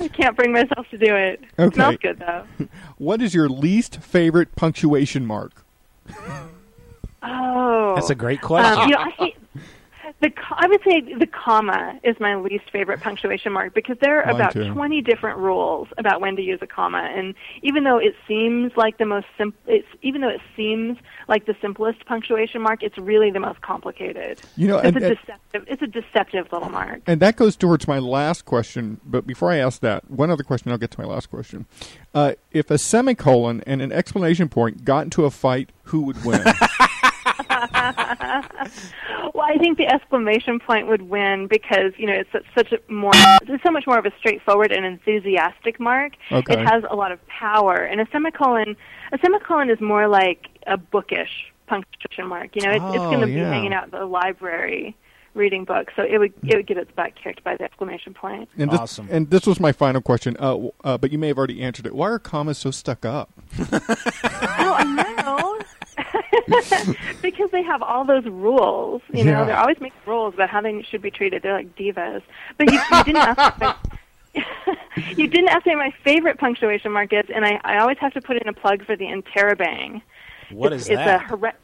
I 0.00 0.06
can't 0.06 0.36
bring 0.36 0.52
myself 0.52 0.86
to 0.90 0.98
do 0.98 1.16
it. 1.16 1.40
It 1.58 1.62
Okay. 1.62 1.74
smells 1.74 1.96
good 1.96 2.18
though. 2.20 2.44
What 2.98 3.20
is 3.20 3.34
your 3.34 3.48
least 3.48 3.96
favorite 4.02 4.54
punctuation 4.54 5.26
mark? 5.26 5.64
Oh, 7.28 7.94
That's 7.96 8.10
a 8.10 8.14
great 8.14 8.40
question. 8.40 8.82
Um, 8.82 8.88
you 8.88 8.94
know, 8.94 9.00
I 9.00 9.10
hate 9.10 9.36
the. 10.20 10.32
I 10.50 10.66
would 10.66 10.80
say 10.82 11.00
the 11.18 11.26
comma 11.26 11.98
is 12.02 12.16
my 12.20 12.36
least 12.36 12.70
favorite 12.70 13.00
punctuation 13.00 13.52
mark 13.52 13.74
because 13.74 13.96
there 14.00 14.20
are 14.22 14.26
Mine 14.26 14.34
about 14.40 14.52
too. 14.52 14.72
twenty 14.72 15.02
different 15.02 15.38
rules 15.38 15.88
about 15.98 16.20
when 16.20 16.36
to 16.36 16.42
use 16.42 16.58
a 16.62 16.66
comma, 16.66 16.98
and 17.14 17.34
even 17.62 17.84
though 17.84 17.98
it 17.98 18.14
seems 18.26 18.72
like 18.76 18.98
the 18.98 19.04
most 19.04 19.26
sim- 19.36 19.52
it's 19.66 19.86
even 20.02 20.22
though 20.22 20.28
it 20.30 20.40
seems 20.56 20.98
like 21.28 21.46
the 21.46 21.54
simplest 21.60 22.04
punctuation 22.06 22.62
mark, 22.62 22.82
it's 22.82 22.96
really 22.98 23.30
the 23.30 23.40
most 23.40 23.60
complicated. 23.60 24.40
You 24.56 24.68
know, 24.68 24.78
it's 24.78 24.86
and- 24.96 24.96
a 25.04 25.06
and- 25.08 25.16
deceptive. 25.18 25.64
It's 25.68 25.82
a 25.82 25.86
deceptive 25.86 26.52
little 26.52 26.68
mark. 26.68 27.00
And 27.06 27.20
that 27.20 27.36
goes 27.36 27.56
towards 27.56 27.88
my 27.88 27.98
last 27.98 28.44
question. 28.44 29.00
But 29.06 29.26
before 29.26 29.50
I 29.50 29.56
ask 29.56 29.80
that, 29.80 30.10
one 30.10 30.30
other 30.30 30.42
question, 30.42 30.70
I'll 30.70 30.76
get 30.78 30.90
to 30.92 31.00
my 31.00 31.06
last 31.06 31.30
question. 31.30 31.64
Uh, 32.14 32.32
if 32.52 32.70
a 32.70 32.76
semicolon 32.76 33.62
and 33.66 33.80
an 33.80 33.90
explanation 33.90 34.48
point 34.50 34.84
got 34.84 35.04
into 35.04 35.24
a 35.24 35.30
fight, 35.30 35.70
who 35.84 36.02
would 36.02 36.22
win? 36.24 36.42
Well, 39.34 39.46
I 39.46 39.58
think 39.58 39.76
the 39.76 39.86
exclamation 39.86 40.60
point 40.60 40.86
would 40.88 41.02
win 41.02 41.46
because 41.46 41.92
you 41.98 42.06
know 42.06 42.14
it's 42.14 42.30
such, 42.32 42.44
such 42.56 42.72
a 42.72 42.92
more 42.92 43.12
it's 43.14 43.62
so 43.62 43.70
much 43.70 43.86
more 43.86 43.98
of 43.98 44.06
a 44.06 44.12
straightforward 44.18 44.72
and 44.72 44.86
enthusiastic 44.86 45.78
mark. 45.78 46.12
Okay. 46.32 46.54
It 46.54 46.58
has 46.66 46.84
a 46.88 46.94
lot 46.96 47.12
of 47.12 47.18
power, 47.26 47.76
and 47.76 48.00
a 48.00 48.06
semicolon 48.12 48.76
a 49.12 49.18
semicolon 49.18 49.68
is 49.68 49.80
more 49.80 50.08
like 50.08 50.46
a 50.66 50.76
bookish 50.78 51.52
punctuation 51.66 52.26
mark. 52.28 52.50
You 52.54 52.62
know, 52.62 52.70
it's, 52.72 52.84
it's 52.94 53.04
Oh, 53.04 53.10
going 53.10 53.20
to 53.20 53.26
be 53.26 53.34
hanging 53.34 53.72
out 53.74 53.84
at 53.84 53.90
the 53.90 54.06
library 54.06 54.96
reading 55.34 55.64
books, 55.64 55.92
so 55.96 56.02
it 56.02 56.16
would 56.18 56.32
it 56.46 56.56
would 56.56 56.66
get 56.66 56.78
its 56.78 56.90
butt 56.92 57.12
kicked 57.22 57.44
by 57.44 57.56
the 57.56 57.64
exclamation 57.64 58.14
point. 58.14 58.48
And 58.56 58.70
this, 58.70 58.80
Awesome. 58.80 59.08
And 59.10 59.28
this 59.30 59.46
was 59.46 59.60
my 59.60 59.72
final 59.72 60.00
question. 60.00 60.36
Uh, 60.38 60.68
uh, 60.82 60.96
but 60.96 61.10
you 61.12 61.18
may 61.18 61.28
have 61.28 61.36
already 61.36 61.60
answered 61.62 61.86
it. 61.86 61.94
Why 61.94 62.08
are 62.10 62.18
commas 62.18 62.56
so 62.58 62.70
stuck 62.70 63.04
up? 63.04 63.32
Oh, 64.58 64.72
I 64.72 64.84
know. 64.84 65.15
because 67.22 67.50
they 67.50 67.62
have 67.62 67.82
all 67.82 68.04
those 68.04 68.24
rules. 68.24 69.02
You 69.12 69.24
know, 69.24 69.30
Yeah. 69.32 69.44
they're 69.44 69.56
always 69.58 69.80
making 69.80 69.98
rules 70.06 70.34
about 70.34 70.50
how 70.50 70.60
they 70.60 70.82
should 70.82 71.02
be 71.02 71.10
treated. 71.10 71.42
They're 71.42 71.54
like 71.54 71.74
divas. 71.76 72.22
But 72.58 72.72
you, 72.72 72.80
you 72.80 73.04
didn't 73.04 73.16
ask. 73.16 73.60
Me, 73.60 74.44
you 75.16 75.26
didn't 75.26 75.48
ask 75.48 75.66
me 75.66 75.74
my 75.74 75.92
favorite 76.04 76.38
punctuation 76.38 76.92
mark 76.92 77.12
is, 77.12 77.24
and 77.34 77.44
I, 77.44 77.60
I 77.64 77.78
always 77.78 77.98
have 77.98 78.12
to 78.14 78.20
put 78.20 78.36
in 78.40 78.48
a 78.48 78.52
plug 78.52 78.84
for 78.84 78.96
the 78.96 79.06
interrobang. 79.06 80.02
What 80.50 80.72
it's, 80.72 80.84
is 80.84 80.90
it's 80.90 80.96
that? 80.98 81.30
A 81.32 81.36
here- 81.36 81.54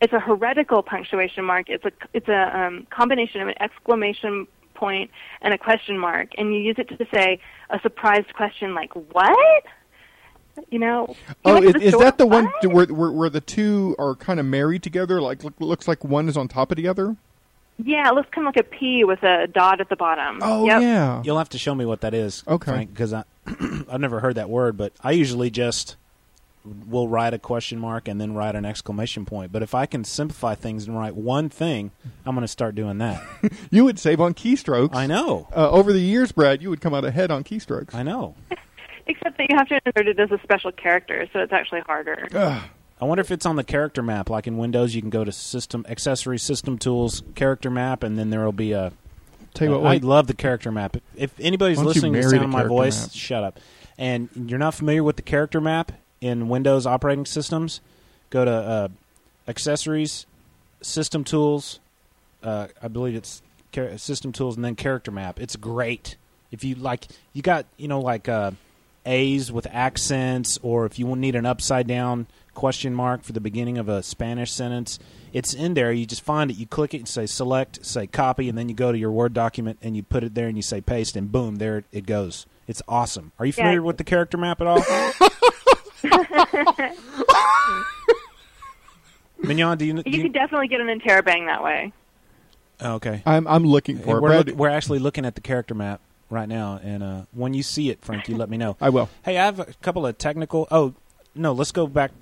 it's 0.00 0.12
a 0.14 0.20
heretical 0.20 0.82
punctuation 0.82 1.44
mark. 1.44 1.68
It's 1.68 1.84
a 1.84 1.92
it's 2.14 2.28
a 2.28 2.58
um, 2.58 2.86
combination 2.90 3.42
of 3.42 3.48
an 3.48 3.54
exclamation 3.60 4.46
point 4.74 5.10
and 5.42 5.52
a 5.52 5.58
question 5.58 5.98
mark, 5.98 6.28
and 6.38 6.54
you 6.54 6.60
use 6.60 6.76
it 6.78 6.88
to 6.88 7.06
say 7.12 7.38
a 7.68 7.78
surprised 7.80 8.32
question 8.32 8.74
like 8.74 8.94
"What?" 8.94 9.64
You 10.70 10.78
know. 10.78 11.14
Oh, 11.44 11.62
is, 11.62 11.74
is 11.76 11.98
that 11.98 12.18
the 12.18 12.26
one 12.26 12.46
What? 12.46 12.62
to 12.62 12.68
where, 12.68 12.86
where 12.86 13.10
where 13.10 13.30
the 13.30 13.40
two 13.40 13.96
are 13.98 14.14
kind 14.14 14.38
of 14.40 14.46
married 14.46 14.82
together? 14.82 15.20
Like 15.20 15.42
look, 15.44 15.54
looks 15.58 15.88
like 15.88 16.04
one 16.04 16.28
is 16.28 16.36
on 16.36 16.48
top 16.48 16.70
of 16.70 16.76
the 16.76 16.88
other. 16.88 17.16
Yeah, 17.82 18.08
it 18.10 18.14
looks 18.14 18.28
kind 18.30 18.46
of 18.46 18.54
like 18.54 18.66
a 18.66 18.68
P 18.68 19.04
with 19.04 19.22
a 19.22 19.46
dot 19.46 19.80
at 19.80 19.88
the 19.88 19.96
bottom. 19.96 20.40
Oh 20.42 20.66
yep. 20.66 20.82
yeah. 20.82 21.22
You'll 21.24 21.38
have 21.38 21.48
to 21.50 21.58
show 21.58 21.74
me 21.74 21.86
what 21.86 22.02
that 22.02 22.12
is, 22.12 22.44
Okay. 22.46 22.84
Because 22.84 23.12
I 23.14 23.24
I've 23.46 24.00
never 24.00 24.20
heard 24.20 24.34
that 24.34 24.50
word, 24.50 24.76
but 24.76 24.92
I 25.02 25.12
usually 25.12 25.48
just 25.50 25.96
will 26.86 27.08
write 27.08 27.32
a 27.32 27.38
question 27.38 27.78
mark 27.78 28.06
and 28.06 28.20
then 28.20 28.34
write 28.34 28.54
an 28.54 28.66
exclamation 28.66 29.24
point. 29.24 29.50
But 29.50 29.62
if 29.62 29.74
I 29.74 29.86
can 29.86 30.04
simplify 30.04 30.54
things 30.54 30.86
and 30.86 30.94
write 30.96 31.14
one 31.14 31.48
thing, 31.48 31.90
I'm 32.26 32.34
going 32.34 32.42
to 32.42 32.48
start 32.48 32.74
doing 32.74 32.98
that. 32.98 33.22
You 33.70 33.84
would 33.84 33.98
save 33.98 34.20
on 34.20 34.34
keystrokes. 34.34 34.94
I 34.94 35.06
know. 35.06 35.48
Uh, 35.56 35.70
over 35.70 35.92
the 35.92 36.00
years, 36.00 36.32
Brad, 36.32 36.60
you 36.60 36.68
would 36.70 36.80
come 36.80 36.92
out 36.92 37.04
ahead 37.04 37.30
on 37.30 37.44
keystrokes. 37.44 37.94
I 37.94 38.02
know. 38.02 38.34
Except 39.06 39.36
that 39.38 39.50
you 39.50 39.56
have 39.56 39.68
to 39.68 39.80
insert 39.84 40.08
it 40.08 40.18
as 40.20 40.30
a 40.30 40.38
special 40.42 40.72
character, 40.72 41.26
so 41.32 41.40
it's 41.40 41.52
actually 41.52 41.80
harder. 41.80 42.28
Ugh. 42.34 42.62
I 43.00 43.04
wonder 43.06 43.20
if 43.22 43.30
it's 43.30 43.46
on 43.46 43.56
the 43.56 43.64
character 43.64 44.02
map. 44.02 44.28
Like 44.28 44.46
in 44.46 44.58
Windows, 44.58 44.94
you 44.94 45.00
can 45.00 45.10
go 45.10 45.24
to 45.24 45.32
System 45.32 45.86
Accessories, 45.88 46.42
System 46.42 46.76
Tools, 46.78 47.22
Character 47.34 47.70
Map, 47.70 48.02
and 48.02 48.18
then 48.18 48.30
there 48.30 48.44
will 48.44 48.52
be 48.52 48.72
a. 48.72 48.92
Tell 49.54 49.68
you 49.68 49.74
what, 49.74 49.86
I 49.86 49.90
wait. 49.90 50.04
love 50.04 50.26
the 50.28 50.34
character 50.34 50.70
map. 50.70 50.96
If 51.16 51.32
anybody's 51.40 51.78
Why 51.78 51.84
don't 51.84 51.94
you 51.96 52.02
listening 52.02 52.12
to 52.12 52.18
the 52.18 52.22
marry 52.22 52.30
sound 52.30 52.40
the 52.42 52.44
of 52.44 52.50
my 52.50 52.58
character 52.58 52.74
voice, 52.76 53.02
map? 53.02 53.10
shut 53.12 53.44
up. 53.44 53.60
And 53.98 54.28
you're 54.46 54.58
not 54.60 54.74
familiar 54.74 55.02
with 55.02 55.16
the 55.16 55.22
character 55.22 55.60
map 55.60 55.92
in 56.20 56.48
Windows 56.48 56.86
operating 56.86 57.26
systems, 57.26 57.80
go 58.30 58.44
to 58.44 58.50
uh, 58.50 58.88
Accessories, 59.48 60.26
System 60.82 61.24
Tools. 61.24 61.80
Uh, 62.42 62.68
I 62.82 62.88
believe 62.88 63.14
it's 63.16 63.42
char- 63.72 63.96
System 63.98 64.30
Tools 64.32 64.56
and 64.56 64.64
then 64.64 64.76
Character 64.76 65.10
Map. 65.10 65.40
It's 65.40 65.56
great. 65.56 66.16
If 66.52 66.62
you 66.64 66.74
like, 66.76 67.06
you 67.32 67.42
got 67.42 67.66
you 67.76 67.88
know 67.88 68.00
like 68.00 68.28
uh, 68.28 68.52
A's 69.06 69.50
with 69.50 69.66
accents, 69.70 70.58
or 70.62 70.84
if 70.86 70.98
you 70.98 71.14
need 71.16 71.34
an 71.34 71.46
upside 71.46 71.86
down 71.86 72.26
question 72.54 72.94
mark 72.94 73.22
for 73.22 73.32
the 73.32 73.40
beginning 73.40 73.78
of 73.78 73.88
a 73.88 74.02
Spanish 74.02 74.52
sentence, 74.52 74.98
it's 75.32 75.54
in 75.54 75.74
there. 75.74 75.92
You 75.92 76.04
just 76.06 76.22
find 76.22 76.50
it, 76.50 76.56
you 76.58 76.66
click 76.66 76.92
it, 76.94 76.98
and 76.98 77.08
say 77.08 77.26
select, 77.26 77.84
say 77.86 78.06
copy, 78.06 78.48
and 78.48 78.58
then 78.58 78.68
you 78.68 78.74
go 78.74 78.92
to 78.92 78.98
your 78.98 79.12
Word 79.12 79.32
document 79.32 79.78
and 79.82 79.96
you 79.96 80.02
put 80.02 80.24
it 80.24 80.34
there 80.34 80.48
and 80.48 80.56
you 80.56 80.62
say 80.62 80.80
paste, 80.80 81.16
and 81.16 81.30
boom, 81.32 81.56
there 81.56 81.84
it 81.92 82.06
goes. 82.06 82.46
It's 82.66 82.82
awesome. 82.88 83.32
Are 83.38 83.46
you 83.46 83.52
Yeah. 83.56 83.62
familiar 83.64 83.82
with 83.82 83.96
the 83.96 84.04
character 84.04 84.36
map 84.36 84.60
at 84.60 84.66
all? 84.66 84.82
Mignon, 89.38 89.78
do 89.78 89.84
you, 89.86 89.94
do 89.94 90.02
You 90.10 90.18
you 90.18 90.22
could 90.24 90.34
definitely 90.34 90.68
get 90.68 90.80
an 90.80 90.86
interrobang 90.88 91.46
that 91.46 91.62
way. 91.64 91.92
Oh, 92.80 92.94
okay. 92.94 93.22
I'm 93.26 93.46
I'm 93.46 93.64
looking 93.64 93.98
for 93.98 94.18
it. 94.18 94.22
we're, 94.22 94.28
Brad, 94.28 94.46
look- 94.48 94.56
we're 94.56 94.68
actually 94.68 94.98
looking 94.98 95.24
at 95.24 95.34
the 95.34 95.40
character 95.40 95.74
map 95.74 96.00
right 96.30 96.48
now, 96.48 96.80
and 96.82 97.02
uh, 97.02 97.22
when 97.32 97.52
you 97.54 97.62
see 97.62 97.90
it, 97.90 98.02
Frank, 98.02 98.28
you 98.28 98.36
let 98.36 98.48
me 98.48 98.56
know. 98.56 98.76
I 98.80 98.88
will. 98.88 99.08
Hey, 99.24 99.36
I 99.36 99.44
have 99.44 99.60
a 99.60 99.66
couple 99.82 100.06
of 100.06 100.16
technical. 100.16 100.66
Oh 100.70 100.94
no, 101.34 101.52
let's 101.52 101.72
go 101.72 101.86
back 101.86 102.12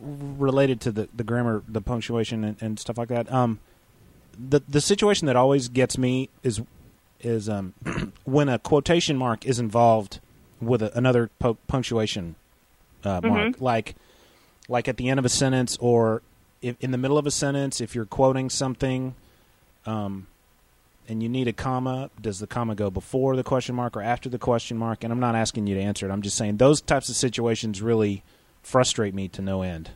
related 0.00 0.80
to 0.82 0.92
the, 0.92 1.08
the 1.14 1.24
grammar, 1.24 1.62
the 1.66 1.80
punctuation, 1.80 2.44
and, 2.44 2.56
and 2.60 2.78
stuff 2.78 2.98
like 2.98 3.08
that. 3.08 3.32
Um, 3.32 3.58
the 4.38 4.60
the 4.68 4.80
situation 4.80 5.26
that 5.26 5.36
always 5.36 5.68
gets 5.68 5.96
me 5.98 6.28
is 6.42 6.60
is 7.20 7.48
um, 7.48 7.74
when 8.24 8.48
a 8.48 8.58
quotation 8.58 9.16
mark 9.16 9.46
is 9.46 9.58
involved 9.58 10.20
with 10.60 10.82
a, 10.82 10.96
another 10.96 11.30
po- 11.38 11.58
punctuation 11.66 12.36
uh, 13.04 13.20
mark, 13.22 13.60
like 13.60 13.94
like 14.68 14.88
at 14.88 14.96
the 14.96 15.08
end 15.08 15.18
of 15.18 15.24
a 15.24 15.28
sentence 15.30 15.76
or 15.80 16.22
if, 16.62 16.76
in 16.80 16.90
the 16.90 16.98
middle 16.98 17.18
of 17.18 17.26
a 17.26 17.30
sentence. 17.30 17.80
If 17.80 17.94
you're 17.94 18.06
quoting 18.06 18.50
something, 18.50 19.14
um, 19.86 20.26
and 21.08 21.22
you 21.22 21.28
need 21.28 21.48
a 21.48 21.52
comma, 21.52 22.10
does 22.20 22.38
the 22.38 22.46
comma 22.46 22.74
go 22.74 22.90
before 22.90 23.36
the 23.36 23.44
question 23.44 23.74
mark 23.74 23.96
or 23.96 24.02
after 24.02 24.28
the 24.28 24.38
question 24.38 24.76
mark? 24.78 25.04
And 25.04 25.12
I'm 25.12 25.20
not 25.20 25.34
asking 25.34 25.66
you 25.66 25.74
to 25.74 25.80
answer 25.80 26.08
it. 26.08 26.12
I'm 26.12 26.22
just 26.22 26.36
saying 26.36 26.56
those 26.56 26.80
types 26.80 27.08
of 27.08 27.16
situations 27.16 27.82
really 27.82 28.22
frustrate 28.62 29.14
me 29.14 29.28
to 29.28 29.42
no 29.42 29.62
end. 29.62 29.90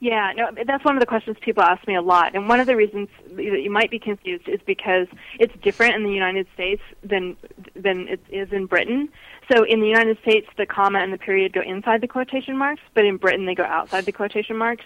Yeah, 0.00 0.32
no, 0.34 0.50
that's 0.66 0.84
one 0.84 0.96
of 0.96 1.00
the 1.00 1.06
questions 1.06 1.36
people 1.40 1.62
ask 1.62 1.86
me 1.86 1.94
a 1.94 2.02
lot. 2.02 2.34
And 2.34 2.48
one 2.48 2.60
of 2.60 2.66
the 2.66 2.76
reasons 2.76 3.08
that 3.32 3.42
you 3.42 3.70
might 3.70 3.90
be 3.90 3.98
confused 3.98 4.48
is 4.48 4.60
because 4.64 5.06
it's 5.38 5.54
different 5.62 5.94
in 5.94 6.04
the 6.04 6.12
United 6.12 6.46
States 6.54 6.82
than 7.02 7.36
than 7.74 8.08
it 8.08 8.20
is 8.30 8.52
in 8.52 8.66
Britain. 8.66 9.08
So 9.52 9.64
in 9.64 9.80
the 9.80 9.86
United 9.86 10.18
States, 10.20 10.46
the 10.56 10.66
comma 10.66 11.00
and 11.00 11.12
the 11.12 11.18
period 11.18 11.52
go 11.52 11.60
inside 11.60 12.00
the 12.00 12.08
quotation 12.08 12.56
marks, 12.56 12.82
but 12.94 13.04
in 13.04 13.16
Britain 13.16 13.44
they 13.44 13.54
go 13.54 13.64
outside 13.64 14.04
the 14.04 14.12
quotation 14.12 14.56
marks. 14.56 14.84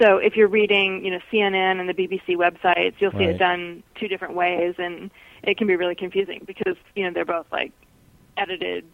So 0.00 0.16
if 0.16 0.34
you're 0.36 0.48
reading, 0.48 1.04
you 1.04 1.10
know, 1.10 1.20
CNN 1.30 1.78
and 1.78 1.88
the 1.88 1.94
BBC 1.94 2.36
websites, 2.36 2.94
you'll 2.98 3.10
see 3.12 3.18
Right. 3.18 3.30
it 3.30 3.38
done 3.38 3.82
two 3.96 4.08
different 4.08 4.34
ways, 4.34 4.74
and 4.78 5.10
it 5.42 5.58
can 5.58 5.66
be 5.66 5.76
really 5.76 5.94
confusing 5.94 6.42
because 6.46 6.76
you 6.94 7.04
know 7.04 7.10
they're 7.12 7.24
both 7.24 7.46
like 7.52 7.72
edited 8.36 8.84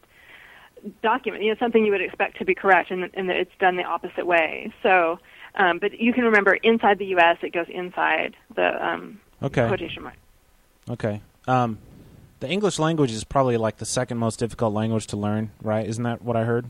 document, 1.02 1.42
you 1.42 1.50
know, 1.50 1.56
something 1.58 1.84
you 1.84 1.92
would 1.92 2.00
expect 2.00 2.38
to 2.38 2.44
be 2.44 2.54
correct, 2.54 2.90
and, 2.90 3.08
and 3.14 3.30
it's 3.30 3.50
done 3.58 3.76
the 3.76 3.84
opposite 3.84 4.26
way. 4.26 4.72
So, 4.82 5.18
um, 5.54 5.78
but 5.78 5.98
you 5.98 6.12
can 6.12 6.24
remember 6.24 6.54
inside 6.54 6.98
the 6.98 7.06
U.S., 7.06 7.38
it 7.42 7.52
goes 7.52 7.66
inside 7.68 8.36
the 8.54 8.84
um, 8.86 9.20
Okay. 9.42 9.66
quotation 9.66 10.02
mark. 10.02 10.16
Okay. 10.88 11.20
Um, 11.48 11.78
the 12.40 12.48
English 12.48 12.78
language 12.78 13.10
is 13.10 13.24
probably 13.24 13.56
like 13.56 13.78
the 13.78 13.86
second 13.86 14.18
most 14.18 14.38
difficult 14.38 14.74
language 14.74 15.06
to 15.08 15.16
learn, 15.16 15.50
right? 15.62 15.86
Isn't 15.86 16.04
that 16.04 16.22
what 16.22 16.36
I 16.36 16.44
heard? 16.44 16.66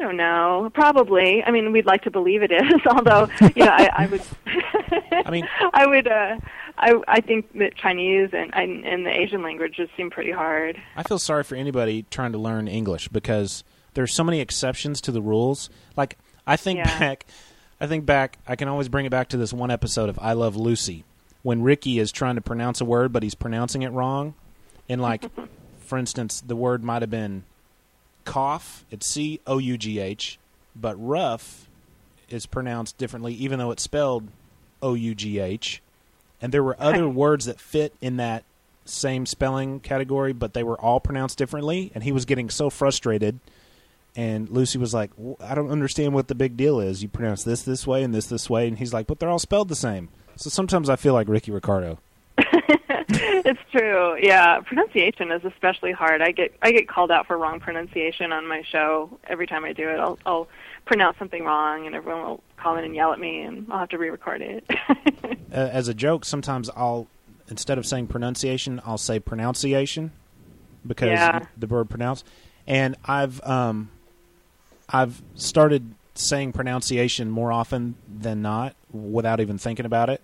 I 0.00 0.04
don't 0.04 0.16
know. 0.16 0.70
Probably. 0.72 1.42
I 1.44 1.50
mean, 1.50 1.72
we'd 1.72 1.84
like 1.84 2.02
to 2.02 2.10
believe 2.10 2.42
it 2.42 2.50
is, 2.50 2.72
although 2.90 3.28
you 3.54 3.64
know, 3.64 3.70
I, 3.70 3.90
I 3.94 4.06
would. 4.06 4.22
I 5.26 5.30
mean, 5.30 5.46
I 5.74 5.86
would. 5.86 6.08
Uh, 6.08 6.36
I 6.78 6.94
I 7.06 7.20
think 7.20 7.52
that 7.58 7.76
Chinese 7.76 8.30
and 8.32 8.50
and, 8.54 8.84
and 8.86 9.04
the 9.04 9.10
Asian 9.10 9.42
languages 9.42 9.90
seem 9.96 10.08
pretty 10.10 10.30
hard. 10.32 10.80
I 10.96 11.02
feel 11.02 11.18
sorry 11.18 11.44
for 11.44 11.54
anybody 11.54 12.06
trying 12.10 12.32
to 12.32 12.38
learn 12.38 12.66
English 12.66 13.08
because 13.08 13.62
there's 13.94 14.14
so 14.14 14.24
many 14.24 14.40
exceptions 14.40 15.00
to 15.02 15.12
the 15.12 15.20
rules. 15.20 15.68
Like 15.96 16.16
I 16.46 16.56
think 16.56 16.78
Yeah. 16.78 16.98
back, 16.98 17.26
I 17.80 17.86
think 17.86 18.06
back. 18.06 18.38
I 18.48 18.56
can 18.56 18.68
always 18.68 18.88
bring 18.88 19.04
it 19.04 19.10
back 19.10 19.28
to 19.30 19.36
this 19.36 19.52
one 19.52 19.70
episode 19.70 20.08
of 20.08 20.18
I 20.18 20.32
Love 20.32 20.56
Lucy 20.56 21.04
when 21.42 21.62
Ricky 21.62 21.98
is 21.98 22.10
trying 22.12 22.36
to 22.36 22.40
pronounce 22.42 22.80
a 22.80 22.84
word 22.84 23.12
but 23.12 23.22
he's 23.22 23.34
pronouncing 23.34 23.82
it 23.82 23.90
wrong. 23.90 24.32
And 24.88 25.02
like, 25.02 25.24
for 25.80 25.98
instance, 25.98 26.40
the 26.40 26.56
word 26.56 26.82
might 26.82 27.02
have 27.02 27.10
been 27.10 27.44
cough. 28.24 28.84
It's 28.90 29.06
C 29.06 29.40
O 29.46 29.58
U 29.58 29.76
G 29.78 29.98
H, 29.98 30.38
but 30.74 30.96
rough 30.96 31.68
is 32.28 32.46
pronounced 32.46 32.96
differently, 32.98 33.34
even 33.34 33.58
though 33.58 33.70
it's 33.70 33.82
spelled 33.82 34.28
O 34.82 34.94
U 34.94 35.14
G 35.14 35.38
H. 35.38 35.82
And 36.40 36.52
there 36.52 36.62
were 36.62 36.76
other 36.78 37.08
words 37.08 37.44
that 37.44 37.60
fit 37.60 37.94
in 38.00 38.16
that 38.16 38.44
same 38.84 39.26
spelling 39.26 39.80
category, 39.80 40.32
but 40.32 40.54
they 40.54 40.62
were 40.62 40.80
all 40.80 41.00
pronounced 41.00 41.38
differently. 41.38 41.92
And 41.94 42.02
he 42.02 42.12
was 42.12 42.24
getting 42.24 42.48
so 42.50 42.70
frustrated. 42.70 43.38
And 44.16 44.48
Lucy 44.48 44.78
was 44.78 44.92
like, 44.92 45.14
"W- 45.16 45.36
I 45.40 45.54
don't 45.54 45.70
understand 45.70 46.14
what 46.14 46.28
the 46.28 46.34
big 46.34 46.56
deal 46.56 46.80
is. 46.80 47.02
You 47.02 47.08
pronounce 47.08 47.44
this 47.44 47.62
this 47.62 47.86
way 47.86 48.02
and 48.02 48.14
this 48.14 48.26
this 48.26 48.50
way. 48.50 48.66
And 48.66 48.78
he's 48.78 48.92
like, 48.92 49.06
but 49.06 49.18
they're 49.20 49.28
all 49.28 49.38
spelled 49.38 49.68
the 49.68 49.76
same. 49.76 50.08
So 50.36 50.50
sometimes 50.50 50.88
I 50.88 50.96
feel 50.96 51.12
like 51.12 51.28
Ricky 51.28 51.52
Ricardo. 51.52 51.98
it's 52.38 53.60
true. 53.72 54.16
Yeah, 54.20 54.60
pronunciation 54.60 55.30
is 55.32 55.44
especially 55.44 55.92
hard. 55.92 56.22
I 56.22 56.30
get 56.32 56.54
I 56.62 56.72
get 56.72 56.88
called 56.88 57.10
out 57.10 57.26
for 57.26 57.36
wrong 57.36 57.60
pronunciation 57.60 58.32
on 58.32 58.46
my 58.46 58.62
show 58.62 59.18
every 59.28 59.46
time 59.46 59.64
I 59.64 59.72
do 59.72 59.88
it. 59.88 59.98
I'll 60.00 60.18
I'll 60.24 60.48
pronounce 60.86 61.18
something 61.18 61.44
wrong, 61.44 61.86
and 61.86 61.94
everyone 61.94 62.22
will 62.22 62.42
call 62.56 62.76
in 62.76 62.84
and 62.84 62.94
yell 62.94 63.12
at 63.12 63.18
me, 63.20 63.40
and 63.42 63.66
I'll 63.70 63.80
have 63.80 63.88
to 63.90 63.98
re-record 63.98 64.42
it. 64.42 64.64
Uh, 65.52 65.68
as 65.72 65.88
a 65.88 65.94
joke, 65.94 66.24
sometimes 66.24 66.70
I'll, 66.76 67.08
instead 67.48 67.76
of 67.76 67.84
saying 67.84 68.06
pronunciation, 68.06 68.80
I'll 68.86 68.96
say 68.98 69.18
pronunciation 69.18 70.12
because 70.86 71.08
Yeah. 71.08 71.40
the 71.58 71.66
word 71.66 71.90
pronounce. 71.90 72.22
And 72.68 72.94
I've 73.04 73.42
um, 73.44 73.90
I've 74.88 75.20
started 75.34 75.92
saying 76.14 76.52
pronunciation 76.52 77.30
more 77.30 77.50
often 77.50 77.96
than 78.08 78.42
not 78.42 78.76
without 78.92 79.40
even 79.40 79.58
thinking 79.58 79.86
about 79.86 80.08
it. 80.08 80.22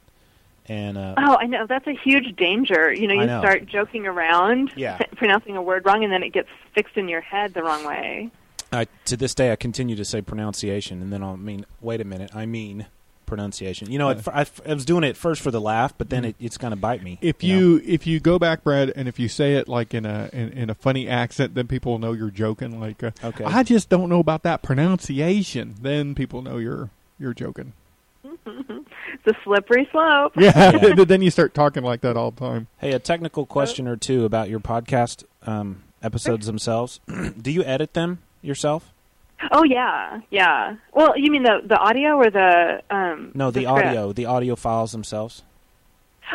And 0.69 0.99
uh, 0.99 1.15
oh, 1.19 1.37
I 1.41 1.47
know 1.47 1.67
that's 1.67 1.87
a 1.87 1.95
huge 1.95 2.35
danger. 2.37 2.93
You 2.93 3.07
know, 3.09 3.15
you 3.15 3.27
know. 3.27 3.41
start 3.41 3.67
joking 3.67 4.07
around, 4.07 4.73
Yeah. 4.77 4.99
s- 5.01 5.09
pronouncing 5.17 5.57
a 5.57 5.63
word 5.63 5.85
wrong, 5.87 6.03
and 6.05 6.13
then 6.13 6.23
it 6.23 6.33
gets 6.33 6.49
fixed 6.75 6.97
in 6.97 7.09
your 7.09 7.21
head 7.21 7.55
the 7.55 7.63
wrong 7.63 7.85
way. 7.85 8.31
I, 8.73 8.87
to 9.05 9.17
this 9.17 9.33
day, 9.35 9.53
I 9.53 9.57
continue 9.57 9.95
to 9.97 10.05
say 10.05 10.21
pronunciation, 10.23 11.01
and 11.01 11.13
then 11.13 11.23
I'll 11.23 11.37
mean, 11.37 11.67
wait 11.81 12.01
a 12.01 12.05
minute, 12.05 12.35
I 12.35 12.47
mean 12.47 12.87
pronunciation. 13.27 13.91
You 13.91 13.99
know, 13.99 14.11
at 14.11 14.23
fir- 14.23 14.33
I, 14.33 14.47
I 14.69 14.75
was 14.75 14.85
doing 14.85 15.05
it 15.05 15.17
first 15.17 15.43
for 15.43 15.51
the 15.51 15.61
laugh, 15.61 15.93
but 15.99 16.11
then 16.11 16.25
it, 16.25 16.37
it's 16.41 16.57
going 16.57 16.71
to 16.73 16.77
bite 16.77 17.03
me. 17.03 17.19
If 17.21 17.43
know? 17.43 17.49
you 17.49 17.83
if 17.85 18.07
you 18.07 18.19
go 18.21 18.39
back, 18.39 18.63
Brad, 18.65 18.93
and 18.95 19.09
if 19.09 19.19
you 19.19 19.29
say 19.29 19.55
it 19.55 19.69
like 19.69 19.95
in 19.95 20.07
a 20.07 20.31
in, 20.33 20.51
in 20.53 20.71
a 20.71 20.75
funny 20.75 21.09
accent, 21.09 21.55
then 21.55 21.67
people 21.69 21.99
know 21.99 22.13
you're 22.13 22.31
joking. 22.31 22.81
Like, 22.81 23.03
uh, 23.03 23.11
Okay. 23.23 23.45
I 23.45 23.63
just 23.63 23.89
don't 23.89 24.09
know 24.09 24.21
about 24.21 24.43
that 24.45 24.63
pronunciation. 24.63 25.75
Then 25.81 26.15
people 26.15 26.43
know 26.43 26.59
you're 26.59 26.91
you're 27.19 27.35
joking. 27.35 27.73
It's 29.25 29.39
a 29.39 29.43
slippery 29.45 29.89
slope. 29.91 30.33
Yeah. 30.37 30.71
then 31.05 31.23
you 31.23 31.31
start 31.31 31.55
talking 31.55 31.83
like 31.83 32.01
that 32.03 32.17
all 32.17 32.31
the 32.31 32.41
time. 32.41 32.67
Hey, 32.79 32.93
a 32.93 32.99
technical 32.99 33.47
question 33.47 33.89
or 33.89 33.97
two 33.97 34.25
about 34.25 34.51
your 34.51 34.61
podcast 34.61 35.25
um, 35.43 35.83
episodes 36.03 36.47
themselves. 36.47 37.01
Do 37.41 37.51
you 37.51 37.65
edit 37.65 37.95
them 37.95 38.21
yourself? 38.43 38.93
Oh 39.51 39.65
yeah, 39.65 40.21
yeah. 40.31 40.77
Well, 40.93 41.17
you 41.17 41.31
mean 41.31 41.43
the 41.43 41.61
the 41.65 41.77
audio 41.77 42.17
or 42.17 42.31
the 42.31 42.83
um? 42.91 43.33
No, 43.35 43.51
the, 43.51 43.65
script? 43.65 43.87
audio, 43.87 44.13
the 44.13 44.27
audio 44.27 44.57
files 44.57 44.93
themselves. 44.93 45.43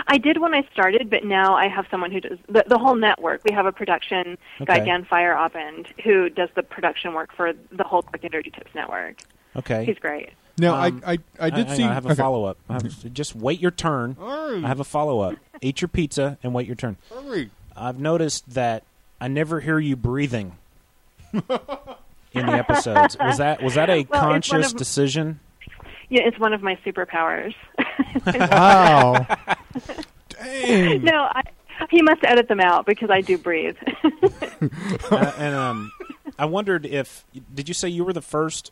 I 0.08 0.18
did 0.18 0.40
when 0.40 0.54
I 0.54 0.68
started, 0.72 1.10
but 1.10 1.26
now 1.26 1.56
I 1.56 1.68
have 1.68 1.86
someone 1.92 2.12
who 2.12 2.22
does 2.22 2.38
the, 2.48 2.64
the 2.68 2.78
whole 2.78 2.96
network. 2.96 3.42
We 3.44 3.54
have 3.54 3.66
a 3.66 3.72
production 3.72 4.38
guy, 4.66 4.78
Okay. 4.78 4.86
Dan 4.86 5.06
Feierabend, 5.06 5.88
who 6.04 6.30
does 6.30 6.50
the 6.56 6.64
production 6.64 7.14
work 7.14 7.34
for 7.36 7.54
the 7.72 7.84
whole 7.84 8.02
Quick 8.02 8.24
and 8.24 8.32
Dirty 8.32 8.52
Tips 8.52 8.74
network. 8.74 9.22
Okay. 9.56 9.84
He's 9.84 9.98
great. 9.98 10.30
Now, 10.58 10.76
Um, 10.84 11.02
I, 11.06 11.14
I 11.14 11.18
I 11.40 11.50
did 11.50 11.68
hang 11.68 11.76
see. 11.78 11.84
on, 11.84 11.90
I 11.90 11.94
have 11.94 12.06
a 12.06 12.10
okay. 12.10 12.16
follow 12.22 12.46
up. 12.46 12.58
Just 13.14 13.36
wait 13.36 13.60
your 13.60 13.72
turn. 13.72 14.16
Hurry. 14.20 14.64
I 14.64 14.68
have 14.68 14.80
a 14.80 14.84
follow 14.84 15.22
up. 15.22 15.36
Eat 15.62 15.82
your 15.82 15.88
pizza 15.88 16.38
and 16.44 16.54
wait 16.54 16.68
your 16.68 16.76
turn. 16.76 16.98
Hurry. 17.14 17.50
I've 17.76 18.00
noticed 18.00 18.50
that 18.54 18.84
I 19.20 19.28
never 19.28 19.60
hear 19.62 19.80
you 19.80 19.96
breathing 19.96 20.58
in 21.34 21.42
the 21.48 22.54
episodes. 22.54 23.18
Was 23.20 23.38
that 23.38 23.62
was 23.64 23.76
that 23.76 23.90
a 23.90 24.06
Well, 24.10 24.22
one 24.24 24.32
conscious 24.34 24.72
of- 24.74 24.78
decision? 24.78 25.40
Yeah, 26.10 26.24
it's 26.24 26.38
one 26.38 26.52
of 26.54 26.62
my 26.62 26.76
superpowers. 26.86 27.56
Wow. 28.26 29.26
Dang. 30.30 31.04
no, 31.04 31.30
I, 31.32 31.42
he 31.90 32.02
must 32.02 32.24
edit 32.26 32.48
them 32.50 32.60
out 32.60 32.86
because 32.86 33.10
I 33.10 33.22
do 33.22 33.38
breathe. 33.38 33.78
Uh, 35.10 35.32
and 35.38 35.56
um, 35.56 35.92
I 36.38 36.46
wondered 36.46 36.86
if 36.86 37.24
did 37.54 37.68
you 37.68 37.74
say 37.74 37.88
you 37.90 38.04
were 38.04 38.12
the 38.14 38.22
first 38.22 38.72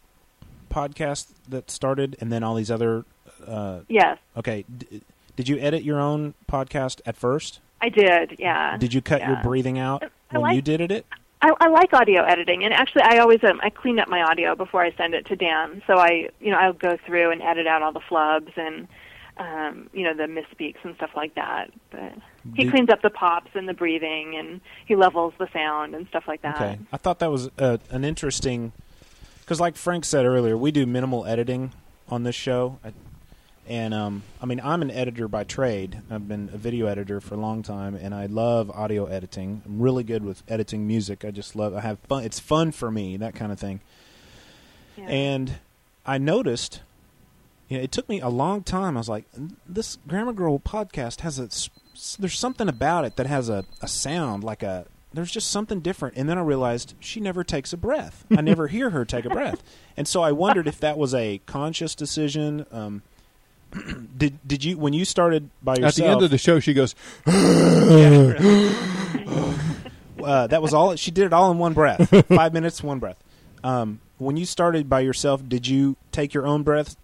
podcast 0.69 1.27
that 1.49 1.69
started, 1.71 2.17
and 2.19 2.31
then 2.31 2.43
all 2.43 2.55
these 2.55 2.71
other? 2.71 3.05
Uh, 3.45 3.79
yes, 3.87 4.17
okay, 4.37 4.65
D- 4.77 5.01
did 5.35 5.47
you 5.47 5.57
edit 5.59 5.83
your 5.83 5.99
own 5.99 6.33
podcast 6.49 7.01
at 7.05 7.15
first? 7.15 7.59
I 7.81 7.89
did. 7.89 8.35
Yeah. 8.39 8.77
Did 8.77 8.93
you 8.93 9.01
cut 9.01 9.25
your 9.25 9.37
breathing 9.41 9.79
out 9.79 10.03
I 10.03 10.09
when 10.33 10.41
like- 10.41 10.55
you 10.55 10.61
did 10.61 10.91
it? 10.91 11.05
I, 11.41 11.53
I 11.61 11.69
like 11.69 11.93
audio 11.93 12.23
editing, 12.23 12.65
and 12.65 12.73
actually, 12.73 13.03
I 13.03 13.19
always 13.19 13.41
um, 13.45 13.61
I 13.63 13.69
clean 13.69 13.97
up 13.97 14.09
my 14.09 14.21
audio 14.23 14.55
before 14.55 14.81
I 14.83 14.91
send 14.97 15.13
it 15.13 15.25
to 15.27 15.37
Dan. 15.37 15.81
So 15.87 15.93
I, 15.97 16.27
you 16.41 16.51
know, 16.51 16.57
I'll 16.57 16.73
go 16.73 16.97
through 17.05 17.31
and 17.31 17.41
edit 17.41 17.65
out 17.65 17.81
all 17.81 17.93
the 17.93 18.01
flubs 18.01 18.51
and, 18.57 18.89
um, 19.37 19.89
you 19.93 20.03
know, 20.03 20.13
the 20.13 20.23
misspeaks 20.23 20.83
and 20.83 20.93
stuff 20.97 21.11
like 21.15 21.35
that. 21.35 21.71
But 21.91 22.11
he 22.55 22.69
cleans 22.69 22.89
up 22.89 23.01
the 23.01 23.09
pops 23.09 23.51
and 23.53 23.69
the 23.69 23.73
breathing, 23.73 24.35
and 24.35 24.59
he 24.85 24.97
levels 24.97 25.33
the 25.39 25.47
sound 25.53 25.95
and 25.95 26.05
stuff 26.09 26.25
like 26.27 26.41
that. 26.41 26.57
Okay, 26.57 26.77
I 26.91 26.97
thought 26.97 27.19
that 27.19 27.31
was 27.31 27.49
uh, 27.57 27.77
an 27.89 28.03
interesting 28.03 28.73
because, 29.49 29.59
like 29.59 29.75
Frank 29.75 30.05
said 30.05 30.27
earlier, 30.27 30.55
we 30.55 30.69
do 30.69 30.85
minimal 30.85 31.25
editing 31.25 31.71
on 32.07 32.21
this 32.21 32.35
show, 32.35 32.77
I, 32.83 32.93
and 33.67 33.95
um, 33.95 34.21
I 34.39 34.45
mean, 34.45 34.61
I'm 34.63 34.83
an 34.83 34.91
editor 34.91 35.27
by 35.27 35.43
trade. 35.43 36.03
I've 36.11 36.27
been 36.27 36.51
a 36.53 36.57
video 36.59 36.85
editor 36.85 37.19
for 37.19 37.33
a 37.33 37.39
long 37.39 37.63
time, 37.63 37.95
and 37.95 38.13
I 38.13 38.27
love 38.27 38.69
audio 38.69 39.07
editing. 39.07 39.63
I'm 39.65 39.81
really 39.81 40.03
good 40.03 40.23
with 40.23 40.43
editing 40.47 40.85
music. 40.85 41.25
I 41.25 41.31
just 41.31 41.55
love. 41.55 41.73
I 41.73 41.81
have 41.81 41.97
fun. 42.01 42.25
It's 42.25 42.39
fun 42.39 42.71
for 42.71 42.91
me, 42.91 43.17
that 43.17 43.33
kind 43.33 43.51
of 43.51 43.59
thing. 43.59 43.79
Yeah. 44.95 45.05
And 45.05 45.55
I 46.05 46.19
noticed 46.19 46.81
you 47.69 47.77
know, 47.77 47.83
it 47.83 47.91
took 47.91 48.07
me 48.07 48.21
a 48.21 48.29
long 48.29 48.61
time. 48.61 48.97
I 48.97 48.99
was 48.99 49.09
like, 49.09 49.25
this 49.67 49.97
Grammar 50.07 50.33
Girl 50.33 50.59
podcast 50.59 51.21
has 51.21 51.39
a. 51.39 51.49
there's 52.21 52.37
something 52.37 52.69
about 52.69 53.03
it 53.03 53.15
that 53.15 53.25
has 53.25 53.49
a, 53.49 53.65
a 53.81 53.87
sound 53.87 54.43
like 54.43 54.61
a 54.61 54.85
there's 55.13 55.31
just 55.31 55.49
something 55.51 55.79
different. 55.79 56.15
And 56.17 56.29
then 56.29 56.37
I 56.37 56.41
realized 56.41 56.93
she 56.99 57.19
never 57.19 57.43
takes 57.43 57.73
a 57.73 57.77
breath. 57.77 58.25
I 58.35 58.41
never 58.41 58.67
hear 58.67 58.91
her 58.91 59.05
take 59.05 59.25
a 59.25 59.29
breath, 59.29 59.63
and 59.97 60.07
so 60.07 60.21
I 60.21 60.31
wondered 60.31 60.67
if 60.67 60.79
that 60.79 60.97
was 60.97 61.13
a 61.15 61.39
conscious 61.45 61.95
decision. 61.95 62.65
Um, 62.71 63.01
did 64.17 64.39
did 64.47 64.63
you 64.63 64.77
when 64.77 64.93
you 64.93 65.05
started 65.05 65.49
by 65.61 65.73
yourself? 65.75 65.89
At 65.89 65.95
the 65.95 66.05
end 66.05 66.21
of 66.23 66.31
the 66.31 66.37
show, 66.37 66.59
she 66.59 66.73
goes, 66.73 66.95
uh, 70.23 70.47
that 70.47 70.61
was 70.61 70.73
all. 70.73 70.95
She 70.95 71.11
did 71.11 71.25
it 71.25 71.33
all 71.33 71.51
in 71.51 71.57
one 71.57 71.73
breath. 71.73 72.09
Five 72.27 72.53
minutes, 72.53 72.83
one 72.83 72.99
breath. 72.99 73.17
Um, 73.63 73.99
when 74.17 74.37
you 74.37 74.45
started 74.45 74.89
by 74.89 75.01
yourself, 75.01 75.47
did 75.47 75.67
you 75.67 75.95
take 76.11 76.33
your 76.33 76.45
own 76.47 76.63
breath 76.63 76.95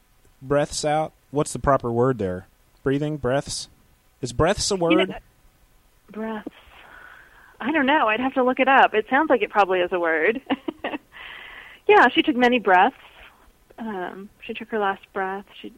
breaths 0.42 0.84
out? 0.86 1.14
What's 1.32 1.54
the 1.54 1.60
proper 1.60 1.92
word 1.92 2.18
there? 2.18 2.48
Breathing, 2.84 3.18
breaths. 3.18 3.68
Is 4.22 4.32
breaths 4.34 4.70
a 4.72 4.76
You 4.76 4.80
know, 4.80 4.86
word? 4.96 5.10
that- 5.10 5.24
breaths. 6.12 6.48
I 7.60 7.72
don't 7.72 7.86
know. 7.86 8.08
I'd 8.08 8.20
have 8.20 8.34
to 8.34 8.44
look 8.44 8.60
it 8.60 8.68
up. 8.68 8.94
It 8.94 9.06
sounds 9.10 9.30
like 9.30 9.42
it 9.42 9.50
probably 9.50 9.80
is 9.80 9.92
a 9.92 10.00
word. 10.00 10.42
yeah, 11.88 12.08
she 12.10 12.22
took 12.22 12.36
many 12.36 12.60
breaths. 12.60 12.96
Um, 13.78 14.30
she 14.46 14.54
took 14.54 14.70
her 14.70 14.80
last 14.80 15.02
breath. 15.14 15.46
She 15.62 15.74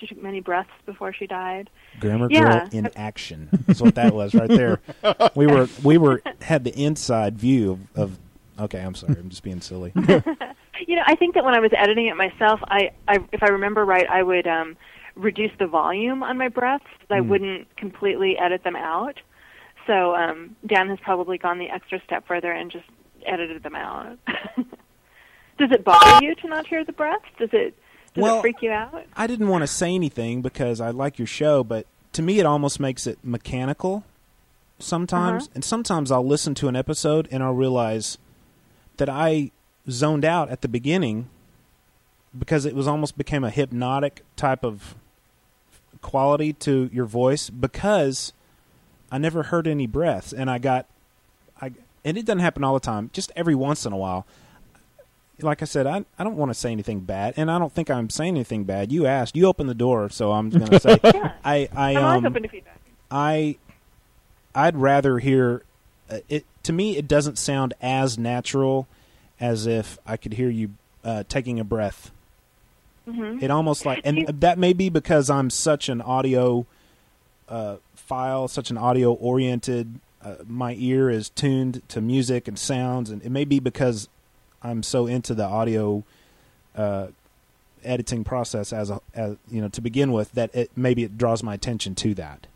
she 0.00 0.06
took 0.06 0.22
many 0.22 0.40
breaths 0.40 0.70
before 0.86 1.12
she 1.12 1.26
died. 1.26 1.68
Grammar 2.00 2.28
Yeah. 2.30 2.60
girl 2.60 2.68
in 2.72 2.88
action. 2.96 3.48
That's 3.66 3.80
what 3.80 3.94
that 3.96 4.14
was 4.14 4.34
right 4.34 4.48
there. 4.48 4.80
We 5.34 5.46
were 5.46 5.68
we 5.82 5.98
were 5.98 6.22
had 6.40 6.64
the 6.64 6.74
inside 6.80 7.38
view 7.38 7.72
of, 7.72 7.98
of. 7.98 8.18
Okay, 8.60 8.80
I'm 8.80 8.94
sorry. 8.94 9.16
I'm 9.18 9.28
just 9.30 9.42
being 9.42 9.60
silly. 9.60 9.92
You 10.86 10.96
know, 10.96 11.02
I 11.06 11.14
think 11.14 11.34
that 11.36 11.44
when 11.44 11.54
I 11.54 11.60
was 11.60 11.70
editing 11.76 12.06
it 12.08 12.16
myself, 12.16 12.60
I, 12.64 12.90
I 13.06 13.18
if 13.32 13.42
I 13.44 13.46
remember 13.46 13.84
right, 13.84 14.06
I 14.10 14.22
would 14.24 14.46
um, 14.46 14.76
reduce 15.14 15.52
the 15.58 15.68
volume 15.68 16.22
on 16.24 16.36
my 16.36 16.48
breaths. 16.48 16.84
I 17.10 17.20
Hmm. 17.20 17.28
wouldn't 17.28 17.76
completely 17.76 18.36
edit 18.36 18.64
them 18.64 18.74
out. 18.76 19.18
So 19.86 20.14
um, 20.14 20.56
Dan 20.66 20.88
has 20.88 20.98
probably 21.00 21.38
gone 21.38 21.58
the 21.58 21.68
extra 21.70 22.00
step 22.04 22.26
further 22.26 22.50
and 22.50 22.70
just 22.70 22.86
edited 23.26 23.62
them 23.62 23.74
out. 23.74 24.18
Does 25.58 25.70
it 25.70 25.84
bother 25.84 26.24
you 26.24 26.34
to 26.36 26.48
not 26.48 26.66
hear 26.66 26.84
the 26.84 26.92
breaths? 26.92 27.24
Does 27.38 27.50
it 27.52 27.76
does 28.14 28.22
Well, 28.22 28.38
it 28.38 28.42
freak 28.42 28.62
you 28.62 28.70
out? 28.70 29.04
I 29.16 29.26
didn't 29.26 29.48
want 29.48 29.62
to 29.62 29.66
say 29.66 29.94
anything 29.94 30.42
because 30.42 30.80
I 30.80 30.90
like 30.90 31.18
your 31.18 31.26
show, 31.26 31.62
but 31.62 31.86
to 32.12 32.22
me 32.22 32.40
it 32.40 32.46
almost 32.46 32.80
makes 32.80 33.06
it 33.06 33.18
mechanical 33.22 34.04
sometimes. 34.78 35.44
Uh-huh. 35.44 35.52
And 35.56 35.64
sometimes 35.64 36.10
I'll 36.10 36.26
listen 36.26 36.54
to 36.56 36.68
an 36.68 36.76
episode 36.76 37.28
and 37.30 37.42
I'll 37.42 37.54
realize 37.54 38.18
that 38.96 39.08
I 39.08 39.50
zoned 39.90 40.24
out 40.24 40.48
at 40.50 40.62
the 40.62 40.68
beginning 40.68 41.28
because 42.36 42.66
it 42.66 42.74
was 42.74 42.88
almost 42.88 43.16
became 43.16 43.44
a 43.44 43.50
hypnotic 43.50 44.22
type 44.36 44.64
of 44.64 44.96
quality 46.02 46.52
to 46.52 46.90
your 46.92 47.06
voice 47.06 47.48
because 47.48 48.32
I 49.14 49.18
never 49.18 49.44
heard 49.44 49.68
any 49.68 49.86
breaths 49.86 50.32
and 50.32 50.50
I 50.50 50.58
got 50.58 50.86
I 51.60 51.72
and 52.04 52.18
it 52.18 52.26
doesn't 52.26 52.40
happen 52.40 52.64
all 52.64 52.74
the 52.74 52.80
time, 52.80 53.10
just 53.12 53.30
every 53.36 53.54
once 53.54 53.86
in 53.86 53.92
a 53.92 53.96
while 53.96 54.26
like 55.40 55.62
I 55.62 55.64
said, 55.64 55.86
I 55.86 56.04
I 56.18 56.24
don't 56.24 56.36
want 56.36 56.50
to 56.50 56.54
say 56.54 56.70
anything 56.70 57.00
bad, 57.00 57.34
and 57.36 57.50
I 57.50 57.58
don't 57.58 57.72
think 57.72 57.90
I'm 57.90 58.10
saying 58.10 58.34
anything 58.36 58.64
bad. 58.64 58.92
You 58.92 59.06
asked, 59.06 59.36
you 59.36 59.46
opened 59.46 59.68
the 59.68 59.74
door, 59.74 60.08
so 60.08 60.32
I'm 60.32 60.50
going 60.50 60.66
to 60.66 60.80
say, 60.80 60.98
I 61.44 61.68
I 61.74 61.96
I'm 61.96 62.04
always 62.04 62.18
um 62.18 62.26
open 62.26 62.42
to 62.42 62.48
feedback. 62.48 62.80
I 63.10 63.56
I'd 64.54 64.76
rather 64.76 65.18
hear 65.18 65.62
uh, 66.10 66.18
it. 66.28 66.44
To 66.64 66.72
me, 66.72 66.96
it 66.96 67.08
doesn't 67.08 67.38
sound 67.38 67.74
as 67.82 68.16
natural 68.16 68.86
as 69.40 69.66
if 69.66 69.98
I 70.06 70.16
could 70.16 70.34
hear 70.34 70.48
you 70.48 70.70
uh, 71.04 71.24
taking 71.28 71.58
a 71.58 71.64
breath. 71.64 72.10
Mhm. 73.06 73.42
It 73.42 73.50
almost 73.50 73.84
like, 73.84 74.00
and 74.04 74.26
that 74.40 74.58
may 74.58 74.72
be 74.72 74.88
because 74.88 75.28
I'm 75.28 75.50
such 75.50 75.88
an 75.88 76.00
audio 76.00 76.66
uh, 77.48 77.76
file, 78.06 78.48
such 78.48 78.70
an 78.70 78.78
audio 78.78 79.12
oriented. 79.12 80.00
Uh, 80.22 80.36
my 80.46 80.74
ear 80.78 81.10
is 81.10 81.28
tuned 81.30 81.82
to 81.88 82.00
music 82.00 82.48
and 82.48 82.58
sounds, 82.58 83.10
and 83.10 83.22
it 83.22 83.30
may 83.30 83.44
be 83.44 83.60
because 83.60 84.08
I'm 84.62 84.82
so 84.82 85.06
into 85.06 85.34
the 85.34 85.44
audio 85.44 86.04
uh, 86.74 87.08
editing 87.84 88.24
process 88.24 88.72
as 88.72 88.90
a 88.90 89.00
as 89.14 89.36
you 89.50 89.60
know 89.60 89.68
to 89.68 89.80
begin 89.80 90.12
with 90.12 90.32
that 90.32 90.54
it 90.54 90.70
maybe 90.76 91.04
it 91.04 91.18
draws 91.18 91.42
my 91.42 91.54
attention 91.54 91.94
to 91.96 92.14
that. 92.14 92.46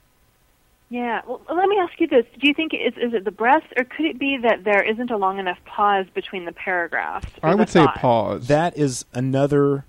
Yeah. 0.90 1.20
Well, 1.26 1.42
let 1.54 1.68
me 1.68 1.76
ask 1.78 2.00
you 2.00 2.06
this: 2.06 2.24
Do 2.40 2.48
you 2.48 2.54
think 2.54 2.72
is 2.72 2.94
is 2.96 3.12
it 3.12 3.24
the 3.24 3.30
breaths, 3.30 3.66
or 3.76 3.84
could 3.84 4.06
it 4.06 4.18
be 4.18 4.38
that 4.38 4.64
there 4.64 4.82
isn't 4.82 5.10
a 5.10 5.16
long 5.16 5.38
enough 5.38 5.58
pause 5.66 6.06
between 6.14 6.46
the 6.46 6.52
paragraphs? 6.52 7.30
I 7.42 7.54
would 7.54 7.68
say 7.68 7.80
a 7.80 7.84
thought? 7.84 7.96
pause. 7.96 8.46
That 8.48 8.76
is 8.76 9.04
another 9.12 9.84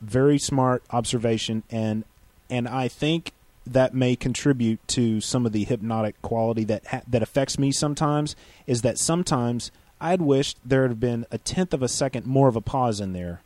very 0.00 0.38
smart 0.38 0.84
observation, 0.90 1.64
and 1.70 2.04
and 2.48 2.68
I 2.68 2.86
think 2.86 3.32
that 3.66 3.94
may 3.94 4.16
contribute 4.16 4.86
to 4.88 5.20
some 5.20 5.44
of 5.46 5.52
the 5.52 5.64
hypnotic 5.64 6.20
quality 6.22 6.64
that 6.64 6.86
ha- 6.86 7.02
that 7.08 7.22
affects 7.22 7.58
me 7.58 7.72
sometimes. 7.72 8.36
Is 8.66 8.82
that 8.82 8.98
sometimes 8.98 9.70
I'd 10.00 10.22
wished 10.22 10.58
there 10.64 10.86
had 10.86 11.00
been 11.00 11.26
a 11.30 11.38
tenth 11.38 11.72
of 11.74 11.82
a 11.82 11.88
second 11.88 12.26
more 12.26 12.48
of 12.48 12.56
a 12.56 12.60
pause 12.60 13.00
in 13.00 13.12
there 13.12 13.40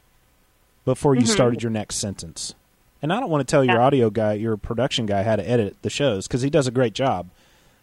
before 0.84 1.14
you 1.14 1.22
Mhm. 1.22 1.28
started 1.28 1.62
your 1.62 1.70
next 1.70 1.96
sentence. 1.96 2.54
And 3.02 3.12
I 3.12 3.20
don't 3.20 3.30
want 3.30 3.46
to 3.46 3.50
tell 3.50 3.64
your 3.64 3.80
audio 3.80 4.10
guy, 4.10 4.34
your 4.34 4.56
production 4.56 5.06
guy, 5.06 5.22
how 5.22 5.36
to 5.36 5.48
edit 5.48 5.76
the 5.82 5.88
shows 5.90 6.26
because 6.26 6.42
he 6.42 6.50
does 6.50 6.66
a 6.66 6.70
great 6.70 6.92
job. 6.92 7.28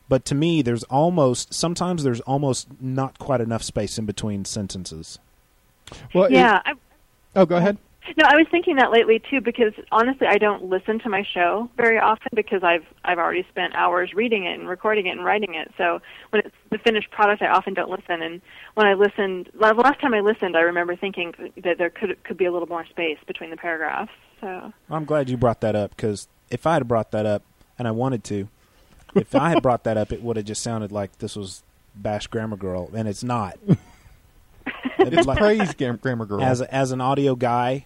But 0.10 0.26
to 0.26 0.36
me, 0.36 0.62
there's 0.62 0.84
almost 0.84 1.54
sometimes 1.54 2.04
there's 2.04 2.22
almost 2.22 2.68
not 2.80 3.18
quite 3.20 3.42
enough 3.42 3.64
space 3.64 3.98
in 3.98 4.06
between 4.06 4.46
sentences. 4.46 5.18
well, 6.14 6.26
it- 6.26 6.34
Yeah. 6.34 6.62
I, 6.66 6.74
oh, 7.36 7.46
go 7.46 7.56
ahead. 7.58 7.78
No, 8.16 8.26
I 8.26 8.36
was 8.38 8.48
thinking 8.50 8.78
that 8.78 8.92
lately 8.92 9.22
too 9.30 9.42
because 9.42 9.74
honestly, 9.92 10.28
I 10.28 10.38
don't 10.38 10.64
listen 10.66 11.00
to 11.00 11.10
my 11.10 11.24
show 11.34 11.70
very 11.76 12.00
often 12.00 12.30
because 12.34 12.64
I've 12.64 12.86
I've 13.04 13.18
already 13.18 13.46
spent 13.50 13.76
hours 13.76 14.14
reading 14.14 14.46
it 14.46 14.58
and 14.60 14.68
recording 14.70 15.08
it 15.08 15.12
and 15.12 15.26
writing 15.26 15.56
it. 15.56 15.72
So 15.78 16.00
when 16.30 16.44
it's 16.46 16.56
the 16.72 16.78
finished 16.78 17.12
product, 17.12 17.42
I 17.42 17.48
often 17.48 17.74
don't 17.74 17.90
listen. 17.90 18.22
And 18.22 18.42
when 18.76 18.88
I 18.88 18.94
listened, 18.94 19.50
the 19.54 19.74
last 19.74 20.00
time 20.00 20.14
I 20.14 20.22
listened, 20.22 20.56
I 20.56 20.62
remember 20.62 20.96
thinking 20.96 21.34
that 21.64 21.78
there 21.78 21.90
could 21.90 22.24
could 22.24 22.38
be 22.38 22.46
a 22.46 22.52
little 22.52 22.68
more 22.70 22.86
space 22.86 23.18
between 23.28 23.50
the 23.50 23.58
paragraphs. 23.58 24.12
So 24.40 24.72
I'm 24.90 25.06
glad 25.06 25.30
you 25.30 25.36
brought 25.38 25.62
that 25.62 25.76
up 25.76 25.92
because 25.96 26.28
if 26.50 26.66
I 26.68 26.76
had 26.76 26.88
brought 26.88 27.12
that 27.12 27.26
up 27.26 27.42
and 27.78 27.88
I 27.88 27.92
wanted 27.92 28.24
to, 28.26 28.48
if 29.16 29.36
I 29.36 29.50
had 29.50 29.62
brought 29.64 29.84
that 29.84 29.98
up, 29.98 30.12
it 30.12 30.22
would 30.22 30.38
have 30.38 30.46
just 30.46 30.62
sounded 30.64 30.92
like 30.92 31.18
this 31.18 31.36
was 31.36 31.64
Bash 31.96 32.28
Grammar 32.28 32.58
Girl, 32.58 32.90
and 32.96 33.08
it's 33.08 33.24
not. 33.24 33.58
It's 35.00 35.26
Like- 35.26 35.38
praise 35.38 35.74
Grammar 35.74 36.26
Girl. 36.26 36.42
as 36.42 36.62
as 36.62 36.92
an 36.92 37.00
audio 37.02 37.36
guy, 37.36 37.86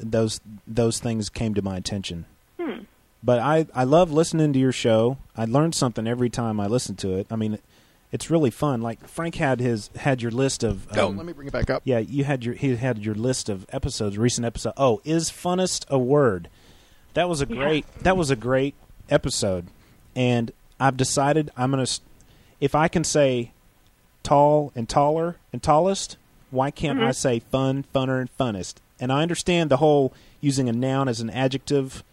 those 0.00 0.40
those 0.66 0.98
things 0.98 1.28
came 1.28 1.54
to 1.54 1.62
my 1.62 1.76
attention. 1.76 2.24
Hmm. 2.58 2.80
But 3.22 3.38
I 3.38 3.66
I 3.74 3.84
love 3.84 4.10
listening 4.10 4.52
to 4.54 4.58
your 4.58 4.72
show. 4.72 5.18
I 5.36 5.44
learn 5.44 5.72
something 5.72 6.06
every 6.06 6.30
time 6.30 6.58
I 6.60 6.66
listen 6.66 6.96
to 6.96 7.14
it. 7.16 7.26
I 7.30 7.36
mean, 7.36 7.58
it's 8.12 8.30
really 8.30 8.50
fun. 8.50 8.80
Like 8.82 9.06
Frank 9.06 9.34
had 9.36 9.60
his 9.60 9.90
had 9.96 10.22
your 10.22 10.30
list 10.30 10.64
of. 10.64 10.86
oh, 10.96 11.08
um, 11.08 11.16
let 11.16 11.26
me 11.26 11.32
bring 11.32 11.48
it 11.48 11.52
back 11.52 11.70
up. 11.70 11.82
Yeah, 11.84 11.98
you 11.98 12.24
had 12.24 12.44
your 12.44 12.54
he 12.54 12.76
had 12.76 12.98
your 12.98 13.14
list 13.14 13.48
of 13.48 13.66
episodes, 13.70 14.16
recent 14.18 14.44
episode. 14.46 14.72
Oh, 14.76 15.00
is 15.04 15.30
funnest 15.30 15.88
a 15.88 15.98
word? 15.98 16.48
That 17.14 17.28
was 17.28 17.42
a 17.42 17.46
Yeah. 17.46 17.56
great 17.56 17.86
that 18.02 18.16
was 18.16 18.30
a 18.30 18.36
great 18.36 18.74
episode, 19.10 19.66
and 20.16 20.50
I've 20.78 20.96
decided 20.96 21.50
I'm 21.56 21.70
gonna 21.70 21.86
if 22.60 22.74
I 22.74 22.88
can 22.88 23.04
say 23.04 23.52
tall 24.22 24.72
and 24.74 24.88
taller 24.88 25.36
and 25.52 25.62
tallest, 25.62 26.16
why 26.50 26.70
can't 26.70 27.00
I 27.00 27.08
Mhm. 27.10 27.14
say 27.14 27.38
fun, 27.40 27.84
funner, 27.94 28.20
and 28.20 28.30
funnest? 28.38 28.74
And 29.00 29.10
I 29.10 29.22
understand 29.22 29.70
the 29.70 29.78
whole 29.78 30.12
using 30.40 30.68
a 30.68 30.72
noun 30.72 31.08
as 31.08 31.20
an 31.20 31.30
adjective 31.30 32.04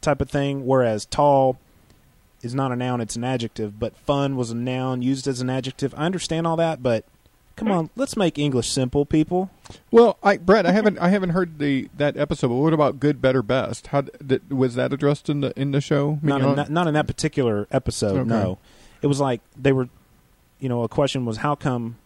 type 0.00 0.20
of 0.20 0.28
thing, 0.28 0.66
whereas 0.66 1.06
tall 1.06 1.58
is 2.42 2.54
not 2.54 2.72
a 2.72 2.76
noun; 2.76 3.00
it's 3.00 3.16
an 3.16 3.24
adjective. 3.24 3.78
But 3.78 3.96
fun 3.96 4.36
was 4.36 4.50
a 4.50 4.56
noun 4.56 5.02
used 5.02 5.28
as 5.28 5.40
an 5.40 5.48
adjective. 5.48 5.94
I 5.96 6.06
understand 6.06 6.46
all 6.46 6.56
that, 6.56 6.82
but 6.82 7.04
come 7.56 7.70
on, 7.70 7.90
let's 7.94 8.16
make 8.16 8.38
English 8.38 8.70
simple, 8.70 9.04
people. 9.04 9.50
Well, 9.90 10.18
I, 10.22 10.38
Brett, 10.38 10.66
I 10.66 10.72
haven't 10.72 10.98
I 10.98 11.10
haven't 11.10 11.30
heard 11.30 11.58
the 11.58 11.88
that 11.96 12.16
episode. 12.16 12.48
But 12.48 12.56
what 12.56 12.72
about 12.72 12.98
good, 12.98 13.20
better, 13.20 13.42
best? 13.42 13.88
How 13.88 14.00
did, 14.00 14.50
was 14.50 14.74
that 14.74 14.92
addressed 14.92 15.28
in 15.28 15.42
the 15.42 15.52
in 15.58 15.70
the 15.70 15.80
show? 15.80 16.18
Not 16.22 16.40
in, 16.40 16.46
Mignon? 16.48 16.56
not, 16.56 16.70
not 16.70 16.86
in 16.88 16.94
that 16.94 17.06
particular 17.06 17.68
episode. 17.70 18.16
Okay. 18.16 18.28
No, 18.28 18.58
it 19.02 19.06
was 19.06 19.20
like 19.20 19.40
they 19.56 19.72
were. 19.72 19.88
You 20.58 20.68
know, 20.68 20.82
a 20.82 20.88
question 20.88 21.24
was 21.24 21.38
how 21.38 21.54
come 21.54 21.96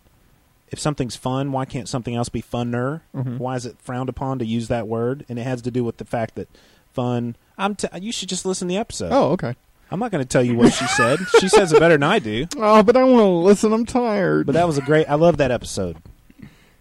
if 0.68 0.78
something's 0.78 1.16
fun, 1.16 1.52
why 1.52 1.64
can't 1.64 1.88
something 1.88 2.14
else 2.14 2.28
be 2.28 2.42
funner? 2.42 3.00
Mhm. 3.14 3.38
Why 3.38 3.56
is 3.56 3.66
it 3.66 3.76
frowned 3.80 4.08
upon 4.08 4.38
to 4.40 4.44
use 4.46 4.68
that 4.68 4.88
word? 4.88 5.24
And 5.28 5.38
it 5.38 5.42
has 5.42 5.62
to 5.62 5.70
do 5.70 5.84
with 5.84 5.98
the 5.98 6.04
fact 6.04 6.34
that 6.36 6.48
fun. 6.92 7.36
I'm. 7.58 7.74
T- 7.74 7.86
you 8.00 8.12
should 8.12 8.28
just 8.28 8.44
listen 8.46 8.68
to 8.68 8.72
the 8.74 8.78
episode. 8.78 9.10
oh, 9.12 9.30
okay. 9.32 9.54
I'm 9.90 10.00
not 10.00 10.10
going 10.10 10.24
to 10.24 10.28
tell 10.28 10.42
you 10.42 10.56
what 10.56 10.72
she 10.72 10.86
said. 10.86 11.18
she 11.40 11.48
says 11.48 11.72
it 11.72 11.78
better 11.78 11.94
than 11.94 12.02
I 12.02 12.18
do. 12.18 12.46
Oh, 12.56 12.82
but 12.82 12.96
I 12.96 13.04
want 13.04 13.18
to 13.20 13.26
listen. 13.28 13.72
I'm 13.72 13.84
tired. 13.86 14.46
But 14.46 14.52
that 14.54 14.66
was 14.66 14.78
a 14.78 14.80
great. 14.82 15.08
I 15.08 15.14
love 15.14 15.36
that 15.36 15.50
episode. 15.52 15.98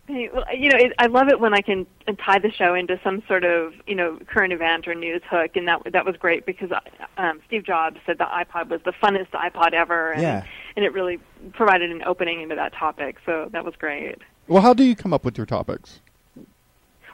Well, 0.09 0.43
you 0.53 0.69
know, 0.69 0.77
it, 0.77 0.91
I 0.99 1.07
love 1.07 1.29
it 1.29 1.39
when 1.39 1.53
I 1.53 1.61
can 1.61 1.87
tie 2.25 2.37
the 2.39 2.51
show 2.51 2.73
into 2.75 2.99
some 3.05 3.23
sort 3.25 3.45
of, 3.45 3.73
you 3.87 3.95
know, 3.95 4.19
current 4.27 4.51
event 4.51 4.85
or 4.85 4.93
news 4.95 5.21
hook, 5.29 5.51
and 5.55 5.65
that 5.69 5.81
that 5.93 6.05
was 6.05 6.17
great 6.17 6.45
because 6.45 6.71
um, 7.17 7.39
Steve 7.47 7.63
Jobs 7.65 7.97
said 8.05 8.17
the 8.17 8.25
iPod 8.25 8.67
was 8.67 8.81
the 8.83 8.91
funnest 8.91 9.29
iPod 9.31 9.71
ever, 9.73 10.11
and 10.11 10.21
Yeah. 10.21 10.43
and 10.75 10.83
it 10.83 10.91
really 10.93 11.19
provided 11.53 11.89
an 11.89 12.03
opening 12.03 12.41
into 12.41 12.55
that 12.55 12.73
topic. 12.73 13.15
So 13.25 13.49
that 13.53 13.63
was 13.63 13.75
great. 13.79 14.17
well, 14.47 14.61
how 14.61 14.73
do 14.73 14.83
you 14.83 14.93
come 14.95 15.13
up 15.13 15.23
with 15.23 15.37
your 15.37 15.45
topics? 15.47 16.01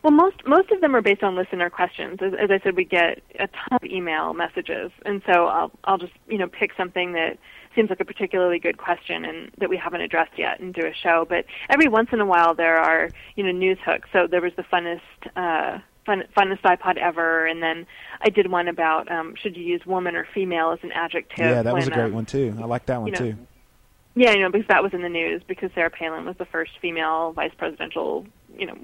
Well, 0.01 0.11
most 0.11 0.37
most 0.47 0.71
of 0.71 0.81
them 0.81 0.95
are 0.95 1.01
based 1.01 1.23
on 1.23 1.35
listener 1.35 1.69
questions. 1.69 2.19
As, 2.21 2.33
as 2.33 2.49
I 2.49 2.59
said, 2.63 2.75
we 2.75 2.85
get 2.85 3.21
a 3.35 3.47
ton 3.47 3.69
of 3.73 3.83
email 3.83 4.33
messages, 4.33 4.91
and 5.05 5.21
so 5.25 5.45
I'll 5.45 5.71
I'll 5.83 5.97
just 5.99 6.13
you 6.27 6.37
know 6.37 6.47
pick 6.47 6.71
something 6.75 7.11
that 7.13 7.37
seems 7.75 7.89
like 7.89 7.99
a 7.99 8.05
particularly 8.05 8.59
good 8.59 8.77
question 8.77 9.25
and 9.25 9.51
that 9.57 9.69
we 9.69 9.77
haven't 9.77 10.01
addressed 10.01 10.37
yet 10.37 10.59
and 10.59 10.73
do 10.73 10.85
a 10.85 10.93
show. 10.93 11.25
But 11.27 11.45
every 11.69 11.87
once 11.87 12.09
in 12.11 12.19
a 12.19 12.25
while 12.25 12.53
there 12.53 12.77
are 12.77 13.09
you 13.35 13.43
know 13.43 13.51
news 13.51 13.77
hooks. 13.85 14.09
So 14.11 14.27
there 14.27 14.41
was 14.41 14.53
the 14.55 14.63
funnest 14.63 15.01
uh, 15.35 15.79
fun, 16.05 16.23
funnest 16.35 16.61
iPod 16.61 16.97
ever, 16.97 17.45
and 17.45 17.61
then 17.61 17.85
I 18.21 18.29
did 18.29 18.51
one 18.51 18.67
about 18.67 19.11
um, 19.11 19.35
should 19.35 19.55
you 19.55 19.63
use 19.63 19.85
woman 19.85 20.15
or 20.15 20.25
female 20.33 20.71
as 20.71 20.79
an 20.83 20.91
adjective. 20.91 21.39
yeah, 21.39 21.61
that 21.61 21.73
was 21.73 21.87
a 21.87 21.91
great 21.91 22.05
um, 22.05 22.13
one 22.13 22.25
too. 22.25 22.55
I 22.59 22.65
like 22.65 22.85
that 22.87 22.99
one 22.99 23.07
you 23.07 23.13
know, 23.13 23.19
too. 23.19 23.37
Yeah, 24.15 24.31
you 24.31 24.39
know, 24.39 24.49
because 24.49 24.67
that 24.67 24.83
was 24.83 24.93
in 24.93 25.01
the 25.01 25.09
news 25.09 25.41
because 25.47 25.71
Sarah 25.75 25.89
Palin 25.89 26.25
was 26.25 26.35
the 26.37 26.45
first 26.45 26.71
female 26.81 27.31
vice 27.31 27.53
presidential, 27.57 28.25
you 28.57 28.65
know, 28.65 28.77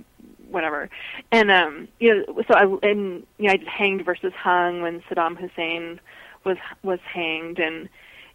whatever. 0.49 0.89
And 1.31 1.51
um, 1.51 1.87
you 1.99 2.15
know, 2.15 2.43
so 2.47 2.53
I 2.53 2.87
and 2.87 3.25
you 3.37 3.47
know, 3.47 3.51
I 3.51 3.57
did 3.57 3.67
hanged 3.67 4.05
versus 4.05 4.33
hung 4.33 4.81
when 4.81 5.01
Saddam 5.01 5.37
Hussein 5.37 5.99
was 6.43 6.57
was 6.83 6.99
hanged 7.01 7.59
and 7.59 7.89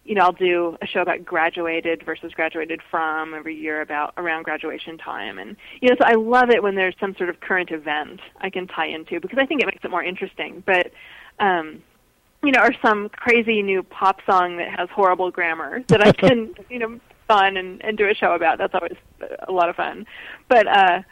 you 0.04 0.14
know, 0.14 0.22
I'll 0.22 0.32
do 0.32 0.76
a 0.80 0.86
show 0.86 1.00
about 1.00 1.24
graduated 1.24 2.04
versus 2.04 2.32
graduated 2.32 2.80
from 2.90 3.34
every 3.34 3.54
year 3.54 3.82
about 3.82 4.14
around 4.16 4.44
graduation 4.44 4.98
time 4.98 5.38
and 5.38 5.56
you 5.80 5.88
know, 5.88 5.96
so 6.00 6.06
I 6.06 6.14
love 6.14 6.50
it 6.50 6.62
when 6.62 6.74
there's 6.74 6.94
some 6.98 7.14
sort 7.16 7.28
of 7.28 7.40
current 7.40 7.70
event 7.70 8.20
I 8.40 8.50
can 8.50 8.66
tie 8.66 8.86
into 8.86 9.20
because 9.20 9.38
I 9.38 9.46
think 9.46 9.62
it 9.62 9.66
makes 9.66 9.84
it 9.84 9.90
more 9.90 10.02
interesting. 10.02 10.62
But 10.66 10.92
um 11.38 11.82
you 12.42 12.52
know, 12.52 12.62
or 12.62 12.72
some 12.82 13.08
crazy 13.10 13.62
new 13.62 13.82
pop 13.82 14.20
song 14.24 14.56
that 14.56 14.68
has 14.68 14.88
horrible 14.90 15.30
grammar 15.30 15.82
that 15.88 16.06
I 16.06 16.12
can, 16.12 16.54
you 16.68 16.78
know, 16.78 17.00
fun 17.28 17.56
and, 17.56 17.84
and 17.84 17.96
do 17.96 18.08
a 18.08 18.14
show 18.14 18.32
about. 18.32 18.58
That's 18.58 18.74
always 18.74 18.96
a 19.46 19.52
lot 19.52 19.68
of 19.68 19.76
fun. 19.76 20.06
But, 20.48 20.66
uh, 20.66 21.02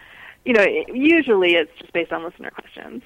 you 0.45 0.53
know, 0.53 0.65
usually 0.93 1.55
it's 1.55 1.71
just 1.79 1.93
based 1.93 2.13
on 2.13 2.25
listener 2.25 2.51
questions. 2.51 3.03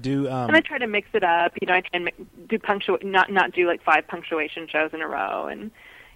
Do 0.00 0.28
um, 0.28 0.48
and 0.48 0.56
I 0.56 0.60
try 0.60 0.78
to 0.78 0.86
mix 0.86 1.08
it 1.12 1.22
up. 1.22 1.52
You 1.60 1.66
know, 1.66 1.74
I 1.74 1.80
try 1.80 1.90
and 1.92 2.10
do 2.48 2.58
punctu- 2.58 3.02
not 3.04 3.30
not 3.30 3.52
do 3.52 3.66
like 3.66 3.82
five 3.82 4.06
punctuation 4.08 4.66
shows 4.68 4.92
in 4.92 5.00
a 5.00 5.06
row, 5.06 5.46
and 5.46 5.70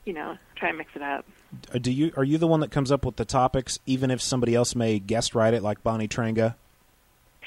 you 0.05 0.13
know, 0.13 0.37
try 0.57 0.71
and 0.71 0.79
mix 0.79 0.91
it 0.97 1.03
up. 1.03 1.25
uh, 1.73 1.79
do 1.79 1.93
you 1.93 2.13
are 2.17 2.25
you 2.25 2.39
the 2.39 2.47
one 2.47 2.61
that 2.61 2.71
comes 2.71 2.91
up 2.91 3.05
with 3.05 3.17
the 3.17 3.25
topics, 3.25 3.79
even 3.87 4.11
if 4.11 4.21
somebody 4.21 4.55
else 4.55 4.75
may 4.75 4.99
guest 4.99 5.35
write 5.35 5.55
it, 5.55 5.63
like 5.63 5.83
Bonnie 5.83 6.09
Trenga? 6.09 6.55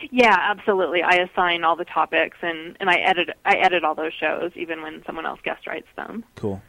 Yeah, 0.10 0.36
absolutely. 0.40 1.04
I 1.04 1.16
assign 1.16 1.64
all 1.64 1.76
the 1.76 1.86
topics, 1.86 2.38
and 2.42 2.78
and 2.80 2.90
I 2.90 2.96
edit 2.96 3.30
I 3.46 3.56
edit 3.58 3.84
all 3.84 3.96
those 3.96 4.14
shows, 4.14 4.52
even 4.56 4.82
when 4.82 5.04
someone 5.06 5.26
else 5.26 5.40
guest 5.44 5.68
writes 5.68 5.88
them. 5.96 6.24
Cool, 6.36 6.62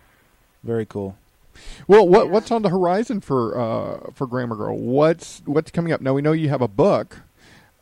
very 0.62 0.86
cool. 0.86 1.16
Well, 1.86 2.08
what 2.08 2.30
what's 2.30 2.50
on 2.50 2.62
the 2.62 2.70
horizon 2.70 3.20
for 3.20 3.58
uh, 3.58 4.10
for 4.12 4.26
Grammar 4.26 4.56
Girl? 4.56 4.76
What's 4.76 5.42
what's 5.44 5.70
coming 5.70 5.92
up? 5.92 6.00
Now 6.00 6.14
we 6.14 6.22
know 6.22 6.32
you 6.32 6.48
have 6.48 6.62
a 6.62 6.68
book 6.68 7.20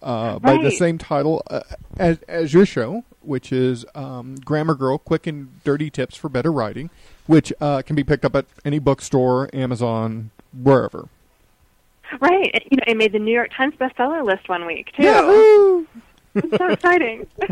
uh, 0.03 0.38
by 0.38 0.62
the 0.62 0.70
same 0.70 0.98
title 0.98 1.42
uh, 1.48 1.61
as 1.98 2.18
as 2.28 2.55
your 2.55 2.66
show, 2.66 3.05
which 3.20 3.53
is 3.53 3.84
um, 3.94 4.36
Grammar 4.44 4.74
Girl: 4.74 4.98
Quick 4.98 5.26
and 5.26 5.62
Dirty 5.64 5.90
Tips 5.90 6.16
for 6.16 6.28
Better 6.28 6.53
Writing, 6.53 6.90
which 7.26 7.53
uh, 7.61 7.82
can 7.82 7.96
be 7.96 8.05
picked 8.05 8.24
up 8.24 8.34
at 8.34 8.46
any 8.64 8.78
bookstore, 8.78 9.48
Amazon, 9.53 10.30
wherever. 10.53 11.09
Right. 12.20 12.51
and, 12.53 12.64
You 12.70 12.76
know, 12.78 12.84
it 12.86 12.96
made 12.96 13.12
the 13.12 13.18
New 13.18 13.32
York 13.32 13.51
Times 13.57 13.74
bestseller 13.80 14.24
list 14.24 14.48
one 14.48 14.66
week 14.66 14.92
too. 14.96 15.05
Yahoo! 15.05 15.86
It's 16.34 16.57
so 16.59 16.68
exciting. 16.68 17.26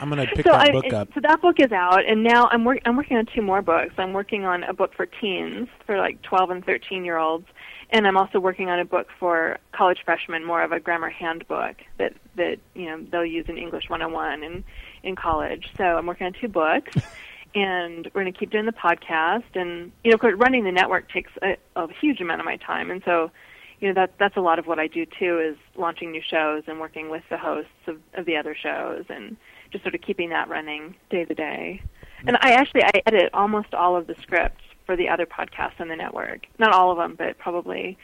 I'm 0.00 0.08
gonna 0.08 0.26
pick 0.26 0.46
so 0.46 0.52
that 0.52 0.68
I, 0.68 0.70
book 0.70 0.92
up. 0.92 1.08
So 1.14 1.20
that 1.20 1.40
book 1.40 1.58
is 1.58 1.72
out, 1.72 2.04
and 2.06 2.22
now 2.22 2.48
I'm 2.52 2.64
work, 2.64 2.80
I'm 2.84 2.96
working 2.96 3.16
on 3.16 3.26
two 3.26 3.42
more 3.42 3.62
books. 3.62 3.94
I'm 3.98 4.12
working 4.12 4.44
on 4.44 4.62
a 4.64 4.72
book 4.72 4.94
for 4.94 5.06
teens, 5.06 5.68
for 5.86 5.98
like 5.98 6.22
12 6.22 6.50
and 6.50 6.64
13 6.64 7.04
year 7.04 7.18
olds, 7.18 7.46
and 7.90 8.06
I'm 8.06 8.16
also 8.16 8.38
working 8.38 8.70
on 8.70 8.78
a 8.78 8.84
book 8.84 9.08
for 9.18 9.58
college 9.72 9.98
freshmen, 10.04 10.44
more 10.44 10.62
of 10.62 10.72
a 10.72 10.80
grammar 10.80 11.10
handbook 11.10 11.76
that 11.98 12.14
that 12.36 12.58
you 12.74 12.86
know 12.86 13.04
they'll 13.10 13.24
use 13.24 13.46
in 13.48 13.58
English 13.58 13.88
101 13.88 14.42
in 14.42 14.64
in 15.02 15.16
college. 15.16 15.70
So 15.76 15.84
I'm 15.84 16.06
working 16.06 16.26
on 16.26 16.32
two 16.32 16.48
books. 16.48 16.96
And 17.52 18.08
we're 18.14 18.22
going 18.22 18.32
to 18.32 18.38
keep 18.38 18.50
doing 18.50 18.66
the 18.66 18.70
podcast, 18.70 19.56
and 19.56 19.90
you 20.04 20.12
know, 20.12 20.14
of 20.14 20.20
course, 20.20 20.36
running 20.38 20.62
the 20.62 20.70
network 20.70 21.10
takes 21.10 21.32
a, 21.42 21.56
a 21.74 21.92
huge 22.00 22.20
amount 22.20 22.38
of 22.38 22.44
my 22.44 22.54
time, 22.58 22.92
and 22.92 23.02
so 23.04 23.32
you 23.80 23.88
know 23.88 23.94
that 23.94 24.12
that's 24.18 24.36
a 24.36 24.40
lot 24.40 24.60
of 24.60 24.68
what 24.68 24.78
I 24.78 24.86
do 24.86 25.04
too 25.04 25.40
is 25.40 25.56
launching 25.74 26.12
new 26.12 26.22
shows 26.22 26.62
and 26.68 26.78
working 26.78 27.10
with 27.10 27.24
the 27.28 27.36
hosts 27.36 27.72
of, 27.88 27.98
of 28.14 28.24
the 28.24 28.36
other 28.36 28.54
shows 28.54 29.04
and 29.08 29.36
just 29.72 29.82
sort 29.82 29.96
of 29.96 30.00
keeping 30.00 30.30
that 30.30 30.48
running 30.48 30.94
day 31.10 31.24
to 31.24 31.34
day. 31.34 31.82
And 32.24 32.36
I 32.40 32.52
actually 32.52 32.84
I 32.84 33.02
edit 33.06 33.30
almost 33.32 33.74
all 33.74 33.96
of 33.96 34.06
the 34.06 34.14
scripts 34.22 34.62
for 34.90 34.96
the 34.96 35.08
other 35.08 35.24
podcasts 35.24 35.80
on 35.80 35.86
the 35.86 35.94
network. 35.94 36.46
Not 36.58 36.72
all 36.74 36.90
of 36.90 36.98
them, 36.98 37.14
but 37.16 37.38
probably 37.38 37.96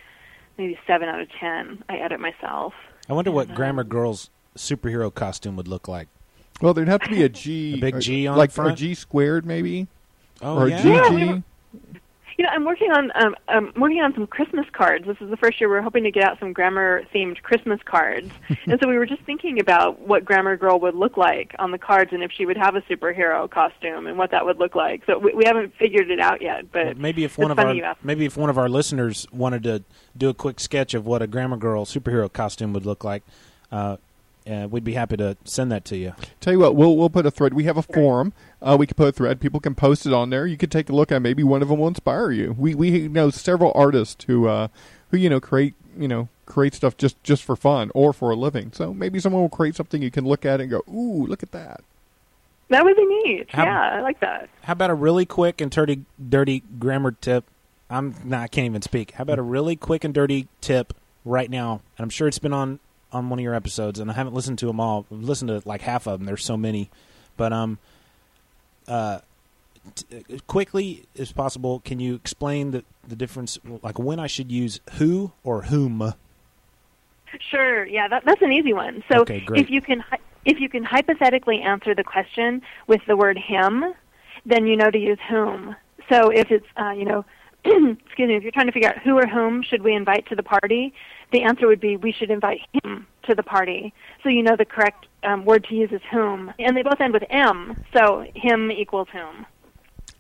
maybe 0.56 0.78
seven 0.86 1.08
out 1.08 1.20
of 1.20 1.28
ten 1.40 1.82
I 1.88 1.96
edit 1.96 2.20
myself. 2.20 2.74
I 3.08 3.12
wonder 3.12 3.32
what 3.32 3.52
Grammar 3.56 3.82
Girl's 3.82 4.30
superhero 4.56 5.12
costume 5.12 5.56
would 5.56 5.66
look 5.66 5.88
like. 5.88 6.06
Well, 6.62 6.74
there'd 6.74 6.86
have 6.86 7.00
to 7.02 7.10
be 7.10 7.24
a 7.24 7.28
G, 7.44 7.74
A 7.74 7.78
big 7.80 7.96
uh, 7.96 8.00
G 8.00 8.28
on 8.28 8.36
like 8.38 8.50
the 8.50 8.54
front? 8.54 8.72
a 8.74 8.76
G 8.76 8.94
squared, 8.94 9.44
maybe, 9.44 9.88
Oh 10.40 10.58
or 10.58 10.68
yeah. 10.68 10.78
a 10.78 10.82
GG. 10.84 10.94
Yeah, 10.94 11.10
we 11.10 11.24
were- 11.32 11.42
You 12.36 12.44
know, 12.44 12.50
I'm 12.50 12.64
working 12.64 12.90
on 12.90 13.10
um, 13.14 13.34
um 13.48 13.72
working 13.76 14.00
on 14.00 14.12
some 14.14 14.26
Christmas 14.26 14.66
cards. 14.72 15.06
This 15.06 15.16
is 15.20 15.30
the 15.30 15.36
first 15.36 15.60
year 15.60 15.68
we're 15.68 15.80
hoping 15.80 16.04
to 16.04 16.10
get 16.10 16.24
out 16.24 16.38
some 16.38 16.52
grammar 16.52 17.02
themed 17.14 17.40
Christmas 17.42 17.80
cards. 17.84 18.30
and 18.66 18.78
so 18.80 18.88
we 18.88 18.98
were 18.98 19.06
just 19.06 19.22
thinking 19.22 19.58
about 19.58 20.00
what 20.00 20.24
Grammar 20.24 20.56
Girl 20.56 20.78
would 20.80 20.94
look 20.94 21.16
like 21.16 21.54
on 21.58 21.70
the 21.70 21.78
cards 21.78 22.12
and 22.12 22.22
if 22.22 22.30
she 22.32 22.44
would 22.44 22.56
have 22.56 22.74
a 22.76 22.82
superhero 22.82 23.50
costume 23.50 24.06
and 24.06 24.18
what 24.18 24.30
that 24.32 24.44
would 24.44 24.58
look 24.58 24.74
like. 24.74 25.02
So 25.06 25.18
we, 25.18 25.34
we 25.34 25.44
haven't 25.46 25.74
figured 25.76 26.10
it 26.10 26.20
out 26.20 26.42
yet, 26.42 26.70
but 26.72 26.86
Well, 26.86 26.94
maybe 26.96 27.24
if 27.24 27.38
one 27.38 27.50
of 27.50 27.58
our 27.58 27.96
maybe 28.02 28.26
if 28.26 28.36
one 28.36 28.50
of 28.50 28.58
our 28.58 28.68
listeners 28.68 29.26
wanted 29.32 29.62
to 29.64 29.84
do 30.16 30.28
a 30.28 30.34
quick 30.34 30.60
sketch 30.60 30.94
of 30.94 31.06
what 31.06 31.22
a 31.22 31.26
Grammar 31.26 31.56
Girl 31.56 31.84
superhero 31.84 32.30
costume 32.32 32.72
would 32.74 32.84
look 32.84 33.02
like, 33.02 33.22
uh, 33.72 33.96
uh, 34.48 34.68
we'd 34.70 34.84
be 34.84 34.94
happy 34.94 35.16
to 35.16 35.36
send 35.44 35.72
that 35.72 35.84
to 35.86 35.96
you. 35.96 36.12
Tell 36.40 36.52
you 36.52 36.58
what, 36.58 36.76
we'll 36.76 36.96
we'll 36.96 37.10
put 37.10 37.26
a 37.26 37.30
thread. 37.30 37.54
We 37.54 37.64
have 37.64 37.76
a 37.76 37.82
forum. 37.82 38.32
Uh, 38.62 38.76
we 38.78 38.86
could 38.86 38.96
put 38.96 39.08
a 39.08 39.12
thread. 39.12 39.40
People 39.40 39.60
can 39.60 39.74
post 39.74 40.06
it 40.06 40.12
on 40.12 40.30
there. 40.30 40.46
You 40.46 40.56
could 40.56 40.70
take 40.70 40.88
a 40.88 40.94
look 40.94 41.12
at. 41.12 41.20
Maybe 41.20 41.42
one 41.42 41.62
of 41.62 41.68
them 41.68 41.78
will 41.78 41.88
inspire 41.88 42.30
you. 42.30 42.54
We 42.58 42.74
we 42.74 43.08
know 43.08 43.30
several 43.30 43.72
artists 43.74 44.24
who 44.24 44.48
uh, 44.48 44.68
who 45.10 45.18
you 45.18 45.28
know 45.28 45.40
create 45.40 45.74
you 45.96 46.08
know 46.08 46.28
create 46.46 46.74
stuff 46.74 46.96
just 46.96 47.22
just 47.22 47.42
for 47.42 47.54
fun 47.56 47.90
or 47.94 48.12
for 48.12 48.30
a 48.30 48.36
living. 48.36 48.72
So 48.72 48.94
maybe 48.94 49.20
someone 49.20 49.42
will 49.42 49.48
create 49.48 49.74
something 49.74 50.00
you 50.00 50.10
can 50.10 50.24
look 50.24 50.46
at 50.46 50.60
and 50.60 50.70
go, 50.70 50.82
ooh, 50.88 51.26
look 51.26 51.42
at 51.42 51.52
that. 51.52 51.82
That 52.68 52.84
would 52.84 52.96
be 52.96 53.04
neat. 53.04 53.46
How- 53.50 53.64
yeah, 53.64 53.96
I 53.96 54.00
like 54.00 54.20
that. 54.20 54.48
How 54.62 54.72
about 54.72 54.90
a 54.90 54.94
really 54.94 55.26
quick 55.26 55.60
and 55.60 55.70
dirty, 55.70 56.04
dirty 56.28 56.62
grammar 56.78 57.12
tip? 57.12 57.44
I'm 57.88 58.14
nah, 58.24 58.40
I 58.40 58.48
can't 58.48 58.66
even 58.66 58.82
speak. 58.82 59.12
How 59.12 59.22
about 59.22 59.38
a 59.38 59.42
really 59.42 59.76
quick 59.76 60.02
and 60.02 60.12
dirty 60.12 60.48
tip 60.60 60.92
right 61.24 61.48
now? 61.48 61.82
And 61.96 62.04
I'm 62.04 62.10
sure 62.10 62.26
it's 62.26 62.40
been 62.40 62.52
on 62.52 62.80
on 63.12 63.28
one 63.30 63.38
of 63.38 63.42
your 63.42 63.54
episodes, 63.54 64.00
and 64.00 64.10
I 64.10 64.14
haven't 64.14 64.34
listened 64.34 64.58
to 64.60 64.66
them 64.66 64.80
all. 64.80 65.06
I've 65.12 65.22
listened 65.22 65.48
to 65.48 65.62
like 65.68 65.82
half 65.82 66.08
of 66.08 66.18
them. 66.18 66.26
There's 66.26 66.44
so 66.44 66.56
many, 66.56 66.90
but 67.36 67.52
um, 67.52 67.78
uh, 68.88 69.20
t- 69.94 70.40
quickly 70.46 71.06
as 71.18 71.32
possible, 71.32 71.80
can 71.80 72.00
you 72.00 72.14
explain 72.14 72.70
the 72.70 72.84
the 73.06 73.16
difference, 73.16 73.58
like 73.82 73.98
when 73.98 74.18
I 74.18 74.26
should 74.26 74.50
use 74.50 74.80
who 74.94 75.32
or 75.44 75.62
whom? 75.62 76.14
Sure. 77.50 77.84
Yeah, 77.86 78.08
that, 78.08 78.24
that's 78.24 78.42
an 78.42 78.52
easy 78.52 78.72
one. 78.72 79.04
So 79.10 79.20
Okay, 79.20 79.46
if 79.54 79.70
you 79.70 79.80
can 79.80 80.02
if 80.44 80.60
you 80.60 80.68
can 80.68 80.84
hypothetically 80.84 81.60
answer 81.60 81.94
the 81.94 82.04
question 82.04 82.62
with 82.86 83.00
the 83.06 83.16
word 83.16 83.38
him, 83.38 83.84
then 84.44 84.66
you 84.66 84.76
know 84.76 84.90
to 84.90 84.98
use 84.98 85.18
whom. 85.28 85.76
So 86.08 86.30
if 86.30 86.50
it's 86.50 86.66
uh, 86.80 86.90
you 86.90 87.04
know, 87.04 87.24
excuse 87.64 88.28
me, 88.28 88.36
if 88.36 88.42
you're 88.42 88.52
trying 88.52 88.66
to 88.66 88.72
figure 88.72 88.88
out 88.88 88.98
who 88.98 89.18
or 89.18 89.26
whom 89.26 89.62
should 89.62 89.82
we 89.82 89.94
invite 89.94 90.26
to 90.28 90.36
the 90.36 90.42
party, 90.42 90.94
the 91.32 91.42
answer 91.42 91.66
would 91.66 91.80
be 91.80 91.96
we 91.96 92.12
should 92.12 92.30
invite 92.30 92.60
him 92.82 93.06
to 93.24 93.34
the 93.34 93.42
party. 93.42 93.92
So 94.22 94.28
you 94.28 94.42
know 94.42 94.56
the 94.56 94.64
correct 94.64 95.06
um, 95.22 95.44
word 95.44 95.64
to 95.64 95.74
use 95.74 95.90
is 95.92 96.00
whom, 96.10 96.52
and 96.58 96.76
they 96.76 96.82
both 96.82 97.00
end 97.00 97.12
with 97.12 97.24
m. 97.30 97.84
So 97.92 98.26
him 98.34 98.70
equals 98.70 99.08
whom. 99.12 99.46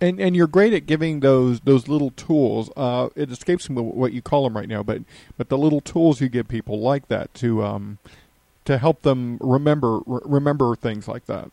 And 0.00 0.20
and 0.20 0.36
you're 0.36 0.46
great 0.46 0.72
at 0.72 0.86
giving 0.86 1.20
those 1.20 1.60
those 1.60 1.88
little 1.88 2.10
tools. 2.10 2.70
Uh, 2.76 3.08
it 3.16 3.30
escapes 3.30 3.70
me 3.70 3.80
what 3.80 4.12
you 4.12 4.20
call 4.20 4.44
them 4.44 4.56
right 4.56 4.68
now, 4.68 4.82
but 4.82 5.02
but 5.38 5.48
the 5.48 5.56
little 5.56 5.80
tools 5.80 6.20
you 6.20 6.28
give 6.28 6.48
people 6.48 6.80
like 6.80 7.08
that 7.08 7.32
to 7.34 7.64
um 7.64 7.98
to 8.66 8.78
help 8.78 9.02
them 9.02 9.38
remember 9.40 10.00
re- 10.06 10.20
remember 10.24 10.76
things 10.76 11.08
like 11.08 11.26
that. 11.26 11.50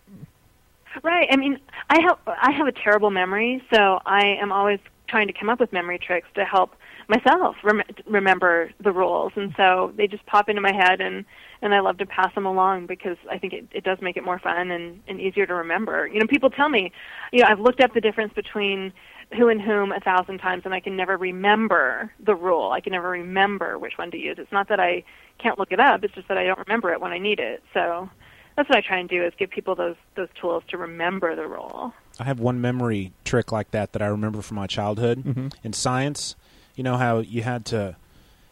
Right. 1.02 1.28
I 1.32 1.38
mean, 1.38 1.60
I 1.90 2.02
have 2.02 2.18
I 2.28 2.52
have 2.52 2.68
a 2.68 2.72
terrible 2.72 3.12
memory, 3.12 3.64
so 3.74 4.00
I 4.06 4.38
am 4.42 4.52
always 4.52 4.80
trying 5.08 5.28
to 5.28 5.34
come 5.34 5.50
up 5.50 5.60
with 5.60 5.72
memory 5.72 6.00
tricks 6.00 6.28
to 6.36 6.44
help 6.44 6.76
myself 7.08 7.56
rem- 7.64 7.84
remember 8.06 8.72
the 8.80 8.92
rules, 8.92 9.34
and 9.36 9.54
so 9.58 9.92
they 9.98 10.08
just 10.08 10.26
pop 10.26 10.50
into 10.50 10.62
my 10.62 10.74
head, 10.74 11.02
and 11.02 11.26
and 11.62 11.74
I 11.74 11.80
love 11.80 11.98
to 12.00 12.06
pass 12.06 12.34
them 12.36 12.46
along 12.46 12.88
because 12.88 13.16
I 13.32 13.38
think 13.38 13.54
it, 13.54 13.66
it 13.72 13.84
does 13.86 13.98
make 14.02 14.18
it 14.18 14.24
more 14.26 14.38
fun 14.38 14.70
and, 14.70 15.00
and 15.08 15.22
easier 15.22 15.46
to 15.46 15.54
remember. 15.54 16.08
You 16.08 16.20
know, 16.20 16.28
people 16.28 16.50
tell 16.50 16.68
me, 16.68 16.92
you 17.32 17.40
know, 17.40 17.48
I've 17.48 17.62
looked 17.62 17.80
up 17.80 17.94
the 17.94 18.02
difference 18.02 18.34
between 18.34 18.92
who 19.38 19.48
and 19.48 19.62
whom 19.62 19.94
a 19.94 20.00
thousand 20.02 20.40
times, 20.40 20.64
and 20.66 20.74
I 20.74 20.82
can 20.82 20.98
never 20.98 21.16
remember 21.16 22.12
the 22.20 22.36
rule. 22.36 22.72
I 22.72 22.82
can 22.82 22.92
never 22.92 23.10
remember 23.10 23.80
which 23.80 23.98
one 23.98 24.12
to 24.12 24.18
use. 24.18 24.38
It's 24.40 24.52
not 24.52 24.68
that 24.70 24.80
I 24.80 25.04
can't 25.40 25.58
look 25.58 25.72
it 25.72 25.80
up; 25.80 26.04
it's 26.04 26.14
just 26.14 26.28
that 26.28 26.38
I 26.38 26.44
don't 26.44 26.60
remember 26.60 26.92
it 26.92 27.00
when 27.02 27.12
I 27.14 27.18
need 27.18 27.40
it. 27.40 27.64
So 27.74 28.10
that's 28.58 28.68
what 28.70 28.78
I 28.78 28.82
try 28.82 28.98
and 28.98 29.08
do 29.10 29.24
is 29.24 29.34
give 29.40 29.50
people 29.50 29.74
those 29.76 29.96
those 30.16 30.30
tools 30.40 30.64
to 30.70 30.78
remember 30.78 31.36
the 31.36 31.48
rule. 31.48 31.94
I 32.20 32.26
have 32.26 32.40
one 32.40 32.60
memory 32.62 33.14
trick 33.24 33.52
like 33.52 33.72
that 33.72 33.94
that 33.94 34.02
I 34.02 34.08
remember 34.08 34.42
from 34.42 34.56
my 34.58 34.68
childhood 34.68 35.24
Mhm. 35.24 35.54
in 35.64 35.74
science. 35.74 36.36
You 36.76 36.84
know 36.84 36.98
how 36.98 37.20
you 37.20 37.44
had 37.44 37.66
to 37.68 37.96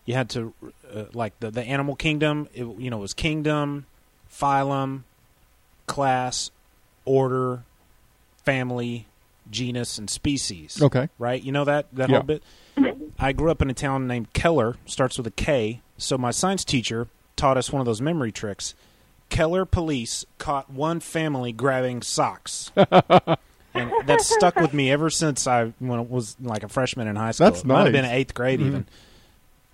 you 0.06 0.14
had 0.14 0.30
to 0.32 0.54
uh, 0.94 1.04
like 1.14 1.40
the 1.40 1.52
the 1.52 1.64
animal 1.64 1.96
kingdom. 1.96 2.48
It, 2.54 2.66
you 2.80 2.90
know, 2.90 2.98
it 2.98 3.02
was 3.02 3.14
kingdom, 3.14 3.86
phylum, 4.32 5.04
class, 5.88 6.52
order, 7.06 7.64
family, 8.44 9.08
genus, 9.50 9.98
and 9.98 10.10
species. 10.10 10.82
Okay. 10.82 11.10
right? 11.20 11.42
You 11.42 11.52
know 11.52 11.66
that 11.66 11.88
that 11.94 12.10
Yeah. 12.10 12.18
whole 12.18 12.24
bit. 12.26 12.44
I 13.20 13.34
grew 13.34 13.52
up 13.52 13.62
in 13.62 13.70
a 13.70 13.74
town 13.74 14.08
named 14.08 14.34
Keller. 14.34 14.76
Starts 14.86 15.18
with 15.18 15.28
a 15.28 15.32
K. 15.32 15.82
So 15.98 16.18
my 16.18 16.32
science 16.32 16.64
teacher 16.66 17.08
taught 17.36 17.58
us 17.58 17.72
one 17.72 17.80
of 17.80 17.86
those 17.86 18.02
memory 18.02 18.32
tricks. 18.32 18.74
Keller 19.30 19.66
police 19.66 20.26
caught 20.40 20.70
one 20.70 21.00
family 21.00 21.52
grabbing 21.52 22.02
socks. 22.02 22.72
and 23.74 23.92
that 24.08 24.22
stuck 24.22 24.56
with 24.56 24.74
me 24.74 24.92
ever 24.92 25.10
since 25.10 25.48
I 25.48 25.74
when 25.80 26.00
I 26.00 26.02
was 26.02 26.36
like 26.42 26.64
a 26.64 26.70
freshman 26.70 27.08
in 27.08 27.16
high 27.16 27.32
school. 27.32 27.46
That's 27.52 27.62
It 27.62 27.68
Might 27.68 27.84
have 27.84 27.92
been 27.94 28.04
nice. 28.04 28.12
eighth 28.14 28.34
grade 28.34 28.60
Mhm. 28.60 28.68
even. 28.68 28.86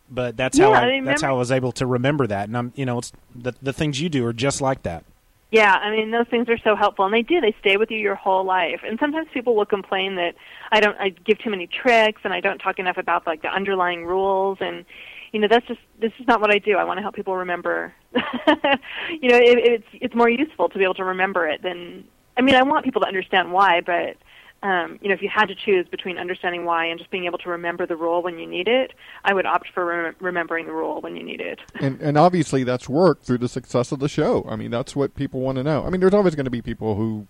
But 0.09 0.37
that's 0.37 0.57
how 0.57 0.71
Yeah, 0.71 0.79
I, 0.79 0.85
I 0.97 1.01
that's 1.03 1.21
how 1.21 1.27
I 1.27 1.31
remember- 1.31 1.39
was 1.39 1.51
able 1.51 1.71
to 1.73 1.85
remember 1.85 2.27
that. 2.27 2.47
And 2.47 2.57
I'm 2.57 2.71
you 2.75 2.85
know 2.85 2.99
it's 2.99 3.11
the 3.35 3.53
the 3.61 3.73
things 3.73 3.99
you 4.01 4.09
do 4.09 4.25
are 4.25 4.33
just 4.33 4.61
like 4.61 4.83
that. 4.83 5.03
Yeah, 5.51 5.73
I 5.73 5.91
mean 5.91 6.11
those 6.11 6.27
things 6.27 6.49
are 6.49 6.57
so 6.57 6.75
helpful, 6.75 7.05
and 7.05 7.13
they 7.13 7.21
do. 7.21 7.39
They 7.41 7.55
stay 7.59 7.77
with 7.77 7.89
you 7.91 7.97
your 7.97 8.15
whole 8.15 8.43
life. 8.43 8.81
And 8.85 8.99
sometimes 8.99 9.27
people 9.33 9.55
will 9.55 9.65
complain 9.65 10.15
that 10.15 10.35
I 10.73 10.81
don't, 10.81 10.97
I 10.99 11.09
give 11.09 11.39
too 11.39 11.49
many 11.49 11.67
tricks, 11.67 12.21
and 12.25 12.33
I 12.33 12.41
don't 12.41 12.57
talk 12.59 12.79
enough 12.79 12.97
about 12.97 13.25
like 13.25 13.41
the 13.43 13.47
underlying 13.47 14.05
rules. 14.05 14.57
And 14.59 14.83
you 15.31 15.39
know, 15.39 15.47
that's 15.49 15.65
just 15.67 15.79
this 15.99 16.11
is 16.19 16.27
not 16.27 16.41
what 16.41 16.51
I 16.51 16.59
do. 16.59 16.77
I 16.77 16.83
want 16.83 16.97
to 16.97 17.01
help 17.01 17.15
people 17.15 17.35
remember. 17.37 17.93
you 18.13 19.29
know, 19.29 19.37
it, 19.37 19.57
it's 19.59 19.87
it's 19.93 20.15
more 20.15 20.29
useful 20.29 20.69
to 20.69 20.77
be 20.77 20.83
able 20.83 20.95
to 20.95 21.03
remember 21.05 21.47
it 21.47 21.61
than. 21.61 22.03
I 22.37 22.41
mean, 22.41 22.55
I 22.55 22.63
want 22.63 22.85
people 22.85 23.01
to 23.01 23.07
understand 23.07 23.51
why, 23.51 23.81
but 23.81 24.17
um, 24.63 24.97
you 25.01 25.09
know, 25.09 25.13
if 25.13 25.21
you 25.21 25.29
had 25.29 25.47
to 25.47 25.55
choose 25.55 25.87
between 25.87 26.17
understanding 26.17 26.65
why 26.65 26.85
and 26.85 26.97
just 26.97 27.11
being 27.11 27.25
able 27.25 27.37
to 27.39 27.49
remember 27.49 27.85
the 27.85 27.95
rule 27.95 28.23
when 28.23 28.39
you 28.39 28.47
need 28.47 28.67
it, 28.67 28.93
I 29.23 29.33
would 29.33 29.45
opt 29.45 29.69
for 29.69 29.85
rem- 29.85 30.15
remembering 30.19 30.65
the 30.65 30.71
rule 30.71 30.99
when 31.01 31.15
you 31.15 31.23
need 31.23 31.41
it. 31.41 31.59
and 31.79 32.01
and 32.01 32.17
obviously 32.17 32.63
that's 32.63 32.89
worked 32.89 33.23
through 33.23 33.37
the 33.37 33.49
success 33.49 33.91
of 33.91 33.99
the 33.99 34.09
show. 34.09 34.45
I 34.49 34.55
mean, 34.55 34.71
that's 34.71 34.95
what 34.95 35.15
people 35.15 35.41
want 35.41 35.57
to 35.57 35.63
know. 35.63 35.85
I 35.85 35.89
mean, 35.89 36.01
there's 36.01 36.13
always 36.13 36.35
going 36.35 36.45
to 36.45 36.51
be 36.51 36.61
people 36.61 36.95
who, 36.95 37.27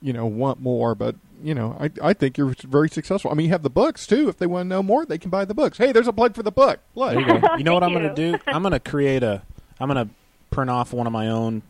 you 0.00 0.12
know, 0.12 0.26
want 0.26 0.60
more, 0.60 0.94
but 0.94 1.16
you 1.42 1.54
know, 1.54 1.76
I 1.80 1.90
I 2.02 2.12
think 2.12 2.38
you're 2.38 2.54
very 2.62 2.88
successful. 2.88 3.30
I 3.30 3.34
mean, 3.34 3.46
you 3.46 3.52
have 3.52 3.64
the 3.64 3.70
books 3.70 4.06
too. 4.06 4.28
If 4.28 4.38
they 4.38 4.46
want 4.46 4.66
to 4.66 4.68
know 4.68 4.84
more, 4.84 5.04
they 5.04 5.18
can 5.18 5.30
buy 5.30 5.44
the 5.44 5.54
books. 5.54 5.78
Hey, 5.78 5.90
there's 5.90 6.08
a 6.08 6.12
plug 6.12 6.36
for 6.36 6.44
the 6.44 6.52
book. 6.52 6.78
Plug. 6.94 7.16
You. 7.16 7.40
You 7.58 7.64
know 7.64 7.74
what 7.74 7.82
I'm 7.82 7.92
going 7.92 8.08
to 8.08 8.14
do? 8.14 8.38
I'm 8.46 8.62
going 8.62 8.72
to 8.72 8.80
create 8.80 9.24
a. 9.24 9.42
I'm 9.80 9.90
going 9.92 10.06
to 10.08 10.14
print 10.50 10.70
off 10.70 10.92
one 10.92 11.06
of 11.06 11.12
my 11.12 11.28
own 11.28 11.62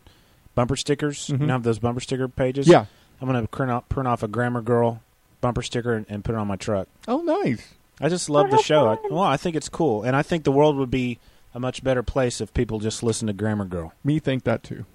bumper 0.55 0.75
stickers. 0.75 1.29
You 1.29 1.37
Mhm. 1.37 1.41
know, 1.41 1.53
have 1.53 1.63
those 1.63 1.79
bumper 1.79 1.99
sticker 2.01 2.27
pages. 2.27 2.67
Yeah. 2.67 2.85
I'm 3.21 3.27
going 3.29 3.41
to 3.41 3.47
print 3.47 3.71
off 3.71 3.87
print 3.89 4.07
off 4.07 4.23
a 4.23 4.27
Grammar 4.27 4.61
Girl 4.61 5.01
bumper 5.41 5.61
sticker 5.61 5.93
and, 5.93 6.05
and 6.09 6.23
put 6.23 6.33
it 6.35 6.37
on 6.37 6.47
my 6.47 6.55
truck. 6.55 6.87
Oh, 7.07 7.21
nice. 7.21 7.73
I 7.99 8.09
just 8.09 8.29
love 8.29 8.49
the 8.51 8.57
show. 8.57 8.87
I, 8.87 8.97
well, 9.09 9.21
I 9.21 9.37
think 9.37 9.55
it's 9.55 9.69
cool, 9.69 10.01
and 10.03 10.15
I 10.15 10.23
think 10.23 10.43
the 10.43 10.51
world 10.51 10.75
would 10.77 10.89
be 10.89 11.19
a 11.53 11.59
much 11.59 11.83
better 11.83 12.01
place 12.01 12.41
if 12.41 12.51
people 12.53 12.79
just 12.79 13.03
listen 13.03 13.27
to 13.27 13.33
Grammar 13.33 13.65
Girl. 13.65 13.93
Me 14.03 14.17
think 14.19 14.43
that 14.45 14.63
too. 14.63 14.85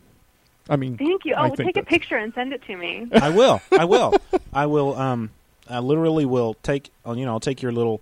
I 0.68 0.74
mean, 0.74 0.96
Thank 0.98 1.24
you. 1.24 1.34
I 1.34 1.48
Oh, 1.50 1.54
take 1.54 1.76
a 1.76 1.84
picture 1.84 2.16
and 2.16 2.34
send 2.34 2.52
it 2.52 2.62
to 2.66 2.76
me. 2.76 3.06
I 3.12 3.28
will. 3.30 3.60
I 3.78 3.84
will. 3.84 4.14
I 4.52 4.66
will. 4.66 4.96
Um, 4.96 5.30
I 5.70 5.78
literally 5.78 6.24
will 6.26 6.54
take. 6.64 6.90
uh, 7.06 7.12
You 7.12 7.24
know, 7.26 7.32
I'll 7.32 7.40
take 7.40 7.62
your 7.62 7.70
little. 7.72 8.00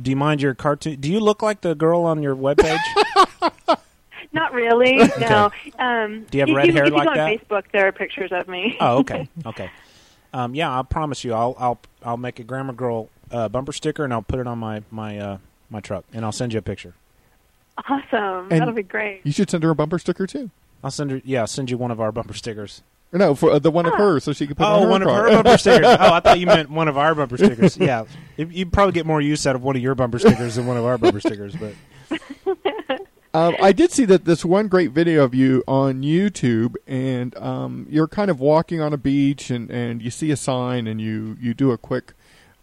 Do 0.00 0.10
you 0.10 0.16
mind 0.16 0.40
your 0.40 0.54
cartoon? 0.54 1.00
Do 1.00 1.10
you 1.10 1.18
look 1.18 1.42
like 1.42 1.60
the 1.62 1.74
girl 1.74 2.02
on 2.04 2.22
your 2.22 2.36
webpage? 2.36 2.78
Not 4.34 4.52
really. 4.52 4.98
No. 5.20 5.50
Um, 5.78 6.24
Do 6.30 6.38
you 6.38 6.40
have 6.42 6.48
if 6.48 6.56
red 6.56 6.70
hair 6.70 6.84
if 6.84 6.90
you 6.90 6.96
like 6.96 7.04
go 7.14 7.20
on? 7.20 7.28
Facebook, 7.38 7.64
there 7.72 7.86
are 7.88 7.92
pictures 7.92 8.32
of 8.32 8.48
me. 8.48 8.76
oh, 8.80 8.98
okay, 9.00 9.28
okay. 9.46 9.70
Um, 10.32 10.54
yeah, 10.54 10.78
I 10.78 10.82
promise 10.82 11.24
you, 11.24 11.34
I'll 11.34 11.54
I'll 11.58 11.78
I'll 12.02 12.16
make 12.16 12.38
a 12.38 12.42
Grammar 12.44 12.72
Girl 12.72 13.10
uh, 13.30 13.48
bumper 13.48 13.72
sticker 13.72 14.04
and 14.04 14.12
I'll 14.12 14.22
put 14.22 14.38
it 14.40 14.46
on 14.46 14.58
my 14.58 14.82
my 14.90 15.18
uh, 15.18 15.38
my 15.70 15.80
truck 15.80 16.04
and 16.12 16.24
I'll 16.24 16.32
send 16.32 16.52
you 16.54 16.58
a 16.58 16.62
picture. 16.62 16.94
awesome. 17.88 18.48
And- 18.50 18.60
That'll 18.60 18.74
be 18.74 18.82
great. 18.82 19.20
You 19.24 19.32
should 19.32 19.50
send 19.50 19.62
her 19.64 19.70
a 19.70 19.74
bumper 19.74 19.98
sticker 19.98 20.26
too. 20.26 20.50
I'll 20.84 20.90
send 20.90 21.10
her. 21.10 21.20
Yeah, 21.24 21.42
I'll 21.42 21.46
send 21.46 21.70
you 21.70 21.76
one 21.78 21.90
of 21.90 22.00
our 22.00 22.10
bumper 22.12 22.34
stickers. 22.34 22.82
Or 23.12 23.18
no, 23.18 23.34
for 23.34 23.50
uh, 23.52 23.58
the 23.58 23.70
one 23.70 23.84
of 23.84 23.92
her, 23.94 24.18
so 24.20 24.32
she 24.32 24.46
can 24.46 24.56
put 24.56 24.62
it 24.64 24.66
on 24.66 24.78
Oh, 24.80 24.82
her 24.84 24.88
one 24.90 25.02
of 25.02 25.08
her 25.08 25.28
bumper 25.30 25.58
stickers. 25.58 25.86
Oh, 25.86 26.14
I 26.14 26.20
thought 26.20 26.40
you 26.40 26.46
meant 26.46 26.70
one 26.70 26.88
of 26.88 26.96
our 26.96 27.14
bumper 27.14 27.36
stickers. 27.36 27.76
Yeah, 27.76 28.06
you 28.38 28.48
you'd 28.50 28.72
probably 28.72 28.92
get 28.92 29.04
more 29.04 29.20
use 29.20 29.46
out 29.46 29.54
of 29.54 29.62
one 29.62 29.76
of 29.76 29.82
your 29.82 29.94
bumper 29.94 30.18
stickers 30.18 30.54
than 30.54 30.66
one 30.66 30.78
of 30.78 30.84
our 30.86 30.96
bumper 30.96 31.20
stickers. 31.20 31.54
But 31.54 31.74
Um, 33.34 33.56
I 33.62 33.72
did 33.72 33.90
see 33.90 34.04
that 34.06 34.26
this 34.26 34.44
one 34.44 34.68
great 34.68 34.90
video 34.90 35.24
of 35.24 35.34
you 35.34 35.64
on 35.66 36.02
YouTube, 36.02 36.74
and 36.86 37.34
um, 37.38 37.86
you're 37.88 38.08
kind 38.08 38.30
of 38.30 38.40
walking 38.40 38.80
on 38.82 38.92
a 38.92 38.98
beach, 38.98 39.48
and, 39.50 39.70
and 39.70 40.02
you 40.02 40.10
see 40.10 40.30
a 40.30 40.36
sign, 40.36 40.86
and 40.86 41.00
you, 41.00 41.36
you 41.40 41.54
do 41.54 41.70
a 41.70 41.78
quick 41.78 42.12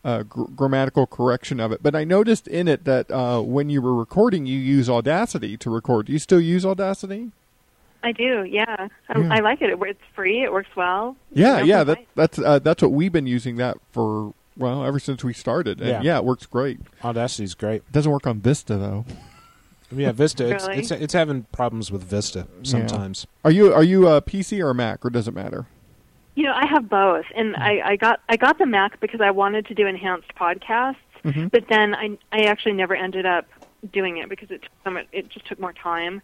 uh, 0.04 0.22
gr- 0.24 0.44
grammatical 0.56 1.08
correction 1.08 1.60
of 1.60 1.72
it. 1.72 1.82
But 1.82 1.96
I 1.96 2.04
noticed 2.04 2.48
in 2.48 2.68
it 2.68 2.86
that 2.86 3.10
uh, 3.10 3.42
when 3.42 3.70
you 3.72 3.82
were 3.82 3.96
recording, 3.96 4.46
you 4.46 4.60
use 4.60 4.88
Audacity 4.90 5.58
to 5.58 5.72
record. 5.72 6.06
Do 6.06 6.14
you 6.14 6.20
still 6.20 6.40
use 6.40 6.64
Audacity? 6.66 7.32
I 8.04 8.12
do. 8.12 8.44
Yeah. 8.44 8.88
I, 9.10 9.20
Yeah. 9.20 9.34
I 9.34 9.40
like 9.40 9.62
it. 9.62 9.72
it. 9.72 9.80
It's 9.82 10.00
free. 10.14 10.44
It 10.44 10.54
works 10.54 10.70
well. 10.76 11.18
Yeah, 11.34 11.58
No 11.58 11.64
yeah. 11.64 11.84
That, 11.84 11.98
that's 12.16 12.40
uh, 12.40 12.60
that's 12.60 12.82
what 12.82 12.92
we've 12.92 13.12
been 13.12 13.28
using 13.28 13.58
that 13.58 13.78
for. 13.92 14.34
Well, 14.56 14.86
ever 14.86 15.00
since 15.00 15.24
we 15.24 15.34
started, 15.34 15.80
and 15.82 15.90
Yeah. 15.90 16.02
yeah, 16.02 16.18
it 16.18 16.26
works 16.26 16.46
great. 16.46 16.80
Audacity's 17.02 17.56
great. 17.56 17.78
It 17.78 17.92
doesn't 17.92 18.12
work 18.12 18.28
on 18.28 18.40
Vista 18.40 18.78
though. 18.78 19.06
Yeah, 19.92 20.12
Vista. 20.12 20.48
It's, 20.54 20.68
Really? 20.68 20.80
it's 20.82 20.92
it's 20.92 21.14
having 21.14 21.44
problems 21.52 21.92
with 21.92 22.04
Vista 22.04 22.48
sometimes. 22.64 23.26
Are 23.44 23.52
you 23.52 23.74
are 23.74 23.84
you 23.84 24.08
a 24.08 24.22
PC 24.22 24.64
or 24.64 24.70
a 24.70 24.76
Mac, 24.76 25.06
or 25.06 25.10
does 25.10 25.28
it 25.28 25.34
matter? 25.34 25.66
You 26.36 26.44
know, 26.46 26.54
I 26.54 26.68
have 26.68 26.88
both, 26.90 27.26
and 27.36 27.56
I, 27.58 27.82
I 27.84 27.96
got 27.96 28.22
I 28.30 28.38
got 28.38 28.58
the 28.60 28.66
Mac 28.66 29.00
because 29.00 29.20
I 29.22 29.32
wanted 29.32 29.66
to 29.68 29.74
do 29.74 29.88
enhanced 29.88 30.34
podcasts, 30.36 30.96
Mhm. 31.26 31.52
but 31.52 31.66
then 31.70 31.96
I 31.96 32.18
I 32.32 32.44
actually 32.44 32.74
never 32.74 32.96
ended 32.96 33.26
up 33.26 33.46
doing 33.92 34.18
it 34.18 34.30
because 34.30 34.52
it 34.52 34.62
took 34.62 34.72
so 34.84 34.92
much, 34.92 35.08
it 35.12 35.30
just 35.30 35.46
took 35.48 35.60
more 35.60 35.74
time, 35.74 36.22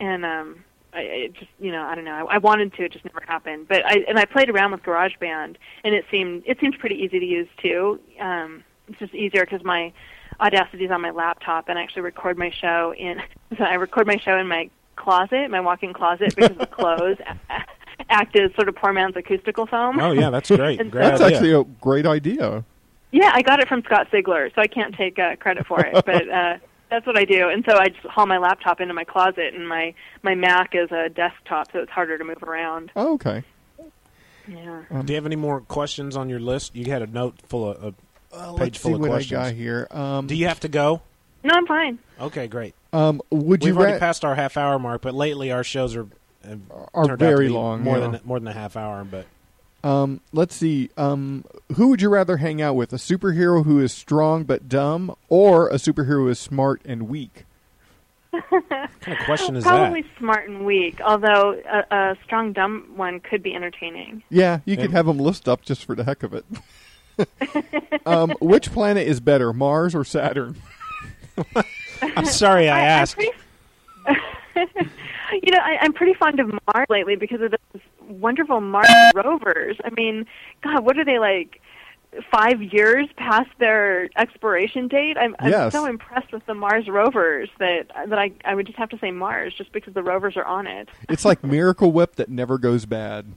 and 0.00 0.24
um, 0.24 0.64
I 0.92 1.00
it 1.02 1.34
just 1.34 1.50
you 1.60 1.70
know 1.72 1.82
I 1.82 1.94
don't 1.94 2.04
know 2.04 2.26
I, 2.28 2.34
I 2.34 2.38
wanted 2.38 2.74
to 2.74 2.84
it 2.84 2.92
just 2.92 3.04
never 3.04 3.22
happened. 3.26 3.68
But 3.68 3.86
I 3.86 4.04
and 4.08 4.18
I 4.18 4.24
played 4.24 4.50
around 4.50 4.72
with 4.72 4.82
GarageBand, 4.82 5.56
and 5.84 5.94
it 5.94 6.04
seemed 6.10 6.42
it 6.46 6.58
seemed 6.60 6.78
pretty 6.78 6.96
easy 6.96 7.20
to 7.20 7.26
use 7.26 7.48
too. 7.62 8.00
Um, 8.20 8.64
it's 8.88 8.98
just 8.98 9.14
easier 9.14 9.44
because 9.46 9.64
my 9.64 9.92
Audacity's 10.40 10.90
on 10.90 11.00
my 11.00 11.10
laptop, 11.10 11.68
and 11.68 11.78
I 11.78 11.82
actually 11.82 12.02
record 12.02 12.36
my 12.38 12.50
show 12.50 12.94
in. 12.96 13.20
So 13.56 13.64
I 13.64 13.74
record 13.74 14.06
my 14.06 14.16
show 14.18 14.36
in 14.38 14.46
my 14.48 14.70
closet, 14.96 15.50
my 15.50 15.60
walk-in 15.60 15.92
closet, 15.92 16.34
because 16.36 16.56
the 16.56 16.66
clothes 16.66 17.18
a- 17.50 17.64
act 18.10 18.36
as 18.38 18.54
sort 18.54 18.68
of 18.68 18.76
poor 18.76 18.92
man's 18.92 19.16
acoustical 19.16 19.66
foam. 19.66 19.98
Oh 20.00 20.12
yeah, 20.12 20.30
that's 20.30 20.50
great. 20.50 20.78
Great 20.90 20.92
That's 20.92 21.20
idea. 21.20 21.36
actually 21.36 21.52
a 21.54 21.64
great 21.80 22.06
idea. 22.06 22.64
Yeah, 23.12 23.30
I 23.32 23.42
got 23.42 23.60
it 23.60 23.68
from 23.68 23.82
Scott 23.84 24.08
Sigler, 24.12 24.52
so 24.54 24.60
I 24.60 24.66
can't 24.66 24.94
take 24.94 25.18
uh, 25.18 25.36
credit 25.36 25.66
for 25.68 25.80
it, 25.80 26.04
but 26.04 26.28
uh, 26.28 26.58
that's 26.90 27.06
what 27.06 27.16
I 27.16 27.24
do. 27.24 27.48
And 27.48 27.64
so 27.68 27.76
I 27.76 27.88
just 27.88 28.04
haul 28.06 28.26
my 28.26 28.38
laptop 28.38 28.80
into 28.80 28.92
my 28.92 29.04
closet, 29.04 29.54
and 29.54 29.68
my 29.68 29.94
my 30.22 30.34
Mac 30.34 30.74
is 30.74 30.90
a 30.90 31.08
desktop, 31.08 31.70
so 31.72 31.78
it's 31.78 31.90
harder 31.92 32.18
to 32.18 32.24
move 32.24 32.42
around. 32.42 32.90
Oh, 32.96 33.14
okay. 33.14 33.44
Yeah. 34.48 34.82
Do 34.90 35.12
you 35.12 35.14
have 35.14 35.26
any 35.26 35.36
more 35.36 35.60
questions 35.62 36.16
on 36.16 36.28
your 36.28 36.40
list? 36.40 36.74
You 36.76 36.90
had 36.90 37.02
a 37.02 37.06
note 37.06 37.36
full 37.46 37.70
of 37.70 37.82
a 37.82 37.94
Uh, 38.34 38.52
page 38.52 38.60
let's 38.60 38.78
full 38.78 38.90
see 38.90 38.94
of 38.94 39.00
what 39.00 39.10
questions. 39.10 39.40
I 39.40 39.50
got 39.50 39.54
here. 39.54 39.88
Um, 39.90 40.26
Do 40.26 40.34
you 40.34 40.46
have 40.48 40.60
to 40.60 40.68
go? 40.68 41.02
No, 41.42 41.54
I'm 41.54 41.66
fine. 41.66 41.98
Okay, 42.20 42.46
great. 42.46 42.74
um, 42.92 43.20
would 43.30 43.62
you 43.62 43.68
We've 43.68 43.74
you 43.74 43.80
already 43.80 43.92
ra- 43.94 43.98
passed 43.98 44.24
our 44.24 44.34
half 44.34 44.56
hour 44.56 44.78
mark, 44.78 45.02
but 45.02 45.14
lately 45.14 45.52
our 45.52 45.62
shows 45.64 45.94
are 45.96 46.06
have 46.46 46.60
Are 46.70 47.04
turned 47.06 47.22
out 47.22 47.26
to 47.26 47.36
very 47.36 47.48
long, 47.48 47.82
more 47.82 47.98
yeah. 47.98 48.08
than 48.08 48.20
more 48.24 48.38
than 48.38 48.48
a 48.48 48.52
half 48.52 48.76
hour. 48.76 49.04
But 49.04 49.26
Um, 49.88 50.20
let's 50.32 50.54
see. 50.54 50.90
Um, 50.96 51.44
who 51.76 51.88
would 51.88 52.00
you 52.02 52.08
rather 52.08 52.38
hang 52.38 52.60
out 52.62 52.74
with? 52.76 52.92
A 52.92 52.96
superhero 52.96 53.64
who 53.64 53.78
is 53.80 53.92
strong 53.92 54.44
but 54.44 54.68
dumb, 54.68 55.14
or 55.28 55.68
a 55.68 55.74
superhero 55.74 56.16
who 56.16 56.28
is 56.28 56.38
smart 56.38 56.80
and 56.84 57.08
weak? 57.08 57.44
what 58.30 58.68
kind 58.68 59.18
of 59.18 59.24
question 59.26 59.54
is 59.56 59.64
Probably 59.64 60.02
that? 60.02 60.18
smart 60.18 60.48
and 60.48 60.64
weak, 60.66 61.00
although 61.00 61.60
a, 61.70 61.94
a 61.94 62.16
strong 62.24 62.52
dumb 62.52 62.90
one 62.96 63.20
could 63.20 63.42
be 63.42 63.54
entertaining. 63.54 64.22
Yeah, 64.28 64.60
you 64.64 64.76
could 64.76 64.90
have 64.90 65.06
them 65.06 65.18
list 65.18 65.48
up 65.48 65.62
just 65.62 65.84
for 65.84 65.94
the 65.94 66.04
heck 66.04 66.22
of 66.22 66.34
it. 66.34 66.44
um, 68.06 68.34
which 68.40 68.72
planet 68.72 69.06
is 69.06 69.20
better, 69.20 69.52
Mars 69.52 69.94
or 69.94 70.04
Saturn? 70.04 70.56
I'm 72.16 72.26
sorry 72.26 72.68
I 72.68 72.78
I'm 72.80 72.84
asked. 72.84 73.18
you 74.06 75.50
know, 75.50 75.58
I, 75.58 75.78
I'm 75.80 75.92
pretty 75.92 76.14
fond 76.14 76.40
of 76.40 76.48
Mars 76.66 76.86
lately 76.88 77.16
because 77.16 77.40
of 77.40 77.50
those 77.52 77.82
wonderful 78.08 78.60
Mars 78.60 78.88
rovers. 79.14 79.76
I 79.84 79.90
mean, 79.90 80.26
God, 80.62 80.84
what 80.84 80.98
are 80.98 81.04
they 81.04 81.18
like? 81.18 81.60
Five 82.30 82.62
years 82.62 83.08
past 83.16 83.50
their 83.58 84.08
expiration 84.16 84.86
date. 84.86 85.16
I'm, 85.18 85.34
I'm 85.40 85.50
Yes. 85.50 85.72
so 85.72 85.84
impressed 85.84 86.32
with 86.32 86.46
the 86.46 86.54
Mars 86.54 86.86
rovers 86.86 87.48
that 87.58 87.88
that 88.08 88.16
I 88.16 88.30
I 88.44 88.54
would 88.54 88.66
just 88.66 88.78
have 88.78 88.88
to 88.90 88.98
say 89.00 89.10
Mars 89.10 89.52
just 89.58 89.72
because 89.72 89.94
the 89.94 90.02
rovers 90.04 90.36
are 90.36 90.44
on 90.44 90.68
it. 90.68 90.88
It's 91.08 91.24
like 91.24 91.42
Miracle 91.42 91.90
Whip 91.90 92.14
that 92.14 92.28
never 92.28 92.56
goes 92.56 92.86
bad. 92.86 93.32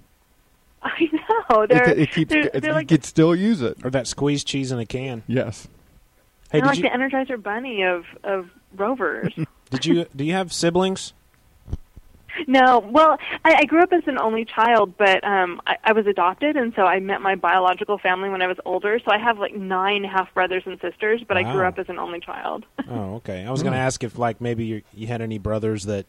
I 0.83 1.09
know 1.49 1.65
they're 1.67 1.89
it, 1.89 1.99
it 1.99 2.11
keeps. 2.11 2.29
they're, 2.31 2.43
it- 2.53 2.61
they're 2.61 2.71
you 2.71 2.75
like 2.75 2.87
could 2.87 3.03
still 3.05 3.35
use 3.35 3.61
it. 3.61 3.77
Or 3.83 3.89
that 3.91 4.07
squeezed 4.07 4.47
cheese 4.47 4.71
in 4.71 4.79
a 4.79 4.85
can. 4.85 5.23
Yes. 5.27 5.67
Hey, 6.51 6.59
they're 6.59 6.67
like 6.67 6.77
you 6.77 6.83
the 6.83 6.89
Energizer 6.89 7.41
Bunny 7.41 7.83
of 7.83 8.05
of 8.23 8.49
rovers. 8.75 9.33
did 9.69 9.85
you 9.85 10.05
do 10.15 10.23
you 10.23 10.33
have 10.33 10.53
siblings? 10.53 11.13
No, 12.45 12.77
well, 12.79 13.17
I, 13.43 13.55
I 13.61 13.65
grew 13.65 13.81
up 13.81 13.91
as 13.91 14.03
an 14.05 14.19
only 14.19 14.45
child, 14.45 14.95
but 14.95 15.23
um, 15.23 15.59
I, 15.65 15.77
I 15.85 15.93
was 15.93 16.05
adopted, 16.05 16.55
and 16.55 16.71
so 16.75 16.83
I 16.83 16.99
met 16.99 17.19
my 17.19 17.33
biological 17.33 17.97
family 17.97 18.29
when 18.29 18.43
I 18.43 18.47
was 18.47 18.57
older. 18.63 18.99
So 18.99 19.11
I 19.11 19.17
have 19.17 19.39
like 19.39 19.55
nine 19.55 20.03
half 20.03 20.31
brothers 20.35 20.61
and 20.67 20.79
sisters, 20.79 21.23
but 21.27 21.35
I 21.35 21.41
grew 21.51 21.65
up 21.65 21.79
as 21.79 21.89
an 21.89 21.97
only 21.97 22.19
child. 22.19 22.63
Oh, 22.87 23.15
okay. 23.15 23.43
I 23.43 23.49
was 23.49 23.63
going 23.63 23.73
to 23.73 23.79
ask 23.79 24.03
if, 24.03 24.19
like, 24.19 24.39
maybe 24.39 24.65
you, 24.65 24.81
you 24.93 25.07
had 25.07 25.21
any 25.23 25.39
brothers 25.39 25.85
that 25.85 26.05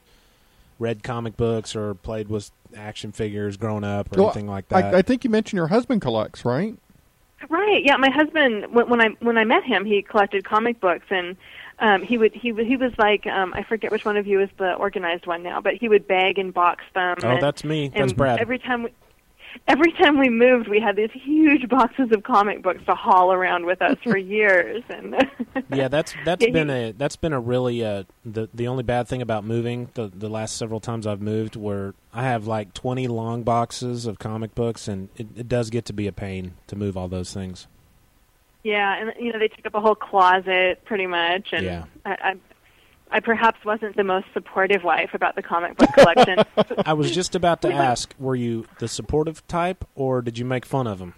read 0.79 1.03
comic 1.03 1.37
books 1.37 1.75
or 1.75 1.95
played 1.95 2.29
with 2.29 2.51
action 2.77 3.13
figures 3.13 3.57
growing 3.57 3.85
up 3.85 4.13
or 4.13 4.19
Well, 4.21 4.27
anything 4.29 4.47
like 4.47 4.69
that. 4.69 4.95
I, 4.95 4.99
I 4.99 5.03
think 5.03 5.25
you 5.25 5.31
mentioned 5.31 5.57
your 5.59 5.69
husband 5.69 6.01
collects, 6.01 6.45
right? 6.45 6.77
Right. 7.49 7.83
Yeah. 7.85 7.97
My 7.97 8.11
husband, 8.11 8.73
when, 8.73 8.89
when 8.89 9.01
I 9.01 9.09
when 9.21 9.39
I 9.39 9.45
met 9.45 9.65
him, 9.65 9.85
he 9.85 10.03
collected 10.03 10.45
comic 10.45 10.81
books, 10.81 11.07
and 11.11 11.37
um, 11.79 12.03
he 12.03 12.19
would 12.19 12.35
he 12.35 12.51
would 12.53 12.67
he 12.67 12.77
was 12.77 12.93
like 12.99 13.27
um, 13.27 13.55
I 13.55 13.63
forget 13.63 13.93
which 13.93 14.05
one 14.05 14.17
of 14.17 14.27
you 14.27 14.41
is 14.41 14.51
the 14.59 14.75
organized 14.75 15.27
one 15.27 15.43
now, 15.43 15.61
but 15.61 15.75
he 15.75 15.89
would 15.89 16.09
bag 16.09 16.39
and 16.39 16.53
box 16.53 16.83
them. 16.95 17.17
Oh, 17.23 17.29
and- 17.29 17.43
that's 17.43 17.63
me. 17.65 17.89
That's 17.89 18.13
Brad. 18.13 18.41
Every 18.41 18.59
time 18.59 18.85
we. 18.85 18.91
Every 19.67 19.93
time 19.93 20.19
we 20.19 20.29
moved, 20.29 20.69
we 20.69 20.81
had 20.81 20.97
these 20.97 21.11
huge 21.13 21.69
boxes 21.69 22.11
of 22.13 22.23
comic 22.23 22.63
books 22.63 22.81
to 22.87 22.95
haul 22.95 23.33
around 23.33 23.67
with 23.67 23.81
us 23.83 23.97
for 24.03 24.17
years, 24.37 24.83
and 24.89 25.15
yeah, 25.73 25.89
that's 25.89 26.15
that's 26.25 26.45
Yeah, 26.45 26.53
been 26.53 26.71
a 26.71 26.93
that's 26.93 27.17
been 27.17 27.33
a 27.33 27.41
really 27.41 27.85
uh, 27.85 28.05
the 28.25 28.49
the 28.55 28.69
only 28.69 28.83
bad 28.83 29.09
thing 29.09 29.21
about 29.23 29.45
moving 29.45 29.91
the 29.95 30.09
the 30.15 30.29
last 30.29 30.57
several 30.57 30.81
times 30.81 31.07
I've 31.07 31.21
moved 31.21 31.57
where 31.57 31.95
I 32.13 32.23
have 32.25 32.47
like 32.47 32.73
twenty 32.75 33.09
long 33.09 33.43
boxes 33.43 34.07
of 34.07 34.19
comic 34.19 34.55
books 34.55 34.89
and 34.89 35.09
it, 35.17 35.27
it 35.37 35.49
does 35.49 35.71
get 35.71 35.85
to 35.87 35.93
be 35.93 36.07
a 36.07 36.13
pain 36.13 36.55
to 36.69 36.77
move 36.77 36.97
all 36.97 37.09
those 37.09 37.33
things. 37.35 37.67
yeah, 38.65 38.97
and 39.01 39.13
you 39.19 39.33
know 39.33 39.39
they 39.39 39.49
took 39.49 39.67
up 39.67 39.75
a 39.75 39.81
whole 39.81 39.95
closet 39.95 40.85
pretty 40.85 41.07
much, 41.07 41.49
and 41.53 41.65
Yeah. 41.65 41.85
I, 42.05 42.35
I, 43.11 43.17
I 43.17 43.21
perhaps 43.21 43.65
wasn't 43.65 43.97
the 43.97 44.05
most 44.05 44.27
supportive 44.33 44.85
wife 44.85 45.11
about 45.15 45.35
the 45.35 45.43
comic 45.43 45.77
book 45.77 45.91
collection. 45.95 46.39
I 46.87 46.93
was 46.93 47.11
just 47.11 47.35
about 47.35 47.63
to 47.63 47.73
ask, 47.73 48.15
were 48.19 48.37
you 48.37 48.67
the 48.79 48.89
supportive 48.89 49.47
type 49.49 49.85
or 49.95 50.23
did 50.23 50.39
you 50.39 50.45
make 50.45 50.65
fun 50.67 50.87
of 50.87 51.01
him? 51.01 51.15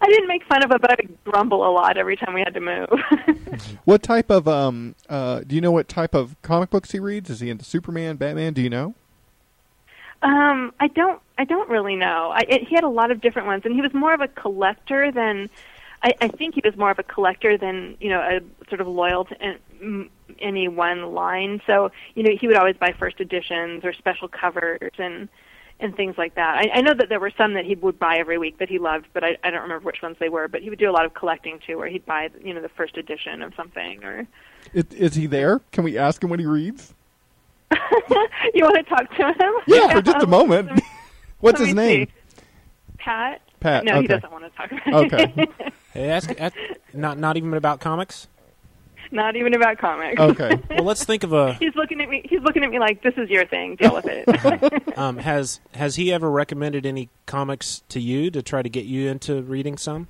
I 0.00 0.06
didn't 0.06 0.28
make 0.28 0.44
fun 0.44 0.62
of 0.62 0.70
him, 0.70 0.78
but 0.80 0.90
I 0.90 0.96
would 1.00 1.24
grumble 1.24 1.66
a 1.66 1.70
lot 1.70 1.96
every 1.96 2.16
time 2.16 2.34
we 2.34 2.40
had 2.40 2.54
to 2.54 2.60
move. 2.60 2.88
What 3.84 4.02
type 4.02 4.30
of 4.30 4.48
um 4.48 4.96
uh 5.08 5.40
do 5.46 5.54
you 5.54 5.60
know 5.60 5.70
what 5.70 5.88
type 5.88 6.14
of 6.14 6.36
comic 6.42 6.70
books 6.70 6.90
he 6.90 6.98
reads? 6.98 7.30
Is 7.30 7.40
he 7.40 7.50
into 7.50 7.64
Superman, 7.64 8.16
Batman? 8.16 8.52
Do 8.52 8.62
you 8.62 8.70
know? 8.70 8.94
Um, 10.24 10.72
I 10.80 10.88
don't. 10.88 11.20
I 11.36 11.44
don't 11.44 11.68
really 11.68 11.96
know. 11.96 12.30
I, 12.34 12.40
it, 12.48 12.66
he 12.66 12.74
had 12.74 12.84
a 12.84 12.88
lot 12.88 13.10
of 13.10 13.20
different 13.20 13.46
ones, 13.46 13.62
and 13.64 13.74
he 13.74 13.82
was 13.82 13.92
more 13.92 14.14
of 14.14 14.20
a 14.20 14.28
collector 14.28 15.12
than. 15.12 15.50
I, 16.04 16.12
I 16.20 16.28
think 16.28 16.54
he 16.54 16.60
was 16.62 16.76
more 16.76 16.90
of 16.90 16.98
a 16.98 17.02
collector 17.02 17.56
than 17.56 17.96
you 17.98 18.10
know 18.10 18.20
a 18.20 18.40
sort 18.68 18.80
of 18.80 18.86
loyal 18.86 19.24
to 19.24 19.42
an- 19.42 20.10
any 20.38 20.68
one 20.68 21.14
line. 21.14 21.62
So 21.66 21.90
you 22.14 22.22
know 22.22 22.36
he 22.38 22.46
would 22.46 22.56
always 22.56 22.76
buy 22.76 22.94
first 22.96 23.20
editions 23.20 23.84
or 23.84 23.92
special 23.94 24.28
covers 24.28 24.92
and 24.98 25.28
and 25.80 25.96
things 25.96 26.16
like 26.16 26.34
that. 26.36 26.56
I, 26.56 26.78
I 26.78 26.80
know 26.82 26.94
that 26.94 27.08
there 27.08 27.18
were 27.18 27.32
some 27.36 27.54
that 27.54 27.64
he 27.64 27.74
would 27.74 27.98
buy 27.98 28.18
every 28.18 28.38
week 28.38 28.58
that 28.58 28.68
he 28.68 28.78
loved, 28.78 29.06
but 29.12 29.24
I, 29.24 29.36
I 29.42 29.50
don't 29.50 29.62
remember 29.62 29.84
which 29.84 30.02
ones 30.02 30.16
they 30.20 30.28
were. 30.28 30.46
But 30.46 30.62
he 30.62 30.70
would 30.70 30.78
do 30.78 30.88
a 30.88 30.92
lot 30.92 31.06
of 31.06 31.14
collecting 31.14 31.58
too, 31.66 31.78
where 31.78 31.88
he'd 31.88 32.04
buy 32.04 32.28
you 32.44 32.52
know 32.52 32.60
the 32.60 32.68
first 32.68 32.98
edition 32.98 33.42
of 33.42 33.54
something 33.56 34.04
or. 34.04 34.28
Is, 34.74 34.84
is 34.90 35.14
he 35.14 35.26
there? 35.26 35.60
Can 35.72 35.84
we 35.84 35.96
ask 35.96 36.22
him 36.22 36.28
what 36.28 36.38
he 36.38 36.46
reads? 36.46 36.94
you 38.54 38.62
want 38.62 38.76
to 38.76 38.82
talk 38.82 39.10
to 39.16 39.26
him? 39.26 39.54
Yeah, 39.66 39.88
for 39.88 40.02
just 40.02 40.18
a 40.18 40.24
um, 40.24 40.30
moment. 40.30 40.82
What's 41.40 41.60
his 41.60 41.74
name? 41.74 42.06
see. 42.06 42.12
Pat. 42.98 43.40
Pat, 43.60 43.84
No, 43.84 44.00
he 44.00 44.06
doesn't 44.06 44.30
want 44.30 44.44
to 44.44 44.50
talk 44.50 44.70
about 44.70 45.12
it. 45.12 45.12
Okay. 45.12 45.72
Hey, 45.94 46.10
ask, 46.10 46.30
ask, 46.40 46.56
not 46.92 47.18
not 47.18 47.36
even 47.36 47.54
about 47.54 47.80
comics. 47.80 48.28
Not 49.12 49.36
even 49.36 49.54
about 49.54 49.78
comics. 49.78 50.20
Okay. 50.20 50.60
Well, 50.70 50.82
let's 50.84 51.04
think 51.04 51.22
of 51.22 51.32
a. 51.32 51.54
he's 51.54 51.74
looking 51.76 52.00
at 52.00 52.08
me. 52.08 52.22
He's 52.28 52.40
looking 52.40 52.64
at 52.64 52.70
me 52.70 52.80
like 52.80 53.02
this 53.02 53.14
is 53.16 53.30
your 53.30 53.46
thing. 53.46 53.76
Deal 53.76 53.94
with 53.94 54.06
it. 54.08 54.24
Um, 54.98 55.18
has 55.18 55.60
has 55.74 55.96
he 55.96 56.12
ever 56.12 56.30
recommended 56.30 56.86
any 56.86 57.08
comics 57.26 57.82
to 57.88 58.00
you 58.00 58.30
to 58.30 58.42
try 58.42 58.62
to 58.62 58.68
get 58.68 58.84
you 58.84 59.08
into 59.08 59.42
reading 59.42 59.76
some? 59.76 60.08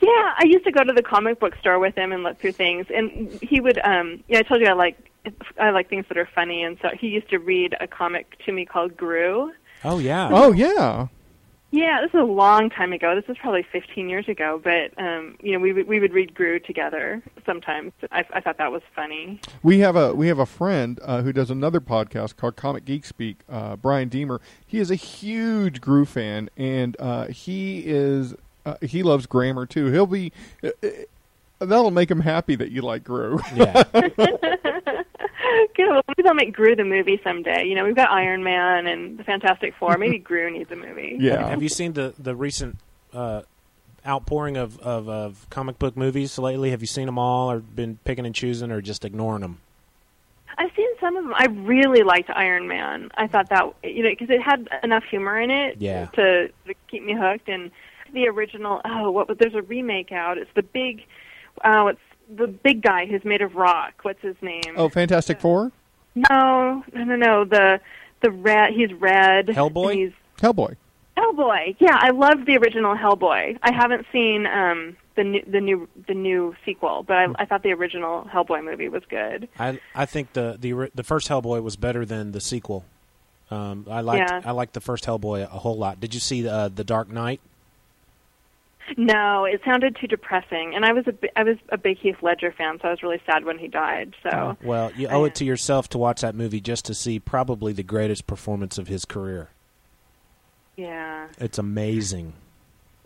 yeah, 0.00 0.34
I 0.38 0.44
used 0.44 0.64
to 0.64 0.72
go 0.72 0.82
to 0.84 0.92
the 0.92 1.02
comic 1.02 1.38
book 1.40 1.54
store 1.60 1.78
with 1.78 1.94
him 1.94 2.12
and 2.12 2.22
look 2.22 2.38
through 2.38 2.52
things, 2.52 2.86
and 2.94 3.30
he 3.42 3.60
would. 3.60 3.78
um 3.84 4.22
Yeah, 4.28 4.38
I 4.40 4.42
told 4.42 4.60
you 4.60 4.66
I 4.68 4.72
like 4.74 4.98
I 5.58 5.70
like 5.70 5.88
things 5.88 6.04
that 6.08 6.18
are 6.18 6.28
funny, 6.34 6.62
and 6.62 6.78
so 6.82 6.88
he 6.98 7.08
used 7.08 7.30
to 7.30 7.38
read 7.38 7.74
a 7.80 7.86
comic 7.86 8.38
to 8.44 8.52
me 8.52 8.64
called 8.66 8.96
Groo. 8.96 9.50
Oh 9.82 9.98
yeah. 9.98 10.28
Oh 10.30 10.52
yeah. 10.52 11.08
Yeah, 11.74 12.02
this 12.02 12.10
is 12.10 12.20
a 12.20 12.22
long 12.22 12.70
time 12.70 12.92
ago. 12.92 13.16
This 13.16 13.28
is 13.28 13.36
probably 13.36 13.64
15 13.64 14.08
years 14.08 14.28
ago, 14.28 14.60
but 14.62 14.96
um, 14.96 15.36
you 15.42 15.52
know, 15.52 15.58
we 15.58 15.72
would 15.72 15.88
we 15.88 15.98
would 15.98 16.12
read 16.12 16.32
Groo 16.32 16.64
together 16.64 17.20
sometimes. 17.44 17.90
I, 18.12 18.24
I 18.32 18.40
thought 18.40 18.58
that 18.58 18.70
was 18.70 18.82
funny. 18.94 19.40
We 19.64 19.80
have 19.80 19.96
a 19.96 20.14
we 20.14 20.28
have 20.28 20.38
a 20.38 20.46
friend 20.46 21.00
uh, 21.02 21.22
who 21.22 21.32
does 21.32 21.50
another 21.50 21.80
podcast 21.80 22.36
called 22.36 22.54
Comic 22.54 22.84
Geek 22.84 23.04
Speak. 23.04 23.38
Uh, 23.48 23.74
Bryan 23.74 24.08
Deemer. 24.08 24.40
He 24.64 24.78
is 24.78 24.92
a 24.92 24.94
huge 24.94 25.80
Groo 25.80 26.06
fan, 26.06 26.48
and 26.56 26.96
uh, 27.00 27.26
he 27.26 27.80
is 27.80 28.36
uh, 28.64 28.76
he 28.80 29.02
loves 29.02 29.26
grammar 29.26 29.66
too. 29.66 29.86
He'll 29.86 30.06
be 30.06 30.30
uh, 30.62 30.68
uh, 30.80 31.66
that'll 31.66 31.90
make 31.90 32.08
him 32.08 32.20
happy 32.20 32.54
that 32.54 32.70
you 32.70 32.82
like 32.82 33.02
Groo. 33.02 33.40
Yeah. 33.52 34.70
Good. 35.74 35.88
Well, 35.88 36.02
maybe 36.08 36.22
they'll 36.22 36.34
make 36.34 36.54
Groo 36.56 36.76
the 36.76 36.84
movie 36.84 37.20
someday. 37.24 37.64
You 37.64 37.74
know, 37.74 37.84
we've 37.84 37.96
got 37.96 38.10
Iron 38.10 38.42
Man 38.44 38.86
and 38.86 39.18
the 39.18 39.24
Fantastic 39.24 39.74
Four. 39.78 39.96
Maybe 39.98 40.18
Groo 40.20 40.52
needs 40.52 40.70
a 40.70 40.76
movie. 40.76 41.16
yeah. 41.20 41.48
Have 41.48 41.62
you 41.62 41.68
seen 41.68 41.92
the 41.94 42.14
the 42.18 42.34
recent 42.36 42.78
uh, 43.12 43.42
outpouring 44.06 44.56
of, 44.56 44.78
of 44.80 45.08
of 45.08 45.46
comic 45.50 45.78
book 45.78 45.96
movies 45.96 46.38
lately? 46.38 46.70
Have 46.70 46.80
you 46.80 46.86
seen 46.86 47.06
them 47.06 47.18
all, 47.18 47.50
or 47.50 47.60
been 47.60 47.98
picking 48.04 48.26
and 48.26 48.34
choosing, 48.34 48.70
or 48.70 48.80
just 48.80 49.04
ignoring 49.04 49.40
them? 49.42 49.58
I've 50.56 50.70
seen 50.76 50.88
some 51.00 51.16
of 51.16 51.24
them. 51.24 51.34
I 51.36 51.46
really 51.46 52.04
liked 52.04 52.30
Iron 52.30 52.68
Man. 52.68 53.10
I 53.16 53.26
thought 53.26 53.48
that 53.50 53.64
you 53.82 54.04
know 54.04 54.10
because 54.10 54.30
it 54.30 54.40
had 54.40 54.68
enough 54.84 55.02
humor 55.10 55.40
in 55.40 55.50
it 55.50 55.76
Yeah. 55.80 56.06
to, 56.14 56.48
to 56.66 56.74
keep 56.88 57.02
me 57.04 57.14
hooked. 57.18 57.48
And 57.48 57.72
the 58.12 58.28
original, 58.28 58.80
oh, 58.84 59.10
what 59.10 59.28
was 59.28 59.36
there's 59.38 59.54
a 59.54 59.62
remake 59.62 60.12
out. 60.12 60.38
It's 60.38 60.50
the 60.54 60.62
big, 60.62 61.02
oh, 61.64 61.88
it's 61.88 61.98
the 62.28 62.46
big 62.46 62.82
guy 62.82 63.06
who's 63.06 63.24
made 63.24 63.42
of 63.42 63.54
rock. 63.54 63.94
What's 64.02 64.20
his 64.22 64.36
name? 64.42 64.62
Oh, 64.76 64.88
Fantastic 64.88 65.40
Four, 65.40 65.72
no, 66.14 66.84
no, 66.92 67.04
no, 67.04 67.16
no. 67.16 67.44
The 67.44 67.80
the 68.22 68.30
red. 68.30 68.72
He's 68.72 68.92
red. 68.92 69.48
Hellboy? 69.48 69.94
He's 69.94 70.12
Hellboy. 70.38 70.76
Hellboy. 71.16 71.76
Yeah, 71.78 71.96
I 72.00 72.10
loved 72.10 72.46
the 72.46 72.56
original 72.56 72.96
Hellboy. 72.96 73.58
I 73.62 73.72
haven't 73.72 74.06
seen 74.12 74.46
um 74.46 74.96
the 75.16 75.24
new 75.24 75.42
the 75.46 75.60
new 75.60 75.88
the 76.08 76.14
new 76.14 76.54
sequel, 76.64 77.04
but 77.06 77.16
I, 77.16 77.26
I 77.36 77.44
thought 77.44 77.62
the 77.62 77.72
original 77.72 78.24
Hellboy 78.32 78.64
movie 78.64 78.88
was 78.88 79.02
good. 79.08 79.48
I 79.58 79.80
I 79.94 80.06
think 80.06 80.32
the 80.32 80.56
the 80.58 80.90
the 80.94 81.04
first 81.04 81.28
Hellboy 81.28 81.62
was 81.62 81.76
better 81.76 82.04
than 82.04 82.32
the 82.32 82.40
sequel. 82.40 82.84
Um, 83.50 83.86
I 83.90 84.00
liked 84.00 84.30
Yeah. 84.30 84.40
I 84.44 84.52
liked 84.52 84.72
the 84.72 84.80
first 84.80 85.04
Hellboy 85.04 85.40
a, 85.40 85.44
a 85.44 85.58
whole 85.58 85.76
lot. 85.76 86.00
Did 86.00 86.14
you 86.14 86.20
see 86.20 86.48
uh, 86.48 86.68
the 86.68 86.84
Dark 86.84 87.08
Knight? 87.10 87.40
No, 88.96 89.44
it 89.44 89.60
sounded 89.64 89.96
too 90.00 90.06
depressing, 90.06 90.74
and 90.74 90.84
I 90.84 90.92
was 90.92 91.06
a 91.06 91.14
I 91.38 91.42
was 91.42 91.56
a 91.70 91.78
big 91.78 91.98
Heath 91.98 92.16
Ledger 92.22 92.52
fan, 92.52 92.78
so 92.82 92.88
I 92.88 92.90
was 92.90 93.02
really 93.02 93.20
sad 93.26 93.44
when 93.44 93.58
he 93.58 93.66
died. 93.68 94.14
So 94.22 94.56
Well, 94.62 94.92
you 94.96 95.08
owe 95.08 95.24
it 95.24 95.34
to 95.36 95.44
yourself 95.44 95.88
to 95.90 95.98
watch 95.98 96.20
that 96.20 96.34
movie 96.34 96.60
just 96.60 96.84
to 96.86 96.94
see 96.94 97.18
probably 97.18 97.72
the 97.72 97.82
greatest 97.82 98.26
performance 98.26 98.76
of 98.78 98.88
his 98.88 99.04
career. 99.04 99.48
yeah, 100.76 101.28
It's 101.38 101.58
amazing. 101.58 102.34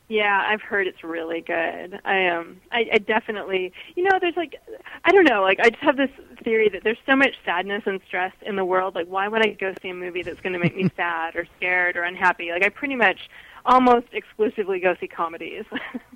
yeah, 0.08 0.42
I've 0.48 0.62
heard 0.62 0.86
it's 0.86 1.04
really 1.04 1.42
good. 1.42 2.00
I 2.04 2.26
um, 2.28 2.60
I, 2.72 2.86
I 2.94 2.98
definitely, 2.98 3.72
you 3.94 4.04
know, 4.04 4.18
there's 4.20 4.36
like, 4.36 4.56
I 5.04 5.12
don't 5.12 5.28
know, 5.28 5.42
like 5.42 5.60
I 5.60 5.70
just 5.70 5.82
have 5.82 5.96
this 5.96 6.10
theory 6.42 6.68
that 6.70 6.82
there's 6.82 6.98
so 7.06 7.14
much 7.14 7.34
sadness 7.44 7.82
and 7.86 8.00
stress 8.06 8.32
in 8.42 8.56
the 8.56 8.64
world. 8.64 8.94
Like, 8.94 9.06
why 9.06 9.28
would 9.28 9.46
I 9.46 9.50
go 9.52 9.74
see 9.82 9.90
a 9.90 9.94
movie 9.94 10.22
that's 10.22 10.40
going 10.40 10.54
to 10.54 10.58
make 10.58 10.74
me 10.76 10.90
sad 10.96 11.36
or 11.36 11.46
scared 11.56 11.96
or 11.96 12.02
unhappy? 12.04 12.50
Like, 12.52 12.64
I 12.64 12.70
pretty 12.70 12.96
much 12.96 13.28
almost 13.68 14.06
exclusively 14.12 14.80
go 14.80 14.96
see 14.98 15.06
comedies. 15.06 15.64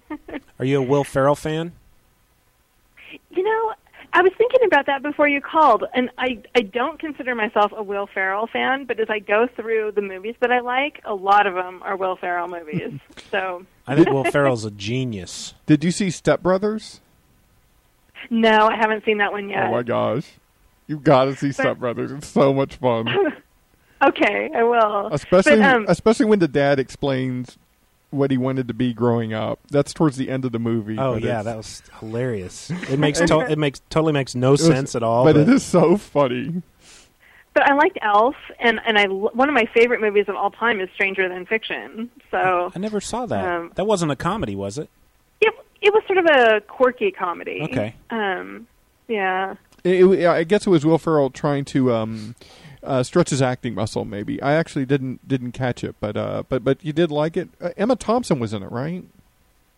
Are 0.59 0.65
you 0.65 0.79
a 0.79 0.83
Will 0.83 1.05
Ferrell 1.05 1.37
fan? 1.37 1.73
You 3.31 3.45
know, 3.45 3.75
I 4.15 4.23
was 4.23 4.33
thinking 4.37 4.61
about 4.67 4.87
that 4.87 5.03
before 5.03 5.29
you 5.29 5.41
called, 5.41 5.85
and 5.95 6.11
I 6.19 6.43
I 6.55 6.63
don't 6.63 6.99
consider 6.99 7.35
myself 7.35 7.73
a 7.77 7.83
Will 7.83 8.09
Ferrell 8.13 8.47
fan, 8.47 8.85
but 8.87 8.99
as 8.99 9.09
I 9.09 9.21
go 9.21 9.47
through 9.55 9.93
the 9.93 10.03
movies 10.03 10.35
that 10.41 10.51
I 10.51 10.61
like, 10.61 11.01
a 11.05 11.15
lot 11.15 11.47
of 11.47 11.55
them 11.55 11.83
are 11.83 11.97
Will 11.97 12.17
Ferrell 12.17 12.49
movies. 12.49 12.99
so 13.31 13.65
I 13.87 13.95
think 13.95 14.09
Will 14.09 14.25
Ferrell's 14.31 14.65
a 14.65 14.71
genius. 14.71 15.55
Did 15.67 15.85
you 15.85 15.91
see 15.91 16.11
Step 16.11 16.43
Brothers? 16.43 17.01
no, 18.31 18.69
I 18.69 18.77
haven't 18.77 19.05
seen 19.05 19.19
that 19.19 19.33
one 19.33 19.49
yet. 19.49 19.67
Oh 19.67 19.73
my 19.73 19.83
gosh, 19.83 20.27
you've 20.87 21.05
got 21.05 21.27
to 21.27 21.37
see 21.37 21.53
Step 21.53 21.79
Brothers. 21.79 22.13
It's 22.13 22.29
so 22.29 22.53
much 22.55 22.77
fun, 22.77 23.07
Okay, 24.03 24.51
I 24.55 24.63
will. 24.65 25.09
especially 25.13 25.57
But, 25.57 25.75
um, 25.75 25.85
especially 25.89 26.27
when 26.27 26.39
the 26.41 26.49
dad 26.49 26.79
explains 26.79 27.59
what 28.11 28.31
he 28.31 28.37
wanted 28.37 28.69
to 28.69 28.75
be 28.75 28.93
growing 28.93 29.33
up. 29.33 29.59
That's 29.71 29.93
towards 29.95 30.17
the 30.17 30.29
end 30.29 30.45
of 30.45 30.53
the 30.53 30.59
movie. 30.59 30.99
Oh 30.99 31.17
yeah, 31.17 31.43
that 31.43 31.57
was 31.57 31.83
hilarious. 32.01 32.71
It 32.91 32.99
makes 32.99 33.21
to- 33.21 33.41
it 33.51 33.59
makes 33.59 33.81
totally 33.91 34.13
makes 34.13 34.35
no 34.35 34.53
was- 34.53 34.67
sense 34.67 34.95
at 34.95 35.03
all. 35.03 35.25
But 35.25 35.37
it 35.37 35.49
is 35.49 35.63
so 35.65 35.97
funny. 35.97 36.63
but 37.55 37.63
I 37.71 37.75
liked 37.75 37.99
Elf, 38.03 38.35
and 38.59 38.81
and 38.85 38.99
I 38.99 39.05
l- 39.05 39.31
one 39.33 39.49
of 39.49 39.55
my 39.55 39.67
favorite 39.73 40.01
movies 40.01 40.27
of 40.29 40.35
all 40.37 40.51
time 40.51 40.81
is 40.81 40.89
Stranger 40.95 41.29
Than 41.29 41.47
Fiction. 41.47 42.11
So 42.31 42.71
I 42.75 42.79
never 42.79 43.01
saw 43.01 43.25
that. 43.27 43.45
Um, 43.45 43.73
that 43.77 43.85
wasn't 43.87 44.13
a 44.13 44.17
comedy, 44.17 44.55
was 44.57 44.79
it? 44.79 44.91
it 45.41 45.55
it 45.81 45.93
was 45.95 46.03
sort 46.07 46.19
of 46.19 46.27
a 46.27 46.61
quirky 46.61 47.13
comedy. 47.13 47.61
Okay. 47.63 47.95
Um. 48.11 48.67
Yeah. 49.09 49.55
It, 49.85 50.05
it- 50.05 50.27
I 50.27 50.45
guess 50.45 50.67
it 50.67 50.71
was 50.71 50.85
Will 50.85 50.99
Ferrell 50.99 51.31
trying 51.31 51.65
to 51.67 51.93
um, 51.95 52.35
uh, 52.83 53.03
stretch 53.03 53.31
his 53.31 53.43
acting 53.43 53.75
muscle. 53.75 54.05
Maybe 54.05 54.41
I 54.43 54.55
actually 54.55 54.87
didn't 54.87 55.27
didn't 55.27 55.53
catch 55.53 55.85
it, 55.85 55.97
but 56.01 56.17
uh, 56.17 56.45
but 56.49 56.65
but 56.65 56.85
you 56.85 56.93
did 56.93 57.11
like 57.11 57.37
it. 57.37 57.49
Uh, 57.61 57.71
Emma 57.77 57.97
Thompson 57.97 58.39
was 58.39 58.53
in 58.53 58.63
it, 58.63 58.71
right? 58.71 59.05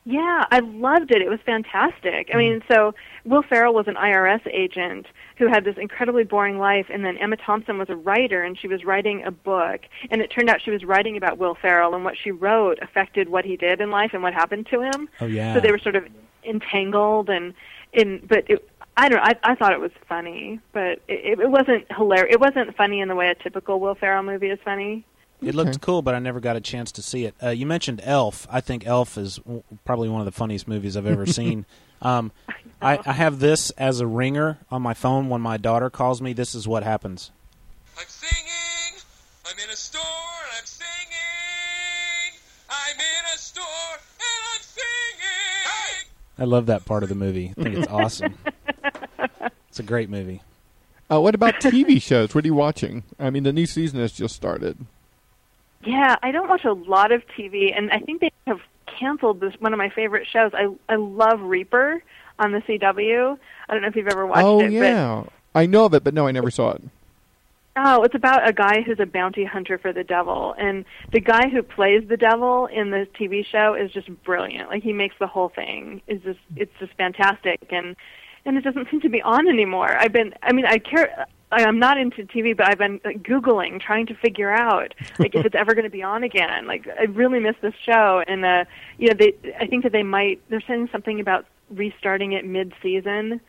Yeah, 0.06 0.44
I 0.50 0.58
loved 0.60 1.10
it. 1.12 1.22
It 1.22 1.30
was 1.30 1.40
fantastic. 1.46 2.30
I 2.32 2.36
mean, 2.36 2.62
so 2.70 2.94
Will 3.24 3.42
Ferrell 3.42 3.72
was 3.72 3.88
an 3.88 3.94
IRS 3.94 4.46
agent 4.52 5.06
who 5.38 5.46
had 5.46 5.64
this 5.64 5.78
incredibly 5.78 6.24
boring 6.24 6.58
life, 6.58 6.86
and 6.92 7.06
then 7.06 7.16
Emma 7.16 7.38
Thompson 7.38 7.78
was 7.78 7.88
a 7.88 7.96
writer, 7.96 8.42
and 8.42 8.58
she 8.58 8.68
was 8.68 8.84
writing 8.84 9.24
a 9.24 9.30
book, 9.30 9.80
and 10.10 10.20
it 10.20 10.30
turned 10.30 10.50
out 10.50 10.60
she 10.60 10.70
was 10.70 10.84
writing 10.84 11.16
about 11.16 11.38
Will 11.38 11.54
Ferrell, 11.54 11.94
and 11.94 12.04
what 12.04 12.18
she 12.22 12.30
wrote 12.30 12.78
affected 12.82 13.30
what 13.30 13.46
he 13.46 13.56
did 13.56 13.80
in 13.80 13.90
life 13.90 14.10
and 14.12 14.22
what 14.22 14.34
happened 14.34 14.66
to 14.72 14.82
him. 14.82 15.08
Oh 15.22 15.26
yeah. 15.26 15.54
So 15.54 15.60
they 15.60 15.70
were 15.70 15.78
sort 15.78 15.96
of 15.96 16.06
entangled, 16.44 17.30
and 17.30 17.54
in 17.94 18.26
but 18.28 18.44
it, 18.50 18.68
I 18.96 19.08
don't 19.08 19.16
know. 19.18 19.24
I, 19.24 19.34
I 19.42 19.54
thought 19.56 19.72
it 19.72 19.80
was 19.80 19.90
funny, 20.08 20.60
but 20.72 21.00
it, 21.08 21.40
it 21.40 21.50
wasn't 21.50 21.84
hilarious. 21.92 22.34
It 22.34 22.40
wasn't 22.40 22.76
funny 22.76 23.00
in 23.00 23.08
the 23.08 23.14
way 23.14 23.28
a 23.28 23.34
typical 23.34 23.80
Will 23.80 23.94
Ferrell 23.94 24.22
movie 24.22 24.50
is 24.50 24.58
funny. 24.64 25.04
It 25.42 25.54
looked 25.54 25.80
cool, 25.80 26.00
but 26.00 26.14
I 26.14 26.20
never 26.20 26.40
got 26.40 26.56
a 26.56 26.60
chance 26.60 26.92
to 26.92 27.02
see 27.02 27.24
it. 27.26 27.34
Uh, 27.42 27.50
you 27.50 27.66
mentioned 27.66 28.00
Elf. 28.04 28.46
I 28.50 28.60
think 28.60 28.86
Elf 28.86 29.18
is 29.18 29.36
w- 29.36 29.62
probably 29.84 30.08
one 30.08 30.20
of 30.20 30.24
the 30.26 30.32
funniest 30.32 30.66
movies 30.68 30.96
I've 30.96 31.06
ever 31.06 31.26
seen. 31.40 31.66
Um, 32.00 32.32
I, 32.80 32.98
I 33.04 33.12
have 33.12 33.40
this 33.40 33.70
as 33.72 34.00
a 34.00 34.06
ringer 34.06 34.58
on 34.70 34.80
my 34.80 34.94
phone 34.94 35.28
when 35.28 35.40
my 35.40 35.56
daughter 35.56 35.90
calls 35.90 36.22
me. 36.22 36.32
This 36.32 36.54
is 36.54 36.66
what 36.68 36.82
happens. 36.82 37.30
I'm 37.98 38.04
singing. 38.06 39.02
I'm 39.46 39.58
in 39.62 39.70
a 39.70 39.76
store 39.76 40.00
and 40.02 40.58
I'm 40.58 40.66
singing. 40.66 42.40
I'm 42.70 42.96
in 42.96 43.34
a 43.34 43.38
store 43.38 43.64
and 43.96 44.42
I'm 44.54 44.62
singing. 44.62 46.10
I 46.38 46.44
love 46.44 46.66
that 46.66 46.84
part 46.84 47.02
of 47.02 47.08
the 47.08 47.14
movie. 47.14 47.52
I 47.58 47.62
think 47.62 47.76
it's 47.76 47.88
awesome. 47.90 48.34
It's 49.74 49.80
a 49.80 49.82
great 49.82 50.08
movie. 50.08 50.40
Uh, 51.10 51.20
what 51.20 51.34
about 51.34 51.54
TV 51.54 52.00
shows? 52.00 52.32
What 52.32 52.44
are 52.44 52.46
you 52.46 52.54
watching? 52.54 53.02
I 53.18 53.30
mean, 53.30 53.42
the 53.42 53.52
new 53.52 53.66
season 53.66 53.98
has 53.98 54.12
just 54.12 54.36
started. 54.36 54.78
Yeah, 55.84 56.14
I 56.22 56.30
don't 56.30 56.48
watch 56.48 56.64
a 56.64 56.72
lot 56.72 57.10
of 57.10 57.24
TV, 57.36 57.76
and 57.76 57.90
I 57.90 57.98
think 57.98 58.20
they 58.20 58.30
have 58.46 58.60
canceled 58.86 59.40
this 59.40 59.52
one 59.58 59.72
of 59.72 59.78
my 59.78 59.88
favorite 59.88 60.28
shows. 60.32 60.52
I 60.54 60.68
I 60.88 60.94
love 60.94 61.40
Reaper 61.40 62.00
on 62.38 62.52
the 62.52 62.60
CW. 62.60 63.36
I 63.68 63.72
don't 63.72 63.82
know 63.82 63.88
if 63.88 63.96
you've 63.96 64.06
ever 64.06 64.24
watched 64.24 64.44
oh 64.44 64.60
it. 64.60 64.70
yeah, 64.70 65.24
I 65.56 65.66
know 65.66 65.86
of 65.86 65.94
it, 65.94 66.04
but 66.04 66.14
no, 66.14 66.28
I 66.28 66.30
never 66.30 66.52
saw 66.52 66.70
it. 66.70 66.82
Oh, 67.76 68.04
it's 68.04 68.14
about 68.14 68.48
a 68.48 68.52
guy 68.52 68.82
who's 68.82 69.00
a 69.00 69.06
bounty 69.06 69.44
hunter 69.44 69.76
for 69.76 69.92
the 69.92 70.04
devil, 70.04 70.54
and 70.56 70.84
the 71.10 71.18
guy 71.18 71.48
who 71.48 71.64
plays 71.64 72.06
the 72.08 72.16
devil 72.16 72.66
in 72.66 72.92
the 72.92 73.08
TV 73.20 73.44
show 73.44 73.74
is 73.74 73.90
just 73.90 74.08
brilliant. 74.22 74.68
Like 74.68 74.84
he 74.84 74.92
makes 74.92 75.16
the 75.18 75.26
whole 75.26 75.48
thing 75.48 76.00
is 76.06 76.22
just 76.22 76.38
it's 76.54 76.72
just 76.78 76.92
fantastic, 76.92 77.58
and 77.70 77.96
and 78.46 78.56
it 78.56 78.62
doesn't 78.62 78.90
seem 78.90 79.00
to 79.02 79.08
be 79.08 79.22
on 79.22 79.48
anymore. 79.48 79.96
I've 79.96 80.12
been, 80.12 80.34
I 80.42 80.52
mean, 80.52 80.66
I 80.66 80.78
care. 80.78 81.26
I- 81.52 81.64
I'm 81.64 81.78
not 81.78 81.98
into 81.98 82.24
TV, 82.24 82.56
but 82.56 82.66
I've 82.68 82.78
been 82.78 83.00
like, 83.04 83.22
googling, 83.22 83.80
trying 83.80 84.06
to 84.06 84.14
figure 84.16 84.50
out 84.50 84.92
like 85.20 85.36
if 85.36 85.46
it's 85.46 85.54
ever 85.54 85.72
going 85.74 85.84
to 85.84 85.90
be 85.90 86.02
on 86.02 86.24
again. 86.24 86.66
Like 86.66 86.88
I 86.88 87.04
really 87.04 87.38
miss 87.38 87.54
this 87.62 87.74
show, 87.84 88.24
and 88.26 88.44
uh, 88.44 88.64
you 88.98 89.06
know, 89.08 89.14
they. 89.14 89.34
I 89.60 89.66
think 89.68 89.84
that 89.84 89.92
they 89.92 90.02
might. 90.02 90.40
They're 90.48 90.62
saying 90.66 90.88
something 90.90 91.20
about 91.20 91.46
restarting 91.70 92.32
it 92.32 92.44
mid-season 92.44 93.40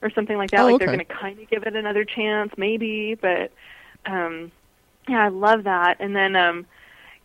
or 0.00 0.08
something 0.10 0.38
like 0.38 0.50
that. 0.52 0.60
Oh, 0.60 0.66
like 0.68 0.78
they're 0.78 0.86
going 0.88 1.00
to 1.00 1.04
kind 1.04 1.38
of 1.38 1.50
give 1.50 1.64
it 1.64 1.76
another 1.76 2.04
chance, 2.04 2.50
maybe. 2.56 3.14
But 3.14 3.52
um, 4.06 4.50
yeah, 5.06 5.24
I 5.24 5.28
love 5.28 5.64
that. 5.64 5.98
And 6.00 6.16
then 6.16 6.36
um, 6.36 6.64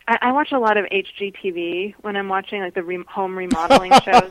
I, 0.06 0.18
I 0.20 0.32
watch 0.32 0.52
a 0.52 0.58
lot 0.58 0.76
of 0.76 0.84
HGTV 0.86 1.94
when 2.02 2.14
I'm 2.14 2.28
watching 2.28 2.60
like 2.60 2.74
the 2.74 2.82
re- 2.82 3.04
home 3.08 3.36
remodeling 3.38 3.92
shows. 4.04 4.30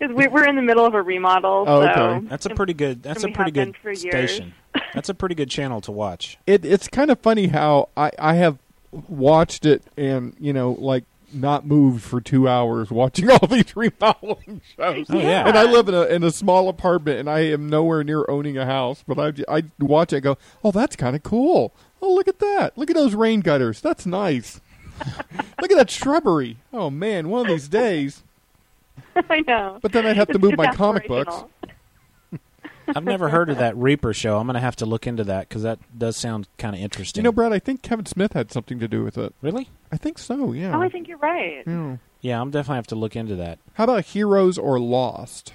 'Cause 0.00 0.10
we, 0.14 0.28
we're 0.28 0.46
in 0.46 0.56
the 0.56 0.62
middle 0.62 0.84
of 0.86 0.94
a 0.94 1.02
remodel, 1.02 1.64
Oh, 1.66 1.82
so 1.82 1.88
okay. 1.88 2.26
That's 2.28 2.46
a 2.46 2.50
pretty 2.50 2.74
good. 2.74 3.02
That's 3.02 3.24
a 3.24 3.28
pretty 3.28 3.50
good 3.50 3.74
station. 3.96 4.54
That's 4.94 5.08
a 5.08 5.14
pretty 5.14 5.34
good 5.34 5.50
channel 5.50 5.80
to 5.82 5.92
watch. 5.92 6.38
It 6.46 6.64
it's 6.64 6.88
kind 6.88 7.10
of 7.10 7.18
funny 7.20 7.48
how 7.48 7.88
I 7.96 8.10
I 8.18 8.34
have 8.34 8.58
watched 9.08 9.66
it 9.66 9.82
and 9.96 10.34
you 10.38 10.52
know 10.52 10.72
like 10.72 11.04
not 11.32 11.66
moved 11.66 12.02
for 12.02 12.20
two 12.20 12.48
hours 12.48 12.90
watching 12.90 13.28
all 13.30 13.46
these 13.48 13.74
remodeling 13.76 14.60
shows. 14.76 15.06
Oh, 15.10 15.18
yeah. 15.18 15.46
And 15.48 15.56
I 15.58 15.64
live 15.64 15.88
in 15.88 15.94
a 15.94 16.02
in 16.04 16.22
a 16.22 16.30
small 16.30 16.68
apartment 16.68 17.18
and 17.20 17.28
I 17.30 17.40
am 17.40 17.68
nowhere 17.68 18.02
near 18.04 18.24
owning 18.28 18.56
a 18.58 18.66
house, 18.66 19.04
but 19.06 19.18
I 19.18 19.56
I 19.58 19.62
watch 19.78 20.12
it 20.12 20.16
and 20.16 20.22
go, 20.24 20.38
oh 20.64 20.70
that's 20.72 20.96
kind 20.96 21.14
of 21.16 21.22
cool. 21.22 21.72
Oh 22.02 22.12
look 22.14 22.28
at 22.28 22.38
that! 22.40 22.76
Look 22.76 22.90
at 22.90 22.96
those 22.96 23.14
rain 23.14 23.40
gutters. 23.40 23.80
That's 23.80 24.06
nice. 24.06 24.60
look 25.60 25.70
at 25.70 25.76
that 25.76 25.90
shrubbery. 25.90 26.56
Oh 26.72 26.90
man, 26.90 27.28
one 27.28 27.42
of 27.42 27.46
these 27.48 27.68
days. 27.68 28.22
I 29.30 29.40
know. 29.46 29.78
But 29.82 29.92
then 29.92 30.06
I'd 30.06 30.16
have 30.16 30.28
to 30.28 30.38
move 30.38 30.56
my 30.56 30.72
comic 30.72 31.06
books. 31.08 31.34
I've 32.88 33.04
never 33.04 33.30
heard 33.30 33.48
of 33.48 33.58
that 33.58 33.76
Reaper 33.76 34.12
show. 34.12 34.38
I'm 34.38 34.46
going 34.46 34.54
to 34.54 34.60
have 34.60 34.76
to 34.76 34.86
look 34.86 35.06
into 35.06 35.24
that 35.24 35.48
because 35.48 35.62
that 35.62 35.78
does 35.98 36.16
sound 36.16 36.48
kind 36.58 36.74
of 36.76 36.82
interesting. 36.82 37.20
You 37.20 37.24
know, 37.24 37.32
Brad, 37.32 37.52
I 37.52 37.58
think 37.58 37.80
Kevin 37.82 38.04
Smith 38.06 38.34
had 38.34 38.52
something 38.52 38.78
to 38.78 38.88
do 38.88 39.02
with 39.02 39.16
it. 39.16 39.34
really? 39.40 39.70
I 39.90 39.96
think 39.96 40.18
so. 40.18 40.52
Yeah. 40.52 40.76
Oh, 40.76 40.82
I 40.82 40.88
think 40.88 41.08
you're 41.08 41.18
right. 41.18 41.62
Yeah. 41.66 41.96
Yeah, 42.20 42.40
I'm 42.40 42.50
definitely 42.50 42.76
have 42.76 42.86
to 42.88 42.94
look 42.94 43.16
into 43.16 43.36
that. 43.36 43.58
How 43.74 43.84
about 43.84 44.04
Heroes 44.06 44.58
or 44.58 44.78
Lost? 44.80 45.52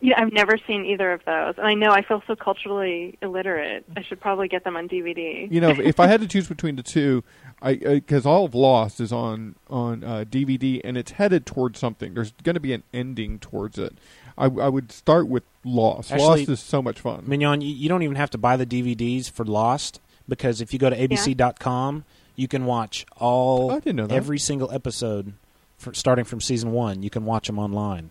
Yeah, 0.00 0.20
I've 0.20 0.32
never 0.32 0.56
seen 0.66 0.84
either 0.84 1.12
of 1.12 1.24
those, 1.24 1.54
and 1.58 1.66
I 1.66 1.74
know 1.74 1.90
I 1.90 2.02
feel 2.02 2.22
so 2.26 2.36
culturally 2.36 3.18
illiterate. 3.22 3.84
I 3.96 4.02
should 4.02 4.20
probably 4.20 4.48
get 4.48 4.64
them 4.64 4.76
on 4.76 4.88
DVD. 4.88 5.50
You 5.50 5.60
know, 5.60 5.70
if, 5.70 5.78
if 5.80 6.00
I 6.00 6.06
had 6.06 6.20
to 6.20 6.28
choose 6.28 6.48
between 6.48 6.76
the 6.76 6.82
two, 6.82 7.24
I 7.60 7.74
because 7.74 8.24
all 8.24 8.44
of 8.44 8.54
Lost 8.54 9.00
is 9.00 9.12
on 9.12 9.56
on 9.68 10.04
uh, 10.04 10.24
DVD 10.28 10.80
and 10.84 10.96
it's 10.96 11.12
headed 11.12 11.44
towards 11.46 11.78
something. 11.78 12.14
There's 12.14 12.32
going 12.42 12.54
to 12.54 12.60
be 12.60 12.72
an 12.72 12.82
ending 12.94 13.38
towards 13.38 13.78
it. 13.78 13.96
I, 14.38 14.44
I 14.44 14.68
would 14.68 14.90
start 14.92 15.28
with 15.28 15.42
Lost. 15.64 16.12
Actually- 16.12 16.26
Lost 16.40 16.48
is 16.48 16.60
so 16.60 16.80
much 16.80 17.00
fun. 17.00 17.24
Mignon, 17.26 17.60
you, 17.60 17.74
you 17.74 17.88
don't 17.88 18.02
even 18.02 18.16
have 18.16 18.30
to 18.30 18.38
buy 18.38 18.56
the 18.56 18.66
DVDs 18.66 19.30
for 19.30 19.44
Lost 19.44 20.00
because 20.28 20.60
if 20.60 20.72
you 20.72 20.78
go 20.78 20.88
to 20.88 20.96
abc.com, 20.96 22.04
you 22.36 22.48
can 22.48 22.64
watch 22.64 23.04
all 23.16 23.70
I 23.70 23.80
didn't 23.80 23.96
know 23.96 24.06
that. 24.06 24.14
every 24.14 24.38
single 24.38 24.70
episode 24.72 25.34
for, 25.76 25.92
starting 25.92 26.24
from 26.24 26.40
season 26.40 26.72
1. 26.72 27.02
You 27.02 27.10
can 27.10 27.24
watch 27.24 27.48
them 27.48 27.58
online. 27.58 28.10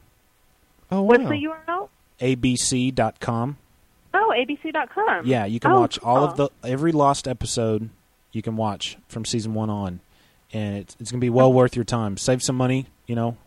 Oh, 0.92 1.02
What's 1.04 1.24
wow. 1.24 1.30
the 1.30 1.48
URL? 1.72 1.90
abc.com. 2.20 3.58
Oh, 4.14 4.34
ABC.com. 4.36 5.26
Yeah, 5.26 5.46
you 5.46 5.60
can 5.60 5.72
Oh, 5.72 5.80
watch 5.82 6.00
all 6.00 6.24
of 6.24 6.36
the 6.38 6.50
every 6.64 6.92
Lost 6.92 7.28
episode 7.28 7.90
you 8.32 8.42
can 8.42 8.56
watch 8.58 8.98
from 9.08 9.24
season 9.26 9.54
1 9.54 9.70
on. 9.70 10.00
And 10.52 10.78
it's, 10.78 10.98
it's 11.00 11.12
going 11.12 11.20
to 11.20 11.26
be 11.26 11.30
well 11.30 11.54
worth 11.54 11.76
your 11.76 11.86
time. 11.86 12.18
Save 12.18 12.42
some 12.42 12.56
money, 12.56 12.88
you 13.06 13.16
know, 13.16 13.38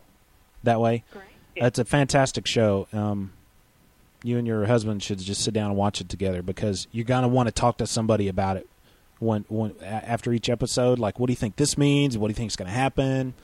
that 0.63 0.81
way. 0.81 1.03
Great. 1.13 1.25
It's 1.57 1.79
a 1.79 1.85
fantastic 1.85 2.47
show. 2.47 2.87
Um, 2.93 3.33
you 4.23 4.39
and 4.39 4.47
your 4.47 4.67
husband 4.67 5.03
should 5.03 5.19
just 5.19 5.43
sit 5.43 5.53
down 5.53 5.71
and 5.71 5.77
watch 5.77 6.01
it 6.01 6.09
together 6.09 6.43
because 6.43 6.87
you're 6.93 7.05
gonna 7.05 7.27
want 7.29 7.49
to 7.49 7.53
talk 7.53 7.77
to 7.79 7.87
somebody 7.89 8.29
about 8.29 8.57
it 8.57 8.69
when, 9.19 9.45
when 9.49 9.75
after 9.83 10.33
each 10.33 10.49
episode. 10.49 11.01
Like, 11.01 11.19
what 11.19 11.27
do 11.27 11.33
you 11.33 11.37
think 11.37 11.57
this 11.57 11.77
means? 11.77 12.17
What 12.17 12.29
do 12.29 12.31
you 12.31 12.37
think 12.37 12.51
is 12.53 12.57
going 12.57 12.69
to 12.69 12.75
happen? 12.75 13.35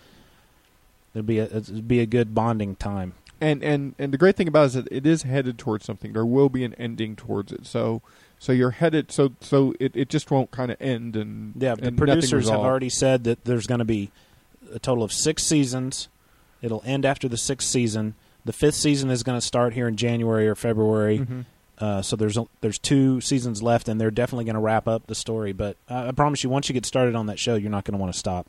It'll 1.14 1.26
be 1.26 1.40
a 1.40 1.44
it'll 1.46 1.82
be 1.82 1.98
a 2.00 2.06
good 2.06 2.32
bonding 2.34 2.76
time. 2.76 3.14
And 3.40 3.62
and 3.62 3.94
and 3.98 4.12
the 4.12 4.18
great 4.18 4.36
thing 4.36 4.48
about 4.48 4.62
it 4.62 4.66
is 4.66 4.72
that 4.74 4.88
it 4.90 5.06
is 5.06 5.22
headed 5.22 5.58
towards 5.58 5.84
something. 5.84 6.12
There 6.12 6.26
will 6.26 6.48
be 6.48 6.64
an 6.64 6.74
ending 6.74 7.16
towards 7.16 7.52
it. 7.52 7.66
So 7.66 8.02
so 8.38 8.52
you're 8.52 8.72
headed. 8.72 9.10
So 9.12 9.32
so 9.40 9.74
it, 9.80 9.96
it 9.96 10.08
just 10.08 10.30
won't 10.30 10.50
kind 10.50 10.70
of 10.70 10.76
end. 10.80 11.16
And 11.16 11.54
Yeah, 11.56 11.74
the 11.74 11.86
and 11.88 11.96
nothing 11.96 11.96
producers 11.96 12.48
have 12.48 12.60
already 12.60 12.88
said 12.88 13.24
that 13.24 13.44
there's 13.44 13.66
going 13.66 13.80
to 13.80 13.84
be 13.84 14.10
a 14.72 14.78
total 14.78 15.04
of 15.04 15.12
six 15.12 15.44
seasons. 15.44 16.08
It'll 16.62 16.82
end 16.84 17.04
after 17.04 17.28
the 17.28 17.36
sixth 17.36 17.68
season. 17.68 18.14
The 18.44 18.52
fifth 18.52 18.74
season 18.76 19.10
is 19.10 19.22
going 19.22 19.36
to 19.38 19.46
start 19.46 19.74
here 19.74 19.88
in 19.88 19.96
January 19.96 20.48
or 20.48 20.54
February. 20.54 21.18
Mhm. 21.20 21.44
Uh, 21.78 22.02
so 22.02 22.16
there's 22.16 22.36
a, 22.36 22.44
there's 22.60 22.78
two 22.78 23.20
seasons 23.20 23.62
left, 23.62 23.88
and 23.88 24.00
they're 24.00 24.10
definitely 24.10 24.44
going 24.44 24.54
to 24.54 24.60
wrap 24.60 24.88
up 24.88 25.06
the 25.06 25.14
story. 25.14 25.52
But 25.52 25.76
uh, 25.88 26.06
I 26.08 26.10
promise 26.12 26.42
you, 26.42 26.50
once 26.50 26.68
you 26.68 26.72
get 26.72 26.84
started 26.84 27.14
on 27.14 27.26
that 27.26 27.38
show, 27.38 27.54
you're 27.54 27.70
not 27.70 27.84
going 27.84 27.92
to 27.96 28.00
want 28.00 28.12
to 28.12 28.18
stop. 28.18 28.46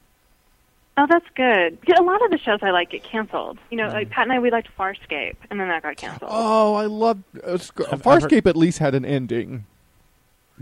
Oh, 1.01 1.05
that's 1.07 1.25
good. 1.35 1.77
Yeah, 1.87 1.99
a 1.99 2.03
lot 2.03 2.21
of 2.25 2.29
the 2.31 2.37
shows 2.37 2.59
I 2.61 2.71
like 2.71 2.89
get 2.89 3.03
canceled. 3.03 3.57
You 3.69 3.77
know, 3.77 3.87
like 3.87 4.09
Pat 4.09 4.23
and 4.23 4.33
I, 4.33 4.39
we 4.39 4.51
liked 4.51 4.67
Farscape, 4.77 5.35
and 5.49 5.57
then 5.59 5.69
that 5.69 5.81
got 5.83 5.95
canceled. 5.95 6.29
Oh, 6.33 6.73
I 6.73 6.87
love 6.87 7.19
uh, 7.41 7.57
Sc- 7.57 7.81
I've- 7.81 7.89
I've 7.93 8.01
Farscape. 8.01 8.45
At 8.47 8.57
least 8.57 8.79
had 8.79 8.95
an 8.95 9.05
ending. 9.05 9.65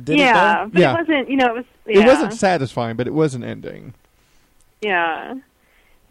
Did 0.02 0.20
yeah, 0.20 0.66
it 0.66 0.74
but 0.74 0.80
Yeah. 0.80 0.94
it 0.94 1.00
wasn't. 1.00 1.30
You 1.30 1.38
know, 1.38 1.46
it 1.48 1.54
was. 1.56 1.66
Yeah, 1.88 2.02
It 2.02 2.06
wasn't 2.06 2.34
satisfying, 2.34 2.98
but 2.98 3.08
it 3.08 3.14
was 3.16 3.34
an 3.34 3.44
ending. 3.44 3.96
Yeah, 4.82 5.34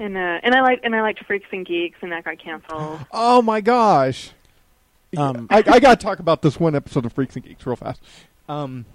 and 0.01 0.16
uh, 0.16 0.41
and 0.43 0.55
I 0.57 0.61
like 0.62 0.81
and 0.83 0.95
I 0.97 1.03
liked 1.03 1.24
Freaks 1.24 1.47
and 1.53 1.64
Geeks, 1.64 1.99
and 2.03 2.11
that 2.11 2.24
got 2.24 2.39
canceled. 2.39 2.99
Oh 3.12 3.43
my 3.43 3.61
gosh! 3.61 4.33
Um, 5.16 5.47
I, 5.51 5.59
I 5.59 5.79
got 5.79 6.01
to 6.01 6.05
talk 6.05 6.18
about 6.18 6.43
this 6.43 6.59
one 6.59 6.74
episode 6.74 7.05
of 7.07 7.12
Freaks 7.12 7.37
and 7.37 7.45
Geeks 7.45 7.64
real 7.64 7.77
fast. 7.77 8.03
Um, 8.49 8.87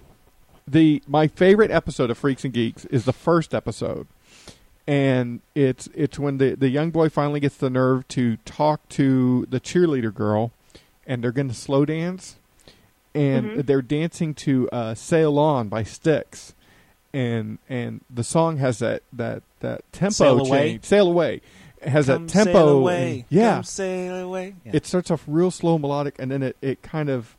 the 0.68 1.02
my 1.08 1.26
favorite 1.26 1.70
episode 1.70 2.10
of 2.10 2.18
Freaks 2.18 2.44
and 2.44 2.52
Geeks 2.52 2.84
is 2.86 3.06
the 3.06 3.14
first 3.14 3.54
episode, 3.54 4.06
and 4.86 5.40
it's 5.54 5.88
it's 5.94 6.18
when 6.18 6.38
the 6.38 6.54
the 6.54 6.68
young 6.68 6.90
boy 6.90 7.08
finally 7.08 7.40
gets 7.40 7.56
the 7.56 7.70
nerve 7.70 8.06
to 8.08 8.36
talk 8.38 8.88
to 8.90 9.46
the 9.50 9.60
cheerleader 9.60 10.12
girl, 10.12 10.52
and 11.06 11.22
they're 11.22 11.32
going 11.32 11.48
to 11.48 11.54
slow 11.54 11.84
dance, 11.84 12.36
and 13.14 13.50
Mhm. 13.50 13.66
they're 13.66 13.82
dancing 13.82 14.34
to 14.34 14.68
uh, 14.70 14.94
"Sail 14.94 15.38
On" 15.38 15.68
by 15.68 15.82
Styx, 15.82 16.54
and 17.12 17.58
and 17.68 18.00
the 18.12 18.24
song 18.24 18.56
has 18.58 18.78
that 18.80 19.02
that 19.12 19.42
that 19.60 19.82
tempo 19.92 20.12
Sail 20.12 20.40
Away? 20.40 20.48
change. 20.70 20.84
Sail 20.84 21.06
away. 21.08 21.40
It 21.80 21.88
has 21.88 22.06
Come 22.06 22.26
that 22.26 22.32
tempo. 22.32 22.52
sail 22.52 22.68
away. 22.70 23.12
and- 23.12 23.24
yeah, 23.28 23.54
Come 23.54 23.62
sail 23.64 24.16
away. 24.16 24.54
Yeah. 24.64 24.72
it 24.74 24.86
starts 24.86 25.10
off 25.10 25.24
real 25.26 25.50
slow 25.50 25.78
melodic 25.78 26.14
and 26.18 26.30
then 26.30 26.42
it, 26.42 26.56
it 26.62 26.80
kind 26.82 27.08
of 27.08 27.36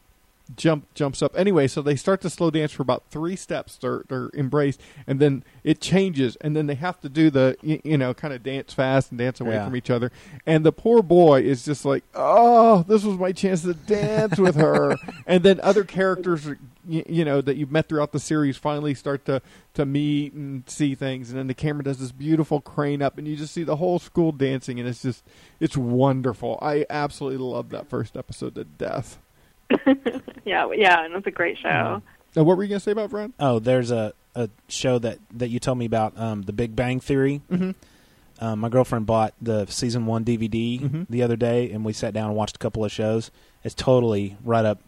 jump 0.55 0.93
jumps 0.93 1.21
up. 1.21 1.33
Anyway, 1.37 1.67
so 1.67 1.81
they 1.81 1.95
start 1.95 2.21
to 2.21 2.29
slow 2.29 2.51
dance 2.51 2.71
for 2.71 2.81
about 2.81 3.03
three 3.09 3.35
steps. 3.35 3.77
They're 3.77 4.03
they're 4.09 4.29
embraced, 4.33 4.81
and 5.07 5.19
then 5.19 5.43
it 5.63 5.79
changes, 5.81 6.35
and 6.41 6.55
then 6.55 6.67
they 6.67 6.75
have 6.75 6.99
to 7.01 7.09
do 7.09 7.29
the 7.29 7.55
you, 7.61 7.81
you 7.83 7.97
know 7.97 8.13
kind 8.13 8.33
of 8.33 8.43
dance 8.43 8.73
fast 8.73 9.11
and 9.11 9.17
dance 9.17 9.39
away 9.39 9.53
Yeah. 9.55 9.65
from 9.65 9.75
each 9.75 9.89
other. 9.89 10.11
And 10.45 10.65
the 10.65 10.71
poor 10.73 11.01
boy 11.01 11.41
is 11.41 11.63
just 11.65 11.85
like, 11.85 12.03
oh, 12.13 12.83
this 12.87 13.03
was 13.03 13.17
my 13.17 13.31
chance 13.31 13.61
to 13.63 13.73
dance 13.73 14.37
with 14.37 14.55
her. 14.55 14.97
and 15.25 15.43
then 15.43 15.59
other 15.61 15.83
characters. 15.83 16.47
You, 16.85 17.01
you 17.07 17.23
know 17.23 17.39
that 17.39 17.55
you've 17.55 17.71
met 17.71 17.87
throughout 17.87 18.11
the 18.11 18.19
series 18.19 18.57
finally 18.57 18.93
start 18.93 19.23
to 19.27 19.41
to 19.75 19.85
meet 19.85 20.33
and 20.33 20.69
see 20.69 20.95
things, 20.95 21.29
and 21.29 21.39
then 21.39 21.47
the 21.47 21.53
camera 21.53 21.81
does 21.85 21.97
this 21.99 22.11
beautiful 22.11 22.59
crane 22.59 23.01
up, 23.01 23.17
and 23.17 23.25
you 23.25 23.37
just 23.37 23.53
see 23.53 23.63
the 23.63 23.77
whole 23.77 23.99
school 23.99 24.33
dancing, 24.33 24.81
and 24.81 24.89
it's 24.89 25.01
just 25.01 25.23
it's 25.61 25.77
wonderful. 25.77 26.59
I 26.61 26.85
absolutely 26.89 27.37
love 27.37 27.69
that 27.69 27.87
first 27.89 28.17
episode 28.17 28.55
to 28.55 28.65
death. 28.65 29.17
yeah, 30.45 30.67
yeah, 30.73 31.03
and 31.05 31.13
it's 31.15 31.27
a 31.27 31.31
great 31.31 31.57
show. 31.57 32.01
Now, 32.35 32.43
what 32.43 32.57
were 32.57 32.63
you 32.63 32.69
going 32.69 32.79
to 32.79 32.83
say 32.83 32.91
about 32.91 33.09
Brad? 33.11 33.31
Oh, 33.39 33.59
there's 33.59 33.91
a, 33.91 34.13
a 34.35 34.49
show 34.67 34.99
that, 34.99 35.19
that 35.35 35.49
you 35.49 35.59
told 35.59 35.77
me 35.77 35.85
about, 35.85 36.17
um, 36.17 36.41
The 36.43 36.53
Big 36.53 36.75
Bang 36.75 36.99
Theory. 36.99 37.41
Mhm. 37.51 37.75
Um, 38.39 38.59
my 38.59 38.69
girlfriend 38.69 39.05
bought 39.05 39.33
the 39.41 39.65
season 39.67 40.05
one 40.07 40.25
DVD 40.25 40.79
Mhm. 40.81 41.05
the 41.09 41.21
other 41.23 41.35
day, 41.35 41.69
and 41.71 41.85
we 41.85 41.93
sat 41.93 42.13
down 42.13 42.27
and 42.27 42.35
watched 42.35 42.55
a 42.55 42.59
couple 42.59 42.83
of 42.83 42.91
shows. 42.91 43.29
It's 43.63 43.75
totally 43.75 44.35
right 44.43 44.65
up 44.65 44.79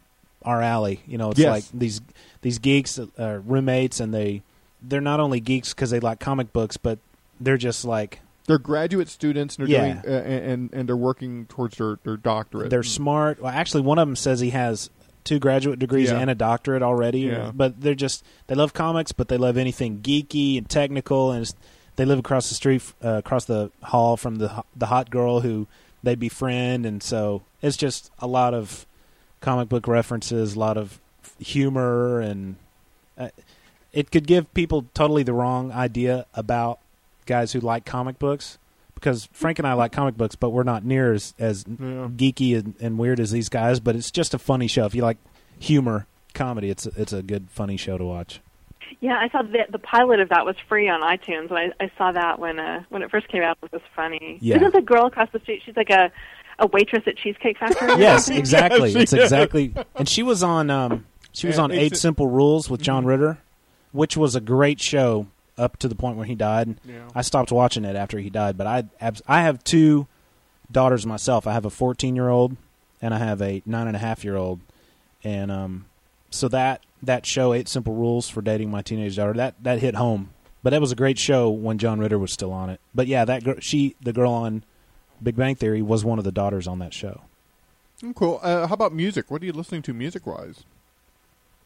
our 0.44 0.62
alley. 0.62 1.02
You 1.08 1.18
know, 1.20 1.30
it's 1.32 1.40
Yes. 1.40 1.50
like 1.52 1.64
these 1.80 2.02
these 2.42 2.58
geeks 2.60 3.00
are 3.20 3.40
roommates, 3.40 4.00
and 4.00 4.14
they 4.14 4.42
they're 4.82 5.00
not 5.02 5.20
only 5.20 5.40
geeks 5.40 5.74
because 5.74 5.92
they 5.92 6.00
like 6.00 6.20
comic 6.20 6.52
books, 6.54 6.76
but 6.78 6.98
they're 7.40 7.56
just 7.58 7.86
like 7.86 8.20
They're 8.48 8.58
graduate 8.60 9.10
students, 9.10 9.58
and 9.58 9.68
they're 9.68 9.72
Yeah. 9.74 10.02
doing, 10.02 10.14
uh, 10.16 10.18
and 10.24 10.70
and 10.74 10.88
they're 10.90 10.96
working 10.98 11.46
towards 11.48 11.78
their, 11.78 11.98
their 12.04 12.18
doctorate. 12.18 12.70
They're 12.70 12.84
smart. 12.84 13.42
Well, 13.42 13.52
actually, 13.52 13.82
one 13.82 13.98
of 14.00 14.08
them 14.08 14.16
says 14.16 14.40
he 14.40 14.52
has 14.52 14.90
two 15.24 15.40
graduate 15.40 15.80
degrees 15.80 16.10
Yeah. 16.12 16.20
and 16.20 16.30
a 16.30 16.36
doctorate 16.36 16.84
already. 16.84 17.22
Yeah. 17.22 17.52
But 17.54 17.82
they're 17.82 17.96
just 17.96 18.24
they 18.48 18.56
love 18.56 18.74
comics, 18.74 19.12
but 19.12 19.28
they 19.28 19.38
love 19.38 19.58
anything 19.58 20.00
geeky 20.02 20.58
and 20.58 20.70
technical, 20.70 21.32
and 21.32 21.52
they 21.96 22.06
live 22.06 22.20
across 22.20 22.50
the 22.50 22.56
street, 22.56 22.84
uh, 23.04 23.10
across 23.26 23.46
the 23.46 23.72
hall 23.84 24.18
from 24.18 24.36
the 24.36 24.64
the 24.76 24.88
hot 24.88 25.10
girl 25.10 25.40
who 25.42 25.66
they 26.04 26.14
befriend, 26.14 26.86
and 26.86 27.02
so 27.02 27.42
it's 27.64 27.78
just 27.78 28.12
a 28.20 28.28
lot 28.28 28.54
of 28.54 28.86
comic 29.42 29.70
book 29.70 29.88
references, 29.88 30.54
a 30.56 30.60
lot 30.60 30.78
of 30.78 31.00
humor, 31.40 32.20
and 32.20 32.58
uh, 33.18 33.30
it 33.92 34.12
could 34.12 34.28
give 34.28 34.54
people 34.54 34.86
totally 34.94 35.24
the 35.24 35.34
wrong 35.34 35.72
idea 35.72 36.26
about 36.36 36.78
guys 37.26 37.54
who 37.54 37.60
like 37.60 37.86
comic 37.86 38.20
books. 38.20 38.58
Because 38.94 39.28
Frank 39.34 39.60
and 39.60 39.68
I 39.68 39.74
like 39.74 39.92
comic 39.92 40.16
books, 40.16 40.36
but 40.36 40.52
we're 40.52 40.64
not 40.64 40.86
near 40.86 41.14
as, 41.14 41.34
as 41.38 41.66
Yeah. 41.68 42.08
geeky 42.16 42.58
and, 42.58 42.76
and 42.80 42.98
weird 42.98 43.20
as 43.20 43.30
these 43.32 43.50
guys. 43.50 43.80
But 43.82 43.96
it's 43.96 44.10
just 44.10 44.34
a 44.34 44.40
funny 44.40 44.68
show. 44.68 44.86
If 44.86 44.96
you 44.96 45.02
like 45.02 45.18
humor, 45.60 46.08
comedy, 46.34 46.70
it's 46.70 46.86
a, 46.86 46.92
it's 46.96 47.12
a 47.14 47.22
good 47.22 47.50
funny 47.52 47.76
show 47.78 47.98
to 47.98 48.06
watch. 48.06 48.40
Yeah, 49.02 49.20
I 49.20 49.28
saw 49.30 49.42
the 49.42 49.66
the 49.70 49.80
pilot 49.80 50.22
of 50.22 50.30
that 50.30 50.46
was 50.46 50.56
free 50.70 50.88
on 50.88 51.02
iTunes, 51.02 51.50
and 51.50 51.58
I, 51.80 51.84
I 51.84 51.92
saw 51.98 52.12
that 52.14 52.40
when 52.40 52.58
uh 52.60 52.84
when 52.90 53.02
it 53.04 53.12
first 53.12 53.28
came 53.28 53.44
out. 53.44 53.58
It 53.64 53.72
was 53.72 53.82
funny. 53.96 54.38
Yeah. 54.42 54.56
Isn't 54.58 54.74
the 54.74 54.82
girl 54.82 55.08
across 55.08 55.30
the 55.34 55.40
street? 55.42 55.62
She's 55.66 55.76
like 55.76 55.90
a 55.90 56.12
a 56.60 56.68
waitress 56.68 57.04
at 57.06 57.18
Cheesecake 57.18 57.58
Factory. 57.58 57.96
Yes, 58.00 58.30
exactly. 58.30 58.94
she 58.94 59.00
it's 59.00 59.12
is. 59.14 59.20
exactly. 59.24 59.74
And 59.96 60.08
she 60.08 60.24
was 60.24 60.42
on 60.42 60.70
um, 60.70 61.06
she 61.34 61.48
was 61.48 61.58
Yeah, 61.58 61.64
on 61.64 61.72
Eight 61.74 61.98
Simple 61.98 62.28
Rules 62.28 62.70
with 62.70 62.82
John 62.82 63.06
Ritter, 63.06 63.40
which 63.92 64.16
was 64.16 64.36
a 64.36 64.42
great 64.42 64.80
show 64.80 65.28
up 65.58 65.78
to 65.78 65.88
the 65.88 65.96
point 65.96 66.18
where 66.18 66.26
he 66.26 66.36
died. 66.36 66.76
Yeah. 66.86 67.08
I 67.14 67.22
stopped 67.22 67.52
watching 67.52 67.86
it 67.86 67.96
after 67.96 68.20
he 68.20 68.30
died, 68.30 68.58
but 68.58 68.68
I 68.68 68.84
abs- 69.00 69.22
I 69.28 69.42
have 69.42 69.64
two 69.64 70.08
daughters 70.72 71.06
myself. 71.06 71.48
I 71.48 71.54
have 71.54 71.66
a 71.66 71.70
14 71.70 72.16
year 72.16 72.30
old 72.30 72.58
and 73.02 73.14
I 73.14 73.20
have 73.20 73.42
a 73.42 73.62
nine 73.66 73.88
and 73.88 73.96
a 73.96 74.00
half 74.00 74.24
year 74.24 74.36
old, 74.36 74.60
and 75.24 75.52
um, 75.52 75.86
so 76.30 76.48
that 76.50 76.82
that 77.04 77.26
show 77.26 77.54
Eight 77.54 77.68
Simple 77.68 77.94
Rules 77.94 78.30
for 78.30 78.42
dating 78.42 78.72
my 78.72 78.82
teenage 78.82 79.16
daughter 79.16 79.34
that 79.34 79.56
that 79.64 79.80
hit 79.80 79.96
home. 79.96 80.32
But 80.64 80.72
that 80.72 80.82
was 80.82 80.92
a 80.92 80.96
great 80.96 81.20
show 81.20 81.50
when 81.50 81.78
John 81.78 82.00
Ritter 82.00 82.18
was 82.18 82.32
still 82.32 82.52
on 82.52 82.72
it. 82.72 82.82
But 82.96 83.06
yeah, 83.06 83.24
that 83.26 83.44
girl, 83.44 83.56
she 83.60 83.96
the 84.02 84.14
girl 84.14 84.32
on 84.32 84.64
Big 85.22 85.36
Bang 85.36 85.56
Theory 85.56 85.82
was 85.82 86.04
one 86.04 86.18
of 86.18 86.26
the 86.26 86.32
daughters 86.32 86.68
on 86.68 86.80
that 86.80 86.94
show. 86.94 87.22
Mm, 88.02 88.16
cool. 88.16 88.40
Uh, 88.42 88.68
how 88.68 88.74
about 88.74 88.94
music? 88.94 89.30
What 89.30 89.42
are 89.42 89.46
you 89.46 89.54
listening 89.54 89.84
to 89.84 89.94
music 89.94 90.26
wise? 90.26 90.64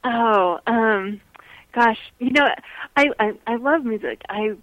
Oh, 0.04 0.60
um, 0.68 1.22
gosh, 1.74 2.00
you 2.20 2.32
know, 2.32 2.48
I, 2.96 3.10
I 3.20 3.34
I 3.48 3.56
love 3.56 3.84
music. 3.86 4.22
I 4.30 4.56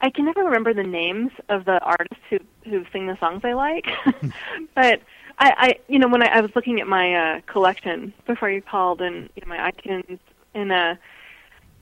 I 0.00 0.10
can 0.10 0.24
never 0.24 0.42
remember 0.44 0.72
the 0.72 0.82
names 0.82 1.30
of 1.48 1.64
the 1.64 1.78
artists 1.80 2.22
who 2.30 2.38
who 2.64 2.84
sing 2.92 3.06
the 3.06 3.18
songs 3.18 3.42
I 3.44 3.52
like, 3.52 3.86
but 4.74 5.02
I, 5.38 5.52
I 5.56 5.74
you 5.88 5.98
know 5.98 6.08
when 6.08 6.22
I, 6.22 6.38
I 6.38 6.40
was 6.40 6.50
looking 6.54 6.80
at 6.80 6.86
my 6.86 7.14
uh, 7.14 7.40
collection 7.46 8.12
before 8.26 8.50
you 8.50 8.62
called 8.62 9.00
and 9.00 9.28
you 9.36 9.42
know, 9.42 9.48
my 9.48 9.70
iTunes 9.70 10.18
and 10.54 10.72
uh 10.72 10.94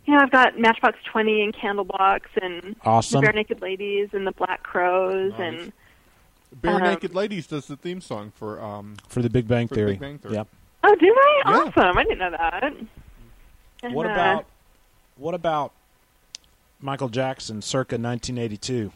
you 0.06 0.14
know 0.14 0.20
I've 0.20 0.30
got 0.30 0.58
Matchbox 0.58 0.98
Twenty 1.04 1.42
and 1.42 1.54
Candlebox 1.54 2.22
and 2.40 2.76
Awesome. 2.84 3.20
the 3.20 3.26
Barenaked 3.26 3.60
Ladies 3.60 4.08
and 4.12 4.26
the 4.26 4.32
Black 4.32 4.62
Crowes 4.62 5.32
Nice. 5.38 5.40
and 5.40 5.72
Bare 6.62 6.76
Um, 6.76 6.82
Naked 6.82 7.14
Ladies 7.14 7.46
does 7.46 7.66
the 7.66 7.76
theme 7.76 8.00
song 8.00 8.32
for 8.34 8.60
um 8.62 8.96
For 9.08 9.20
the 9.22 9.28
Big 9.30 9.46
Bang 9.46 9.68
For 9.68 9.74
the 9.74 9.80
Theory. 9.80 9.92
Big 9.92 10.00
Bang 10.00 10.18
Theory. 10.18 10.34
Yep. 10.34 10.48
oh 10.84 10.94
do 10.94 11.06
they 11.44 11.50
Yeah. 11.50 11.58
awesome 11.58 11.98
I 11.98 12.02
didn't 12.04 12.18
know 12.18 12.30
that. 12.30 12.74
And, 13.82 13.94
What 13.94 14.06
about 14.06 14.46
what 15.16 15.34
about 15.34 15.72
Michael 16.80 17.08
Jackson 17.08 17.62
circa 17.62 17.96
1982? 17.96 18.92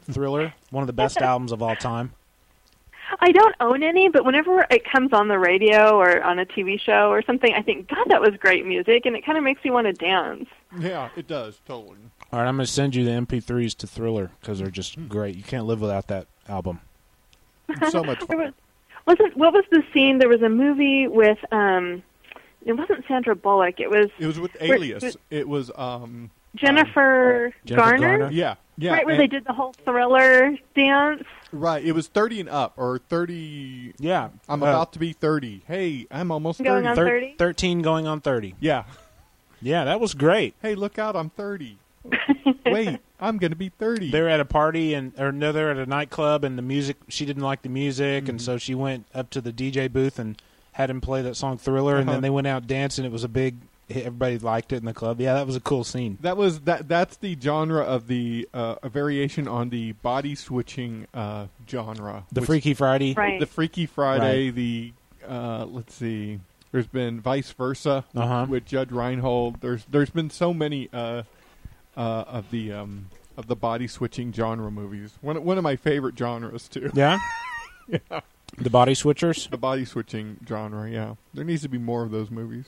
Thriller, 0.12 0.54
one 0.70 0.82
of 0.82 0.86
the 0.86 0.92
best 0.92 1.18
albums 1.22 1.52
of 1.52 1.62
all 1.62 1.76
time. 1.76 2.12
I 3.20 3.30
don't 3.30 3.54
own 3.60 3.82
any, 3.82 4.08
but 4.08 4.24
whenever 4.24 4.66
it 4.68 4.82
comes 4.90 5.12
on 5.12 5.28
the 5.28 5.38
radio 5.38 5.96
or 5.96 6.22
on 6.22 6.38
a 6.40 6.44
TV 6.44 6.80
show 6.80 7.08
or 7.10 7.22
something, 7.22 7.52
I 7.54 7.62
think, 7.62 7.88
God, 7.88 8.04
that 8.08 8.20
was 8.20 8.30
great 8.40 8.66
music, 8.66 9.06
and 9.06 9.14
it 9.14 9.24
kind 9.24 9.38
of 9.38 9.44
makes 9.44 9.62
me 9.64 9.70
want 9.70 9.86
to 9.86 9.92
dance. 9.92 10.46
Yeah, 10.76 11.10
it 11.16 11.28
does 11.28 11.60
totally. 11.66 11.98
All 12.32 12.40
right, 12.40 12.48
I'm 12.48 12.56
going 12.56 12.66
to 12.66 12.72
send 12.72 12.96
you 12.96 13.04
the 13.04 13.12
MP3s 13.12 13.76
to 13.76 13.86
Thriller 13.86 14.32
because 14.40 14.58
they're 14.58 14.70
just 14.70 15.08
great. 15.08 15.36
You 15.36 15.44
can't 15.44 15.66
live 15.66 15.80
without 15.80 16.08
that 16.08 16.26
album. 16.48 16.80
So 17.90 18.02
much 18.02 18.18
fun. 18.24 18.38
was, 18.38 18.52
wasn't 19.06 19.36
what 19.36 19.52
was 19.52 19.64
the 19.70 19.82
scene? 19.94 20.18
There 20.18 20.28
was 20.28 20.42
a 20.42 20.48
movie 20.48 21.06
with 21.06 21.38
um, 21.52 22.02
it 22.66 22.74
wasn't 22.74 23.04
Sandra 23.08 23.34
Bullock. 23.34 23.80
It 23.80 23.88
was 23.88 24.08
It 24.18 24.26
was 24.26 24.38
with 24.38 24.54
Alias. 24.60 25.16
It 25.30 25.48
was 25.48 25.70
um 25.76 26.30
Jennifer, 26.54 27.52
Jennifer 27.64 27.80
Garner. 27.90 28.18
Garner? 28.18 28.32
yeah 28.32 28.54
yeah 28.78 28.92
right 28.92 29.06
where 29.06 29.16
they 29.16 29.26
did 29.26 29.44
the 29.46 29.52
whole 29.52 29.72
thriller 29.84 30.56
dance. 30.74 31.22
right. 31.52 31.82
It 31.84 31.92
was 31.92 32.08
thirty 32.08 32.40
and 32.40 32.48
up 32.48 32.74
or 32.76 32.98
thirty. 32.98 33.94
Yeah, 33.98 34.28
I'm 34.48 34.62
uh, 34.62 34.66
about 34.66 34.92
to 34.94 34.98
be 34.98 35.12
thirty. 35.12 35.62
Hey, 35.66 36.06
I'm 36.10 36.30
almost 36.30 36.62
Going 36.62 36.84
thirty. 36.84 36.88
on 36.88 36.96
thir- 36.96 37.20
30? 37.20 37.34
13 37.38 37.82
going 37.82 38.06
on 38.06 38.20
30. 38.20 38.54
Yeah. 38.60 38.84
Yeah, 39.62 39.84
that 39.84 40.00
was 40.00 40.12
great. 40.14 40.54
Hey, 40.60 40.74
look 40.74 40.98
out! 40.98 41.16
I'm 41.16 41.30
thirty. 41.30 41.78
Wait, 42.66 42.98
I'm 43.18 43.38
gonna 43.38 43.56
be 43.56 43.70
thirty. 43.70 44.10
They're 44.10 44.28
at 44.28 44.38
a 44.38 44.44
party 44.44 44.92
and 44.94 45.18
or 45.18 45.32
no, 45.32 45.50
they're 45.52 45.70
at 45.70 45.78
a 45.78 45.86
nightclub 45.86 46.44
and 46.44 46.58
the 46.58 46.62
music. 46.62 46.96
She 47.08 47.24
didn't 47.24 47.42
like 47.42 47.62
the 47.62 47.68
music, 47.70 48.28
and 48.28 48.40
so 48.40 48.58
she 48.58 48.74
went 48.74 49.06
up 49.14 49.30
to 49.30 49.40
the 49.40 49.52
DJ 49.52 49.90
booth 49.90 50.18
and 50.18 50.40
had 50.76 50.90
him 50.90 51.00
play 51.00 51.22
that 51.22 51.36
song 51.36 51.56
Thriller, 51.56 51.96
and 51.96 52.04
Uh-huh. 52.08 52.16
then 52.16 52.22
they 52.22 52.28
went 52.30 52.46
out 52.46 52.66
dancing. 52.66 53.04
It 53.06 53.12
was 53.12 53.24
a 53.24 53.28
big. 53.28 53.56
hit. 53.88 54.04
Everybody 54.04 54.36
liked 54.38 54.72
it 54.72 54.76
in 54.76 54.84
the 54.84 54.92
club. 54.92 55.20
Yeah, 55.20 55.34
that 55.34 55.46
was 55.46 55.56
a 55.56 55.60
cool 55.60 55.84
scene. 55.84 56.18
That 56.20 56.36
was 56.36 56.60
that. 56.62 56.86
That's 56.88 57.16
the 57.16 57.36
genre 57.40 57.82
of 57.82 58.08
the 58.08 58.48
uh, 58.52 58.74
a 58.82 58.88
variation 58.88 59.46
on 59.48 59.70
the 59.70 59.92
body 59.92 60.34
switching 60.34 61.06
uh, 61.14 61.46
genre. 61.68 62.24
The 62.32 62.40
which- 62.42 62.46
Freaky 62.48 62.74
Friday. 62.74 63.14
Right. 63.14 63.40
the 63.40 63.46
Freaky 63.46 63.86
Friday. 63.86 64.50
The 64.50 64.92
uh, 65.26 65.64
let's 65.66 65.94
see. 65.94 66.40
There's 66.72 66.88
been 66.88 67.20
vice 67.20 67.52
versa 67.52 68.04
with, 68.12 68.22
Uh-huh. 68.22 68.46
with 68.48 68.66
Judge 68.66 68.90
Reinhold. 68.90 69.60
There's 69.62 69.84
there's 69.88 70.10
been 70.10 70.28
so 70.30 70.52
many 70.52 70.88
uh, 70.92 71.22
uh, 71.96 72.24
of 72.26 72.50
the 72.50 72.72
um, 72.72 73.06
of 73.36 73.46
the 73.46 73.56
body 73.56 73.86
switching 73.86 74.32
genre 74.32 74.70
movies. 74.70 75.14
One 75.22 75.42
one 75.44 75.56
of 75.58 75.64
my 75.64 75.76
favorite 75.76 76.18
genres 76.18 76.68
too. 76.68 76.90
Yeah. 76.92 77.18
Yeah. 77.88 78.20
The 78.58 78.70
Body 78.70 78.92
Switchers. 78.94 79.50
The 79.50 79.58
body 79.58 79.84
switching 79.84 80.38
genre. 80.48 80.88
Yeah, 80.90 81.14
there 81.34 81.44
needs 81.44 81.62
to 81.62 81.68
be 81.68 81.78
more 81.78 82.02
of 82.04 82.10
those 82.10 82.30
movies. 82.30 82.64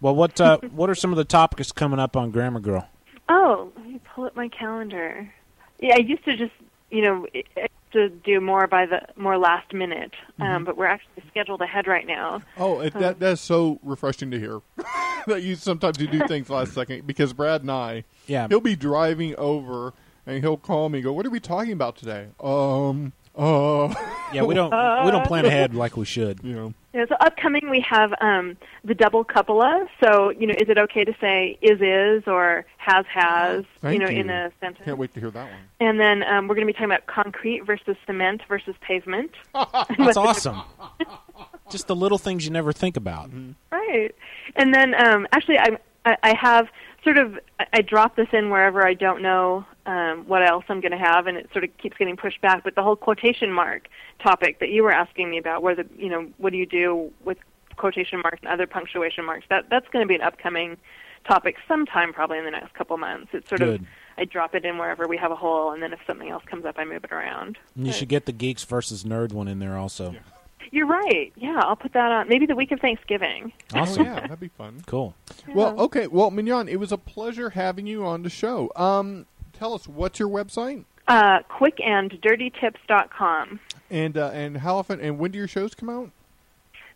Well, 0.00 0.14
what 0.14 0.40
uh, 0.40 0.58
what 0.72 0.88
are 0.90 0.94
some 0.94 1.10
of 1.10 1.16
the 1.16 1.24
topics 1.24 1.72
coming 1.72 1.98
up 1.98 2.16
on 2.16 2.30
Grammar 2.30 2.60
Girl? 2.60 2.88
Oh, 3.28 3.72
let 3.76 3.86
me 3.86 4.00
pull 4.14 4.24
up 4.26 4.36
my 4.36 4.48
calendar. 4.48 5.32
Yeah, 5.80 5.94
I 5.96 6.00
used 6.00 6.24
to 6.26 6.36
just, 6.36 6.52
you 6.90 7.02
know, 7.02 7.26
I 7.34 7.42
I 7.56 7.60
used 7.62 7.92
to 7.92 8.08
do 8.10 8.40
more 8.40 8.66
by 8.68 8.86
the 8.86 9.00
more 9.16 9.36
last 9.38 9.72
minute, 9.72 10.12
um, 10.40 10.64
but 10.64 10.76
we're 10.76 10.86
actually 10.86 11.24
scheduled 11.28 11.60
ahead 11.62 11.86
right 11.88 12.06
now. 12.06 12.42
Oh, 12.56 12.80
it, 12.80 12.92
that 12.94 13.18
that's 13.18 13.40
so 13.40 13.80
refreshing 13.82 14.30
to 14.30 14.38
hear 14.38 14.60
that 15.26 15.42
you 15.42 15.56
sometimes 15.56 15.98
you 16.00 16.06
do 16.06 16.24
things 16.28 16.50
last 16.50 16.72
second 16.74 17.06
because 17.06 17.32
Brad 17.32 17.62
and 17.62 17.70
I, 17.70 18.04
Yeah. 18.26 18.46
he'll 18.48 18.60
be 18.60 18.76
driving 18.76 19.34
over 19.36 19.92
and 20.26 20.42
he'll 20.44 20.56
call 20.56 20.88
me 20.88 20.98
and 20.98 21.04
go, 21.04 21.12
"What 21.12 21.26
are 21.26 21.30
we 21.30 21.40
talking 21.40 21.72
about 21.72 21.96
today?" 21.96 22.28
Um, 22.40 23.12
uh, 23.36 23.94
Yeah, 24.32 24.42
we 24.42 24.54
don't 24.54 24.70
we 25.04 25.10
don't 25.10 25.26
plan 25.26 25.44
ahead 25.46 25.74
like 25.74 25.96
we 25.96 26.04
should. 26.04 26.40
you 26.42 26.54
know, 26.54 26.74
Yeah, 26.92 27.06
so 27.08 27.14
upcoming 27.20 27.68
we 27.70 27.80
have 27.88 28.12
um, 28.20 28.56
the 28.84 28.94
double 28.94 29.24
copula. 29.24 29.86
So 30.02 30.30
you 30.30 30.46
know, 30.46 30.54
is 30.58 30.68
it 30.68 30.78
okay 30.78 31.04
to 31.04 31.14
say 31.20 31.58
is 31.62 31.80
is 31.80 32.24
or 32.26 32.64
has 32.78 33.04
has? 33.06 33.64
Thank 33.80 33.94
you 34.00 34.06
know, 34.06 34.10
you. 34.10 34.20
in 34.20 34.30
a 34.30 34.50
sentence. 34.60 34.84
Can't 34.84 34.98
wait 34.98 35.12
to 35.14 35.20
hear 35.20 35.30
that 35.30 35.50
one. 35.50 35.60
And 35.80 36.00
then 36.00 36.22
um, 36.24 36.48
we're 36.48 36.54
going 36.54 36.66
to 36.66 36.72
be 36.72 36.72
talking 36.72 36.86
about 36.86 37.06
concrete 37.06 37.64
versus 37.66 37.96
cement 38.06 38.42
versus 38.48 38.74
pavement. 38.80 39.30
That's 39.54 40.16
awesome. 40.16 40.62
Just 41.70 41.86
the 41.86 41.96
little 41.96 42.18
things 42.18 42.44
you 42.44 42.50
never 42.50 42.72
think 42.72 42.96
about. 42.96 43.30
Right. 43.72 44.14
And 44.56 44.74
then 44.74 44.94
um, 44.94 45.26
actually, 45.32 45.58
I, 45.58 45.78
I 46.04 46.16
I 46.22 46.34
have 46.36 46.68
sort 47.02 47.18
of 47.18 47.38
I- 47.60 47.66
I 47.74 47.80
drop 47.82 48.16
this 48.16 48.28
in 48.32 48.50
wherever 48.50 48.86
I 48.86 48.94
don't 48.94 49.22
know 49.22 49.64
um, 49.86 50.24
what 50.26 50.42
else 50.42 50.64
I'm 50.68 50.80
going 50.80 50.92
to 50.92 50.98
have, 50.98 51.26
and 51.26 51.36
it 51.36 51.50
sort 51.52 51.64
of 51.64 51.76
keeps 51.78 51.96
getting 51.96 52.16
pushed 52.16 52.40
back. 52.40 52.64
But 52.64 52.74
the 52.74 52.82
whole 52.82 52.96
quotation 52.96 53.52
mark 53.52 53.88
topic 54.22 54.60
that 54.60 54.70
you 54.70 54.82
were 54.82 54.92
asking 54.92 55.30
me 55.30 55.38
about, 55.38 55.62
where 55.62 55.74
the 55.74 55.86
you 55.96 56.08
know 56.08 56.28
what 56.38 56.52
do 56.52 56.58
you 56.58 56.66
do 56.66 57.12
with 57.24 57.38
quotation 57.76 58.20
marks 58.20 58.38
and 58.42 58.50
other 58.50 58.66
punctuation 58.66 59.24
marks? 59.24 59.46
That 59.50 59.68
that's 59.70 59.88
going 59.88 60.04
to 60.04 60.08
be 60.08 60.14
an 60.14 60.22
upcoming 60.22 60.76
topic 61.26 61.56
sometime, 61.66 62.12
probably 62.12 62.38
in 62.38 62.44
the 62.44 62.50
next 62.50 62.74
couple 62.74 62.96
months. 62.96 63.28
It's 63.32 63.48
sort 63.48 63.60
Good. 63.60 63.80
of 63.80 63.86
I 64.16 64.24
drop 64.24 64.54
it 64.54 64.64
in 64.64 64.78
wherever 64.78 65.08
we 65.08 65.16
have 65.16 65.32
a 65.32 65.36
hole, 65.36 65.72
and 65.72 65.82
then 65.82 65.92
if 65.92 65.98
something 66.06 66.30
else 66.30 66.44
comes 66.44 66.64
up, 66.64 66.76
I 66.78 66.84
move 66.84 67.04
it 67.04 67.12
around. 67.12 67.58
And 67.74 67.86
you 67.86 67.92
should 67.92 68.08
get 68.08 68.26
the 68.26 68.32
geeks 68.32 68.64
versus 68.64 69.04
nerd 69.04 69.32
one 69.32 69.48
in 69.48 69.58
there 69.58 69.76
also. 69.76 70.14
You're 70.70 70.86
right. 70.86 71.32
Yeah, 71.36 71.60
I'll 71.62 71.76
put 71.76 71.92
that 71.92 72.10
on. 72.10 72.28
Maybe 72.28 72.46
the 72.46 72.56
week 72.56 72.72
of 72.72 72.80
Thanksgiving. 72.80 73.52
Awesome. 73.74 74.02
Oh, 74.02 74.04
yeah, 74.06 74.20
that'd 74.20 74.40
be 74.40 74.48
fun. 74.48 74.82
Cool. 74.86 75.14
Well, 75.54 75.78
okay. 75.80 76.06
Well, 76.06 76.30
Mignon, 76.30 76.68
it 76.68 76.80
was 76.80 76.90
a 76.90 76.98
pleasure 76.98 77.50
having 77.50 77.86
you 77.86 78.04
on 78.04 78.22
the 78.22 78.30
show. 78.30 78.72
Um, 78.74 79.26
tell 79.54 79.72
us 79.74 79.86
what's 79.88 80.18
your 80.18 80.28
website 80.28 80.84
Uh, 81.08 81.40
quickanddirtytips.com. 81.50 83.60
and 83.90 84.16
uh, 84.18 84.30
and 84.32 84.56
how 84.58 84.76
often 84.76 85.00
and 85.00 85.18
when 85.18 85.30
do 85.30 85.38
your 85.38 85.48
shows 85.48 85.74
come 85.74 85.88
out? 85.90 86.10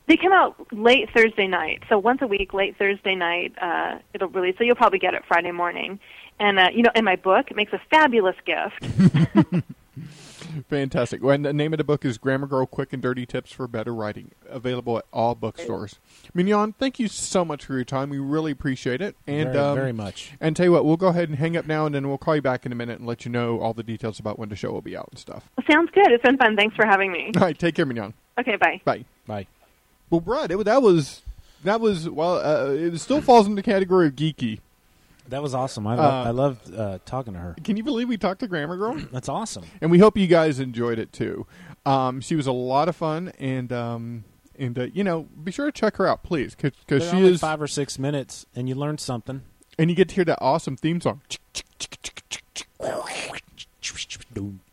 They 0.06 0.16
come 0.16 0.32
out 0.32 0.56
late 0.72 1.11
Thursday 1.14 1.46
night, 1.46 1.82
so 1.90 1.98
once 1.98 2.22
a 2.22 2.26
week, 2.26 2.54
late 2.54 2.78
Thursday 2.78 3.14
night, 3.14 3.52
uh, 3.61 3.98
it'll 4.14 4.28
release. 4.28 4.56
So 4.56 4.64
you'll 4.64 4.74
probably 4.76 4.98
get 4.98 5.12
it 5.12 5.22
Friday 5.28 5.50
morning. 5.50 6.00
And 6.40 6.59
uh, 6.59 6.68
you 6.72 6.82
know, 6.82 6.90
in 6.94 7.04
my 7.04 7.16
book, 7.16 7.50
it 7.50 7.56
makes 7.56 7.74
a 7.74 7.80
fabulous 7.90 8.36
gift. 8.46 8.80
Fantastic. 10.68 11.22
And 11.22 11.44
the 11.44 11.52
name 11.52 11.72
of 11.72 11.78
the 11.78 11.84
book 11.84 12.04
is 12.04 12.18
Grammar 12.18 12.46
Girl 12.46 12.66
Quick 12.66 12.92
and 12.92 13.02
Dirty 13.02 13.26
Tips 13.26 13.52
for 13.52 13.66
Better 13.68 13.94
Writing, 13.94 14.32
available 14.48 14.98
at 14.98 15.04
all 15.12 15.34
bookstores. 15.34 15.98
Mignon, 16.34 16.72
thank 16.78 16.98
you 16.98 17.09
so 17.09 17.44
much 17.44 17.64
for 17.64 17.74
your 17.74 17.84
time. 17.84 18.11
We 18.11 18.18
really 18.18 18.52
appreciate 18.52 19.00
it. 19.00 19.16
And 19.26 19.52
Very- 19.52 19.59
um, 19.64 19.74
very 19.76 19.92
much. 19.92 20.32
And 20.40 20.56
tell 20.56 20.66
you 20.66 20.72
what, 20.72 20.84
we'll 20.84 20.96
go 20.96 21.09
ahead 21.09 21.28
and 21.28 21.38
hang 21.38 21.56
up 21.56 21.66
now, 21.66 21.86
and 21.86 21.94
then 21.94 22.09
we'll 22.09 22.18
call 22.18 22.36
you 22.36 22.42
back 22.42 22.64
in 22.66 22.72
a 22.72 22.74
minute 22.74 22.98
and 22.98 23.06
let 23.06 23.24
you 23.24 23.30
know 23.30 23.61
all 23.61 23.74
the 23.74 23.82
details 23.82 24.18
about 24.18 24.38
when 24.38 24.48
the 24.48 24.56
show 24.56 24.70
will 24.70 24.82
be 24.82 24.96
out 24.96 25.09
and 25.11 25.18
stuff. 25.18 25.48
Sounds 25.70 25.90
good. 25.92 26.11
It's 26.11 26.22
been 26.24 26.36
fun. 26.36 26.56
Thanks 26.56 26.76
for 26.76 26.86
having 26.86 27.12
me. 27.12 27.32
All 27.36 27.42
right, 27.42 27.59
take 27.59 27.74
care, 27.74 27.86
Mignon. 27.86 28.14
Okay, 28.38 28.56
bye. 28.56 28.80
Bye. 28.84 29.04
Bye. 29.26 29.46
Well, 30.11 30.20
Brad, 30.20 30.50
it, 30.50 30.64
that 30.64 30.80
was 30.82 31.22
that 31.64 31.80
was 31.80 32.09
well. 32.09 32.36
Uh, 32.36 32.70
it 32.72 32.98
still 32.98 33.20
falls 33.20 33.46
in 33.46 33.54
the 33.56 33.62
category 33.62 34.06
of 34.06 34.14
geeky. 34.14 34.61
That 35.28 35.42
was 35.42 35.54
awesome. 35.54 35.86
I, 35.86 35.94
Uh, 35.94 35.96
lo- 35.96 36.22
I 36.24 36.30
loved 36.30 36.74
uh, 36.74 36.98
talking 37.04 37.34
to 37.34 37.38
her. 37.38 37.56
Can 37.62 37.76
you 37.76 37.84
believe 37.84 38.08
we 38.08 38.16
talked 38.16 38.40
to 38.40 38.48
Grammar 38.48 38.76
Girl? 38.76 38.94
That's 39.12 39.28
awesome. 39.28 39.64
and 39.80 39.90
we 39.90 39.98
hope 39.98 40.16
you 40.16 40.26
guys 40.26 40.58
enjoyed 40.58 40.98
it 40.98 41.12
too. 41.12 41.46
Um, 41.86 42.20
she 42.20 42.34
was 42.36 42.46
a 42.46 42.52
lot 42.52 42.88
of 42.88 42.96
fun, 42.96 43.32
and 43.38 43.72
um, 43.72 44.24
and 44.58 44.78
uh, 44.78 44.82
you 44.92 45.04
know, 45.04 45.22
be 45.44 45.52
sure 45.52 45.66
to 45.66 45.72
check 45.72 45.96
her 45.96 46.06
out, 46.06 46.22
please, 46.22 46.54
because 46.54 46.72
They're 46.86 47.00
she 47.00 47.16
only 47.16 47.32
is, 47.34 47.40
five 47.40 47.60
or 47.62 47.66
six 47.66 47.98
minutes, 47.98 48.46
and 48.56 48.68
you 48.68 48.74
learn 48.74 48.98
something. 48.98 49.42
and 49.78 49.90
you 49.90 49.96
get 49.96 50.08
to 50.10 50.14
hear 50.14 50.24
that 50.24 50.38
awesome 50.40 50.76
theme 50.76 51.00
song. 51.00 51.20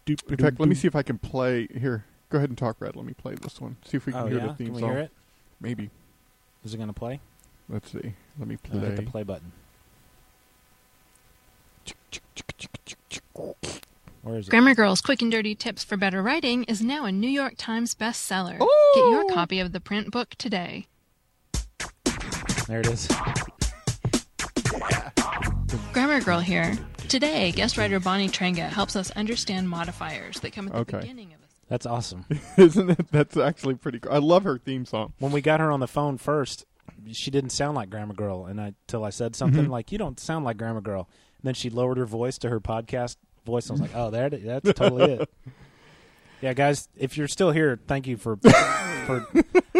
In 0.07 0.37
fact, 0.37 0.59
let 0.59 0.69
me 0.69 0.75
see 0.75 0.87
if 0.87 0.95
I 0.95 1.03
can 1.03 1.17
play 1.17 1.67
here. 1.67 2.05
Go 2.29 2.37
ahead 2.37 2.49
and 2.49 2.57
talk, 2.57 2.79
Brad. 2.79 2.95
Let 2.95 3.05
me 3.05 3.13
play 3.13 3.35
this 3.35 3.59
one. 3.61 3.77
See 3.85 3.97
if 3.97 4.05
we 4.05 4.11
can 4.13 4.21
Oh, 4.23 4.27
hear 4.27 4.37
yeah? 4.39 4.47
the 4.47 4.53
theme 4.53 4.67
song. 4.67 4.73
Can 4.73 4.73
we 4.75 4.81
song. 4.81 4.89
hear 4.91 4.99
it? 4.99 5.11
Maybe. 5.61 5.89
Is 6.63 6.73
it 6.73 6.77
going 6.77 6.89
to 6.89 6.93
play? 6.93 7.19
Let's 7.69 7.91
see. 7.91 8.13
Let 8.37 8.47
me 8.47 8.55
Uh, 8.55 8.67
play. 8.69 8.79
hit 8.81 8.95
the 8.97 9.01
play 9.03 9.23
button. 9.23 9.51
Where 14.21 14.37
is 14.37 14.47
it? 14.47 14.49
Grammar 14.49 14.73
Girl's 14.75 15.01
Quick 15.01 15.21
and 15.21 15.31
Dirty 15.31 15.53
Tips 15.55 15.83
for 15.83 15.97
Better 15.97 16.21
Writing 16.23 16.63
is 16.65 16.81
now 16.81 17.05
a 17.05 17.11
New 17.11 17.29
York 17.29 17.53
Times 17.57 17.93
bestseller. 17.93 18.57
Get 18.59 19.09
your 19.09 19.25
copy 19.31 19.59
of 19.59 19.71
the 19.71 19.79
print 19.79 20.11
book 20.11 20.31
today. 20.37 20.87
There 22.67 22.79
it 22.79 22.87
is. 22.87 23.07
Grammar 25.93 26.21
Girl 26.21 26.39
here. 26.39 26.75
Today, 27.07 27.51
guest 27.51 27.77
writer 27.77 27.99
Bonnie 27.99 28.29
Trenga 28.29 28.67
helps 28.67 28.95
us 28.95 29.11
understand 29.11 29.69
modifiers 29.69 30.39
that 30.39 30.53
come 30.53 30.67
at 30.67 30.73
the 30.73 30.79
Okay. 30.79 30.99
beginning 31.01 31.33
of 31.33 31.39
a 31.41 31.43
That's 31.69 31.85
awesome. 31.85 32.25
Isn't 32.57 32.89
it? 32.89 33.11
That's 33.11 33.37
actually 33.37 33.75
pretty 33.75 33.99
cool. 33.99 34.11
I 34.11 34.17
love 34.17 34.43
her 34.43 34.57
theme 34.57 34.85
song. 34.85 35.13
when 35.19 35.31
we 35.31 35.41
got 35.41 35.59
her 35.59 35.71
on 35.71 35.79
the 35.81 35.87
phone 35.87 36.17
first, 36.17 36.65
she 37.11 37.29
didn't 37.29 37.51
sound 37.51 37.75
like 37.75 37.89
Grammar 37.91 38.15
Girl, 38.15 38.45
and 38.47 38.59
I 38.59 38.73
till 38.87 39.03
I 39.03 39.11
said 39.11 39.35
something 39.35 39.65
Mhm. 39.65 39.69
like, 39.69 39.91
"You 39.91 39.99
don't 39.99 40.19
sound 40.19 40.45
like 40.45 40.57
Grammar 40.57 40.81
Girl," 40.81 41.07
and 41.34 41.34
then 41.45 41.53
she 41.53 41.69
lowered 41.69 41.97
her 41.97 42.05
voice 42.05 42.37
to 42.39 42.49
her 42.49 42.59
podcast 42.59 43.17
voice. 43.45 43.69
And 43.69 43.79
I 43.79 43.81
was 43.81 43.91
like, 43.91 43.95
"Oh, 43.95 44.09
there, 44.09 44.29
that's 44.29 44.73
totally 44.73 45.13
it." 45.13 45.29
Yeah, 46.41 46.53
guys, 46.53 46.89
if 46.95 47.17
you're 47.17 47.27
still 47.27 47.51
here, 47.51 47.79
thank 47.87 48.07
you 48.07 48.17
for 48.17 48.35
for 48.35 49.25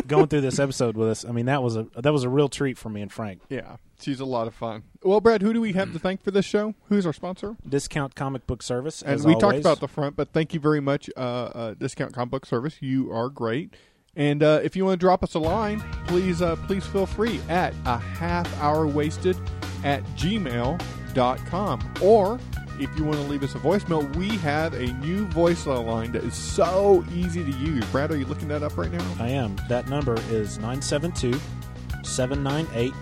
going 0.07 0.27
through 0.27 0.41
this 0.41 0.57
episode 0.57 0.95
with 0.97 1.09
us. 1.09 1.25
I 1.25 1.31
mean, 1.31 1.45
that 1.45 1.61
was 1.61 1.75
a 1.75 1.85
that 1.95 2.13
was 2.13 2.23
a 2.23 2.29
real 2.29 2.49
treat 2.49 2.77
for 2.77 2.89
me 2.89 3.01
and 3.01 3.11
Frank. 3.11 3.41
Yeah, 3.49 3.75
she's 3.99 4.19
a 4.19 4.25
lot 4.25 4.47
of 4.47 4.55
fun. 4.55 4.83
Well, 5.03 5.21
Brad, 5.21 5.41
who 5.41 5.53
do 5.53 5.61
we 5.61 5.73
have 5.73 5.93
to 5.93 5.99
thank 5.99 6.23
for 6.23 6.31
this 6.31 6.45
show? 6.45 6.73
Who's 6.89 7.05
our 7.05 7.13
sponsor? 7.13 7.55
Discount 7.67 8.15
Comic 8.15 8.47
Book 8.47 8.63
Service, 8.63 9.01
And 9.01 9.11
as 9.11 9.25
we 9.25 9.35
talked 9.37 9.59
about 9.59 9.79
the 9.79 9.87
front, 9.87 10.15
but 10.15 10.29
thank 10.31 10.53
you 10.53 10.59
very 10.59 10.79
much, 10.79 11.09
uh, 11.15 11.19
uh, 11.19 11.73
Discount 11.75 12.13
Comic 12.13 12.31
Book 12.31 12.45
Service. 12.45 12.81
You 12.81 13.11
are 13.11 13.29
great. 13.29 13.75
And 14.15 14.41
uh, 14.41 14.61
if 14.63 14.75
you 14.75 14.85
want 14.85 14.99
to 14.99 15.03
drop 15.05 15.23
us 15.23 15.33
a 15.33 15.39
line, 15.39 15.83
please 16.07 16.41
uh, 16.41 16.55
please 16.67 16.85
feel 16.87 17.05
free 17.05 17.41
at 17.49 17.73
a 17.85 17.97
half 17.97 18.49
hour 18.61 18.87
wasted 18.87 19.37
at 19.83 20.01
gmail.com. 21.15 21.93
Or 22.01 22.39
if 22.79 22.95
you 22.97 23.05
want 23.05 23.17
to 23.17 23.23
leave 23.23 23.43
us 23.43 23.55
a 23.55 23.59
voicemail, 23.59 24.13
we 24.15 24.29
have 24.37 24.73
a 24.73 24.87
new 24.93 25.27
voicemail 25.27 25.85
line 25.85 26.11
that 26.11 26.23
is 26.23 26.35
so 26.35 27.05
easy 27.13 27.43
to 27.43 27.51
use. 27.51 27.85
Brad, 27.85 28.11
are 28.11 28.17
you 28.17 28.25
looking 28.25 28.47
that 28.49 28.63
up 28.63 28.77
right 28.77 28.91
now? 28.91 29.05
I 29.19 29.29
am. 29.29 29.55
That 29.69 29.87
number 29.87 30.15
is 30.29 30.57
972 30.57 31.39
798 32.03 32.93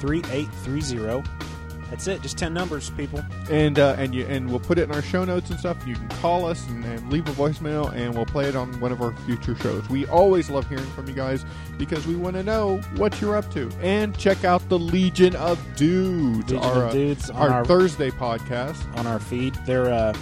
3830. 0.00 1.51
That's 1.92 2.06
it. 2.06 2.22
Just 2.22 2.38
10 2.38 2.54
numbers, 2.54 2.88
people. 2.88 3.22
and 3.50 3.78
uh, 3.78 3.94
and 3.98 4.14
you 4.14 4.24
and 4.24 4.48
we'll 4.48 4.60
put 4.60 4.78
it 4.78 4.84
in 4.84 4.92
our 4.92 5.02
show 5.02 5.26
notes 5.26 5.50
and 5.50 5.58
stuff. 5.60 5.76
You 5.86 5.94
can 5.94 6.08
call 6.08 6.46
us 6.46 6.66
and, 6.68 6.82
and 6.86 7.12
leave 7.12 7.28
a 7.28 7.32
voicemail, 7.32 7.92
and 7.94 8.14
we'll 8.14 8.24
play 8.24 8.46
it 8.48 8.56
on 8.56 8.80
one 8.80 8.92
of 8.92 9.02
our 9.02 9.12
future 9.26 9.54
shows. 9.56 9.86
We 9.90 10.06
always 10.06 10.48
love 10.48 10.66
hearing 10.70 10.86
from 10.92 11.06
you 11.06 11.12
guys 11.12 11.44
because 11.76 12.06
we 12.06 12.16
want 12.16 12.36
to 12.36 12.42
know 12.42 12.78
what 12.96 13.20
you're 13.20 13.36
up 13.36 13.52
to. 13.52 13.70
And 13.82 14.16
check 14.16 14.42
out 14.42 14.66
the 14.70 14.78
Legion 14.78 15.36
of 15.36 15.58
Dudes, 15.76 16.50
Legion 16.50 16.58
our, 16.64 16.84
of 16.84 16.88
uh, 16.88 16.92
Dudes 16.92 17.28
on 17.28 17.36
our, 17.36 17.50
our- 17.58 17.64
Thursday 17.66 18.10
podcast. 18.10 18.82
on 18.96 19.06
our 19.06 19.20
feed. 19.20 19.54
Their 19.66 19.92
uh, 19.92 20.14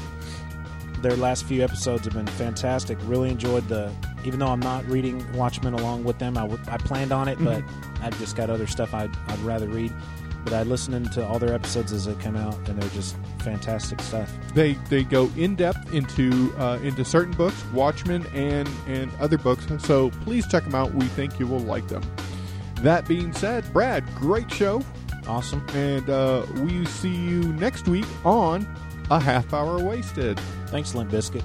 their 1.03 1.15
last 1.17 1.45
few 1.45 1.63
episodes 1.63 2.05
have 2.05 2.15
been 2.15 2.27
fantastic. 2.27 2.99
Really 3.05 3.31
enjoyed 3.31 3.69
the. 3.69 3.93
Even 4.25 4.39
though 4.41 4.49
I'm 4.49 4.61
not 4.61 4.85
reading 4.87 5.25
Watchmen 5.35 5.73
along 5.73 6.03
with 6.05 6.19
them, 6.19 6.37
I, 6.37 6.43
w- 6.43 6.61
I 6.69 6.77
planned 6.77 7.11
on 7.13 7.27
it, 7.29 7.39
but 7.43 7.63
I've 8.03 8.19
just 8.19 8.37
got 8.37 8.51
other 8.51 8.67
stuff 8.67 8.93
I'd, 8.93 9.11
I'd 9.29 9.39
rather 9.39 9.67
read. 9.69 9.95
But 10.45 10.55
I 10.55 10.63
listen 10.63 11.05
to 11.11 11.27
all 11.27 11.39
their 11.39 11.55
episodes 11.55 11.93
as 11.93 12.07
they 12.07 12.15
come 12.15 12.37
out, 12.37 12.57
and 12.69 12.81
they're 12.81 12.91
just 12.91 13.17
fantastic 13.41 14.01
stuff. 14.01 14.31
They 14.55 14.75
they 14.89 15.05
go 15.05 15.31
in 15.37 15.55
depth 15.55 15.93
into 15.93 16.53
uh, 16.59 16.79
into 16.83 17.05
certain 17.05 17.33
books, 17.35 17.63
Watchmen 17.73 18.27
and 18.35 18.69
and 18.87 19.11
other 19.21 19.39
books. 19.39 19.67
So 19.79 20.11
please 20.25 20.47
check 20.49 20.65
them 20.65 20.75
out. 20.75 20.95
We 20.95 21.07
think 21.07 21.39
you 21.39 21.47
will 21.47 21.61
like 21.61 21.89
them. 21.89 22.03
That 22.77 23.07
being 23.07 23.33
said, 23.33 23.71
Brad, 23.73 24.05
great 24.15 24.51
show. 24.51 24.83
Awesome. 25.27 25.65
And 25.75 26.09
uh, 26.09 26.47
we 26.63 26.85
see 26.87 27.15
you 27.15 27.41
next 27.55 27.87
week 27.87 28.07
on 28.25 28.67
a 29.11 29.21
half 29.21 29.53
hour 29.53 29.79
wasted. 29.79 30.41
Thanks, 30.69 30.95
Limp 30.95 31.11
Biscuit. 31.11 31.45